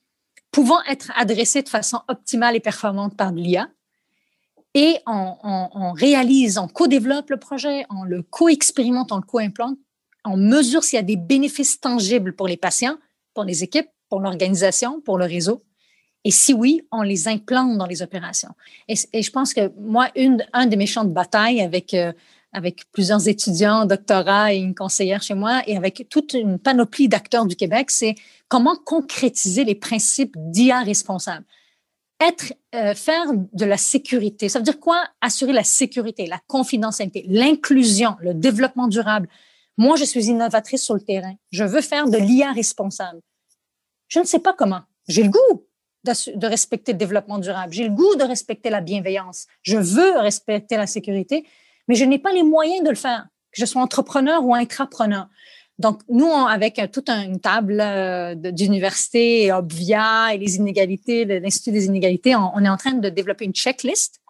pouvant 0.50 0.82
être 0.84 1.12
adressée 1.16 1.62
de 1.62 1.68
façon 1.68 2.00
optimale 2.08 2.56
et 2.56 2.60
performante 2.60 3.16
par 3.16 3.32
l'IA. 3.32 3.68
Et 4.74 4.98
on, 5.06 5.92
réalise, 5.92 6.58
on 6.58 6.68
co-développe 6.68 7.30
le 7.30 7.38
projet, 7.38 7.86
on 7.88 8.04
le 8.04 8.22
co-expérimente, 8.22 9.10
on 9.10 9.16
le 9.16 9.22
co-implante, 9.22 9.78
on 10.24 10.36
mesure 10.36 10.84
s'il 10.84 10.98
y 10.98 11.00
a 11.00 11.02
des 11.02 11.16
bénéfices 11.16 11.80
tangibles 11.80 12.34
pour 12.34 12.46
les 12.46 12.58
patients, 12.58 12.98
pour 13.32 13.44
les 13.44 13.62
équipes, 13.62 13.88
pour 14.10 14.20
l'organisation, 14.20 15.00
pour 15.00 15.16
le 15.18 15.24
réseau. 15.24 15.64
Et 16.26 16.32
si 16.32 16.52
oui, 16.52 16.82
on 16.90 17.02
les 17.02 17.28
implante 17.28 17.78
dans 17.78 17.86
les 17.86 18.02
opérations. 18.02 18.50
Et, 18.88 18.96
je 18.96 19.30
pense 19.30 19.54
que 19.54 19.70
moi, 19.78 20.08
une, 20.16 20.44
un 20.52 20.66
de 20.66 20.74
mes 20.74 20.86
champs 20.86 21.04
de 21.04 21.12
bataille 21.12 21.60
avec, 21.60 21.94
euh, 21.94 22.12
avec 22.52 22.90
plusieurs 22.90 23.28
étudiants, 23.28 23.86
doctorat 23.86 24.52
et 24.52 24.56
une 24.56 24.74
conseillère 24.74 25.22
chez 25.22 25.34
moi, 25.34 25.62
et 25.68 25.76
avec 25.76 26.08
toute 26.10 26.32
une 26.32 26.58
panoplie 26.58 27.06
d'acteurs 27.06 27.46
du 27.46 27.54
Québec, 27.54 27.92
c'est 27.92 28.16
comment 28.48 28.74
concrétiser 28.74 29.62
les 29.62 29.76
principes 29.76 30.34
d'IA 30.36 30.80
responsable. 30.80 31.44
Être, 32.20 32.54
euh, 32.74 32.96
faire 32.96 33.26
de 33.52 33.64
la 33.64 33.76
sécurité. 33.76 34.48
Ça 34.48 34.58
veut 34.58 34.64
dire 34.64 34.80
quoi? 34.80 35.04
Assurer 35.20 35.52
la 35.52 35.62
sécurité, 35.62 36.26
la 36.26 36.40
confidentialité, 36.48 37.24
l'inclusion, 37.28 38.16
le 38.18 38.34
développement 38.34 38.88
durable. 38.88 39.28
Moi, 39.76 39.94
je 39.94 40.04
suis 40.04 40.24
innovatrice 40.24 40.82
sur 40.82 40.94
le 40.94 41.02
terrain. 41.02 41.36
Je 41.52 41.62
veux 41.62 41.82
faire 41.82 42.08
de 42.08 42.18
l'IA 42.18 42.50
responsable. 42.50 43.20
Je 44.08 44.18
ne 44.18 44.24
sais 44.24 44.40
pas 44.40 44.54
comment. 44.54 44.80
J'ai 45.06 45.22
le 45.22 45.30
goût 45.30 45.65
de 46.06 46.46
respecter 46.46 46.92
le 46.92 46.98
développement 46.98 47.38
durable. 47.38 47.72
J'ai 47.72 47.84
le 47.84 47.94
goût 47.94 48.14
de 48.16 48.24
respecter 48.24 48.70
la 48.70 48.80
bienveillance. 48.80 49.46
Je 49.62 49.76
veux 49.76 50.18
respecter 50.18 50.76
la 50.76 50.86
sécurité, 50.86 51.46
mais 51.88 51.94
je 51.94 52.04
n'ai 52.04 52.18
pas 52.18 52.32
les 52.32 52.42
moyens 52.42 52.84
de 52.84 52.90
le 52.90 52.96
faire, 52.96 53.26
que 53.52 53.60
je 53.60 53.66
sois 53.66 53.82
entrepreneur 53.82 54.44
ou 54.44 54.54
intrapreneur. 54.54 55.28
Donc, 55.78 56.00
nous, 56.08 56.26
avec 56.26 56.80
toute 56.90 57.10
une 57.10 57.38
table 57.38 57.80
euh, 57.80 58.34
d'université, 58.34 59.52
Obvia 59.52 60.32
et 60.32 60.38
les 60.38 60.56
inégalités, 60.56 61.26
l'Institut 61.26 61.72
des 61.72 61.84
inégalités, 61.86 62.34
on, 62.34 62.64
est 62.64 62.68
en 62.68 62.78
train 62.78 62.92
de 62.92 63.08
développer 63.10 63.44
une 63.44 63.52
checklist 63.52 64.20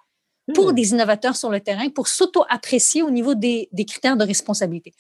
pour 0.55 0.73
hmm. 0.73 0.75
des 0.75 0.91
innovateurs 0.91 1.37
sur 1.37 1.51
le 1.51 1.61
terrain 1.61 1.89
pour 1.89 2.09
s'auto-apprécier 2.09 3.03
au 3.03 3.11
niveau 3.11 3.35
des, 3.35 3.69
des 3.73 3.85
critères 3.85 4.17
de 4.17 4.25
responsabilité. 4.25 4.93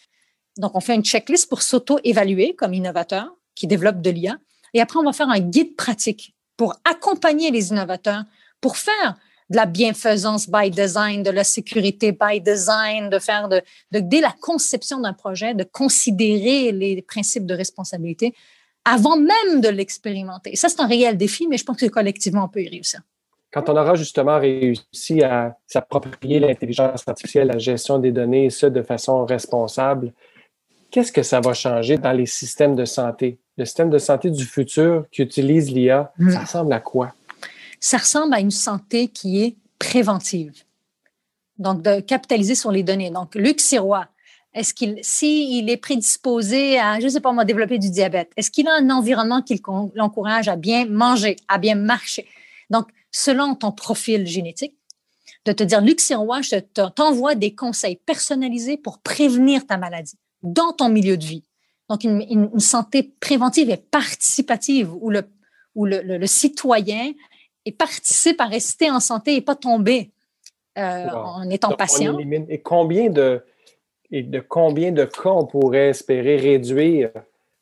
Donc, 0.56 0.76
on 0.76 0.80
fait 0.80 0.94
une 0.94 1.04
checklist 1.04 1.48
pour 1.48 1.62
s'auto-évaluer 1.62 2.54
comme 2.54 2.74
innovateur 2.74 3.28
qui 3.56 3.66
développe 3.66 4.00
de 4.00 4.10
l'IA. 4.10 4.38
Et 4.72 4.80
après, 4.80 5.00
on 5.00 5.04
va 5.04 5.12
faire 5.12 5.28
un 5.28 5.40
guide 5.40 5.74
pratique 5.74 6.35
pour 6.56 6.74
accompagner 6.84 7.50
les 7.50 7.70
innovateurs, 7.70 8.24
pour 8.60 8.76
faire 8.76 9.16
de 9.50 9.56
la 9.56 9.66
bienfaisance 9.66 10.48
by 10.48 10.70
design, 10.70 11.22
de 11.22 11.30
la 11.30 11.44
sécurité 11.44 12.12
by 12.12 12.40
design, 12.40 13.10
de 13.10 13.18
faire 13.18 13.48
dès 13.92 14.20
la 14.20 14.34
conception 14.40 15.00
d'un 15.00 15.12
projet, 15.12 15.54
de 15.54 15.64
considérer 15.64 16.72
les 16.72 17.02
principes 17.02 17.46
de 17.46 17.54
responsabilité 17.54 18.34
avant 18.86 19.16
même 19.16 19.60
de 19.60 19.68
l'expérimenter. 19.68 20.54
ça, 20.54 20.68
c'est 20.68 20.80
un 20.80 20.86
réel 20.86 21.16
défi, 21.16 21.48
mais 21.48 21.58
je 21.58 21.64
pense 21.64 21.76
que 21.76 21.86
collectivement, 21.86 22.44
on 22.44 22.48
peut 22.48 22.62
y 22.62 22.68
réussir. 22.68 23.00
Quand 23.52 23.68
on 23.68 23.76
aura 23.76 23.96
justement 23.96 24.38
réussi 24.38 25.22
à 25.22 25.56
s'approprier 25.66 26.38
l'intelligence 26.38 27.02
artificielle, 27.06 27.48
la 27.48 27.58
gestion 27.58 27.98
des 27.98 28.12
données, 28.12 28.46
et 28.46 28.50
ça 28.50 28.70
de 28.70 28.82
façon 28.82 29.24
responsable, 29.24 30.12
qu'est-ce 30.90 31.10
que 31.10 31.22
ça 31.22 31.40
va 31.40 31.52
changer 31.52 31.98
dans 31.98 32.12
les 32.12 32.26
systèmes 32.26 32.76
de 32.76 32.84
santé? 32.84 33.38
Le 33.56 33.64
système 33.64 33.90
de 33.90 33.98
santé 33.98 34.30
du 34.30 34.44
futur 34.44 35.06
qui 35.10 35.22
utilise 35.22 35.70
l'IA, 35.70 36.12
hmm. 36.18 36.30
ça 36.30 36.40
ressemble 36.40 36.72
à 36.72 36.80
quoi? 36.80 37.14
Ça 37.80 37.98
ressemble 37.98 38.34
à 38.34 38.40
une 38.40 38.50
santé 38.50 39.08
qui 39.08 39.42
est 39.42 39.56
préventive. 39.78 40.64
Donc, 41.58 41.82
de 41.82 42.00
capitaliser 42.00 42.54
sur 42.54 42.70
les 42.70 42.82
données. 42.82 43.10
Donc, 43.10 43.34
Luc 43.34 43.60
Sirois, 43.60 44.08
est-ce 44.52 44.74
qu'il, 44.74 44.98
s'il 45.02 45.68
est 45.68 45.76
prédisposé 45.76 46.78
à, 46.78 46.98
je 46.98 47.04
ne 47.04 47.10
sais 47.10 47.20
pas 47.20 47.32
moi, 47.32 47.44
développer 47.44 47.78
du 47.78 47.90
diabète, 47.90 48.30
est-ce 48.36 48.50
qu'il 48.50 48.68
a 48.68 48.74
un 48.74 48.90
environnement 48.90 49.42
qui 49.42 49.60
l'encourage 49.94 50.48
à 50.48 50.56
bien 50.56 50.86
manger, 50.86 51.36
à 51.48 51.58
bien 51.58 51.74
marcher? 51.74 52.26
Donc, 52.70 52.88
selon 53.10 53.54
ton 53.54 53.72
profil 53.72 54.26
génétique, 54.26 54.74
de 55.44 55.52
te 55.52 55.62
dire, 55.62 55.80
Luc 55.80 56.00
Sirois, 56.00 56.40
je 56.42 56.56
t'envoie 56.56 57.34
des 57.34 57.54
conseils 57.54 57.96
personnalisés 58.04 58.76
pour 58.76 58.98
prévenir 58.98 59.66
ta 59.66 59.76
maladie 59.76 60.18
dans 60.42 60.72
ton 60.72 60.88
milieu 60.88 61.16
de 61.16 61.24
vie. 61.24 61.44
Donc, 61.88 62.04
une, 62.04 62.58
santé 62.58 63.14
préventive 63.20 63.70
et 63.70 63.76
participative 63.76 64.92
où 65.00 65.10
le, 65.10 65.22
où 65.74 65.84
le, 65.84 66.26
citoyen 66.26 67.12
et 67.64 67.72
participe 67.72 68.40
à 68.40 68.46
rester 68.46 68.90
en 68.90 69.00
santé 69.00 69.36
et 69.36 69.40
pas 69.40 69.54
tomber 69.54 70.10
euh, 70.78 71.08
en 71.10 71.48
étant 71.48 71.72
patient. 71.76 72.18
et 72.18 72.60
combien 72.60 73.08
de, 73.10 73.42
et 74.10 74.22
de 74.22 74.40
combien 74.40 74.92
de 74.92 75.04
cas 75.04 75.30
on 75.30 75.46
pourrait 75.46 75.88
espérer 75.88 76.36
réduire 76.36 77.10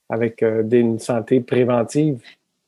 avec 0.08 0.42
euh, 0.42 0.62
une 0.70 0.98
santé 0.98 1.40
préventive? 1.40 2.20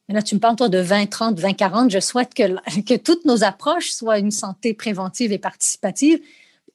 là, 0.09 0.22
tu 0.22 0.34
me 0.36 0.40
parles, 0.40 0.57
toi, 0.57 0.68
de 0.68 0.78
20, 0.78 1.07
30, 1.07 1.40
20, 1.40 1.52
40. 1.54 1.90
Je 1.90 2.00
souhaite 2.00 2.34
que, 2.34 2.42
que 2.82 2.96
toutes 2.96 3.24
nos 3.24 3.44
approches 3.44 3.90
soient 3.90 4.18
une 4.18 4.30
santé 4.30 4.74
préventive 4.74 5.32
et 5.32 5.38
participative 5.38 6.20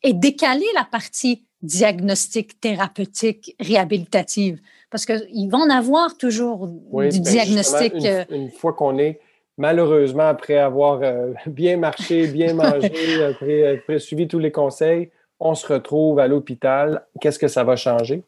et 0.04 0.14
décaler 0.14 0.66
la 0.76 0.84
partie 0.84 1.44
diagnostic, 1.62 2.60
thérapeutique, 2.60 3.56
réhabilitative. 3.60 4.60
Parce 4.90 5.06
qu'ils 5.06 5.50
vont 5.50 5.60
en 5.60 5.70
avoir 5.70 6.18
toujours 6.18 6.68
du 6.68 6.80
ben, 6.92 7.10
diagnostic. 7.10 7.94
Euh, 8.04 8.26
une, 8.30 8.52
fois 8.52 8.74
qu'on 8.74 8.98
est, 8.98 9.20
malheureusement, 9.58 10.28
après 10.28 10.58
avoir 10.58 11.00
euh, 11.02 11.34
bien 11.48 11.78
marché, 11.78 12.28
bien 12.28 12.54
mangé, 12.54 13.24
après, 13.80 14.00
suivi 14.00 14.28
tous 14.28 14.40
les 14.40 14.52
conseils, 14.52 15.10
on 15.40 15.56
se 15.56 15.72
retrouve 15.72 16.20
à 16.20 16.28
l'hôpital. 16.28 17.06
Qu'est-ce 17.20 17.40
que 17.40 17.48
ça 17.48 17.64
va 17.64 17.76
changer? 17.76 18.24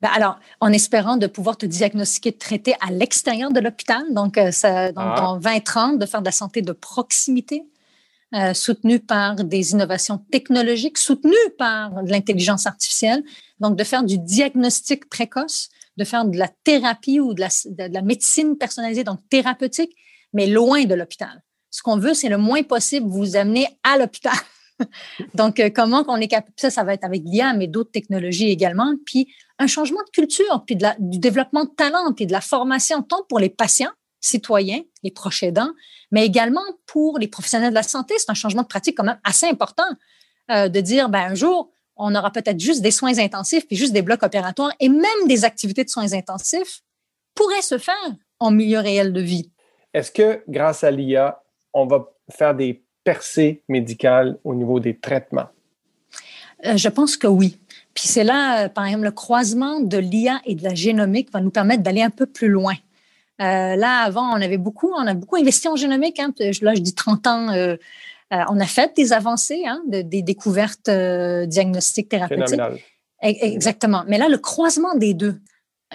Ben 0.00 0.10
alors, 0.14 0.38
en 0.60 0.72
espérant 0.72 1.16
de 1.16 1.26
pouvoir 1.26 1.56
te 1.56 1.66
diagnostiquer, 1.66 2.32
te 2.32 2.38
traiter 2.38 2.74
à 2.86 2.90
l'extérieur 2.90 3.50
de 3.50 3.60
l'hôpital, 3.60 4.02
donc, 4.12 4.36
euh, 4.36 4.50
ça, 4.50 4.88
donc 4.92 5.04
ah. 5.16 5.28
en 5.30 5.36
2030, 5.38 5.98
de 5.98 6.06
faire 6.06 6.20
de 6.20 6.26
la 6.26 6.32
santé 6.32 6.62
de 6.62 6.72
proximité, 6.72 7.64
euh, 8.34 8.52
soutenu 8.52 8.98
par 8.98 9.36
des 9.36 9.72
innovations 9.72 10.18
technologiques, 10.30 10.98
soutenu 10.98 11.36
par 11.56 12.02
l'intelligence 12.02 12.66
artificielle. 12.66 13.22
Donc, 13.60 13.76
de 13.76 13.84
faire 13.84 14.02
du 14.02 14.18
diagnostic 14.18 15.08
précoce, 15.08 15.68
de 15.96 16.04
faire 16.04 16.24
de 16.24 16.36
la 16.36 16.48
thérapie 16.64 17.20
ou 17.20 17.32
de 17.32 17.40
la, 17.40 17.48
de 17.66 17.94
la 17.94 18.02
médecine 18.02 18.56
personnalisée, 18.58 19.04
donc 19.04 19.20
thérapeutique, 19.30 19.94
mais 20.32 20.48
loin 20.48 20.84
de 20.84 20.94
l'hôpital. 20.94 21.42
Ce 21.70 21.82
qu'on 21.82 21.96
veut, 21.96 22.14
c'est 22.14 22.28
le 22.28 22.38
moins 22.38 22.62
possible 22.62 23.06
vous 23.08 23.36
amener 23.36 23.68
à 23.82 23.98
l'hôpital. 23.98 24.34
Donc, 25.34 25.60
euh, 25.60 25.70
comment 25.74 26.02
qu'on 26.02 26.16
est 26.16 26.28
capable, 26.28 26.54
ça, 26.56 26.70
ça 26.70 26.84
va 26.84 26.94
être 26.94 27.04
avec 27.04 27.22
l'IA, 27.24 27.52
mais 27.54 27.68
d'autres 27.68 27.92
technologies 27.92 28.48
également, 28.48 28.94
puis 29.06 29.28
un 29.58 29.66
changement 29.66 30.00
de 30.04 30.10
culture, 30.10 30.64
puis 30.66 30.76
du 30.98 31.18
développement 31.18 31.64
de 31.64 31.70
talent, 31.70 32.12
puis 32.14 32.26
de 32.26 32.32
la 32.32 32.40
formation, 32.40 33.02
tant 33.02 33.24
pour 33.28 33.38
les 33.38 33.48
patients, 33.48 33.92
citoyens, 34.24 34.80
les 35.02 35.10
proches 35.10 35.42
aidants, 35.42 35.72
mais 36.10 36.24
également 36.24 36.64
pour 36.86 37.18
les 37.18 37.28
professionnels 37.28 37.70
de 37.70 37.74
la 37.74 37.82
santé. 37.82 38.14
C'est 38.18 38.30
un 38.30 38.34
changement 38.34 38.62
de 38.62 38.66
pratique 38.66 38.96
quand 38.96 39.04
même 39.04 39.20
assez 39.24 39.46
important 39.46 39.84
euh, 40.50 40.68
de 40.68 40.80
dire, 40.80 41.08
ben, 41.08 41.32
un 41.32 41.34
jour, 41.34 41.70
on 41.96 42.14
aura 42.14 42.30
peut-être 42.30 42.60
juste 42.60 42.82
des 42.82 42.90
soins 42.90 43.18
intensifs, 43.18 43.66
puis 43.66 43.76
juste 43.76 43.92
des 43.92 44.02
blocs 44.02 44.22
opératoires, 44.22 44.72
et 44.80 44.88
même 44.88 45.28
des 45.28 45.44
activités 45.44 45.84
de 45.84 45.90
soins 45.90 46.12
intensifs 46.12 46.82
pourraient 47.34 47.62
se 47.62 47.78
faire 47.78 47.94
en 48.40 48.50
milieu 48.50 48.80
réel 48.80 49.12
de 49.12 49.20
vie. 49.20 49.50
Est-ce 49.92 50.10
que 50.10 50.42
grâce 50.48 50.84
à 50.84 50.90
l'IA, 50.90 51.42
on 51.72 51.86
va 51.86 52.10
faire 52.30 52.54
des 52.54 52.84
percée 53.04 53.62
médicale 53.68 54.38
au 54.42 54.54
niveau 54.54 54.80
des 54.80 54.96
traitements? 54.96 55.48
Euh, 56.64 56.76
je 56.76 56.88
pense 56.88 57.16
que 57.16 57.26
oui. 57.26 57.58
Puis 57.92 58.08
c'est 58.08 58.24
là, 58.24 58.64
euh, 58.64 58.68
par 58.68 58.86
exemple, 58.86 59.04
le 59.04 59.12
croisement 59.12 59.80
de 59.80 59.98
l'IA 59.98 60.40
et 60.46 60.54
de 60.54 60.64
la 60.64 60.74
génomique 60.74 61.30
va 61.32 61.40
nous 61.40 61.50
permettre 61.50 61.82
d'aller 61.82 62.02
un 62.02 62.10
peu 62.10 62.26
plus 62.26 62.48
loin. 62.48 62.74
Euh, 63.40 63.76
là, 63.76 64.02
avant, 64.02 64.30
on 64.30 64.40
avait 64.40 64.58
beaucoup, 64.58 64.92
on 64.96 65.06
a 65.06 65.14
beaucoup 65.14 65.36
investi 65.36 65.68
en 65.68 65.76
génomique. 65.76 66.20
Hein. 66.20 66.32
Là, 66.62 66.74
je 66.74 66.80
dis 66.80 66.94
30 66.94 67.26
ans. 67.26 67.76
on 68.30 68.60
a 68.60 68.66
fait 68.66 68.94
des 68.96 69.12
avancées, 69.12 69.64
hein, 69.66 69.82
des 69.86 70.22
découvertes 70.22 70.90
diagnostiques 70.90 72.08
thérapeutiques. 72.08 72.50
Phénoménal. 72.50 72.78
Exactement. 73.20 74.04
Mais 74.06 74.18
là, 74.18 74.28
le 74.28 74.38
croisement 74.38 74.94
des 74.94 75.14
deux. 75.14 75.40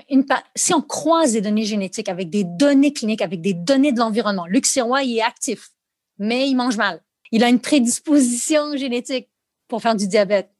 Une, 0.09 0.25
si 0.55 0.73
on 0.73 0.81
croise 0.81 1.33
des 1.33 1.41
données 1.41 1.65
génétiques 1.65 2.09
avec 2.09 2.29
des 2.29 2.43
données 2.43 2.93
cliniques, 2.93 3.21
avec 3.21 3.41
des 3.41 3.53
données 3.53 3.91
de 3.91 3.99
l'environnement, 3.99 4.45
Luc 4.45 4.65
Sirois, 4.65 5.03
il 5.03 5.17
est 5.17 5.21
actif 5.21 5.71
mais 6.19 6.47
il 6.47 6.55
mange 6.55 6.77
mal. 6.77 7.01
Il 7.31 7.43
a 7.43 7.49
une 7.49 7.59
prédisposition 7.59 8.75
génétique 8.77 9.29
pour 9.67 9.81
faire 9.81 9.95
du 9.95 10.07
diabète. 10.07 10.51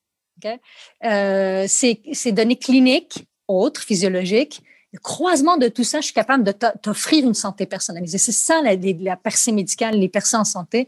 Euh, 1.03 1.65
ces, 1.67 2.31
données 2.31 2.55
cliniques, 2.55 3.25
autres, 3.47 3.81
physiologiques, 3.81 4.61
le 4.91 4.99
croisement 4.99 5.57
de 5.57 5.67
tout 5.67 5.83
ça, 5.83 5.99
je 5.99 6.05
suis 6.05 6.13
capable 6.13 6.43
de 6.43 6.51
t'offrir 6.81 7.23
une 7.23 7.33
santé 7.33 7.65
personnalisée. 7.65 8.17
C'est 8.17 8.31
ça 8.31 8.61
la, 8.61 8.75
la 8.75 9.15
percée 9.15 9.51
médicale, 9.51 9.95
les 9.95 10.09
percées 10.09 10.37
en 10.37 10.43
santé. 10.43 10.87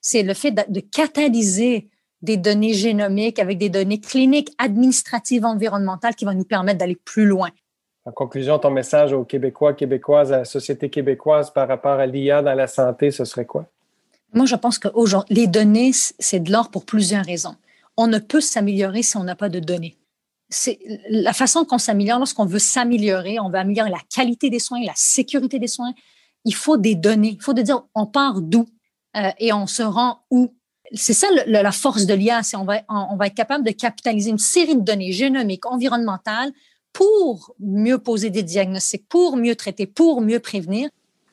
C'est 0.00 0.22
le 0.22 0.34
fait 0.34 0.50
de, 0.50 0.62
de, 0.68 0.80
catalyser 0.80 1.88
des 2.20 2.36
données 2.36 2.74
génomiques 2.74 3.38
avec 3.38 3.58
des 3.58 3.68
données 3.70 4.00
cliniques, 4.00 4.54
administratives, 4.58 5.44
environnementales 5.44 6.14
qui 6.14 6.24
vont 6.24 6.34
nous 6.34 6.44
permettre 6.44 6.78
d'aller 6.78 6.98
plus 7.04 7.26
loin. 7.26 7.48
En 8.04 8.12
conclusion, 8.12 8.58
ton 8.58 8.70
message 8.70 9.12
aux 9.12 9.24
Québécois, 9.24 9.74
Québécoises, 9.74 10.32
à 10.32 10.38
la 10.38 10.44
société 10.44 10.88
québécoise 10.88 11.50
par 11.50 11.68
rapport 11.68 11.98
à 11.98 12.06
l'IA 12.06 12.42
dans 12.42 12.54
la 12.54 12.66
santé, 12.66 13.10
ce 13.10 13.26
serait 13.26 13.44
quoi? 13.44 13.66
Moi, 14.32 14.46
je 14.46 14.56
pense 14.56 14.78
que 14.78 14.88
les 15.30 15.46
données, 15.46 15.90
c'est 15.92 16.40
de 16.40 16.50
l'or 16.50 16.70
pour 16.70 16.84
plusieurs 16.86 17.24
raisons. 17.24 17.56
On 17.96 18.06
ne 18.06 18.18
peut 18.18 18.40
s'améliorer 18.40 19.02
si 19.02 19.16
on 19.16 19.24
n'a 19.24 19.34
pas 19.34 19.48
de 19.48 19.58
données. 19.58 19.97
C'est 20.50 20.78
la 21.10 21.32
façon 21.32 21.64
qu'on 21.64 21.78
s'améliore 21.78 22.18
lorsqu'on 22.18 22.46
veut 22.46 22.58
s'améliorer, 22.58 23.38
on 23.38 23.50
veut 23.50 23.58
améliorer 23.58 23.90
la 23.90 24.00
qualité 24.14 24.48
des 24.50 24.58
soins, 24.58 24.80
la 24.82 24.94
sécurité 24.94 25.58
des 25.58 25.66
soins. 25.66 25.92
Il 26.44 26.54
faut 26.54 26.76
des 26.76 26.94
données. 26.94 27.36
Il 27.38 27.42
faut 27.42 27.52
de 27.52 27.62
dire 27.62 27.84
on 27.94 28.06
part 28.06 28.40
d'où 28.40 28.66
euh, 29.16 29.30
et 29.38 29.52
on 29.52 29.66
se 29.66 29.82
rend 29.82 30.20
où. 30.30 30.54
C'est 30.94 31.12
ça 31.12 31.26
la 31.46 31.72
force 31.72 32.06
de 32.06 32.14
l'IA, 32.14 32.42
c'est 32.42 32.56
on 32.56 32.64
va, 32.64 32.80
on 32.88 33.16
va 33.16 33.26
être 33.26 33.34
capable 33.34 33.62
de 33.62 33.72
capitaliser 33.72 34.30
une 34.30 34.38
série 34.38 34.74
de 34.74 34.80
données 34.80 35.12
génomiques, 35.12 35.66
environnementales 35.66 36.50
pour 36.94 37.54
mieux 37.60 37.98
poser 37.98 38.30
des 38.30 38.42
diagnostics, 38.42 39.06
pour 39.06 39.36
mieux 39.36 39.54
traiter, 39.54 39.86
pour 39.86 40.22
mieux 40.22 40.40
prévenir. 40.40 40.88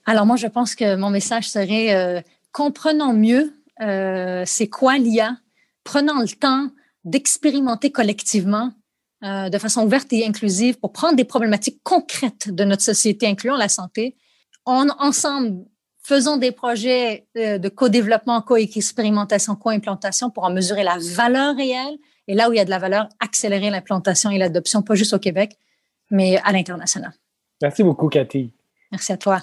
Alors 0.06 0.26
moi, 0.26 0.36
je 0.36 0.48
pense 0.48 0.76
que 0.76 0.96
mon 0.96 1.10
message 1.10 1.50
serait 1.50 1.96
euh, 1.96 2.22
comprenons 2.52 3.14
mieux 3.14 3.54
euh, 3.82 4.44
c'est 4.46 4.70
quoi 4.70 4.98
l'IA, 4.98 5.38
prenant 5.84 6.22
le 6.22 6.28
temps 6.28 6.70
d'expérimenter 7.04 7.92
collectivement 7.92 8.72
euh, 9.24 9.50
de 9.50 9.58
façon 9.58 9.86
ouverte 9.86 10.12
et 10.12 10.26
inclusive 10.26 10.78
pour 10.80 10.92
prendre 10.92 11.16
des 11.16 11.24
problématiques 11.24 11.80
concrètes 11.84 12.54
de 12.54 12.64
notre 12.64 12.82
société, 12.82 13.28
incluant 13.28 13.56
la 13.56 13.70
santé. 13.70 14.16
On, 14.66 14.88
ensemble, 15.00 15.66
faisons 16.04 16.38
des 16.38 16.52
projets 16.52 17.28
euh, 17.38 17.58
de 17.58 17.70
co-développement, 17.70 18.42
co-expérimentation, 18.42 19.56
co-implantation 19.56 20.30
pour 20.30 20.44
en 20.44 20.52
mesurer 20.52 20.84
la 20.84 20.98
valeur 21.16 21.56
réelle. 21.56 21.98
Et 22.28 22.36
là 22.36 22.50
où 22.50 22.54
il 22.54 22.58
y 22.58 22.60
a 22.60 22.66
de 22.66 22.70
la 22.70 22.80
valeur, 22.80 23.08
accélérer 23.20 23.70
l'implantation 23.70 24.32
et 24.32 24.38
l'adoption, 24.38 24.82
pas 24.82 24.96
juste 24.96 25.14
au 25.14 25.20
Québec, 25.20 25.58
mais 26.12 26.38
à 26.44 26.52
l'international. 26.52 27.14
Merci 27.62 27.84
beaucoup, 27.84 28.10
Cathy. 28.10 28.52
Merci 28.92 29.14
à 29.14 29.18
toi. 29.18 29.42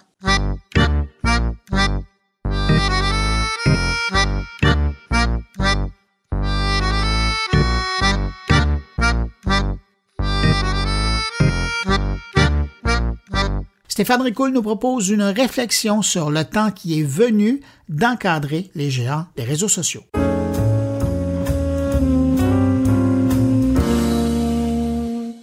Stéphane 14.02 14.22
Ricoul 14.22 14.50
nous 14.50 14.62
propose 14.62 15.10
une 15.10 15.22
réflexion 15.22 16.02
sur 16.02 16.32
le 16.32 16.44
temps 16.44 16.72
qui 16.72 16.98
est 16.98 17.04
venu 17.04 17.60
d'encadrer 17.88 18.68
les 18.74 18.90
géants 18.90 19.26
des 19.36 19.44
réseaux 19.44 19.68
sociaux. 19.68 20.02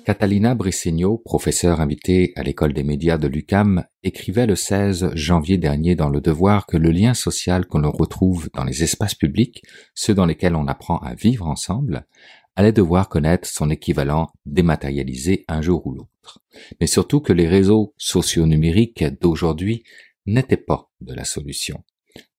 Catalina 0.10 0.56
Brisegno, 0.56 1.20
professeure 1.24 1.80
invitée 1.80 2.34
à 2.36 2.44
l'école 2.44 2.74
des 2.74 2.84
médias 2.84 3.18
de 3.18 3.28
l'UCAM, 3.30 3.86
écrivait 4.04 4.48
le 4.48 4.56
16 4.56 5.12
janvier 5.14 5.58
dernier 5.58 5.96
dans 5.96 6.10
Le 6.10 6.20
Devoir 6.20 6.66
que 6.66 6.76
le 6.76 6.90
lien 6.90 7.14
social 7.14 7.66
que 7.66 7.78
l'on 7.78 7.92
retrouve 7.92 8.50
dans 8.56 8.66
les 8.66 8.84
espaces 8.84 9.16
publics, 9.16 9.62
ceux 9.94 10.16
dans 10.16 10.26
lesquels 10.26 10.56
on 10.56 10.68
apprend 10.68 10.98
à 10.98 11.14
vivre 11.14 11.48
ensemble, 11.48 12.08
allait 12.60 12.74
devoir 12.74 13.08
connaître 13.08 13.48
son 13.48 13.70
équivalent 13.70 14.28
dématérialisé 14.46 15.46
un 15.48 15.62
jour 15.62 15.88
ou 15.88 15.94
l'autre. 15.94 16.44
Mais 16.82 16.88
surtout 16.88 17.22
que 17.22 17.32
les 17.32 17.48
réseaux 17.48 17.94
sociaux 17.98 18.46
numériques 18.46 19.06
d'aujourd'hui 19.22 19.86
n'étaient 20.26 20.58
pas 20.58 20.90
de 21.00 21.14
la 21.14 21.24
solution. 21.24 21.86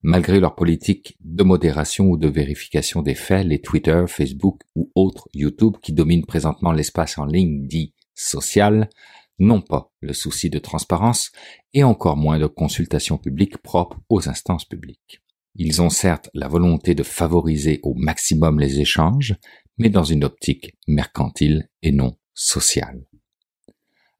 Malgré 0.03 0.39
leur 0.39 0.57
politique 0.57 1.16
de 1.25 1.43
modération 1.43 2.05
ou 2.05 2.18
de 2.18 2.29
vérification 2.29 3.01
des 3.01 3.14
faits, 3.14 3.47
les 3.47 3.62
Twitter, 3.62 4.05
Facebook 4.09 4.61
ou 4.77 4.91
autres 4.95 5.27
YouTube 5.33 5.77
qui 5.81 5.95
dominent 5.95 6.27
présentement 6.27 6.73
l'espace 6.73 7.16
en 7.16 7.25
ligne 7.25 7.66
dit 7.66 7.95
social 8.14 8.91
n'ont 9.39 9.62
pas 9.62 9.91
le 10.03 10.12
souci 10.12 10.51
de 10.51 10.59
transparence 10.59 11.33
et 11.73 11.83
encore 11.83 12.18
moins 12.18 12.39
de 12.39 12.47
consultation 12.47 13.16
publique 13.16 13.57
propre 13.57 13.99
aux 14.11 14.29
instances 14.29 14.66
publiques. 14.66 15.23
Ils 15.57 15.83
ont 15.83 15.91
certes 15.91 16.31
la 16.35 16.47
volonté 16.47 16.95
de 16.95 17.03
favoriser 17.03 17.81
au 17.83 17.95
maximum 17.95 18.61
les 18.61 18.81
échanges, 18.81 19.35
mais 19.81 19.89
dans 19.89 20.05
une 20.05 20.24
optique 20.24 20.76
mercantile 20.87 21.70
et 21.83 21.91
non 21.91 22.18
sociale. 22.35 23.03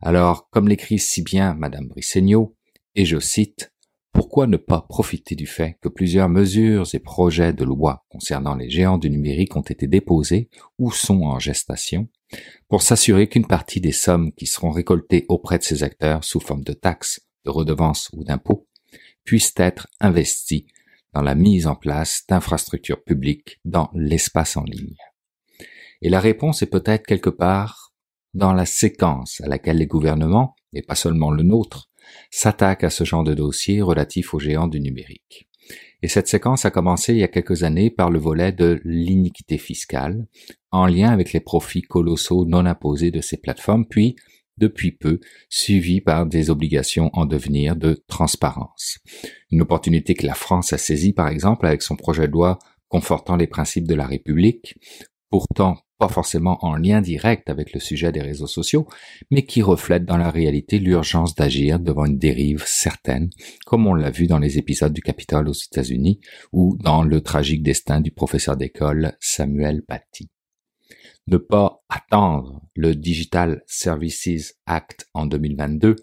Alors, 0.01 0.49
comme 0.49 0.69
l'écrit 0.69 0.99
si 0.99 1.23
bien 1.23 1.53
Madame 1.53 1.87
Brissegno, 1.87 2.57
et 2.95 3.05
je 3.05 3.21
cite, 3.21 3.71
pourquoi 4.11 4.47
ne 4.47 4.57
pas 4.57 4.81
profiter 4.81 5.35
du 5.35 5.47
fait 5.47 5.77
que 5.83 5.91
plusieurs 5.91 6.31
mesures 6.31 6.89
et 6.95 6.99
projets 6.99 7.53
de 7.53 7.65
loi 7.65 8.07
concernant 8.09 8.55
les 8.55 8.71
géants 8.71 8.97
du 8.97 9.11
numérique 9.11 9.55
ont 9.55 9.61
été 9.61 9.87
déposés 9.87 10.49
ou 10.79 10.91
sont 10.91 11.23
en 11.25 11.39
gestation 11.39 12.09
pour 12.69 12.81
s'assurer 12.81 13.29
qu'une 13.29 13.47
partie 13.47 13.83
des 13.83 13.93
sommes 13.93 14.33
qui 14.33 14.47
seront 14.47 14.71
récoltées 14.71 15.27
auprès 15.29 15.59
de 15.59 15.63
ces 15.63 15.83
acteurs 15.83 16.25
sous 16.25 16.41
forme 16.41 16.65
de 16.65 16.73
taxes, 16.73 17.21
de 17.45 17.51
redevances 17.51 18.09
ou 18.15 18.25
d'impôts 18.25 18.67
puissent 19.25 19.53
être 19.57 19.89
investies 20.01 20.67
dans 21.13 21.23
la 21.23 21.35
mise 21.35 21.67
en 21.67 21.75
place 21.75 22.25
d'infrastructures 22.31 23.05
publiques 23.05 23.61
dans 23.67 23.91
l'espace 23.95 24.57
en 24.57 24.65
ligne. 24.65 24.97
Et 26.03 26.09
la 26.09 26.21
réponse 26.21 26.63
est 26.63 26.71
peut-être 26.71 27.07
quelque 27.07 27.31
part 27.31 27.93
dans 28.35 28.53
la 28.53 28.67
séquence 28.67 29.41
à 29.41 29.49
laquelle 29.49 29.79
les 29.79 29.87
gouvernements, 29.87 30.55
et 30.73 30.83
pas 30.83 30.95
seulement 30.95 31.31
le 31.31 31.43
nôtre, 31.43 31.91
s'attaquent 32.31 32.85
à 32.85 32.91
ce 32.91 33.05
genre 33.05 33.25
de 33.25 33.35
dossier 33.35 33.83
relatif 33.83 34.35
aux 34.35 34.39
géants 34.39 34.69
du 34.69 34.81
numérique. 34.81 35.49
Et 36.03 36.09
cette 36.09 36.29
séquence 36.29 36.65
a 36.65 36.71
commencé 36.71 37.13
il 37.13 37.19
y 37.19 37.25
a 37.25 37.29
quelques 37.29 37.63
années 37.63 37.91
par 37.91 38.11
le 38.11 38.19
volet 38.19 38.53
de 38.53 38.81
l'iniquité 38.85 39.59
fiscale, 39.59 40.27
en 40.71 40.87
lien 40.87 41.11
avec 41.11 41.33
les 41.33 41.41
profits 41.41 41.83
colossaux 41.83 42.47
non 42.47 42.65
imposés 42.67 43.11
de 43.11 43.21
ces 43.21 43.37
plateformes, 43.37 43.87
puis, 43.87 44.17
depuis 44.57 44.93
peu, 44.93 45.21
suivi 45.49 46.01
par 46.01 46.27
des 46.27 46.51
obligations 46.51 47.11
en 47.13 47.27
devenir 47.27 47.77
de 47.77 48.03
transparence. 48.07 48.99
Une 49.51 49.63
opportunité 49.63 50.15
que 50.15 50.27
la 50.27 50.35
France 50.35 50.73
a 50.73 50.79
saisie, 50.79 51.13
par 51.13 51.29
exemple, 51.29 51.67
avec 51.67 51.83
son 51.83 51.97
projet 51.97 52.27
de 52.27 52.33
loi 52.33 52.59
confortant 52.89 53.37
les 53.37 53.47
principes 53.47 53.87
de 53.87 53.95
la 53.95 54.07
République, 54.07 54.77
pourtant 55.31 55.79
pas 56.01 56.09
forcément 56.09 56.59
en 56.65 56.77
lien 56.77 57.03
direct 57.03 57.51
avec 57.51 57.75
le 57.75 57.79
sujet 57.79 58.11
des 58.11 58.23
réseaux 58.23 58.47
sociaux, 58.47 58.89
mais 59.31 59.45
qui 59.45 59.61
reflète 59.61 60.07
dans 60.07 60.17
la 60.17 60.31
réalité 60.31 60.79
l'urgence 60.79 61.35
d'agir 61.35 61.79
devant 61.79 62.07
une 62.07 62.19
dérive 62.19 62.65
certaine, 62.67 63.29
comme 63.67 63.87
on 63.87 63.93
l'a 63.93 64.11
vu 64.11 64.27
dans 64.27 64.39
les 64.39 64.57
épisodes 64.57 64.95
du 64.95 65.03
Capitole 65.03 65.49
aux 65.49 65.53
États-Unis 65.53 66.19
ou 66.53 66.79
dans 66.81 67.03
le 67.03 67.21
tragique 67.21 67.63
destin 67.63 68.01
du 68.01 68.11
professeur 68.11 68.57
d'école 68.57 69.13
Samuel 69.21 69.83
Paty. 69.83 70.31
Ne 71.27 71.37
pas 71.37 71.83
attendre 71.91 72.63
le 72.75 72.95
Digital 72.95 73.63
Services 73.67 74.55
Act 74.65 75.07
en 75.13 75.27
2022 75.27 75.97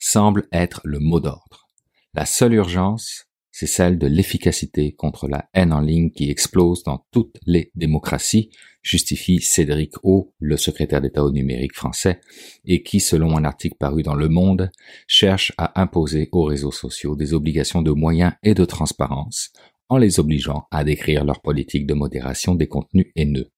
semble 0.00 0.48
être 0.50 0.80
le 0.82 0.98
mot 0.98 1.20
d'ordre. 1.20 1.68
La 2.12 2.26
seule 2.26 2.54
urgence, 2.54 3.27
c'est 3.58 3.66
celle 3.66 3.98
de 3.98 4.06
l'efficacité 4.06 4.92
contre 4.92 5.26
la 5.26 5.48
haine 5.52 5.72
en 5.72 5.80
ligne 5.80 6.12
qui 6.12 6.30
explose 6.30 6.84
dans 6.84 7.04
toutes 7.10 7.40
les 7.44 7.72
démocraties, 7.74 8.50
justifie 8.82 9.40
Cédric 9.40 9.94
O, 10.04 10.32
le 10.38 10.56
secrétaire 10.56 11.00
d'État 11.00 11.24
au 11.24 11.32
numérique 11.32 11.74
français, 11.74 12.20
et 12.64 12.84
qui, 12.84 13.00
selon 13.00 13.36
un 13.36 13.42
article 13.42 13.74
paru 13.76 14.04
dans 14.04 14.14
Le 14.14 14.28
Monde, 14.28 14.70
cherche 15.08 15.52
à 15.58 15.80
imposer 15.82 16.28
aux 16.30 16.44
réseaux 16.44 16.70
sociaux 16.70 17.16
des 17.16 17.34
obligations 17.34 17.82
de 17.82 17.90
moyens 17.90 18.34
et 18.44 18.54
de 18.54 18.64
transparence 18.64 19.50
en 19.88 19.96
les 19.96 20.20
obligeant 20.20 20.68
à 20.70 20.84
décrire 20.84 21.24
leur 21.24 21.40
politique 21.40 21.88
de 21.88 21.94
modération 21.94 22.54
des 22.54 22.68
contenus 22.68 23.10
haineux. 23.16 23.50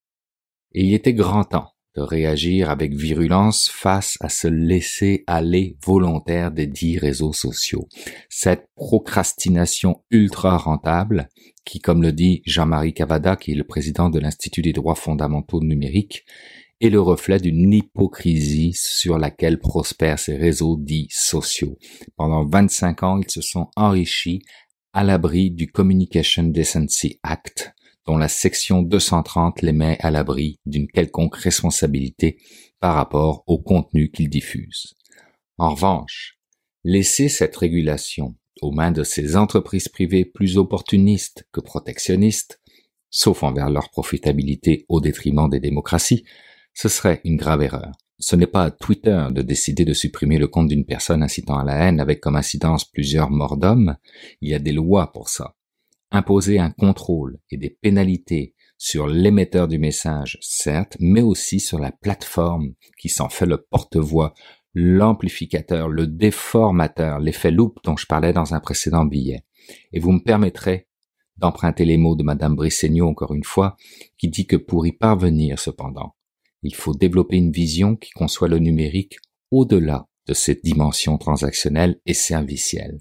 Et 0.72 0.82
il 0.82 0.94
était 0.94 1.12
grand 1.12 1.44
temps 1.44 1.72
de 1.96 2.02
réagir 2.02 2.70
avec 2.70 2.94
virulence 2.94 3.68
face 3.68 4.16
à 4.20 4.28
ce 4.28 4.48
laisser 4.48 5.24
aller 5.26 5.76
volontaire 5.84 6.50
des 6.50 6.66
dix 6.66 6.98
réseaux 6.98 7.32
sociaux. 7.32 7.88
Cette 8.28 8.68
procrastination 8.76 10.02
ultra 10.10 10.56
rentable 10.56 11.28
qui, 11.64 11.80
comme 11.80 12.02
le 12.02 12.12
dit 12.12 12.42
Jean-Marie 12.46 12.94
Cavada, 12.94 13.36
qui 13.36 13.52
est 13.52 13.56
le 13.56 13.64
président 13.64 14.08
de 14.10 14.18
l'Institut 14.18 14.62
des 14.62 14.72
droits 14.72 14.94
fondamentaux 14.94 15.60
numériques, 15.60 16.24
est 16.80 16.90
le 16.90 17.00
reflet 17.00 17.38
d'une 17.38 17.72
hypocrisie 17.72 18.72
sur 18.74 19.18
laquelle 19.18 19.58
prospèrent 19.58 20.18
ces 20.18 20.36
réseaux 20.36 20.76
dits 20.78 21.08
sociaux. 21.10 21.76
Pendant 22.16 22.46
25 22.46 23.02
ans, 23.02 23.20
ils 23.20 23.30
se 23.30 23.42
sont 23.42 23.68
enrichis 23.76 24.42
à 24.92 25.04
l'abri 25.04 25.50
du 25.50 25.70
Communication 25.70 26.44
Decency 26.44 27.20
Act, 27.22 27.74
la 28.16 28.28
section 28.28 28.82
230 28.82 29.62
les 29.62 29.72
met 29.72 29.98
à 30.00 30.10
l'abri 30.10 30.58
d'une 30.66 30.88
quelconque 30.88 31.36
responsabilité 31.36 32.38
par 32.80 32.94
rapport 32.94 33.44
au 33.46 33.58
contenu 33.58 34.10
qu'ils 34.10 34.30
diffusent. 34.30 34.94
En 35.58 35.70
revanche, 35.70 36.38
laisser 36.84 37.28
cette 37.28 37.56
régulation 37.56 38.34
aux 38.62 38.72
mains 38.72 38.92
de 38.92 39.04
ces 39.04 39.36
entreprises 39.36 39.88
privées 39.88 40.24
plus 40.24 40.58
opportunistes 40.58 41.46
que 41.52 41.60
protectionnistes, 41.60 42.60
sauf 43.10 43.42
envers 43.42 43.70
leur 43.70 43.90
profitabilité 43.90 44.86
au 44.88 45.00
détriment 45.00 45.48
des 45.48 45.60
démocraties, 45.60 46.24
ce 46.74 46.88
serait 46.88 47.20
une 47.24 47.36
grave 47.36 47.62
erreur. 47.62 47.92
Ce 48.18 48.36
n'est 48.36 48.46
pas 48.46 48.64
à 48.64 48.70
Twitter 48.70 49.28
de 49.30 49.42
décider 49.42 49.84
de 49.84 49.94
supprimer 49.94 50.38
le 50.38 50.46
compte 50.46 50.68
d'une 50.68 50.84
personne 50.84 51.22
incitant 51.22 51.58
à 51.58 51.64
la 51.64 51.88
haine 51.88 52.00
avec 52.00 52.20
comme 52.20 52.36
incidence 52.36 52.84
plusieurs 52.84 53.30
morts 53.30 53.56
d'hommes. 53.56 53.96
Il 54.42 54.50
y 54.50 54.54
a 54.54 54.58
des 54.58 54.72
lois 54.72 55.10
pour 55.10 55.30
ça. 55.30 55.54
Imposer 56.10 56.58
un 56.58 56.70
contrôle 56.70 57.38
et 57.50 57.56
des 57.56 57.70
pénalités 57.70 58.54
sur 58.78 59.06
l'émetteur 59.06 59.68
du 59.68 59.78
message, 59.78 60.38
certes, 60.40 60.96
mais 60.98 61.22
aussi 61.22 61.60
sur 61.60 61.78
la 61.78 61.92
plateforme 61.92 62.72
qui 62.98 63.08
s'en 63.08 63.28
fait 63.28 63.46
le 63.46 63.58
porte-voix, 63.58 64.34
l'amplificateur, 64.74 65.88
le 65.88 66.06
déformateur, 66.06 67.20
l'effet 67.20 67.50
loop 67.50 67.78
dont 67.84 67.96
je 67.96 68.06
parlais 68.06 68.32
dans 68.32 68.54
un 68.54 68.60
précédent 68.60 69.04
billet. 69.04 69.44
Et 69.92 70.00
vous 70.00 70.12
me 70.12 70.22
permettrez 70.22 70.88
d'emprunter 71.36 71.84
les 71.84 71.96
mots 71.96 72.16
de 72.16 72.22
Madame 72.22 72.54
Brissegno 72.54 73.06
encore 73.06 73.34
une 73.34 73.44
fois, 73.44 73.76
qui 74.18 74.28
dit 74.28 74.46
que 74.46 74.56
pour 74.56 74.86
y 74.86 74.92
parvenir 74.92 75.58
cependant, 75.58 76.14
il 76.62 76.74
faut 76.74 76.94
développer 76.94 77.36
une 77.36 77.52
vision 77.52 77.96
qui 77.96 78.10
conçoit 78.10 78.48
le 78.48 78.58
numérique 78.58 79.16
au-delà 79.50 80.06
de 80.26 80.34
cette 80.34 80.62
dimension 80.62 81.18
transactionnelle 81.18 82.00
et 82.06 82.14
servicielle. 82.14 82.98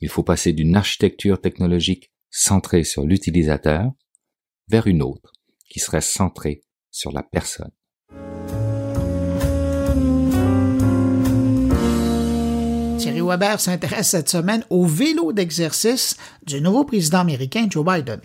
Il 0.00 0.08
faut 0.08 0.24
passer 0.24 0.52
d'une 0.52 0.76
architecture 0.76 1.40
technologique 1.40 2.12
centrée 2.30 2.84
sur 2.84 3.04
l'utilisateur 3.04 3.90
vers 4.68 4.86
une 4.86 5.02
autre 5.02 5.32
qui 5.68 5.80
serait 5.80 6.00
centrée 6.00 6.62
sur 6.90 7.12
la 7.12 7.22
personne. 7.22 7.70
Thierry 12.98 13.20
Weber 13.20 13.60
s'intéresse 13.60 14.10
cette 14.10 14.28
semaine 14.28 14.64
au 14.70 14.86
vélo 14.86 15.32
d'exercice 15.32 16.16
du 16.44 16.60
nouveau 16.60 16.84
président 16.84 17.20
américain 17.20 17.66
Joe 17.70 17.84
Biden. 17.84 18.20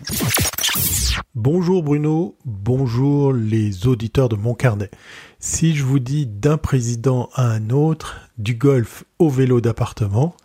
Bonjour 1.34 1.82
Bruno, 1.82 2.36
bonjour 2.44 3.32
les 3.32 3.86
auditeurs 3.86 4.28
de 4.28 4.36
mon 4.36 4.54
carnet. 4.54 4.90
Si 5.38 5.74
je 5.74 5.84
vous 5.84 5.98
dis 5.98 6.26
d'un 6.26 6.56
président 6.56 7.28
à 7.34 7.44
un 7.44 7.70
autre, 7.70 8.20
du 8.38 8.54
golf 8.54 9.04
au 9.18 9.28
vélo 9.28 9.60
d'appartement, 9.60 10.36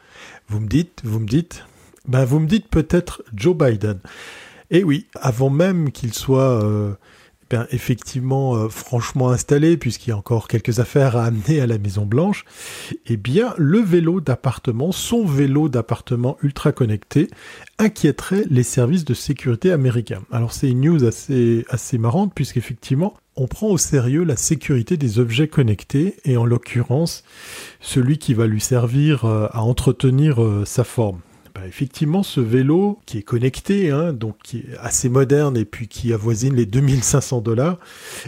vous 0.50 0.60
me 0.60 0.68
dites, 0.68 1.02
vous 1.04 1.20
me 1.20 1.28
dites, 1.28 1.66
ben 2.08 2.26
vous 2.26 2.40
me 2.40 2.48
dites 2.48 2.68
peut-être 2.68 3.24
Joe 3.34 3.56
Biden. 3.56 4.00
Et 4.70 4.84
oui, 4.84 5.08
avant 5.16 5.50
même 5.50 5.92
qu'il 5.92 6.14
soit 6.14 6.62
euh, 6.64 6.94
ben, 7.50 7.68
effectivement 7.72 8.56
euh, 8.56 8.68
franchement 8.68 9.30
installé, 9.30 9.78
puisqu'il 9.78 10.10
y 10.10 10.14
a 10.14 10.18
encore 10.18 10.50
quelques 10.50 10.80
affaires 10.80 11.16
à 11.16 11.26
amener 11.26 11.62
à 11.62 11.68
la 11.68 11.78
Maison 11.78 12.06
Blanche, 12.06 12.44
eh 13.06 13.16
bien 13.16 13.54
le 13.58 13.80
vélo 13.80 14.20
d'appartement, 14.20 14.92
son 14.92 15.26
vélo 15.26 15.70
d'appartement 15.70 16.38
ultra 16.44 16.74
connecté, 16.74 17.30
inquiéterait 17.80 18.44
les 18.50 18.64
services 18.64 19.06
de 19.06 19.14
sécurité 19.14 19.72
américains. 19.72 20.24
Alors 20.32 20.52
c'est 20.52 20.70
une 20.70 20.82
news 20.82 21.06
assez 21.06 21.66
assez 21.70 21.98
marrante, 21.98 22.34
puisqu'effectivement 22.36 23.14
on 23.38 23.48
prend 23.48 23.68
au 23.68 23.78
sérieux 23.78 24.26
la 24.26 24.36
sécurité 24.36 24.98
des 24.98 25.20
objets 25.20 25.48
connectés 25.48 26.18
et 26.26 26.36
en 26.36 26.46
l'occurrence 26.46 27.24
celui 27.80 28.18
qui 28.18 28.34
va 28.34 28.48
lui 28.48 28.60
servir 28.60 29.24
euh, 29.24 29.48
à 29.52 29.62
entretenir 29.62 30.42
sa 30.66 30.84
forme. 30.84 31.22
Bah, 31.58 31.66
effectivement, 31.66 32.22
ce 32.22 32.40
vélo 32.40 33.00
qui 33.08 33.18
est 33.18 33.24
connecté, 33.24 33.90
hein, 33.90 34.14
donc 34.14 34.36
qui 34.44 34.58
est 34.60 34.78
assez 34.80 35.10
moderne 35.10 35.58
et 35.58 35.66
puis 35.66 35.88
qui 35.88 36.14
avoisine 36.14 36.56
les 36.56 36.68
2500 36.68 37.42
dollars, 37.42 37.80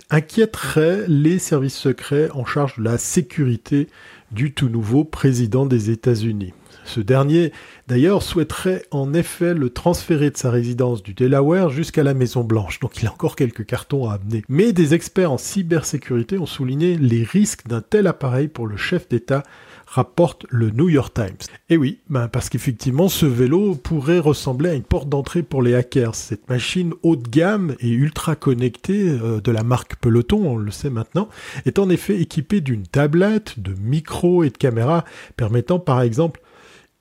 inquiéterait 0.09 1.03
les 1.07 1.37
services 1.37 1.75
secrets 1.75 2.31
en 2.31 2.43
charge 2.43 2.79
de 2.79 2.83
la 2.83 2.97
sécurité 2.97 3.87
du 4.31 4.51
tout 4.55 4.67
nouveau 4.67 5.03
président 5.03 5.67
des 5.67 5.91
États-Unis. 5.91 6.53
Ce 6.85 7.01
dernier, 7.01 7.51
d'ailleurs, 7.87 8.23
souhaiterait 8.23 8.83
en 8.89 9.13
effet 9.13 9.53
le 9.53 9.69
transférer 9.69 10.31
de 10.31 10.37
sa 10.37 10.49
résidence 10.49 11.03
du 11.03 11.13
Delaware 11.13 11.69
jusqu'à 11.69 12.01
la 12.01 12.15
Maison 12.15 12.43
Blanche, 12.43 12.79
donc 12.79 12.99
il 12.99 13.07
a 13.07 13.11
encore 13.11 13.35
quelques 13.35 13.63
cartons 13.63 14.09
à 14.09 14.15
amener. 14.15 14.41
Mais 14.49 14.73
des 14.73 14.95
experts 14.95 15.31
en 15.31 15.37
cybersécurité 15.37 16.39
ont 16.39 16.47
souligné 16.47 16.97
les 16.97 17.23
risques 17.23 17.67
d'un 17.67 17.81
tel 17.81 18.07
appareil 18.07 18.47
pour 18.47 18.65
le 18.65 18.75
chef 18.75 19.07
d'État 19.07 19.43
rapporte 19.89 20.45
le 20.49 20.69
New 20.69 20.87
York 20.87 21.13
Times. 21.13 21.37
Et 21.69 21.77
oui, 21.77 21.99
ben 22.09 22.27
parce 22.27 22.49
qu'effectivement, 22.49 23.09
ce 23.09 23.25
vélo 23.25 23.75
pourrait 23.75 24.19
ressembler 24.19 24.69
à 24.69 24.73
une 24.75 24.83
porte 24.83 25.09
d'entrée 25.09 25.41
pour 25.41 25.63
les 25.63 25.73
hackers. 25.73 26.15
Cette 26.15 26.47
machine 26.47 26.93
haut 27.01 27.15
de 27.15 27.27
gamme 27.27 27.75
et 27.79 27.89
ultra 27.89 28.35
connectée 28.35 29.09
euh, 29.09 29.41
de 29.41 29.51
la 29.51 29.63
marque 29.63 29.95
Peloton, 29.95 30.47
on 30.47 30.57
le 30.57 30.71
sait 30.71 30.91
maintenant, 30.91 31.27
est 31.65 31.79
en 31.79 31.89
effet 31.89 32.21
équipée 32.21 32.61
d'une 32.61 32.83
tablette, 32.83 33.59
de 33.59 33.73
micros 33.73 34.43
et 34.43 34.49
de 34.49 34.57
caméras 34.57 35.05
permettant 35.35 35.79
par 35.79 36.01
exemple 36.01 36.41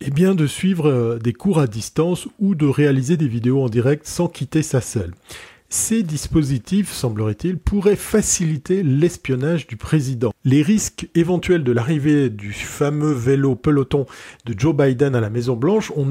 eh 0.00 0.10
bien, 0.10 0.34
de 0.34 0.46
suivre 0.46 0.88
euh, 0.88 1.18
des 1.18 1.32
cours 1.32 1.58
à 1.58 1.66
distance 1.66 2.28
ou 2.38 2.54
de 2.54 2.66
réaliser 2.66 3.16
des 3.16 3.26
vidéos 3.26 3.62
en 3.62 3.68
direct 3.68 4.06
sans 4.06 4.28
quitter 4.28 4.62
sa 4.62 4.80
selle. 4.80 5.12
Ces 5.70 6.02
dispositifs, 6.02 6.90
semblerait-il, 6.90 7.58
pourraient 7.58 7.94
faciliter 7.94 8.82
l'espionnage 8.82 9.66
du 9.66 9.76
président. 9.76 10.32
Les 10.42 10.62
risques 10.62 11.10
éventuels 11.14 11.62
de 11.62 11.72
l'arrivée 11.72 12.30
du 12.30 12.54
fameux 12.54 13.12
vélo 13.12 13.54
peloton 13.54 14.06
de 14.46 14.58
Joe 14.58 14.74
Biden 14.74 15.14
à 15.14 15.20
la 15.20 15.28
Maison 15.28 15.56
Blanche 15.56 15.92
ont 15.94 16.06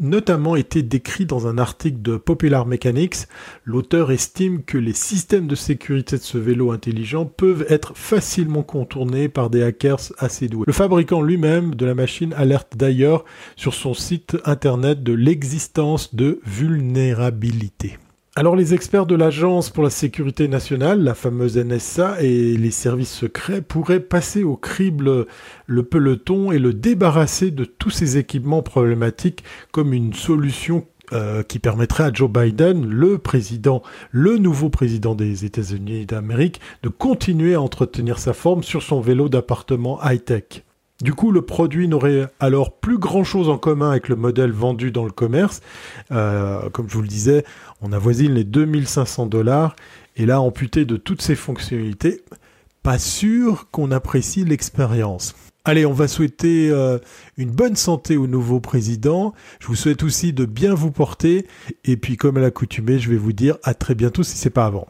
notamment 0.00 0.56
été 0.56 0.82
décrits 0.82 1.26
dans 1.26 1.46
un 1.46 1.58
article 1.58 2.00
de 2.00 2.16
Popular 2.16 2.64
Mechanics. 2.64 3.26
L'auteur 3.66 4.12
estime 4.12 4.62
que 4.62 4.78
les 4.78 4.94
systèmes 4.94 5.46
de 5.46 5.56
sécurité 5.56 6.16
de 6.16 6.22
ce 6.22 6.38
vélo 6.38 6.72
intelligent 6.72 7.26
peuvent 7.26 7.66
être 7.68 7.94
facilement 7.94 8.62
contournés 8.62 9.28
par 9.28 9.50
des 9.50 9.62
hackers 9.62 10.14
assez 10.16 10.48
doués. 10.48 10.64
Le 10.66 10.72
fabricant 10.72 11.20
lui-même 11.20 11.74
de 11.74 11.84
la 11.84 11.94
machine 11.94 12.32
alerte 12.32 12.78
d'ailleurs 12.78 13.26
sur 13.56 13.74
son 13.74 13.92
site 13.92 14.38
internet 14.46 15.02
de 15.02 15.12
l'existence 15.12 16.14
de 16.14 16.40
vulnérabilités. 16.46 17.98
Alors 18.34 18.56
les 18.56 18.72
experts 18.72 19.04
de 19.04 19.14
l'Agence 19.14 19.68
pour 19.68 19.84
la 19.84 19.90
sécurité 19.90 20.48
nationale, 20.48 21.02
la 21.02 21.14
fameuse 21.14 21.58
NSA, 21.58 22.22
et 22.22 22.56
les 22.56 22.70
services 22.70 23.12
secrets 23.12 23.60
pourraient 23.60 24.00
passer 24.00 24.42
au 24.42 24.56
crible 24.56 25.26
le 25.66 25.82
peloton 25.82 26.50
et 26.50 26.58
le 26.58 26.72
débarrasser 26.72 27.50
de 27.50 27.66
tous 27.66 27.90
ces 27.90 28.16
équipements 28.16 28.62
problématiques 28.62 29.44
comme 29.70 29.92
une 29.92 30.14
solution 30.14 30.86
euh, 31.12 31.42
qui 31.42 31.58
permettrait 31.58 32.04
à 32.04 32.12
Joe 32.12 32.30
Biden, 32.30 32.88
le 32.88 33.18
président, 33.18 33.82
le 34.10 34.38
nouveau 34.38 34.70
président 34.70 35.14
des 35.14 35.44
États-Unis 35.44 36.06
d'Amérique, 36.06 36.58
de 36.82 36.88
continuer 36.88 37.52
à 37.52 37.60
entretenir 37.60 38.18
sa 38.18 38.32
forme 38.32 38.62
sur 38.62 38.82
son 38.82 39.02
vélo 39.02 39.28
d'appartement 39.28 40.00
high-tech. 40.02 40.64
Du 41.02 41.14
coup, 41.14 41.32
le 41.32 41.42
produit 41.42 41.88
n'aurait 41.88 42.28
alors 42.38 42.78
plus 42.78 42.96
grand-chose 42.96 43.48
en 43.48 43.58
commun 43.58 43.90
avec 43.90 44.08
le 44.08 44.14
modèle 44.14 44.52
vendu 44.52 44.92
dans 44.92 45.04
le 45.04 45.10
commerce. 45.10 45.60
Euh, 46.12 46.70
comme 46.70 46.88
je 46.88 46.94
vous 46.94 47.02
le 47.02 47.08
disais, 47.08 47.44
on 47.80 47.92
avoisine 47.92 48.34
les 48.34 48.44
2500 48.44 49.26
dollars. 49.26 49.74
Et 50.14 50.26
là, 50.26 50.40
amputé 50.40 50.84
de 50.84 50.96
toutes 50.96 51.20
ces 51.20 51.34
fonctionnalités, 51.34 52.22
pas 52.84 53.00
sûr 53.00 53.66
qu'on 53.72 53.90
apprécie 53.90 54.44
l'expérience. 54.44 55.34
Allez, 55.64 55.86
on 55.86 55.92
va 55.92 56.06
souhaiter 56.06 56.70
euh, 56.70 56.98
une 57.36 57.50
bonne 57.50 57.74
santé 57.74 58.16
au 58.16 58.28
nouveau 58.28 58.60
président. 58.60 59.34
Je 59.58 59.66
vous 59.66 59.74
souhaite 59.74 60.04
aussi 60.04 60.32
de 60.32 60.44
bien 60.44 60.72
vous 60.72 60.92
porter. 60.92 61.48
Et 61.84 61.96
puis, 61.96 62.16
comme 62.16 62.36
à 62.36 62.40
l'accoutumée, 62.40 63.00
je 63.00 63.10
vais 63.10 63.16
vous 63.16 63.32
dire 63.32 63.58
à 63.64 63.74
très 63.74 63.96
bientôt 63.96 64.22
si 64.22 64.38
c'est 64.38 64.50
pas 64.50 64.66
avant. 64.66 64.86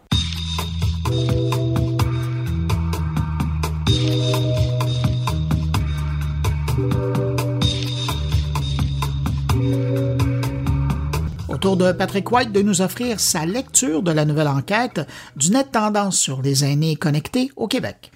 De 11.62 11.92
Patrick 11.92 12.30
White 12.32 12.50
de 12.50 12.60
nous 12.60 12.82
offrir 12.82 13.20
sa 13.20 13.46
lecture 13.46 14.02
de 14.02 14.10
la 14.10 14.24
nouvelle 14.24 14.48
enquête 14.48 15.00
du 15.36 15.52
Net 15.52 15.70
Tendance 15.70 16.18
sur 16.18 16.42
les 16.42 16.64
aînés 16.64 16.96
connectés 16.96 17.52
au 17.54 17.68
Québec. 17.68 18.10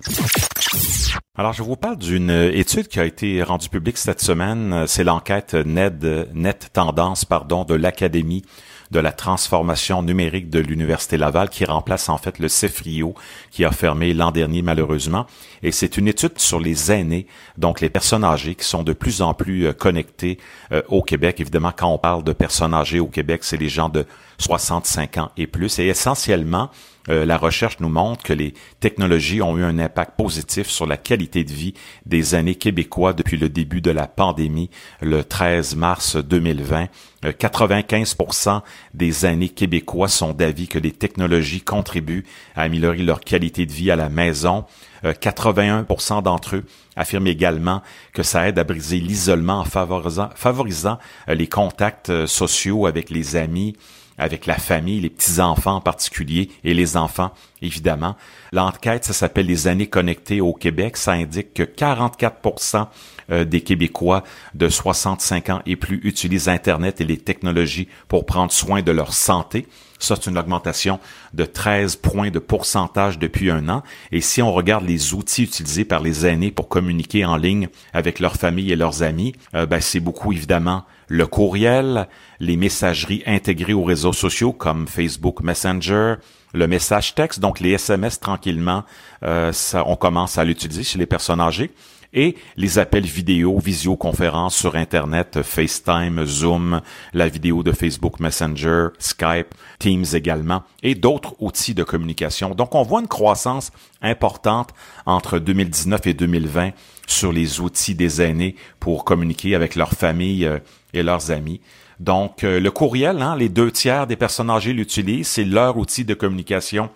Alors, 1.38 1.52
je 1.52 1.62
vous 1.62 1.76
parle 1.76 1.96
d'une 1.96 2.30
étude 2.30 2.88
qui 2.88 2.98
a 2.98 3.04
été 3.04 3.44
rendue 3.44 3.68
publique 3.68 3.98
cette 3.98 4.20
semaine. 4.20 4.84
C'est 4.88 5.04
l'enquête 5.04 5.54
Net 5.54 6.70
Tendance, 6.72 7.24
pardon, 7.24 7.62
de 7.62 7.74
l'Académie 7.74 8.42
de 8.90 9.00
la 9.00 9.12
transformation 9.12 10.02
numérique 10.02 10.50
de 10.50 10.58
l'Université 10.58 11.16
Laval 11.16 11.48
qui 11.48 11.64
remplace 11.64 12.08
en 12.08 12.18
fait 12.18 12.38
le 12.38 12.48
CEFRIO 12.48 13.14
qui 13.50 13.64
a 13.64 13.70
fermé 13.70 14.14
l'an 14.14 14.30
dernier 14.30 14.62
malheureusement. 14.62 15.26
Et 15.62 15.72
c'est 15.72 15.96
une 15.96 16.08
étude 16.08 16.38
sur 16.38 16.60
les 16.60 16.92
aînés, 16.92 17.26
donc 17.58 17.80
les 17.80 17.90
personnes 17.90 18.24
âgées 18.24 18.54
qui 18.54 18.64
sont 18.64 18.82
de 18.82 18.92
plus 18.92 19.22
en 19.22 19.34
plus 19.34 19.66
euh, 19.66 19.72
connectées 19.72 20.38
euh, 20.72 20.82
au 20.88 21.02
Québec. 21.02 21.40
Évidemment, 21.40 21.72
quand 21.76 21.88
on 21.88 21.98
parle 21.98 22.22
de 22.24 22.32
personnes 22.32 22.74
âgées 22.74 23.00
au 23.00 23.08
Québec, 23.08 23.42
c'est 23.42 23.56
les 23.56 23.68
gens 23.68 23.88
de 23.88 24.06
65 24.38 25.18
ans 25.18 25.30
et 25.36 25.46
plus. 25.46 25.78
Et 25.78 25.86
essentiellement, 25.86 26.70
euh, 27.08 27.24
la 27.24 27.36
recherche 27.36 27.78
nous 27.80 27.88
montre 27.88 28.22
que 28.22 28.32
les 28.32 28.54
technologies 28.80 29.42
ont 29.42 29.56
eu 29.56 29.62
un 29.62 29.78
impact 29.78 30.16
positif 30.16 30.68
sur 30.68 30.86
la 30.86 30.96
qualité 30.96 31.44
de 31.44 31.52
vie 31.52 31.74
des 32.04 32.34
années 32.34 32.54
québécois 32.54 33.12
depuis 33.12 33.36
le 33.36 33.48
début 33.48 33.80
de 33.80 33.90
la 33.90 34.06
pandémie, 34.06 34.70
le 35.00 35.24
13 35.24 35.76
mars 35.76 36.16
2020. 36.16 36.88
95% 37.24 38.56
euh, 38.56 38.60
des 38.94 39.24
années 39.24 39.48
québécois 39.48 40.08
sont 40.08 40.32
d'avis 40.32 40.68
que 40.68 40.78
les 40.78 40.92
technologies 40.92 41.60
contribuent 41.60 42.24
à 42.54 42.62
améliorer 42.62 42.98
leur 42.98 43.20
qualité 43.20 43.66
de 43.66 43.72
vie 43.72 43.90
à 43.90 43.96
la 43.96 44.08
maison. 44.08 44.64
81% 45.04 46.18
euh, 46.18 46.20
d'entre 46.20 46.56
eux 46.56 46.64
affirment 46.96 47.26
également 47.26 47.82
que 48.12 48.22
ça 48.22 48.48
aide 48.48 48.58
à 48.58 48.64
briser 48.64 49.00
l'isolement 49.00 49.60
en 49.60 49.64
favorisant, 49.64 50.30
favorisant 50.34 50.98
les 51.28 51.46
contacts 51.46 52.26
sociaux 52.26 52.86
avec 52.86 53.10
les 53.10 53.36
amis, 53.36 53.76
avec 54.18 54.46
la 54.46 54.56
famille, 54.56 55.00
les 55.00 55.10
petits-enfants 55.10 55.76
en 55.76 55.80
particulier 55.80 56.50
et 56.64 56.74
les 56.74 56.96
enfants, 56.96 57.32
évidemment. 57.62 58.16
L'enquête, 58.52 59.04
ça 59.04 59.12
s'appelle 59.12 59.46
les 59.46 59.68
années 59.68 59.88
connectées 59.88 60.40
au 60.40 60.52
Québec. 60.52 60.96
Ça 60.96 61.12
indique 61.12 61.54
que 61.54 61.62
44% 61.62 62.86
euh, 63.30 63.44
des 63.44 63.60
Québécois 63.60 64.22
de 64.54 64.68
65 64.68 65.50
ans 65.50 65.62
et 65.66 65.76
plus 65.76 66.00
utilisent 66.04 66.48
Internet 66.48 67.00
et 67.00 67.04
les 67.04 67.18
technologies 67.18 67.88
pour 68.08 68.24
prendre 68.24 68.52
soin 68.52 68.82
de 68.82 68.92
leur 68.92 69.12
santé. 69.12 69.66
Ça, 69.98 70.14
c'est 70.16 70.30
une 70.30 70.38
augmentation 70.38 71.00
de 71.32 71.44
13 71.44 71.96
points 71.96 72.30
de 72.30 72.38
pourcentage 72.38 73.18
depuis 73.18 73.50
un 73.50 73.68
an. 73.68 73.82
Et 74.12 74.20
si 74.20 74.42
on 74.42 74.52
regarde 74.52 74.84
les 74.86 75.14
outils 75.14 75.44
utilisés 75.44 75.84
par 75.84 76.00
les 76.00 76.26
aînés 76.26 76.50
pour 76.50 76.68
communiquer 76.68 77.24
en 77.24 77.36
ligne 77.36 77.68
avec 77.92 78.20
leur 78.20 78.36
famille 78.36 78.70
et 78.72 78.76
leurs 78.76 79.02
amis, 79.02 79.34
euh, 79.54 79.66
ben, 79.66 79.80
c'est 79.80 80.00
beaucoup 80.00 80.32
évidemment 80.32 80.84
le 81.08 81.26
courriel, 81.26 82.08
les 82.40 82.56
messageries 82.56 83.22
intégrées 83.26 83.72
aux 83.72 83.84
réseaux 83.84 84.12
sociaux 84.12 84.52
comme 84.52 84.88
Facebook 84.88 85.40
Messenger, 85.40 86.14
le 86.54 86.66
message 86.66 87.14
texte, 87.14 87.40
donc 87.40 87.60
les 87.60 87.72
SMS 87.72 88.18
tranquillement, 88.20 88.84
euh, 89.22 89.52
on 89.86 89.96
commence 89.96 90.38
à 90.38 90.44
l'utiliser 90.44 90.82
chez 90.82 90.98
les 90.98 91.06
personnes 91.06 91.40
âgées 91.40 91.72
et 92.16 92.34
les 92.56 92.78
appels 92.78 93.04
vidéo, 93.04 93.58
visioconférences 93.58 94.56
sur 94.56 94.74
Internet, 94.74 95.42
FaceTime, 95.42 96.24
Zoom, 96.24 96.80
la 97.12 97.28
vidéo 97.28 97.62
de 97.62 97.72
Facebook 97.72 98.18
Messenger, 98.20 98.88
Skype, 98.98 99.54
Teams 99.78 100.06
également, 100.14 100.62
et 100.82 100.94
d'autres 100.94 101.36
outils 101.38 101.74
de 101.74 101.84
communication. 101.84 102.54
Donc, 102.54 102.74
on 102.74 102.82
voit 102.82 103.00
une 103.00 103.06
croissance 103.06 103.70
importante 104.00 104.70
entre 105.04 105.38
2019 105.38 106.06
et 106.06 106.14
2020 106.14 106.70
sur 107.06 107.32
les 107.32 107.60
outils 107.60 107.94
des 107.94 108.22
aînés 108.22 108.56
pour 108.80 109.04
communiquer 109.04 109.54
avec 109.54 109.76
leur 109.76 109.92
famille 109.92 110.46
euh, 110.46 110.58
et 110.94 111.02
leurs 111.02 111.30
amis. 111.30 111.60
Donc, 112.00 112.44
euh, 112.44 112.58
le 112.58 112.70
courriel, 112.70 113.20
hein, 113.20 113.36
les 113.36 113.50
deux 113.50 113.70
tiers 113.70 114.06
des 114.06 114.16
personnes 114.16 114.50
âgées 114.50 114.72
l'utilisent, 114.72 115.28
c'est 115.28 115.44
leur 115.44 115.76
outil 115.76 116.04
de 116.04 116.14
communication 116.14 116.88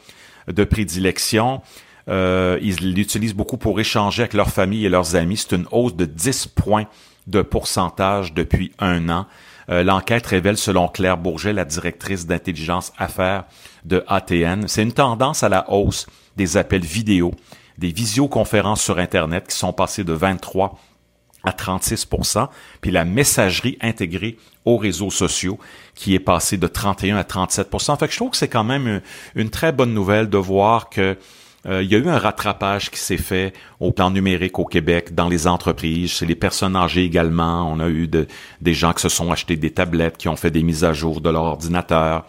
de 0.48 0.64
prédilection. 0.64 1.60
Euh, 2.08 2.58
ils 2.62 2.94
l'utilisent 2.94 3.34
beaucoup 3.34 3.56
pour 3.56 3.78
échanger 3.80 4.22
avec 4.22 4.34
leur 4.34 4.50
famille 4.50 4.86
et 4.86 4.88
leurs 4.88 5.16
amis. 5.16 5.36
C'est 5.36 5.56
une 5.56 5.66
hausse 5.70 5.94
de 5.94 6.04
10 6.04 6.48
points 6.48 6.86
de 7.26 7.42
pourcentage 7.42 8.34
depuis 8.34 8.72
un 8.78 9.08
an. 9.08 9.26
Euh, 9.70 9.84
l'enquête 9.84 10.26
révèle, 10.26 10.56
selon 10.56 10.88
Claire 10.88 11.16
Bourget, 11.16 11.52
la 11.52 11.64
directrice 11.64 12.26
d'intelligence 12.26 12.92
affaires 12.98 13.44
de 13.84 14.04
ATN, 14.08 14.66
c'est 14.66 14.82
une 14.82 14.92
tendance 14.92 15.42
à 15.42 15.48
la 15.48 15.70
hausse 15.70 16.06
des 16.36 16.56
appels 16.56 16.84
vidéo, 16.84 17.32
des 17.78 17.92
visioconférences 17.92 18.82
sur 18.82 18.98
Internet 18.98 19.46
qui 19.48 19.56
sont 19.56 19.72
passées 19.72 20.04
de 20.04 20.12
23 20.12 20.78
à 21.44 21.52
36% 21.52 22.48
puis 22.80 22.90
la 22.90 23.04
messagerie 23.04 23.78
intégrée 23.80 24.36
aux 24.66 24.76
réseaux 24.76 25.10
sociaux 25.10 25.58
qui 25.94 26.14
est 26.14 26.20
passée 26.20 26.58
de 26.58 26.66
31 26.66 27.16
à 27.16 27.22
37% 27.22 27.98
Fait 27.98 28.06
que 28.06 28.12
je 28.12 28.16
trouve 28.18 28.30
que 28.30 28.36
c'est 28.36 28.48
quand 28.48 28.64
même 28.64 29.00
une, 29.34 29.50
très 29.50 29.72
bonne 29.72 29.94
nouvelle 29.94 30.28
de 30.28 30.36
voir 30.36 30.90
que 30.90 31.16
euh, 31.66 31.82
il 31.82 31.90
y 31.90 31.94
a 31.94 31.98
eu 31.98 32.08
un 32.08 32.18
rattrapage 32.18 32.90
qui 32.90 32.98
s'est 32.98 33.18
fait 33.18 33.52
au 33.80 33.92
plan 33.92 34.10
numérique 34.10 34.58
au 34.58 34.64
Québec, 34.64 35.14
dans 35.14 35.28
les 35.28 35.46
entreprises, 35.46 36.10
chez 36.10 36.26
les 36.26 36.34
personnes 36.34 36.74
âgées 36.74 37.04
également. 37.04 37.70
On 37.70 37.80
a 37.80 37.88
eu 37.88 38.08
des 38.08 38.74
gens 38.74 38.92
qui 38.92 39.02
se 39.02 39.08
sont 39.08 39.30
achetés 39.30 39.56
des 39.56 39.70
tablettes, 39.70 40.16
qui 40.16 40.28
ont 40.28 40.36
fait 40.36 40.50
des 40.50 40.62
mises 40.62 40.84
à 40.84 40.92
jour 40.92 41.20
de 41.20 41.28
leur 41.28 41.42
ordinateur, 41.42 42.24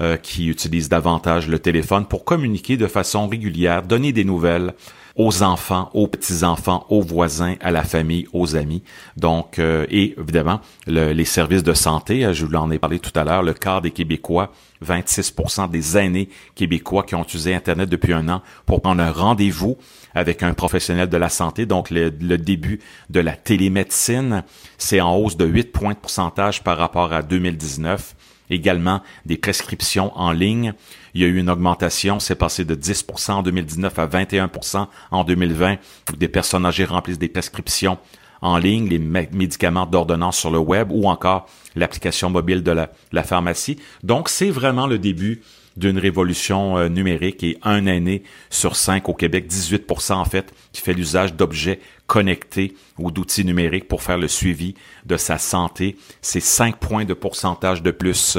euh, 0.00 0.16
qui 0.16 0.48
utilisent 0.48 0.88
davantage 0.88 1.48
le 1.48 1.58
téléphone 1.58 2.04
pour 2.04 2.24
communiquer 2.24 2.76
de 2.76 2.86
façon 2.86 3.28
régulière, 3.28 3.82
donner 3.82 4.12
des 4.12 4.24
nouvelles 4.24 4.74
aux 5.16 5.42
enfants, 5.42 5.90
aux 5.94 6.08
petits-enfants, 6.08 6.86
aux 6.88 7.02
voisins, 7.02 7.54
à 7.60 7.70
la 7.70 7.84
famille, 7.84 8.26
aux 8.32 8.56
amis. 8.56 8.82
Donc, 9.16 9.58
euh, 9.58 9.86
et 9.88 10.14
évidemment, 10.18 10.60
les 10.86 11.24
services 11.24 11.62
de 11.62 11.72
santé, 11.74 12.32
je 12.32 12.46
vous 12.46 12.54
en 12.54 12.70
ai 12.70 12.78
parlé 12.78 12.98
tout 12.98 13.12
à 13.14 13.24
l'heure, 13.24 13.42
le 13.42 13.54
quart 13.54 13.80
des 13.80 13.90
Québécois 13.90 14.50
26% 14.84 15.70
des 15.70 15.96
aînés 15.96 16.28
québécois 16.54 17.02
qui 17.02 17.14
ont 17.14 17.22
utilisé 17.22 17.54
Internet 17.54 17.88
depuis 17.88 18.12
un 18.12 18.28
an 18.28 18.42
pour 18.66 18.82
prendre 18.82 19.02
un 19.02 19.10
rendez-vous 19.10 19.76
avec 20.14 20.42
un 20.42 20.54
professionnel 20.54 21.08
de 21.08 21.16
la 21.16 21.28
santé. 21.28 21.66
Donc, 21.66 21.90
le, 21.90 22.10
début 22.10 22.80
de 23.10 23.20
la 23.20 23.32
télémédecine, 23.32 24.44
c'est 24.78 25.00
en 25.00 25.16
hausse 25.16 25.36
de 25.36 25.46
8 25.46 25.72
points 25.72 25.94
de 25.94 25.98
pourcentage 25.98 26.62
par 26.62 26.78
rapport 26.78 27.12
à 27.12 27.22
2019. 27.22 28.14
Également, 28.50 29.00
des 29.24 29.38
prescriptions 29.38 30.12
en 30.16 30.30
ligne. 30.30 30.74
Il 31.14 31.22
y 31.22 31.24
a 31.24 31.28
eu 31.28 31.38
une 31.38 31.48
augmentation, 31.48 32.18
c'est 32.18 32.34
passé 32.34 32.64
de 32.64 32.74
10% 32.74 33.32
en 33.32 33.42
2019 33.42 33.98
à 33.98 34.06
21% 34.06 34.88
en 35.12 35.24
2020. 35.24 35.76
Des 36.16 36.28
personnes 36.28 36.66
âgées 36.66 36.84
remplissent 36.84 37.18
des 37.18 37.28
prescriptions 37.28 37.98
en 38.42 38.58
ligne, 38.58 38.88
les 38.88 38.98
médicaments 38.98 39.86
d'ordonnance 39.86 40.36
sur 40.36 40.50
le 40.50 40.58
web 40.58 40.88
ou 40.90 41.08
encore 41.08 41.46
l'application 41.76 42.30
mobile 42.30 42.62
de 42.62 42.72
la, 43.12 43.22
pharmacie. 43.22 43.78
Donc, 44.02 44.28
c'est 44.28 44.50
vraiment 44.50 44.86
le 44.86 44.98
début 44.98 45.40
d'une 45.76 45.98
révolution 45.98 46.76
euh, 46.78 46.88
numérique 46.88 47.42
et 47.42 47.58
un 47.62 47.86
aîné 47.86 48.22
sur 48.50 48.76
cinq 48.76 49.08
au 49.08 49.14
Québec, 49.14 49.46
18% 49.50 50.12
en 50.12 50.24
fait, 50.24 50.52
qui 50.72 50.82
fait 50.82 50.92
l'usage 50.92 51.34
d'objets 51.34 51.80
connectés 52.06 52.76
ou 52.98 53.10
d'outils 53.10 53.44
numériques 53.44 53.88
pour 53.88 54.02
faire 54.02 54.18
le 54.18 54.28
suivi 54.28 54.74
de 55.06 55.16
sa 55.16 55.38
santé. 55.38 55.96
C'est 56.20 56.38
cinq 56.38 56.76
points 56.76 57.04
de 57.04 57.14
pourcentage 57.14 57.82
de 57.82 57.90
plus 57.90 58.38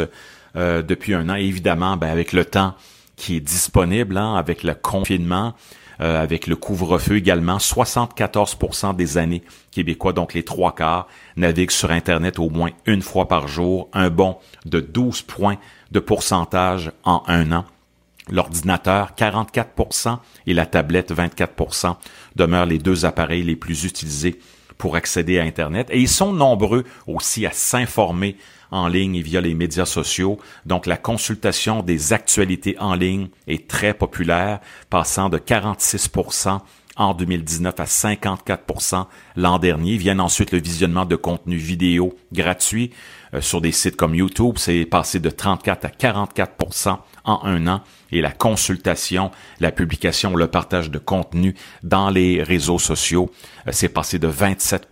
euh, 0.56 0.82
depuis 0.82 1.14
un 1.14 1.30
an. 1.30 1.36
évidemment, 1.36 1.98
ben, 1.98 2.10
avec 2.10 2.34
le 2.34 2.46
temps 2.46 2.76
qui 3.16 3.38
est 3.38 3.42
disponible, 3.42 4.18
hein, 4.18 4.36
avec 4.36 4.64
le 4.64 4.74
confinement, 4.74 5.54
euh, 6.02 6.22
avec 6.22 6.48
le 6.48 6.56
couvre-feu 6.56 7.16
également. 7.16 7.58
74% 7.58 8.96
des 8.96 9.18
années 9.18 9.44
québécois, 9.72 10.14
donc 10.14 10.34
les 10.34 10.44
trois 10.44 10.76
quarts, 10.76 11.08
naviguent 11.38 11.72
sur 11.72 11.92
Internet 11.92 12.40
au 12.40 12.50
moins 12.50 12.72
une 12.86 13.02
fois 13.02 13.28
par 13.28 13.48
jour, 13.48 13.90
un 13.94 14.10
bond 14.10 14.38
de 14.66 14.82
12 14.82 15.22
points 15.22 15.58
de 15.92 16.00
pourcentage 16.00 16.92
en 17.04 17.24
un 17.28 17.52
an. 17.52 17.66
L'ordinateur, 18.30 19.14
44% 19.16 20.18
et 20.48 20.54
la 20.54 20.66
tablette, 20.66 21.14
24% 21.14 21.96
demeurent 22.36 22.66
les 22.66 22.80
deux 22.80 23.06
appareils 23.06 23.44
les 23.44 23.56
plus 23.56 23.86
utilisés 23.86 24.40
pour 24.78 24.96
accéder 24.96 25.40
à 25.40 25.44
Internet. 25.44 25.88
Et 25.90 26.00
ils 26.00 26.10
sont 26.10 26.34
nombreux 26.34 26.84
aussi 27.08 27.46
à 27.46 27.52
s'informer 27.52 28.38
en 28.72 28.88
ligne 28.88 29.16
et 29.16 29.22
via 29.22 29.42
les 29.42 29.54
médias 29.54 29.86
sociaux. 29.86 30.40
Donc 30.66 30.86
la 30.86 30.98
consultation 30.98 31.82
des 31.82 32.14
actualités 32.14 32.76
en 32.80 32.96
ligne 32.96 33.30
est 33.48 33.68
très 33.68 33.94
populaire, 33.94 34.60
passant 34.90 35.30
de 35.30 35.38
46% 35.38 36.60
en 36.98 37.14
2019 37.14 37.80
à 37.80 37.84
54% 37.84 39.06
l'an 39.36 39.60
dernier. 39.60 39.98
Viennent 39.98 40.22
ensuite 40.22 40.52
le 40.52 40.60
visionnement 40.60 41.06
de 41.06 41.16
contenu 41.16 41.58
vidéo 41.58 42.18
gratuit 42.32 42.92
euh, 43.34 43.42
sur 43.42 43.62
des 43.62 43.72
sites 43.72 43.98
comme 43.98 44.16
YouTube. 44.16 44.56
C'est 44.58 44.86
passé 44.86 45.20
de 45.20 45.30
34 45.30 45.86
à 45.86 45.90
44 45.90 46.54
en 47.26 47.44
un 47.44 47.68
an. 47.68 47.82
Et 48.12 48.22
la 48.22 48.32
consultation, 48.32 49.32
la 49.60 49.72
publication, 49.72 50.36
le 50.36 50.48
partage 50.48 50.90
de 50.90 51.00
contenu 51.00 51.56
dans 51.84 52.10
les 52.10 52.42
réseaux 52.44 52.80
sociaux, 52.80 53.30
euh, 53.68 53.72
c'est 53.74 53.90
passé 53.90 54.20
de 54.20 54.28
27 54.28 54.88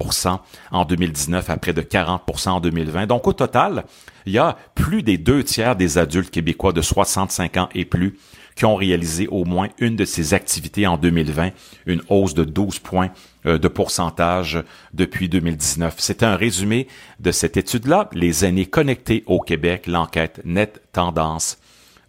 en 0.71 0.85
2019 0.85 1.49
à 1.49 1.57
près 1.57 1.73
de 1.73 1.81
40 1.81 2.47
en 2.47 2.59
2020. 2.59 3.07
Donc 3.07 3.27
au 3.27 3.33
total, 3.33 3.85
il 4.25 4.33
y 4.33 4.37
a 4.37 4.57
plus 4.75 5.03
des 5.03 5.17
deux 5.17 5.43
tiers 5.43 5.75
des 5.75 5.97
adultes 5.97 6.31
québécois 6.31 6.73
de 6.73 6.81
65 6.81 7.57
ans 7.57 7.69
et 7.73 7.85
plus 7.85 8.17
qui 8.55 8.65
ont 8.65 8.75
réalisé 8.75 9.27
au 9.27 9.45
moins 9.45 9.69
une 9.79 9.95
de 9.95 10.05
ces 10.05 10.33
activités 10.33 10.85
en 10.87 10.97
2020, 10.97 11.51
une 11.85 12.01
hausse 12.09 12.33
de 12.33 12.43
12 12.43 12.79
points 12.79 13.09
euh, 13.45 13.57
de 13.57 13.67
pourcentage 13.67 14.61
depuis 14.93 15.29
2019. 15.29 15.95
C'est 15.97 16.23
un 16.23 16.35
résumé 16.35 16.87
de 17.19 17.31
cette 17.31 17.57
étude-là, 17.57 18.09
Les 18.13 18.43
années 18.43 18.65
connectées 18.65 19.23
au 19.25 19.39
Québec, 19.39 19.87
l'enquête 19.87 20.41
Net 20.45 20.81
Tendance 20.91 21.57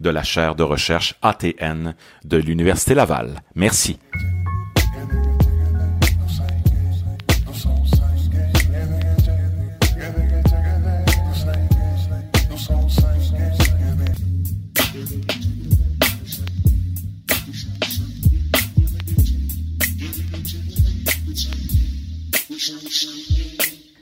de 0.00 0.10
la 0.10 0.22
chaire 0.22 0.54
de 0.54 0.62
recherche 0.62 1.14
ATN 1.22 1.94
de 2.24 2.36
l'Université 2.36 2.94
Laval. 2.94 3.40
Merci. 3.54 3.98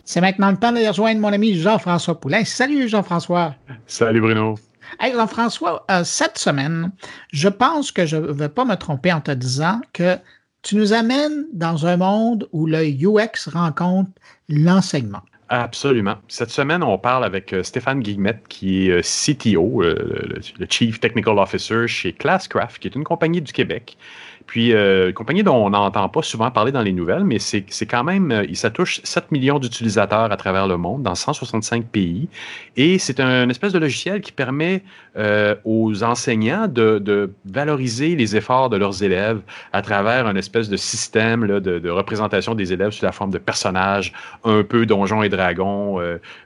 C'est 0.04 0.20
maintenant 0.20 0.50
le 0.50 0.58
temps 0.58 0.72
de 0.72 0.86
rejoindre 0.86 1.20
mon 1.22 1.32
ami 1.32 1.54
Jean-François 1.54 2.20
Poulain. 2.20 2.44
Salut 2.44 2.86
Jean-François. 2.86 3.54
Salut 3.86 4.20
Bruno. 4.20 4.56
Hey 5.00 5.12
Jean-François, 5.12 5.84
euh, 5.90 6.04
cette 6.04 6.38
semaine, 6.38 6.92
je 7.32 7.48
pense 7.48 7.92
que 7.92 8.06
je 8.06 8.16
ne 8.16 8.32
vais 8.32 8.48
pas 8.48 8.64
me 8.64 8.74
tromper 8.74 9.12
en 9.12 9.20
te 9.20 9.30
disant 9.30 9.80
que 9.92 10.16
tu 10.62 10.76
nous 10.76 10.92
amènes 10.92 11.46
dans 11.52 11.86
un 11.86 11.96
monde 11.96 12.48
où 12.52 12.66
le 12.66 12.84
UX 12.84 13.48
rencontre 13.52 14.10
l'enseignement. 14.48 15.22
Absolument. 15.48 16.16
Cette 16.28 16.50
semaine, 16.50 16.82
on 16.82 16.96
parle 16.98 17.24
avec 17.24 17.52
euh, 17.52 17.62
Stéphane 17.62 18.00
Guillemette, 18.00 18.48
qui 18.48 18.88
est 18.88 18.90
euh, 18.90 19.02
CTO, 19.02 19.82
le 19.82 20.66
Chief 20.70 20.98
Technical 20.98 21.38
Officer 21.38 21.86
chez 21.88 22.12
Classcraft, 22.12 22.78
qui 22.78 22.88
est 22.88 22.94
une 22.94 23.04
compagnie 23.04 23.42
du 23.42 23.52
Québec 23.52 23.98
puis, 24.46 24.72
euh, 24.72 25.08
une 25.08 25.14
compagnie 25.14 25.42
dont 25.42 25.56
on 25.56 25.70
n'entend 25.70 26.08
pas 26.08 26.22
souvent 26.22 26.50
parler 26.50 26.72
dans 26.72 26.82
les 26.82 26.92
nouvelles, 26.92 27.24
mais 27.24 27.38
c'est 27.38 27.64
quand 27.86 28.04
même, 28.04 28.30
euh, 28.32 28.44
ça 28.54 28.70
touche 28.70 29.00
7 29.04 29.30
millions 29.32 29.58
d'utilisateurs 29.58 30.30
à 30.32 30.36
travers 30.36 30.66
le 30.66 30.76
monde, 30.76 31.02
dans 31.02 31.14
165 31.14 31.84
pays. 31.86 32.28
Et 32.76 32.98
c'est 32.98 33.20
un 33.20 33.48
espèce 33.48 33.72
de 33.72 33.78
logiciel 33.78 34.20
qui 34.20 34.32
permet 34.32 34.82
euh, 35.16 35.54
aux 35.64 36.02
enseignants 36.02 36.66
de, 36.66 37.32
valoriser 37.44 38.16
les 38.16 38.36
efforts 38.36 38.70
de 38.70 38.76
leurs 38.76 39.02
élèves 39.02 39.40
à 39.72 39.82
travers 39.82 40.26
un 40.26 40.36
espèce 40.36 40.68
de 40.68 40.76
système 40.76 41.46
de, 41.60 41.90
représentation 41.90 42.54
des 42.54 42.72
élèves 42.72 42.92
sous 42.92 43.04
la 43.04 43.12
forme 43.12 43.30
de 43.30 43.38
personnages, 43.38 44.12
un 44.44 44.62
peu 44.62 44.86
donjons 44.86 45.22
et 45.22 45.28
dragons, 45.28 46.00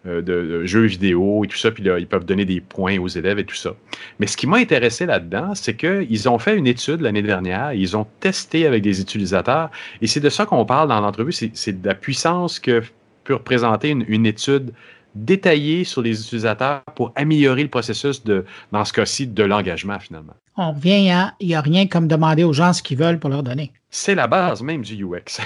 de, 0.05 0.65
jeux 0.65 0.87
vidéo 0.87 1.45
et 1.45 1.49
tout 1.49 1.57
ça. 1.57 1.71
Puis 1.71 1.85
là, 1.85 1.99
ils 1.99 2.07
peuvent 2.07 2.25
donner 2.25 2.45
des 2.45 2.61
points 2.61 2.99
aux 2.99 3.09
élèves 3.09 3.39
et 3.39 3.45
tout 3.45 3.55
ça. 3.55 3.75
Mais 4.19 4.27
ce 4.27 4.37
qui 4.37 4.47
m'a 4.47 4.57
intéressé 4.57 5.07
là-dedans, 5.07 5.55
c'est 5.55 5.77
qu'ils 5.77 6.29
ont 6.29 6.39
fait 6.39 6.57
une 6.57 6.67
étude 6.67 7.01
l'année 7.01 7.23
dernière. 7.23 7.73
Ont 7.95 8.07
testé 8.21 8.67
avec 8.67 8.83
des 8.83 9.03
utilisateurs. 9.03 9.71
Et 10.01 10.07
c'est 10.07 10.21
de 10.21 10.31
ça 10.31 10.47
qu'on 10.47 10.65
parle 10.65 10.89
dans 10.89 11.01
l'entrevue. 11.01 11.33
C'est 11.33 11.83
de 11.83 11.87
la 11.87 11.95
puissance 11.95 12.59
que 12.59 12.83
peut 13.27 13.35
représenter 13.35 13.91
une, 13.91 14.27
étude 14.27 14.73
détaillée 15.15 15.85
sur 15.85 16.03
les 16.03 16.21
utilisateurs 16.21 16.83
pour 16.95 17.13
améliorer 17.17 17.63
le 17.63 17.69
processus 17.69 18.25
de, 18.25 18.45
dans 18.73 18.85
ce 18.85 18.93
cas-ci, 18.93 19.27
de 19.27 19.43
l'engagement 19.43 19.99
finalement. 19.99 20.35
On 20.57 20.73
revient 20.73 21.11
à, 21.11 21.35
il 21.41 21.49
n'y 21.49 21.55
a 21.55 21.61
rien 21.61 21.87
comme 21.87 22.09
demander 22.09 22.45
aux 22.45 22.53
gens 22.53 22.73
ce 22.73 22.83
qu'ils 22.83 22.97
veulent 22.97 23.19
pour 23.19 23.29
leur 23.29 23.43
donner. 23.43 23.73
C'est 23.91 24.15
la 24.15 24.27
base 24.27 24.63
même 24.63 24.83
du 24.83 25.05
UX. 25.05 25.41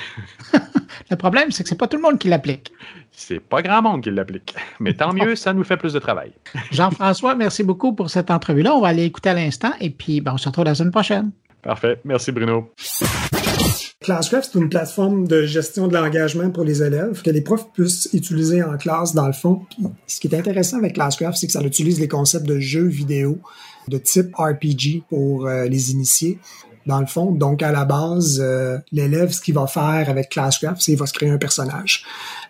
le 1.10 1.16
problème, 1.16 1.50
c'est 1.50 1.62
que 1.62 1.68
c'est 1.68 1.78
pas 1.78 1.88
tout 1.88 1.96
le 1.96 2.02
monde 2.02 2.18
qui 2.18 2.28
l'applique. 2.28 2.72
C'est 3.10 3.40
pas 3.40 3.60
grand 3.62 3.82
monde 3.82 4.02
qui 4.02 4.10
l'applique. 4.10 4.54
Mais 4.78 4.94
tant 4.94 5.12
mieux, 5.12 5.34
ça 5.36 5.52
nous 5.52 5.64
fait 5.64 5.76
plus 5.76 5.92
de 5.92 5.98
travail. 5.98 6.32
Jean-François, 6.70 7.34
merci 7.34 7.64
beaucoup 7.64 7.92
pour 7.92 8.10
cette 8.10 8.30
entrevue-là. 8.30 8.74
On 8.74 8.80
va 8.80 8.88
aller 8.88 9.04
écouter 9.04 9.30
à 9.30 9.34
l'instant 9.34 9.72
et 9.80 9.90
puis 9.90 10.20
ben, 10.20 10.32
on 10.34 10.38
se 10.38 10.48
retrouve 10.48 10.64
la 10.64 10.74
semaine 10.74 10.92
prochaine. 10.92 11.30
Parfait. 11.62 12.00
Merci, 12.04 12.32
Bruno. 12.32 12.70
Classcraft, 14.00 14.50
c'est 14.52 14.58
une 14.58 14.70
plateforme 14.70 15.28
de 15.28 15.44
gestion 15.44 15.86
de 15.86 15.94
l'engagement 15.94 16.50
pour 16.50 16.64
les 16.64 16.82
élèves 16.82 17.20
que 17.20 17.30
les 17.30 17.42
profs 17.42 17.70
puissent 17.72 18.08
utiliser 18.14 18.62
en 18.62 18.78
classe, 18.78 19.14
dans 19.14 19.26
le 19.26 19.34
fond. 19.34 19.66
ce 20.06 20.20
qui 20.20 20.26
est 20.26 20.34
intéressant 20.34 20.78
avec 20.78 20.94
Classcraft, 20.94 21.36
c'est 21.36 21.46
que 21.46 21.52
ça 21.52 21.62
utilise 21.62 22.00
les 22.00 22.08
concepts 22.08 22.46
de 22.46 22.58
jeux 22.58 22.86
vidéo 22.86 23.38
de 23.88 23.98
type 23.98 24.34
RPG 24.34 25.02
pour 25.10 25.46
euh, 25.46 25.66
les 25.66 25.90
initiés 25.90 26.38
dans 26.86 27.00
le 27.00 27.06
fond. 27.06 27.30
Donc, 27.32 27.62
à 27.62 27.72
la 27.72 27.84
base, 27.84 28.40
euh, 28.42 28.78
l'élève, 28.90 29.32
ce 29.32 29.40
qu'il 29.40 29.54
va 29.54 29.66
faire 29.66 30.08
avec 30.08 30.30
Classcraft, 30.30 30.80
c'est 30.80 30.92
qu'il 30.92 30.98
va 30.98 31.06
se 31.06 31.12
créer 31.12 31.30
un 31.30 31.38
personnage. 31.38 32.04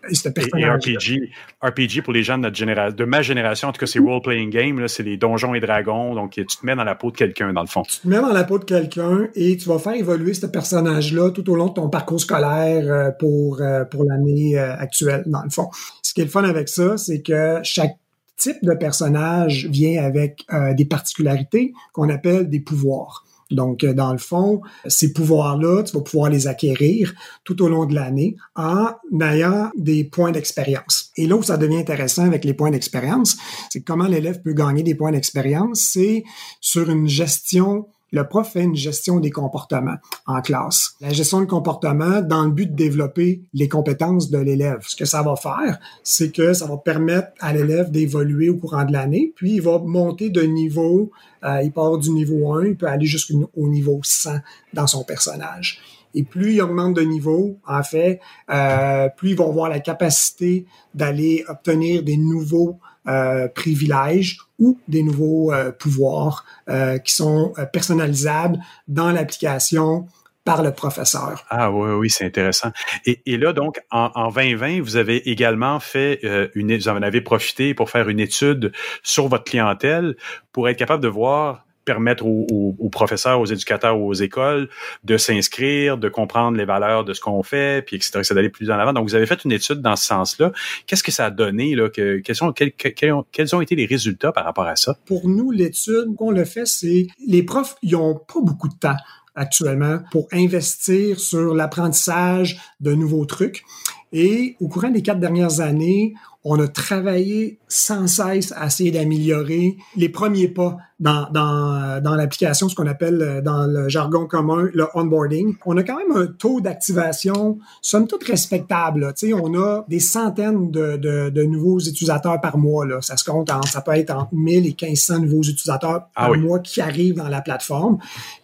Et, 0.08 0.66
RPG, 0.66 1.30
RPG, 1.62 2.02
pour 2.02 2.12
les 2.12 2.22
gens 2.22 2.38
de, 2.38 2.42
notre 2.42 2.56
génération, 2.56 2.96
de 2.96 3.04
ma 3.04 3.22
génération, 3.22 3.68
en 3.68 3.72
tout 3.72 3.80
cas, 3.80 3.86
c'est 3.86 3.98
role-playing 3.98 4.50
game, 4.50 4.88
c'est 4.88 5.02
les 5.02 5.16
donjons 5.16 5.54
et 5.54 5.60
dragons. 5.60 6.14
Donc, 6.14 6.32
tu 6.32 6.44
te 6.44 6.64
mets 6.64 6.74
dans 6.74 6.84
la 6.84 6.94
peau 6.94 7.10
de 7.10 7.16
quelqu'un, 7.16 7.52
dans 7.52 7.60
le 7.60 7.66
fond. 7.66 7.82
Tu 7.82 8.00
te 8.00 8.08
mets 8.08 8.20
dans 8.20 8.32
la 8.32 8.44
peau 8.44 8.58
de 8.58 8.64
quelqu'un 8.64 9.28
et 9.34 9.56
tu 9.56 9.68
vas 9.68 9.78
faire 9.78 9.94
évoluer 9.94 10.34
ce 10.34 10.46
personnage-là 10.46 11.30
tout 11.30 11.48
au 11.50 11.56
long 11.56 11.68
de 11.68 11.74
ton 11.74 11.88
parcours 11.88 12.20
scolaire 12.20 12.84
euh, 12.86 13.10
pour, 13.10 13.60
euh, 13.60 13.84
pour 13.84 14.04
l'année 14.04 14.58
actuelle, 14.58 15.24
dans 15.26 15.42
le 15.42 15.50
fond. 15.50 15.68
Ce 16.02 16.14
qui 16.14 16.20
est 16.20 16.24
le 16.24 16.30
fun 16.30 16.44
avec 16.44 16.68
ça, 16.68 16.96
c'est 16.96 17.22
que 17.22 17.60
chaque 17.62 17.96
type 18.36 18.58
de 18.62 18.74
personnage 18.74 19.66
vient 19.66 20.02
avec 20.02 20.46
des 20.74 20.86
particularités 20.86 21.74
qu'on 21.92 22.08
appelle 22.08 22.48
des 22.48 22.60
pouvoirs. 22.60 23.26
Donc, 23.50 23.84
euh, 23.84 23.92
dans 23.92 24.12
le 24.12 24.18
fond, 24.18 24.60
ces 24.86 25.12
pouvoirs-là, 25.12 25.82
tu 25.82 25.96
vas 25.96 26.02
pouvoir 26.02 26.30
les 26.30 26.46
acquérir 26.46 27.14
tout 27.44 27.62
au 27.62 27.68
long 27.68 27.86
de 27.86 27.94
l'année 27.94 28.36
en 28.54 28.92
ayant 29.20 29.70
des 29.76 30.04
points 30.04 30.32
d'expérience. 30.32 31.10
Et 31.16 31.26
là 31.26 31.36
où 31.36 31.42
ça 31.42 31.56
devient 31.56 31.78
intéressant 31.78 32.24
avec 32.24 32.44
les 32.44 32.54
points 32.54 32.70
d'expérience, 32.70 33.36
c'est 33.70 33.82
comment 33.82 34.06
l'élève 34.06 34.40
peut 34.42 34.52
gagner 34.52 34.82
des 34.82 34.94
points 34.94 35.12
d'expérience, 35.12 35.80
c'est 35.80 36.24
sur 36.60 36.90
une 36.90 37.08
gestion 37.08 37.86
le 38.12 38.26
prof 38.26 38.52
fait 38.52 38.62
une 38.62 38.74
gestion 38.74 39.20
des 39.20 39.30
comportements 39.30 39.96
en 40.26 40.40
classe. 40.40 40.94
La 41.00 41.10
gestion 41.10 41.40
de 41.40 41.46
comportement 41.46 42.20
dans 42.20 42.44
le 42.44 42.50
but 42.50 42.70
de 42.70 42.76
développer 42.76 43.42
les 43.54 43.68
compétences 43.68 44.30
de 44.30 44.38
l'élève. 44.38 44.80
Ce 44.86 44.96
que 44.96 45.04
ça 45.04 45.22
va 45.22 45.36
faire, 45.36 45.78
c'est 46.02 46.32
que 46.32 46.52
ça 46.52 46.66
va 46.66 46.76
permettre 46.76 47.28
à 47.40 47.52
l'élève 47.52 47.90
d'évoluer 47.90 48.48
au 48.48 48.56
courant 48.56 48.84
de 48.84 48.92
l'année, 48.92 49.32
puis 49.36 49.54
il 49.54 49.62
va 49.62 49.78
monter 49.78 50.30
de 50.30 50.42
niveau, 50.42 51.10
euh, 51.44 51.62
il 51.62 51.72
part 51.72 51.98
du 51.98 52.10
niveau 52.10 52.52
1, 52.54 52.66
il 52.66 52.76
peut 52.76 52.86
aller 52.86 53.06
jusqu'au 53.06 53.48
niveau 53.68 54.00
100 54.02 54.30
dans 54.72 54.86
son 54.86 55.04
personnage. 55.04 55.80
Et 56.14 56.24
plus 56.24 56.54
il 56.54 56.62
augmente 56.62 56.94
de 56.94 57.02
niveau, 57.02 57.58
en 57.66 57.82
fait, 57.82 58.20
euh, 58.50 59.08
plus 59.16 59.30
ils 59.30 59.36
vont 59.36 59.48
avoir 59.48 59.68
la 59.68 59.78
capacité 59.78 60.66
d'aller 60.94 61.44
obtenir 61.48 62.02
des 62.02 62.16
nouveaux 62.16 62.78
euh, 63.06 63.48
privilèges 63.48 64.38
ou 64.60 64.78
des 64.88 65.02
nouveaux 65.02 65.52
euh, 65.52 65.72
pouvoirs 65.72 66.44
euh, 66.68 66.98
qui 66.98 67.12
sont 67.12 67.52
personnalisables 67.72 68.58
dans 68.86 69.10
l'application 69.10 70.06
par 70.44 70.62
le 70.62 70.72
professeur. 70.72 71.44
Ah 71.50 71.70
oui, 71.70 71.90
oui, 71.92 72.10
c'est 72.10 72.24
intéressant. 72.24 72.70
Et, 73.04 73.36
là, 73.36 73.52
donc, 73.52 73.80
en, 73.90 74.10
en, 74.14 74.30
2020, 74.30 74.80
vous 74.80 74.96
avez 74.96 75.28
également 75.28 75.80
fait 75.80 76.20
une, 76.54 76.74
vous 76.76 76.88
en 76.88 77.02
avez 77.02 77.20
profité 77.20 77.74
pour 77.74 77.90
faire 77.90 78.08
une 78.08 78.20
étude 78.20 78.72
sur 79.02 79.28
votre 79.28 79.44
clientèle 79.44 80.16
pour 80.52 80.68
être 80.68 80.78
capable 80.78 81.02
de 81.02 81.08
voir 81.08 81.66
permettre 81.84 82.26
aux, 82.26 82.88
professeurs, 82.90 83.40
aux 83.40 83.46
éducateurs 83.46 83.98
aux 83.98 84.14
écoles 84.14 84.68
de 85.04 85.16
s'inscrire, 85.16 85.96
de 85.96 86.08
comprendre 86.08 86.56
les 86.56 86.64
valeurs 86.64 87.04
de 87.04 87.14
ce 87.14 87.20
qu'on 87.20 87.42
fait, 87.42 87.84
puis 87.84 87.96
etc., 87.96 88.20
c'est 88.22 88.34
d'aller 88.34 88.50
plus 88.50 88.70
en 88.70 88.78
avant. 88.78 88.92
Donc, 88.92 89.08
vous 89.08 89.14
avez 89.14 89.26
fait 89.26 89.44
une 89.44 89.52
étude 89.52 89.80
dans 89.80 89.96
ce 89.96 90.06
sens-là. 90.06 90.52
Qu'est-ce 90.86 91.02
que 91.02 91.12
ça 91.12 91.26
a 91.26 91.30
donné? 91.30 91.74
Là, 91.74 91.88
que, 91.88 92.18
quels, 92.18 92.36
sont, 92.36 92.52
quels, 92.52 92.72
quels, 92.72 93.54
ont 93.54 93.60
été 93.60 93.74
les 93.74 93.86
résultats 93.86 94.32
par 94.32 94.44
rapport 94.44 94.66
à 94.66 94.76
ça? 94.76 94.96
Pour 95.06 95.28
nous, 95.28 95.50
l'étude 95.50 96.14
qu'on 96.16 96.30
le 96.30 96.44
fait, 96.44 96.66
c'est 96.66 97.06
les 97.26 97.42
profs, 97.42 97.76
ils 97.82 97.92
n'ont 97.92 98.14
pas 98.14 98.40
beaucoup 98.42 98.68
de 98.68 98.74
temps 98.74 98.96
actuellement 99.34 100.00
pour 100.10 100.28
investir 100.32 101.18
sur 101.20 101.54
l'apprentissage 101.54 102.58
de 102.80 102.94
nouveaux 102.94 103.24
trucs. 103.24 103.64
Et 104.12 104.56
au 104.60 104.68
courant 104.68 104.90
des 104.90 105.02
quatre 105.02 105.20
dernières 105.20 105.60
années, 105.60 106.14
on 106.44 106.58
a 106.58 106.68
travaillé 106.68 107.58
sans 107.68 108.06
cesse 108.06 108.52
à 108.56 108.66
essayer 108.66 108.90
d'améliorer 108.90 109.76
les 109.96 110.08
premiers 110.08 110.48
pas 110.48 110.78
dans, 110.98 111.28
dans, 111.30 112.02
dans 112.02 112.14
l'application, 112.14 112.68
ce 112.68 112.74
qu'on 112.74 112.86
appelle 112.86 113.22
euh, 113.22 113.40
dans 113.40 113.66
le 113.66 113.88
jargon 113.88 114.26
commun 114.26 114.68
le 114.72 114.86
onboarding. 114.94 115.56
On 115.64 115.76
a 115.76 115.82
quand 115.82 115.96
même 115.96 116.14
un 116.14 116.26
taux 116.26 116.60
d'activation, 116.60 117.58
somme 117.80 118.06
toute 118.06 118.24
respectable. 118.24 119.12
sais, 119.16 119.32
On 119.32 119.54
a 119.54 119.84
des 119.88 120.00
centaines 120.00 120.70
de, 120.70 120.96
de, 120.96 121.30
de, 121.30 121.42
nouveaux 121.42 121.80
utilisateurs 121.80 122.40
par 122.40 122.58
mois. 122.58 122.86
Là. 122.86 123.00
Ça 123.00 123.16
se 123.16 123.24
compte, 123.24 123.50
en, 123.50 123.62
ça 123.62 123.80
peut 123.80 123.92
être 123.92 124.10
entre 124.10 124.34
1000 124.34 124.66
et 124.66 124.76
1500 124.80 125.20
nouveaux 125.20 125.42
utilisateurs 125.42 126.08
ah 126.14 126.26
par 126.26 126.36
mois 126.36 126.58
qui 126.58 126.80
arrivent 126.80 127.16
dans 127.16 127.28
la 127.28 127.40
plateforme. 127.40 127.98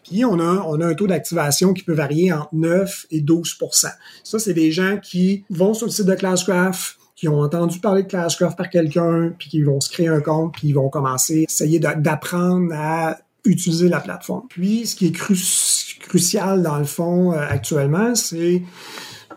Puis 0.05 0.25
on 0.25 0.39
a, 0.39 0.65
on 0.67 0.81
a 0.81 0.87
un 0.87 0.95
taux 0.95 1.07
d'activation 1.07 1.75
qui 1.75 1.83
peut 1.83 1.95
varier 1.95 2.33
entre 2.33 2.55
9 2.55 3.07
et 3.11 3.21
12% 3.21 3.89
Ça, 4.25 4.39
c'est 4.39 4.55
des 4.55 4.73
gens 4.73 4.99
qui 5.03 5.45
vont 5.51 5.75
sur 5.75 5.87
le 5.87 5.93
site 5.93 6.07
de 6.07 6.15
Classcraft, 6.15 6.99
qui 7.17 7.29
ont 7.29 7.41
entendu 7.41 7.81
parler 7.81 8.03
de 8.03 8.09
Classcraft 8.09 8.57
par 8.57 8.69
quelqu'un, 8.69 9.33
puis 9.39 9.49
qui 9.49 9.63
vont 9.63 9.81
se 9.81 9.91
créer 9.91 10.09
un 10.09 10.21
compte, 10.21 10.53
puis 10.53 10.69
ils 10.69 10.75
vont 10.75 10.91
commencer 10.91 11.41
à 11.41 11.43
essayer 11.51 11.79
d'apprendre 11.79 12.73
à 12.75 13.17
utiliser 13.47 13.89
la 13.89 14.01
plateforme. 14.01 14.47
Puis, 14.49 14.87
ce 14.87 14.95
qui 14.97 15.07
est 15.07 15.13
crucial 15.13 16.63
dans 16.63 16.79
le 16.79 16.85
fond 16.85 17.33
euh, 17.33 17.39
actuellement, 17.49 18.15
c'est 18.15 18.63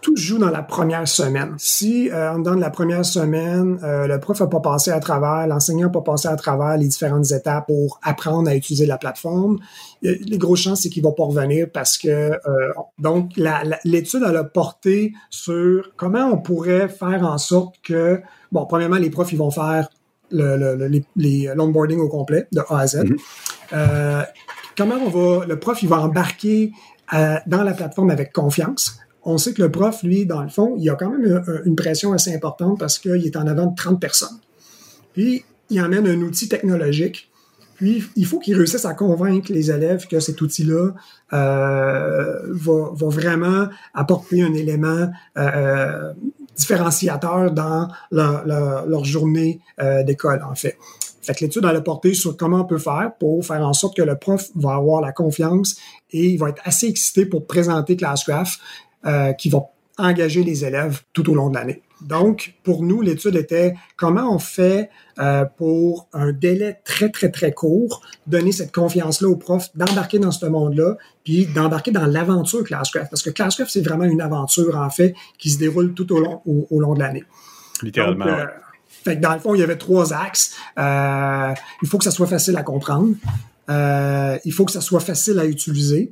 tout 0.02 0.16
se 0.16 0.22
joue 0.22 0.38
dans 0.38 0.50
la 0.50 0.64
première 0.64 1.08
semaine. 1.08 1.56
Si 1.58 2.10
euh, 2.10 2.34
en 2.34 2.39
dedans 2.39 2.56
de 2.56 2.62
la 2.62 2.70
première 2.70 3.06
semaine, 3.06 3.80
euh, 3.84 4.08
le 4.08 4.20
prof 4.20 4.39
n'a 4.39 4.47
pas 4.47 4.60
passé 4.60 4.91
à 4.91 5.00
travers, 5.00 5.47
l'enseignant 5.47 5.88
n'a 5.88 5.93
pas 5.93 6.02
passé 6.02 6.28
à 6.28 6.36
travers 6.36 6.78
les 6.78 6.88
différentes 6.88 7.32
étapes 7.32 7.68
pour 7.68 8.00
apprendre 8.04 8.50
à 8.50 8.56
utiliser 8.56 8.86
la 8.86 8.97
plateforme, 8.97 9.60
les 10.02 10.38
grosses 10.38 10.62
chances 10.62 10.82
c'est 10.82 10.89
qu'il 10.89 11.04
va 11.04 11.12
pas 11.12 11.24
revenir 11.24 11.68
parce 11.74 11.97
que 11.97 12.08
euh, 12.10 12.38
donc 12.97 13.32
l'étude 13.84 14.24
elle 14.28 14.38
a 14.38 14.43
porté 14.43 15.14
sur 15.30 15.91
comment 15.97 16.26
on 16.32 16.38
pourrait 16.38 16.88
faire 16.88 17.24
en 17.24 17.38
sorte 17.38 17.76
que 17.84 18.22
bon 18.52 18.66
premièrement 18.66 18.97
les 18.97 19.10
profs 19.10 19.34
ils 19.34 19.38
vont 19.38 19.52
faire 19.52 19.89
le, 20.32 20.88
les, 21.16 21.52
l'onboarding 21.56 22.00
au 22.00 22.08
complet 22.08 22.47
de 22.52 22.62
A 22.70 22.80
à 22.80 22.88
Z. 22.88 23.04
Mm-hmm. 23.72 24.26
Comment 24.78 24.95
on 24.95 25.10
va 25.10 25.45
le 25.45 25.60
prof 25.60 25.82
il 25.82 25.89
va 25.89 26.02
embarquer 26.02 26.72
dans 27.12 27.64
la 27.64 27.74
plateforme 27.74 28.12
avec 28.12 28.32
confiance 28.32 29.00
on 29.24 29.38
sait 29.38 29.53
que 29.53 29.61
le 29.61 29.72
prof, 29.72 30.01
lui, 30.03 30.26
dans 30.26 30.41
le 30.41 30.49
fond, 30.49 30.76
il 30.78 30.89
a 30.89 30.95
quand 30.95 31.09
même 31.09 31.43
une 31.65 31.76
pression 31.76 32.13
assez 32.13 32.34
importante 32.34 32.80
parce 32.80 32.99
qu'il 32.99 33.26
est 33.26 33.36
en 33.36 33.47
avant 33.47 33.67
de 33.67 33.76
30 33.76 33.99
personnes. 33.99 34.38
Puis, 35.13 35.43
il 35.70 35.80
amène 35.80 36.07
un 36.07 36.22
outil 36.22 36.47
technologique. 36.47 37.30
Puis, 37.76 38.03
il 38.15 38.26
faut 38.26 38.39
qu'il 38.39 38.55
réussisse 38.55 38.86
à 38.86 38.93
convaincre 38.93 39.53
les 39.53 39.72
élèves 39.72 40.05
que 40.07 40.20
cet 40.20 40.41
outil-là 40.41 40.91
euh, 41.32 42.39
va, 42.49 42.91
vraiment 43.07 43.67
apporter 43.93 44.41
un 44.41 44.53
élément 44.53 44.88
euh, 44.89 45.09
euh, 45.38 46.13
différenciateur 46.57 47.51
dans 47.51 47.88
leur, 48.11 49.05
journée 49.05 49.61
d'école, 50.05 50.43
en 50.43 50.55
fait. 50.55 50.78
Fait 51.22 51.34
que 51.34 51.45
l'étude, 51.45 51.65
elle 51.70 51.76
a 51.76 51.82
porté 51.82 52.13
sur 52.13 52.36
comment 52.36 52.61
on 52.61 52.65
peut 52.65 52.78
faire 52.78 53.11
pour 53.20 53.45
faire 53.45 53.61
en 53.61 53.74
sorte 53.74 53.95
que 53.95 54.01
le 54.01 54.17
prof 54.17 54.49
va 54.55 54.76
avoir 54.76 54.99
la 54.99 55.11
confiance 55.11 55.78
et 56.11 56.28
il 56.28 56.38
va 56.38 56.49
être 56.49 56.61
assez 56.65 56.88
excité 56.88 57.26
pour 57.26 57.45
présenter 57.45 57.95
Classcraft 57.95 58.59
euh, 59.06 59.34
qui 59.34 59.50
vont 59.50 59.68
engager 59.97 60.43
les 60.43 60.66
élèves 60.66 61.02
tout 61.14 61.30
au 61.30 61.36
long 61.36 61.50
de 61.50 61.56
l'année. 61.56 61.82
Donc, 62.02 62.54
pour 62.64 62.84
nous, 62.84 63.02
l'étude 63.02 63.36
était 63.36 63.76
comment 63.97 64.34
on 64.34 64.39
fait 64.39 64.89
euh, 65.20 65.43
pour 65.58 66.08
un 66.14 66.32
délai 66.32 66.80
très, 66.86 67.10
très, 67.10 67.30
très 67.30 67.52
court, 67.52 68.02
donner 68.26 68.54
cette 68.54 68.74
confiance-là 68.74 69.28
aux 69.28 69.36
profs, 69.36 69.76
d'embarquer 69.76 70.18
dans 70.18 70.32
ce 70.32 70.45
monde-là, 70.45 70.95
puis 71.26 71.45
d'embarquer 71.45 71.91
dans 71.91 72.06
l'aventure 72.06 72.64
Classcraft. 72.64 73.10
Parce 73.10 73.22
que 73.22 73.30
Classcraft, 73.30 73.70
c'est 73.70 73.86
vraiment 73.86 74.06
une 74.06 74.22
aventure, 74.22 74.78
en 74.78 74.89
fait, 74.89 75.14
qui 75.38 75.50
se 75.50 75.60
déroule 75.60 75.93
tout 75.93 76.12
au 76.14 76.20
long, 76.20 76.41
au, 76.45 76.80
long 76.80 76.93
de 76.93 77.00
l'année. 77.00 77.26
Littéralement. 77.82 78.28
Euh, 78.28 78.45
fait 78.88 79.18
que 79.18 79.22
dans 79.22 79.34
le 79.34 79.39
fond, 79.39 79.56
il 79.56 79.60
y 79.60 79.64
avait 79.64 79.78
trois 79.78 80.14
axes. 80.14 80.56
Euh, 80.78 81.54
il 81.82 81.88
faut 81.88 81.97
que 81.97 82.04
ça 82.04 82.12
soit 82.12 82.28
facile 82.28 82.56
à 82.58 82.64
comprendre. 82.64 83.16
Euh, 83.70 84.38
il 84.45 84.53
faut 84.53 84.65
que 84.65 84.72
ça 84.72 84.82
soit 84.82 84.99
facile 84.99 85.39
à 85.39 85.45
utiliser. 85.45 86.11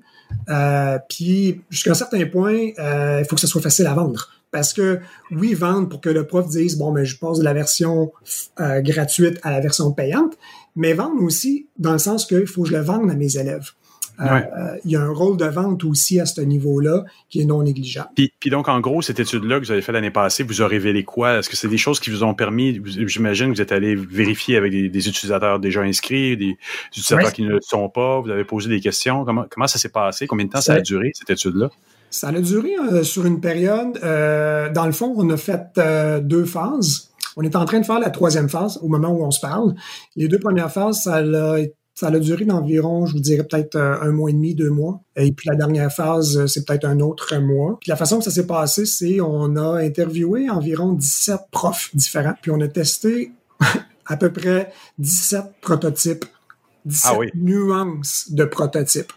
Euh, 0.50 1.00
puis 1.10 1.62
jusqu'à 1.70 1.92
un 1.92 1.96
certain 1.96 2.26
point, 2.26 2.70
euh, 2.80 3.20
il 3.22 3.26
faut 3.28 3.36
que 3.36 3.42
ce 3.42 3.48
soit 3.48 3.62
facile 3.62 3.88
à 3.88 3.94
vendre. 3.94 4.30
Parce 4.52 4.74
que 4.74 5.00
oui, 5.32 5.54
vendre 5.54 5.90
pour 5.90 6.00
que 6.00 6.10
le 6.10 6.26
prof 6.26 6.48
dise 6.48 6.78
bon, 6.78 6.92
mais 6.92 7.06
je 7.06 7.18
passe 7.18 7.40
de 7.40 7.44
la 7.44 7.54
version 7.54 8.12
gratuite 8.58 9.40
à 9.44 9.52
la 9.52 9.60
version 9.60 9.92
payante, 9.92 10.38
mais 10.76 10.94
vendre 10.94 11.22
aussi 11.22 11.68
dans 11.78 11.92
le 11.92 11.98
sens 11.98 12.26
qu'il 12.26 12.48
faut 12.48 12.64
que 12.64 12.70
je 12.70 12.74
le 12.74 12.82
vende 12.82 13.12
à 13.12 13.16
mes 13.16 13.38
élèves. 13.38 13.72
Euh, 14.20 14.78
il 14.84 14.92
y 14.92 14.96
a 14.96 15.02
un 15.02 15.12
rôle 15.12 15.38
de 15.38 15.46
vente 15.46 15.84
aussi 15.84 16.20
à 16.20 16.26
ce 16.26 16.42
niveau-là 16.42 17.04
qui 17.30 17.42
est 17.42 17.46
non 17.46 17.62
négligeable. 17.62 18.10
Puis, 18.16 18.34
puis, 18.40 18.50
donc, 18.50 18.68
en 18.68 18.80
gros, 18.80 19.02
cette 19.02 19.20
étude-là 19.20 19.60
que 19.60 19.66
vous 19.66 19.72
avez 19.72 19.82
fait 19.82 19.92
l'année 19.92 20.12
passée, 20.12 20.44
vous 20.44 20.62
a 20.62 20.68
révélé 20.68 21.04
quoi? 21.04 21.38
Est-ce 21.38 21.50
que 21.50 21.56
c'est 21.56 21.68
des 21.68 21.78
choses 21.78 22.00
qui 22.00 22.10
vous 22.10 22.24
ont 22.24 22.34
permis, 22.34 22.82
j'imagine 22.86 23.48
que 23.48 23.56
vous 23.56 23.62
êtes 23.62 23.72
allé 23.72 23.96
vérifier 23.96 24.58
avec 24.58 24.72
des, 24.72 25.08
utilisateurs 25.08 25.60
déjà 25.60 25.82
inscrits, 25.82 26.36
des 26.36 26.58
utilisateurs 26.90 27.34
qui 27.34 27.44
ne 27.44 27.50
le 27.50 27.62
sont 27.62 27.90
pas, 27.90 28.20
vous 28.20 28.30
avez 28.30 28.44
posé 28.44 28.70
des 28.70 28.80
questions. 28.80 29.24
Comment, 29.26 29.46
comment 29.50 29.68
ça 29.68 29.78
s'est 29.78 29.90
passé? 29.90 30.28
Combien 30.28 30.46
de 30.46 30.52
temps 30.52 30.62
ça, 30.62 30.74
a 30.74 30.82
duré, 30.82 31.12
cette 31.14 31.30
étude-là? 31.30 31.70
Ça 32.10 32.30
a 32.30 32.40
duré 32.40 32.72
euh, 32.80 33.04
sur 33.04 33.26
une 33.26 33.40
période. 33.40 34.00
Euh, 34.04 34.72
dans 34.72 34.86
le 34.86 34.94
fond, 34.94 35.14
on 35.16 35.30
a 35.30 35.38
fait 35.38 35.80
deux 36.24 36.46
phases. 36.46 37.10
On 37.36 37.44
est 37.44 37.56
en 37.56 37.66
train 37.66 37.80
de 37.80 37.86
faire 37.86 38.00
la 38.00 38.10
troisième 38.10 38.50
phase 38.50 38.80
au 38.82 38.88
moment 38.88 39.10
où 39.10 39.24
on 39.24 39.30
se 39.30 39.40
parle. 39.40 39.76
Les 40.16 40.28
deux 40.28 40.40
premières 40.40 40.72
phases, 40.72 41.04
ça 41.04 41.18
a 41.18 41.60
été 41.60 41.76
ça 41.98 42.10
a 42.10 42.20
duré 42.20 42.46
d'environ, 42.46 43.08
je 43.08 43.14
vous 43.14 43.20
dirais 43.20 43.44
peut-être 43.44 43.76
euh, 43.76 44.00
un 44.02 44.12
mois 44.12 44.30
et 44.30 44.34
demi, 44.34 44.54
deux 44.54 44.70
mois. 44.70 45.02
Et 45.16 45.32
puis 45.32 45.50
la 45.50 45.56
dernière 45.56 45.92
phase, 45.92 46.38
euh, 46.38 46.46
c'est 46.46 46.64
peut-être 46.64 46.86
un 46.86 47.00
autre 47.00 47.36
mois. 47.38 47.80
Puis 47.82 47.90
la 47.90 47.96
façon 47.96 48.20
que 48.20 48.24
ça 48.24 48.30
s'est 48.30 48.46
passé, 48.46 48.86
c'est 48.86 49.20
on 49.20 49.56
a 49.56 49.80
interviewé 49.80 50.48
environ 50.48 50.94
17 50.94 51.40
profs 51.50 51.90
différents, 51.96 52.36
puis 52.40 52.52
on 52.52 52.62
a 52.62 52.68
testé 52.68 53.32
à 54.06 54.16
peu 54.16 54.32
près 54.32 54.72
17 55.00 55.46
prototypes, 55.60 56.26
17 56.86 57.12
ah 57.12 57.26
nuances 57.34 58.32
de 58.32 58.46
prototypes. 58.46 59.12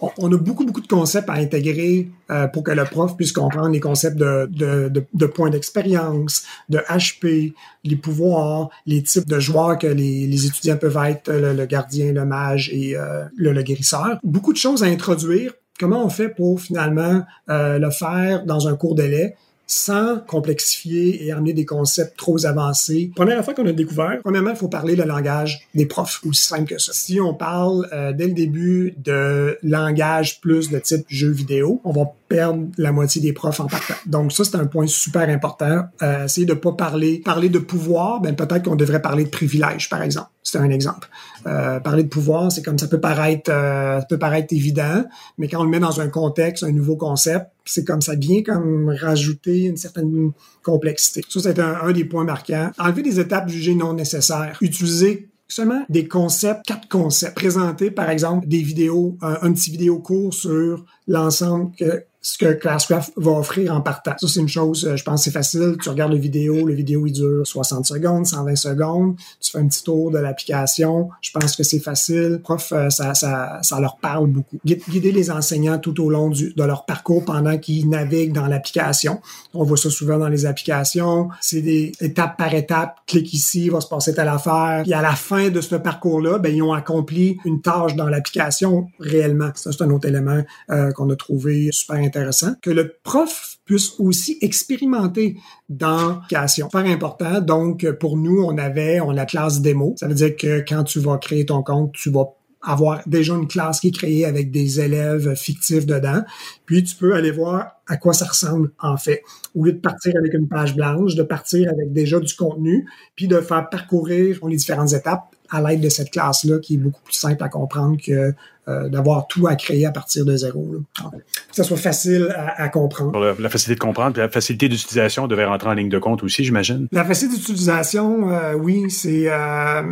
On, 0.00 0.32
a 0.32 0.36
beaucoup, 0.36 0.64
beaucoup 0.64 0.80
de 0.80 0.86
concepts 0.86 1.28
à 1.28 1.34
intégrer 1.34 2.08
euh, 2.30 2.46
pour 2.46 2.62
que 2.62 2.70
le 2.70 2.84
prof 2.84 3.16
puisse 3.16 3.32
comprendre 3.32 3.68
les 3.68 3.80
concepts 3.80 4.16
de, 4.16 4.48
de, 4.50 5.26
points 5.26 5.50
d'expérience, 5.50 6.44
de 6.68 6.78
HP, 6.78 7.54
les 7.84 7.96
pouvoirs, 7.96 8.70
les 8.86 9.02
types 9.02 9.26
de 9.26 9.40
joueurs 9.40 9.78
que 9.78 9.86
les, 9.86 10.46
étudiants 10.46 10.76
peuvent 10.76 10.98
être, 11.04 11.32
le, 11.32 11.66
gardien, 11.66 12.12
le 12.12 12.24
mage 12.24 12.70
et 12.72 12.96
euh, 12.96 13.24
le, 13.36 13.52
le, 13.52 13.62
guérisseur. 13.62 14.18
Beaucoup 14.22 14.52
de 14.52 14.58
choses 14.58 14.82
à 14.82 14.86
introduire. 14.86 15.52
Comment 15.78 16.04
on 16.04 16.08
fait 16.08 16.28
pour 16.28 16.60
finalement 16.60 17.22
euh, 17.48 17.78
le 17.78 17.90
faire 17.90 18.44
dans 18.44 18.68
un 18.68 18.76
cours 18.76 18.94
délai? 18.94 19.34
Sans 19.66 20.18
complexifier 20.18 21.24
et 21.24 21.32
amener 21.32 21.52
des 21.52 21.64
concepts 21.64 22.16
trop 22.16 22.44
avancés. 22.46 23.10
Première 23.14 23.44
fois 23.44 23.54
qu'on 23.54 23.66
a 23.66 23.72
découvert, 23.72 24.20
premièrement, 24.22 24.50
il 24.50 24.56
faut 24.56 24.68
parler 24.68 24.96
le 24.96 25.04
langage 25.04 25.68
des 25.74 25.86
profs, 25.86 26.20
aussi 26.26 26.44
simple 26.44 26.66
que 26.66 26.78
ça. 26.78 26.92
Si 26.92 27.20
on 27.20 27.34
parle 27.34 27.88
euh, 27.92 28.12
dès 28.12 28.26
le 28.26 28.34
début 28.34 28.94
de 28.98 29.58
langage 29.62 30.40
plus 30.40 30.70
de 30.70 30.78
type 30.78 31.06
jeu 31.08 31.30
vidéo, 31.30 31.80
on 31.84 31.92
va 31.92 32.12
perdre 32.34 32.66
la 32.78 32.90
moitié 32.90 33.22
des 33.22 33.32
profs 33.32 33.60
en 33.60 33.68
partant. 33.68 33.94
Donc 34.06 34.32
ça, 34.32 34.42
c'est 34.42 34.56
un 34.56 34.66
point 34.66 34.88
super 34.88 35.28
important. 35.28 35.84
Euh, 36.02 36.24
essayer 36.24 36.46
de 36.46 36.54
pas 36.54 36.72
parler, 36.72 37.22
parler 37.24 37.48
de 37.48 37.60
pouvoir, 37.60 38.20
ben 38.20 38.34
peut-être 38.34 38.64
qu'on 38.64 38.74
devrait 38.74 39.00
parler 39.00 39.22
de 39.22 39.28
privilège, 39.28 39.88
par 39.88 40.02
exemple. 40.02 40.30
C'est 40.42 40.58
un 40.58 40.68
exemple. 40.70 41.08
Euh, 41.46 41.78
parler 41.78 42.02
de 42.02 42.08
pouvoir, 42.08 42.50
c'est 42.50 42.62
comme 42.62 42.76
ça 42.76 42.88
peut 42.88 42.98
paraître, 42.98 43.52
euh, 43.54 44.00
peut 44.08 44.18
paraître 44.18 44.52
évident, 44.52 45.04
mais 45.38 45.46
quand 45.46 45.60
on 45.60 45.64
le 45.64 45.70
met 45.70 45.78
dans 45.78 46.00
un 46.00 46.08
contexte, 46.08 46.64
un 46.64 46.72
nouveau 46.72 46.96
concept, 46.96 47.46
c'est 47.64 47.84
comme 47.84 48.02
ça 48.02 48.16
vient 48.16 48.42
comme 48.42 48.88
rajouter 48.88 49.66
une 49.66 49.76
certaine 49.76 50.32
complexité. 50.64 51.22
Ça, 51.28 51.38
c'est 51.40 51.60
un, 51.60 51.76
un 51.84 51.92
des 51.92 52.04
points 52.04 52.24
marquants. 52.24 52.72
Enlever 52.80 53.02
des 53.02 53.20
étapes 53.20 53.48
jugées 53.48 53.76
non 53.76 53.92
nécessaires. 53.94 54.58
Utiliser 54.60 55.28
seulement 55.46 55.84
des 55.88 56.08
concepts, 56.08 56.64
quatre 56.66 56.88
concepts. 56.88 57.36
Présenter, 57.36 57.92
par 57.92 58.10
exemple, 58.10 58.48
des 58.48 58.62
vidéos, 58.62 59.16
un, 59.22 59.38
un 59.42 59.52
petit 59.52 59.70
vidéo 59.70 60.00
court 60.00 60.34
sur 60.34 60.84
l'ensemble 61.06 61.70
que 61.78 62.04
ce 62.24 62.38
que 62.38 62.54
Classcraft 62.54 63.12
va 63.16 63.32
offrir 63.32 63.74
en 63.74 63.82
partant. 63.82 64.14
Ça, 64.18 64.26
c'est 64.26 64.40
une 64.40 64.48
chose, 64.48 64.86
euh, 64.86 64.96
je 64.96 65.04
pense, 65.04 65.24
c'est 65.24 65.30
facile. 65.30 65.76
Tu 65.82 65.90
regardes 65.90 66.12
la 66.12 66.18
vidéo, 66.18 66.66
le 66.66 66.72
vidéo, 66.72 67.06
il 67.06 67.12
dure 67.12 67.46
60 67.46 67.84
secondes, 67.84 68.26
120 68.26 68.56
secondes. 68.56 69.16
Tu 69.40 69.52
fais 69.52 69.58
un 69.58 69.68
petit 69.68 69.84
tour 69.84 70.10
de 70.10 70.18
l'application. 70.18 71.10
Je 71.20 71.30
pense 71.32 71.54
que 71.54 71.62
c'est 71.62 71.80
facile. 71.80 72.40
Prof, 72.42 72.72
euh, 72.72 72.88
ça, 72.88 73.12
ça, 73.12 73.58
ça 73.60 73.78
leur 73.78 73.98
parle 73.98 74.28
beaucoup. 74.28 74.58
Guider 74.64 75.12
les 75.12 75.30
enseignants 75.30 75.78
tout 75.78 76.02
au 76.02 76.08
long 76.08 76.30
du, 76.30 76.54
de 76.54 76.64
leur 76.64 76.86
parcours 76.86 77.26
pendant 77.26 77.58
qu'ils 77.58 77.90
naviguent 77.90 78.32
dans 78.32 78.46
l'application. 78.46 79.20
On 79.52 79.64
voit 79.64 79.76
ça 79.76 79.90
souvent 79.90 80.16
dans 80.16 80.28
les 80.28 80.46
applications. 80.46 81.28
C'est 81.42 81.60
des 81.60 81.92
étapes 82.00 82.38
par 82.38 82.54
étape. 82.54 83.00
Clique 83.06 83.34
ici, 83.34 83.66
il 83.66 83.70
va 83.70 83.82
se 83.82 83.88
passer 83.88 84.14
telle 84.14 84.28
affaire. 84.28 84.80
Puis 84.84 84.94
à 84.94 85.02
la 85.02 85.14
fin 85.14 85.50
de 85.50 85.60
ce 85.60 85.74
parcours-là, 85.74 86.38
ben, 86.38 86.54
ils 86.54 86.62
ont 86.62 86.72
accompli 86.72 87.36
une 87.44 87.60
tâche 87.60 87.94
dans 87.96 88.08
l'application 88.08 88.88
réellement. 88.98 89.50
Ça, 89.56 89.72
c'est 89.72 89.84
un 89.84 89.90
autre 89.90 90.08
élément 90.08 90.42
euh, 90.70 90.90
qu'on 90.92 91.10
a 91.10 91.16
trouvé 91.16 91.68
super 91.70 91.96
intéressant 91.96 92.13
que 92.62 92.70
le 92.70 92.94
prof 93.02 93.58
puisse 93.64 93.98
aussi 93.98 94.38
expérimenter 94.40 95.36
dans 95.68 96.08
l'application. 96.30 96.68
Super 96.70 96.90
important. 96.90 97.40
Donc, 97.40 97.90
pour 98.00 98.16
nous, 98.16 98.42
on 98.42 98.58
avait, 98.58 99.00
on 99.00 99.10
la 99.10 99.26
classe 99.26 99.60
démo. 99.60 99.94
Ça 99.98 100.06
veut 100.06 100.14
dire 100.14 100.36
que 100.36 100.64
quand 100.66 100.84
tu 100.84 101.00
vas 101.00 101.18
créer 101.18 101.46
ton 101.46 101.62
compte, 101.62 101.92
tu 101.92 102.10
vas 102.10 102.34
avoir 102.66 103.02
déjà 103.06 103.34
une 103.34 103.46
classe 103.46 103.80
qui 103.80 103.88
est 103.88 103.94
créée 103.94 104.24
avec 104.24 104.50
des 104.50 104.80
élèves 104.80 105.34
fictifs 105.34 105.86
dedans. 105.86 106.22
Puis 106.66 106.82
tu 106.82 106.96
peux 106.96 107.14
aller 107.14 107.30
voir 107.30 107.72
à 107.86 107.96
quoi 107.96 108.12
ça 108.12 108.24
ressemble 108.24 108.72
en 108.78 108.96
fait. 108.96 109.22
Au 109.54 109.64
lieu 109.64 109.72
de 109.72 109.78
partir 109.78 110.14
avec 110.18 110.32
une 110.34 110.48
page 110.48 110.74
blanche, 110.74 111.14
de 111.14 111.22
partir 111.22 111.68
avec 111.70 111.92
déjà 111.92 112.18
du 112.20 112.34
contenu, 112.34 112.88
puis 113.16 113.28
de 113.28 113.40
faire 113.40 113.68
parcourir 113.68 114.38
les 114.46 114.56
différentes 114.56 114.92
étapes 114.92 115.33
à 115.54 115.60
l'aide 115.60 115.80
de 115.80 115.88
cette 115.88 116.10
classe-là 116.10 116.58
qui 116.58 116.74
est 116.74 116.78
beaucoup 116.78 117.00
plus 117.02 117.14
simple 117.14 117.42
à 117.42 117.48
comprendre 117.48 117.96
que 118.04 118.34
euh, 118.66 118.88
d'avoir 118.88 119.26
tout 119.28 119.46
à 119.46 119.56
créer 119.56 119.84
à 119.84 119.92
partir 119.92 120.24
de 120.24 120.34
zéro. 120.36 120.66
Là. 120.72 121.10
que 121.10 121.54
ça 121.54 121.64
soit 121.64 121.76
facile 121.76 122.34
à, 122.34 122.68
comprendre. 122.70 123.36
la, 123.38 123.48
facilité 123.50 123.74
de 123.74 123.80
comprendre, 123.80 124.14
puis 124.14 124.22
la 124.22 124.30
facilité 124.30 124.70
d'utilisation 124.70 125.26
devait 125.26 125.44
rentrer 125.44 125.68
en 125.68 125.74
ligne 125.74 125.90
de 125.90 125.98
compte 125.98 126.22
aussi, 126.22 126.44
j'imagine. 126.44 126.88
La 126.90 127.04
facilité 127.04 127.36
d'utilisation, 127.36 128.30
euh, 128.30 128.54
oui, 128.54 128.90
c'est 128.90 129.26
euh, 129.28 129.82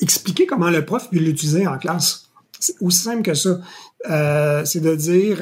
expliquer 0.00 0.46
comment 0.46 0.70
le 0.70 0.84
prof 0.84 1.10
peut 1.10 1.18
l'utiliser 1.18 1.66
en 1.66 1.76
classe. 1.76 2.28
C'est 2.60 2.76
aussi 2.80 3.00
simple 3.00 3.22
que 3.22 3.34
ça. 3.34 3.58
c'est 4.64 4.80
de 4.80 4.94
dire, 4.94 5.38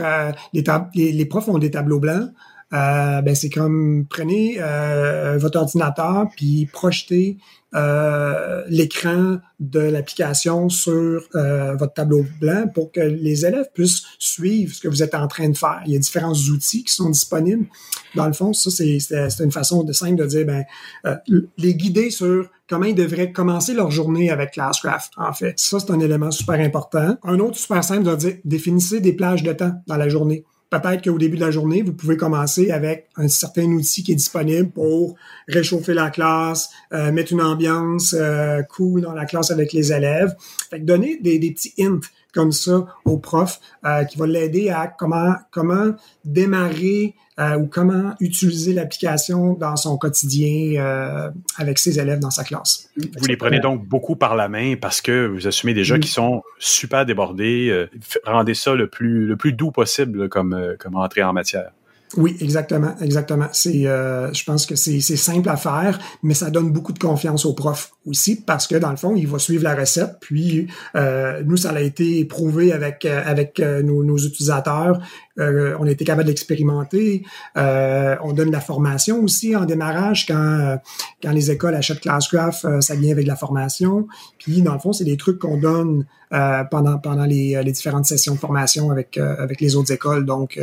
les, 0.54 1.12
les, 1.12 1.26
profs 1.26 1.48
ont 1.48 1.58
des 1.58 1.70
tableaux 1.70 2.00
blancs, 2.00 2.30
euh, 2.72 3.22
ben 3.22 3.34
c'est 3.34 3.50
comme 3.50 4.06
prenez 4.08 4.56
euh, 4.60 5.38
votre 5.38 5.58
ordinateur 5.58 6.26
puis 6.36 6.68
projetez 6.72 7.38
euh, 7.74 8.64
l'écran 8.68 9.36
de 9.60 9.80
l'application 9.80 10.70
sur 10.70 11.22
euh, 11.34 11.76
votre 11.76 11.92
tableau 11.92 12.24
blanc 12.40 12.66
pour 12.72 12.90
que 12.92 13.00
les 13.00 13.44
élèves 13.44 13.68
puissent 13.74 14.04
suivre 14.18 14.74
ce 14.74 14.80
que 14.80 14.88
vous 14.88 15.02
êtes 15.02 15.14
en 15.14 15.28
train 15.28 15.50
de 15.50 15.56
faire. 15.56 15.82
Il 15.84 15.92
y 15.92 15.96
a 15.96 15.98
différents 15.98 16.32
outils 16.32 16.84
qui 16.84 16.94
sont 16.94 17.10
disponibles. 17.10 17.66
Dans 18.14 18.26
le 18.26 18.32
fond, 18.32 18.54
ça, 18.54 18.70
c'est 18.70 19.44
une 19.44 19.52
façon 19.52 19.82
de 19.84 19.92
simple 19.92 20.16
de 20.16 20.26
dire, 20.26 20.46
ben, 20.46 20.64
euh, 21.04 21.16
les 21.58 21.74
guider 21.74 22.10
sur 22.10 22.48
comment 22.70 22.86
ils 22.86 22.94
devraient 22.94 23.32
commencer 23.32 23.74
leur 23.74 23.90
journée 23.90 24.30
avec 24.30 24.52
Classcraft, 24.52 25.12
en 25.18 25.34
fait. 25.34 25.58
Ça, 25.58 25.78
c'est 25.78 25.90
un 25.90 26.00
élément 26.00 26.30
super 26.30 26.58
important. 26.58 27.18
Un 27.22 27.38
autre 27.38 27.58
super 27.58 27.84
simple 27.84 28.04
de 28.04 28.16
dire, 28.16 28.36
définissez 28.46 29.00
des 29.00 29.12
plages 29.12 29.42
de 29.42 29.52
temps 29.52 29.72
dans 29.86 29.96
la 29.96 30.08
journée 30.08 30.44
peut-être 30.70 31.04
qu'au 31.04 31.18
début 31.18 31.36
de 31.36 31.44
la 31.44 31.50
journée, 31.50 31.82
vous 31.82 31.92
pouvez 31.92 32.16
commencer 32.16 32.70
avec 32.70 33.08
un 33.16 33.28
certain 33.28 33.66
outil 33.72 34.02
qui 34.02 34.12
est 34.12 34.16
disponible 34.16 34.70
pour 34.70 35.16
réchauffer 35.46 35.94
la 35.94 36.10
classe, 36.10 36.70
euh, 36.92 37.10
mettre 37.12 37.32
une 37.32 37.42
ambiance 37.42 38.14
euh, 38.18 38.62
cool 38.62 39.00
dans 39.02 39.14
la 39.14 39.24
classe 39.24 39.50
avec 39.50 39.72
les 39.72 39.92
élèves. 39.92 40.34
Fait 40.70 40.78
donner 40.80 41.18
des, 41.20 41.38
des 41.38 41.52
petits 41.52 41.74
hints 41.78 42.00
comme 42.32 42.52
ça 42.52 42.86
au 43.04 43.18
prof 43.18 43.60
euh, 43.84 44.04
qui 44.04 44.18
va 44.18 44.26
l'aider 44.26 44.70
à 44.70 44.86
comment 44.86 45.34
comment 45.50 45.94
démarrer 46.24 47.14
euh, 47.38 47.58
ou 47.58 47.66
comment 47.66 48.14
utiliser 48.20 48.72
l'application 48.72 49.54
dans 49.54 49.76
son 49.76 49.96
quotidien 49.96 50.80
euh, 50.82 51.30
avec 51.56 51.78
ses 51.78 52.00
élèves 52.00 52.18
dans 52.18 52.30
sa 52.30 52.44
classe. 52.44 52.90
Vous 52.96 53.26
les 53.26 53.36
prenez 53.36 53.60
donc 53.60 53.86
beaucoup 53.86 54.16
par 54.16 54.34
la 54.36 54.48
main 54.48 54.74
parce 54.80 55.00
que 55.00 55.26
vous 55.26 55.46
assumez 55.46 55.74
déjà 55.74 55.98
qu'ils 55.98 56.10
sont 56.10 56.42
super 56.58 57.06
débordés. 57.06 57.86
rendez 58.24 58.54
ça 58.54 58.74
le 58.74 58.88
plus 58.88 59.26
le 59.26 59.36
plus 59.36 59.52
doux 59.52 59.70
possible 59.70 60.28
comme 60.28 60.76
comme 60.78 60.96
entrée 60.96 61.22
en 61.22 61.32
matière. 61.32 61.70
Oui, 62.16 62.36
exactement, 62.40 62.94
exactement. 63.02 63.48
C'est, 63.52 63.86
euh, 63.86 64.32
je 64.32 64.42
pense 64.44 64.64
que 64.64 64.76
c'est, 64.76 65.00
simple 65.00 65.48
à 65.48 65.56
faire, 65.56 65.98
mais 66.22 66.34
ça 66.34 66.50
donne 66.50 66.70
beaucoup 66.70 66.92
de 66.92 66.98
confiance 66.98 67.44
au 67.44 67.52
prof 67.52 67.92
aussi 68.06 68.36
parce 68.36 68.66
que 68.66 68.76
dans 68.76 68.90
le 68.90 68.96
fond, 68.96 69.14
il 69.14 69.26
va 69.26 69.38
suivre 69.38 69.64
la 69.64 69.74
recette. 69.74 70.16
Puis 70.20 70.68
euh, 70.96 71.42
nous, 71.44 71.56
ça 71.56 71.70
a 71.70 71.80
été 71.80 72.24
prouvé 72.24 72.72
avec 72.72 73.04
euh, 73.04 73.22
avec 73.24 73.60
nos, 73.60 74.04
nos 74.04 74.16
utilisateurs. 74.16 75.00
On 75.38 75.86
a 75.86 75.90
été 75.90 76.04
capable 76.04 76.26
d'expérimenter. 76.26 77.22
on 77.56 78.32
donne 78.32 78.48
de 78.48 78.52
la 78.52 78.60
formation 78.60 79.20
aussi 79.22 79.54
en 79.56 79.64
démarrage 79.64 80.26
quand 80.26 80.78
quand 81.22 81.32
les 81.32 81.50
écoles 81.50 81.74
achètent 81.74 82.00
Classcraft, 82.00 82.80
ça 82.80 82.94
vient 82.94 83.12
avec 83.12 83.24
de 83.24 83.28
la 83.28 83.36
formation. 83.36 84.08
Puis 84.38 84.62
dans 84.62 84.72
le 84.72 84.78
fond, 84.78 84.92
c'est 84.92 85.04
des 85.04 85.16
trucs 85.16 85.38
qu'on 85.38 85.58
donne 85.58 86.06
euh, 86.30 86.62
pendant 86.64 86.98
pendant 86.98 87.24
les, 87.24 87.56
euh, 87.56 87.62
les, 87.62 87.72
différentes 87.72 88.04
sessions 88.04 88.34
de 88.34 88.38
formation 88.38 88.90
avec 88.90 89.16
euh, 89.16 89.34
avec 89.38 89.62
les 89.62 89.76
autres 89.76 89.92
écoles. 89.92 90.26
Donc, 90.26 90.60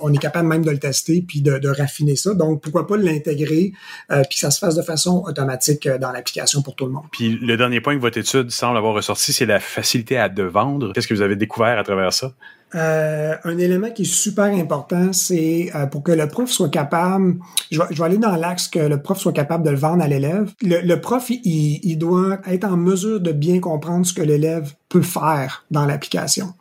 on 0.00 0.12
est 0.12 0.18
capable 0.18 0.46
même 0.46 0.64
de 0.64 0.70
le 0.70 0.78
tester 0.78 1.24
puis 1.26 1.40
de, 1.40 1.58
de 1.58 1.68
raffiner 1.68 2.14
ça. 2.14 2.34
Donc, 2.34 2.62
pourquoi 2.62 2.86
pas 2.86 2.96
l'intégrer 2.96 3.72
puis 4.08 4.38
ça 4.38 4.50
se 4.50 4.58
fasse 4.58 4.74
de 4.74 4.82
façon 4.82 5.24
automatique 5.26 5.88
dans 5.88 6.12
l'application 6.12 6.62
pour 6.62 6.76
tout 6.76 6.86
le 6.86 6.92
monde. 6.92 7.04
Puis 7.10 7.38
le 7.40 7.56
dernier 7.56 7.80
point 7.80 7.96
que 7.96 8.00
votre 8.00 8.18
étude 8.18 8.50
semble 8.50 8.76
avoir 8.76 8.94
ressorti, 8.94 9.32
c'est 9.32 9.46
la 9.46 9.60
facilité 9.60 10.16
à 10.18 10.28
de 10.28 10.42
vendre. 10.42 10.92
Qu'est-ce 10.92 11.08
que 11.08 11.14
vous 11.14 11.22
avez 11.22 11.36
découvert 11.36 11.78
à 11.78 11.82
travers 11.82 12.12
ça? 12.12 12.32
Euh, 12.74 13.34
un 13.44 13.58
élément 13.58 13.90
qui 13.90 14.02
est 14.02 14.12
super 14.12 14.44
important, 14.44 15.12
c'est 15.12 15.70
euh, 15.74 15.86
pour 15.86 16.02
que 16.02 16.12
le 16.12 16.28
prof 16.28 16.50
soit 16.50 16.68
capable, 16.68 17.36
je 17.70 17.78
vais, 17.78 18.02
aller 18.02 18.18
dans 18.18 18.36
l'axe 18.36 18.68
que 18.68 18.78
le 18.78 19.00
prof 19.00 19.18
soit 19.18 19.32
capable 19.32 19.64
de 19.64 19.70
le 19.70 19.76
vendre 19.76 20.02
à 20.02 20.08
l'élève. 20.08 20.52
Le, 20.60 20.94
prof, 20.96 21.30
il, 21.30 21.96
doit 21.96 22.38
être 22.46 22.64
en 22.64 22.76
mesure 22.76 23.20
de 23.20 23.32
bien 23.32 23.60
comprendre 23.60 24.04
ce 24.04 24.12
que 24.12 24.22
l'élève 24.22 24.74
peut 24.90 25.02
faire 25.02 25.64
dans 25.70 25.86
l'application. 25.86 26.52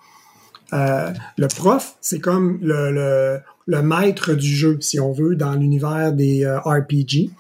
Euh, 0.74 1.12
le 1.38 1.48
prof, 1.48 1.98
c'est 2.00 2.20
comme 2.20 2.58
le, 2.62 3.42
maître 3.68 4.34
du 4.34 4.56
jeu, 4.56 4.78
si 4.80 5.02
on 5.02 5.12
veut, 5.12 5.36
dans 5.36 5.56
l'univers 5.56 6.14
des 6.14 6.48
RPG. 6.48 7.32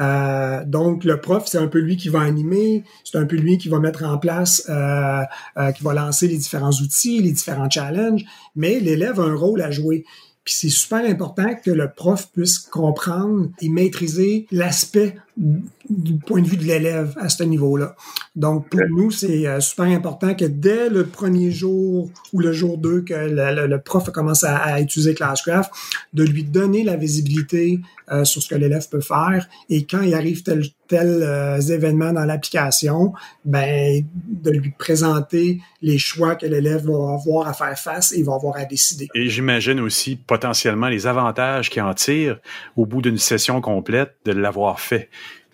Euh, 0.00 0.64
donc, 0.64 1.04
le 1.04 1.20
prof, 1.20 1.44
c'est 1.46 1.58
un 1.58 1.68
peu 1.68 1.78
lui 1.78 1.96
qui 1.96 2.08
va 2.08 2.20
animer, 2.20 2.84
c'est 3.04 3.18
un 3.18 3.26
peu 3.26 3.36
lui 3.36 3.58
qui 3.58 3.68
va 3.68 3.78
mettre 3.78 4.04
en 4.04 4.18
place, 4.18 4.64
euh, 4.68 5.22
euh, 5.58 5.72
qui 5.72 5.82
va 5.82 5.94
lancer 5.94 6.28
les 6.28 6.38
différents 6.38 6.72
outils, 6.72 7.20
les 7.20 7.32
différents 7.32 7.70
challenges, 7.70 8.24
mais 8.56 8.80
l'élève 8.80 9.20
a 9.20 9.24
un 9.24 9.34
rôle 9.34 9.62
à 9.62 9.70
jouer. 9.70 10.04
Puis 10.44 10.54
c'est 10.54 10.70
super 10.70 11.04
important 11.08 11.54
que 11.64 11.70
le 11.70 11.88
prof 11.92 12.28
puisse 12.32 12.58
comprendre 12.58 13.50
et 13.60 13.68
maîtriser 13.68 14.46
l'aspect 14.50 15.16
du 15.36 16.18
point 16.18 16.42
de 16.42 16.46
vue 16.46 16.56
de 16.56 16.64
l'élève 16.64 17.14
à 17.18 17.28
ce 17.28 17.42
niveau-là. 17.42 17.96
Donc, 18.36 18.68
pour 18.68 18.80
nous, 18.90 19.10
c'est 19.10 19.46
euh, 19.46 19.60
super 19.60 19.86
important 19.86 20.34
que 20.34 20.44
dès 20.44 20.90
le 20.90 21.06
premier 21.06 21.50
jour 21.50 22.10
ou 22.32 22.40
le 22.40 22.52
jour 22.52 22.78
2 22.78 23.02
que 23.02 23.14
le, 23.14 23.78
prof 23.78 24.10
commence 24.10 24.44
à, 24.44 24.56
à, 24.56 24.80
utiliser 24.80 25.14
Classcraft, 25.14 25.70
de 26.12 26.24
lui 26.24 26.44
donner 26.44 26.84
la 26.84 26.96
visibilité 26.96 27.80
euh, 28.10 28.24
sur 28.24 28.42
ce 28.42 28.48
que 28.48 28.54
l'élève 28.54 28.86
peut 28.90 29.00
faire 29.00 29.48
et 29.70 29.86
quand 29.86 30.02
il 30.02 30.14
arrive 30.14 30.42
tel 30.42 30.62
tel 30.92 31.22
euh, 31.22 31.58
événement 31.58 32.12
dans 32.12 32.26
l'application, 32.26 33.14
ben 33.46 34.04
de 34.28 34.50
lui 34.50 34.74
présenter 34.78 35.62
les 35.80 35.96
choix 35.96 36.34
que 36.34 36.44
l'élève 36.44 36.84
va 36.84 37.14
avoir 37.14 37.48
à 37.48 37.54
faire 37.54 37.78
face 37.78 38.12
et 38.12 38.22
va 38.22 38.34
avoir 38.34 38.58
à 38.58 38.66
décider. 38.66 39.08
Et 39.14 39.30
j'imagine 39.30 39.80
aussi 39.80 40.16
potentiellement 40.16 40.88
les 40.88 41.06
avantages 41.06 41.70
qu'il 41.70 41.80
en 41.80 41.94
tire 41.94 42.40
au 42.76 42.84
bout 42.84 43.00
d'une 43.00 43.16
session 43.16 43.62
complète 43.62 44.16
de 44.26 44.32
l'avoir 44.32 44.80
fait 44.80 45.08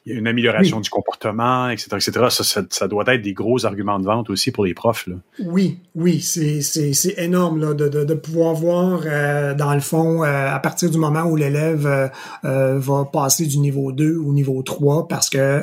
une 0.08 0.26
amélioration 0.26 0.80
du 0.80 0.90
comportement, 0.90 1.68
etc., 1.68 1.88
etc. 1.94 2.26
Ça, 2.30 2.62
ça, 2.68 2.88
doit 2.88 3.04
être 3.08 3.22
des 3.22 3.32
gros 3.32 3.66
arguments 3.66 3.98
de 3.98 4.04
vente 4.04 4.30
aussi 4.30 4.50
pour 4.50 4.64
les 4.64 4.74
profs. 4.74 5.06
Là. 5.06 5.16
Oui, 5.40 5.78
oui, 5.94 6.20
c'est 6.20 7.14
énorme 7.18 7.60
là, 7.60 7.74
de, 7.74 7.88
de, 7.88 8.04
de, 8.04 8.14
pouvoir 8.14 8.54
voir, 8.54 9.02
euh, 9.04 9.54
dans 9.54 9.74
le 9.74 9.80
fond, 9.80 10.24
euh, 10.24 10.54
à 10.54 10.58
partir 10.58 10.90
du 10.90 10.98
moment 10.98 11.24
où 11.24 11.36
l'élève 11.36 12.10
euh, 12.44 12.78
va 12.78 13.04
passer 13.04 13.46
du 13.46 13.58
niveau 13.58 13.92
2 13.92 14.16
au 14.16 14.32
niveau 14.32 14.62
3 14.62 15.08
parce 15.08 15.30
que 15.30 15.62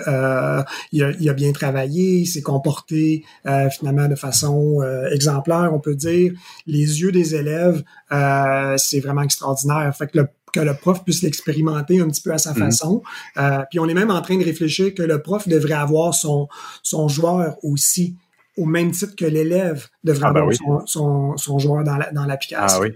il 0.91 1.03
a, 1.03 1.11
il, 1.19 1.29
a, 1.29 1.33
bien 1.33 1.51
travaillé, 1.51 2.19
il 2.19 2.25
s'est 2.25 2.41
comporté 2.41 3.23
finalement 3.71 4.07
de 4.07 4.15
façon 4.15 4.81
exemplaire, 5.11 5.71
on 5.73 5.79
peut 5.79 5.95
dire. 5.95 6.33
Les 6.67 7.01
yeux 7.01 7.11
des 7.11 7.35
élèves, 7.35 7.83
c'est 8.77 8.99
vraiment 8.99 9.21
extraordinaire. 9.21 9.93
Fait 9.95 10.07
que 10.07 10.19
le 10.19 10.27
que 10.55 10.61
le 10.61 10.73
prof 10.73 11.03
puisse 11.03 11.21
l'expérimenter 11.21 11.99
un 11.99 12.07
petit 12.07 12.21
peu 12.21 12.31
à 12.31 12.37
sa 12.37 12.53
mhm. 12.53 12.59
façon. 12.59 13.03
Euh, 13.37 13.59
puis 13.69 13.79
on 13.79 13.87
est 13.87 13.93
même 13.93 14.09
en 14.09 14.21
train 14.21 14.37
de 14.37 14.43
réfléchir 14.43 14.93
que 14.93 15.03
le 15.03 15.21
prof 15.21 15.47
devrait 15.47 15.73
avoir 15.73 16.13
son, 16.13 16.47
son 16.81 17.09
joueur 17.09 17.57
aussi 17.63 18.15
au 18.57 18.65
même 18.65 18.91
titre 18.91 19.15
que 19.17 19.25
l'élève 19.25 19.87
devrait 20.05 20.27
ah, 20.29 20.33
ben 20.33 20.41
avoir 20.41 20.87
son, 20.87 21.35
son, 21.35 21.59
joueur 21.59 21.83
dans 21.83 22.25
l'application. 22.25 22.77
ah 22.77 22.81
oui. 22.81 22.93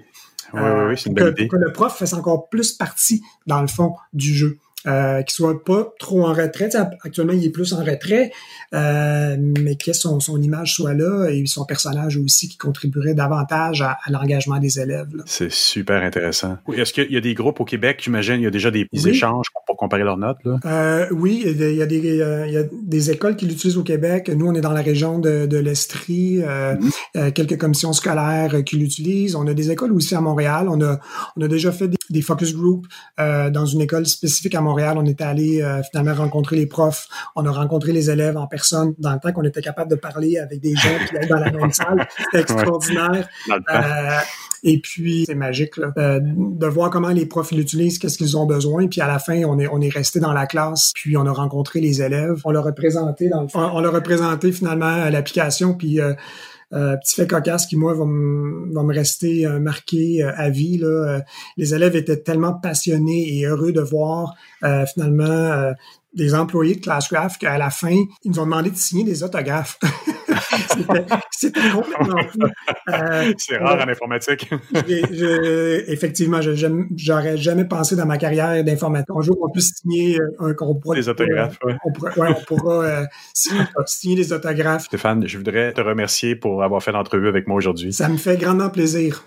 Oui, 0.53 0.61
oui, 0.63 0.69
oui 0.87 0.97
c'est 0.97 1.09
une 1.09 1.15
bonne 1.15 1.33
idée. 1.33 1.47
que 1.47 1.57
le 1.57 1.71
prof 1.73 1.95
fasse 1.95 2.13
encore 2.13 2.49
plus 2.49 2.71
partie, 2.71 3.21
dans 3.45 3.61
le 3.61 3.67
fond, 3.67 3.93
du 4.13 4.33
jeu 4.33 4.57
euh, 4.87 5.21
qu'il 5.23 5.33
soit 5.33 5.61
pas 5.63 5.93
trop 5.99 6.25
en 6.25 6.33
retrait. 6.33 6.69
actuellement, 7.03 7.33
il 7.33 7.43
est 7.43 7.49
plus 7.49 7.73
en 7.73 7.83
retrait, 7.83 8.31
euh, 8.73 9.35
mais 9.39 9.75
que 9.75 9.91
son, 9.91 10.21
son 10.21 10.41
image 10.41 10.75
soit 10.75 10.93
là 10.93 11.27
et 11.29 11.45
son 11.47 11.65
personnage 11.65 12.15
aussi 12.15 12.47
qui 12.47 12.57
contribuerait 12.57 13.13
davantage 13.13 13.81
à, 13.81 13.97
l'engagement 14.09 14.57
des 14.57 14.79
élèves. 14.79 15.09
C'est 15.25 15.51
super 15.51 16.01
intéressant. 16.01 16.57
Est-ce 16.73 16.93
qu'il 16.93 17.11
y 17.11 17.17
a 17.17 17.21
des 17.21 17.33
groupes 17.33 17.59
au 17.59 17.65
Québec, 17.65 17.99
j'imagine, 18.01 18.35
il 18.35 18.43
y 18.43 18.47
a 18.47 18.51
déjà 18.51 18.71
des, 18.71 18.87
échanges 19.05 19.47
pour 19.65 19.75
comparer 19.75 20.03
leurs 20.03 20.17
notes? 20.17 20.37
Là? 20.45 20.59
Euh, 20.65 21.07
oui, 21.11 21.43
il 21.45 21.75
y, 21.75 21.81
a 21.81 21.85
des, 21.85 21.97
il 21.97 22.53
y 22.53 22.57
a 22.57 22.63
des 22.71 23.11
écoles 23.11 23.35
qui 23.35 23.47
l'utilisent 23.47 23.77
au 23.77 23.83
Québec. 23.83 24.29
Nous, 24.33 24.47
on 24.47 24.53
est 24.55 24.61
dans 24.61 24.71
la 24.71 24.81
région 24.81 25.19
de, 25.19 25.45
de 25.45 25.57
l'Estrie, 25.57 26.41
euh, 26.41 26.75
mm-hmm. 26.75 26.91
euh, 27.17 27.31
quelques 27.31 27.57
commissions 27.57 27.91
scolaires 27.91 28.63
qui 28.63 28.77
l'utilisent. 28.77 29.35
On 29.35 29.45
a 29.47 29.53
des 29.53 29.71
écoles 29.71 29.91
aussi 29.91 30.15
à 30.15 30.21
Montréal. 30.21 30.67
On 30.69 30.81
a, 30.81 30.99
on 31.35 31.41
a 31.41 31.47
déjà 31.49 31.73
fait 31.73 31.89
des, 31.89 31.97
des 32.09 32.21
focus 32.21 32.55
groups 32.55 32.87
dans 33.17 33.65
une 33.65 33.81
école 33.81 34.05
spécifique 34.05 34.55
à 34.55 34.61
Montréal 34.61 34.68
Montréal, 34.69 34.97
on 34.97 35.05
était 35.05 35.23
allé 35.23 35.61
euh, 35.61 35.81
finalement 35.83 36.13
rencontrer 36.13 36.55
les 36.55 36.67
profs, 36.67 37.07
on 37.35 37.45
a 37.45 37.51
rencontré 37.51 37.91
les 37.91 38.09
élèves 38.09 38.37
en 38.37 38.45
personne 38.45 38.93
dans 38.99 39.13
le 39.13 39.19
temps 39.19 39.31
qu'on 39.31 39.43
était 39.43 39.61
capable 39.61 39.89
de 39.89 39.95
parler 39.95 40.37
avec 40.37 40.61
des 40.61 40.75
gens 40.75 40.89
qui 41.07 41.15
étaient 41.15 41.27
dans 41.27 41.39
la 41.39 41.51
même 41.51 41.71
salle. 41.71 42.07
C'était 42.17 42.41
extraordinaire. 42.41 43.27
Euh, 43.49 44.17
et 44.63 44.79
puis, 44.79 45.23
c'est 45.25 45.35
magique 45.35 45.79
euh, 45.97 46.19
de 46.21 46.67
voir 46.67 46.89
comment 46.91 47.09
les 47.09 47.25
profs 47.25 47.51
l'utilisent, 47.51 47.97
qu'est-ce 47.97 48.17
qu'ils 48.17 48.37
ont 48.37 48.45
besoin. 48.45 48.87
Puis 48.87 49.01
à 49.01 49.07
la 49.07 49.17
fin, 49.17 49.41
on 49.45 49.57
est, 49.57 49.67
on 49.67 49.81
est 49.81 49.89
resté 49.89 50.19
dans 50.19 50.33
la 50.33 50.45
classe, 50.45 50.91
puis 50.93 51.17
on 51.17 51.25
a 51.25 51.31
rencontré 51.31 51.79
les 51.79 52.01
élèves. 52.01 52.41
On 52.45 52.51
leur 52.51 52.67
a 52.67 52.71
présenté, 52.71 53.29
dans 53.29 53.41
le 53.41 53.47
on, 53.55 53.59
on 53.59 53.79
leur 53.79 53.95
a 53.95 54.01
présenté 54.01 54.51
finalement 54.51 55.09
l'application, 55.09 55.73
puis 55.73 55.99
euh, 56.71 56.95
petit 56.97 57.15
fait 57.15 57.27
cocasse 57.27 57.65
qui, 57.65 57.75
moi, 57.75 57.93
va, 57.93 58.05
me 58.05 58.93
rester 58.93 59.45
euh, 59.45 59.59
marqué 59.59 60.23
euh, 60.23 60.31
à 60.35 60.49
vie. 60.49 60.77
Là. 60.77 61.21
les 61.57 61.73
élèves 61.73 61.95
étaient 61.95 62.21
tellement 62.21 62.53
passionnés 62.53 63.37
et 63.37 63.45
heureux 63.45 63.71
de 63.71 63.81
voir 63.81 64.35
finalement 64.93 65.73
des 66.13 66.35
employés 66.35 66.75
de 66.75 66.81
Classcraft 66.81 67.39
qu'à 67.39 67.57
la 67.57 67.69
fin, 67.69 67.95
ils 68.23 68.31
nous 68.31 68.39
ont 68.39 68.45
demandé 68.45 68.71
de 68.71 68.75
signer 68.75 69.03
des 69.03 69.23
autographes. 69.23 69.79
C'était 71.31 71.69
complètement 71.69 72.23
fou. 72.31 72.39
Euh, 72.89 73.33
c'est 73.37 73.57
rare 73.57 73.85
en 73.85 73.89
informatique. 73.89 74.49
effectivement, 75.87 76.39
j'aurais 76.41 77.37
jamais 77.37 77.65
pensé 77.65 77.95
dans 77.95 78.05
ma 78.05 78.17
carrière 78.17 78.63
d'informatique. 78.63 79.09
Un 79.15 79.21
jour, 79.21 79.37
on 79.41 79.49
peut 79.49 79.59
signer 79.59 80.19
euh, 80.19 80.47
un 80.49 80.53
contrat. 80.53 80.95
Des 80.95 81.09
autographes, 81.09 81.57
oui. 81.63 81.73
On 81.85 81.91
pourra, 81.91 82.11
ouais, 82.17 82.35
on 82.37 82.43
pourra 82.45 82.85
euh, 82.85 83.05
signer, 83.85 84.15
des 84.15 84.33
autographes. 84.33 84.85
Stéphane, 84.85 85.25
je 85.27 85.37
voudrais 85.37 85.73
te 85.73 85.81
remercier 85.81 86.35
pour 86.35 86.63
avoir 86.63 86.81
fait 86.83 86.91
l'entrevue 86.91 87.27
avec 87.27 87.47
moi 87.47 87.57
aujourd'hui. 87.57 87.93
Ça 87.93 88.09
me 88.09 88.17
fait 88.17 88.37
grandement 88.37 88.69
plaisir. 88.69 89.23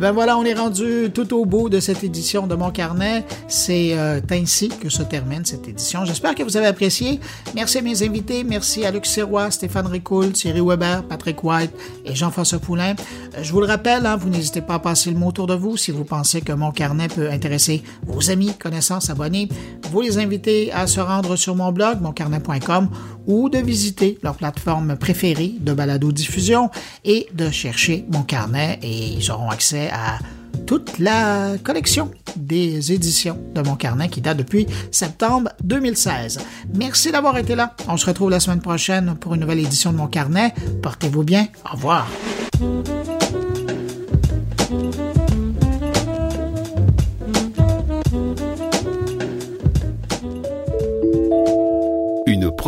Ben 0.00 0.12
voilà, 0.12 0.38
on 0.38 0.44
est 0.44 0.54
rendu 0.54 1.10
tout 1.12 1.36
au 1.36 1.44
bout 1.44 1.68
de 1.68 1.78
cette 1.78 2.02
édition 2.02 2.46
de 2.46 2.54
mon 2.54 2.70
carnet. 2.70 3.22
C'est 3.48 3.90
euh, 3.92 4.20
ainsi 4.30 4.68
que 4.68 4.88
se 4.88 5.02
termine 5.02 5.44
cette 5.44 5.68
édition. 5.68 6.06
J'espère 6.06 6.34
que 6.34 6.42
vous 6.42 6.56
avez 6.56 6.68
apprécié. 6.68 7.20
Merci 7.54 7.78
à 7.78 7.82
mes 7.82 8.02
invités. 8.02 8.42
Merci 8.42 8.86
à 8.86 8.90
Luc 8.90 9.04
Sirois, 9.04 9.50
Stéphane 9.50 9.86
Ricoul, 9.86 10.32
Thierry 10.32 10.62
Weber, 10.62 11.04
Patrick 11.04 11.44
White 11.44 11.72
et 12.06 12.14
Jean-François 12.14 12.60
Poulain. 12.60 12.94
Euh, 13.36 13.42
je 13.42 13.52
vous 13.52 13.60
le 13.60 13.66
rappelle, 13.66 14.06
hein, 14.06 14.16
vous 14.16 14.30
n'hésitez 14.30 14.62
pas 14.62 14.74
à 14.74 14.78
passer 14.78 15.10
le 15.10 15.18
mot 15.18 15.28
autour 15.28 15.46
de 15.46 15.54
vous 15.54 15.76
si 15.76 15.90
vous 15.90 16.04
pensez 16.04 16.40
que 16.40 16.52
mon 16.52 16.70
carnet 16.70 17.08
peut 17.08 17.30
intéresser 17.30 17.82
vos 18.06 18.30
amis, 18.30 18.54
connaissances, 18.54 19.10
abonnés. 19.10 19.50
Vous 19.90 20.00
les 20.00 20.18
invitez 20.18 20.72
à 20.72 20.86
se 20.86 21.00
rendre 21.00 21.36
sur 21.36 21.54
mon 21.56 21.72
blog, 21.72 22.00
moncarnet.com, 22.00 22.88
ou 23.26 23.48
de 23.48 23.58
visiter 23.58 24.18
leur 24.22 24.36
plateforme 24.36 24.96
préférée 24.96 25.54
de 25.60 25.72
balado-diffusion 25.72 26.70
et 27.04 27.28
de 27.34 27.50
chercher 27.50 28.04
mon 28.10 28.22
carnet 28.22 28.78
et 28.82 29.14
ils 29.14 29.30
auront 29.30 29.50
accès 29.50 29.88
à 29.90 30.18
toute 30.66 30.98
la 30.98 31.56
collection 31.62 32.10
des 32.36 32.92
éditions 32.92 33.38
de 33.54 33.62
mon 33.62 33.76
carnet 33.76 34.08
qui 34.08 34.20
date 34.20 34.38
depuis 34.38 34.66
septembre 34.90 35.50
2016. 35.64 36.40
Merci 36.74 37.12
d'avoir 37.12 37.36
été 37.38 37.54
là. 37.54 37.74
On 37.88 37.96
se 37.96 38.06
retrouve 38.06 38.30
la 38.30 38.40
semaine 38.40 38.60
prochaine 38.60 39.16
pour 39.18 39.34
une 39.34 39.40
nouvelle 39.40 39.60
édition 39.60 39.92
de 39.92 39.96
mon 39.96 40.06
carnet. 40.06 40.54
Portez-vous 40.82 41.24
bien. 41.24 41.48
Au 41.64 41.74
revoir. 41.74 42.08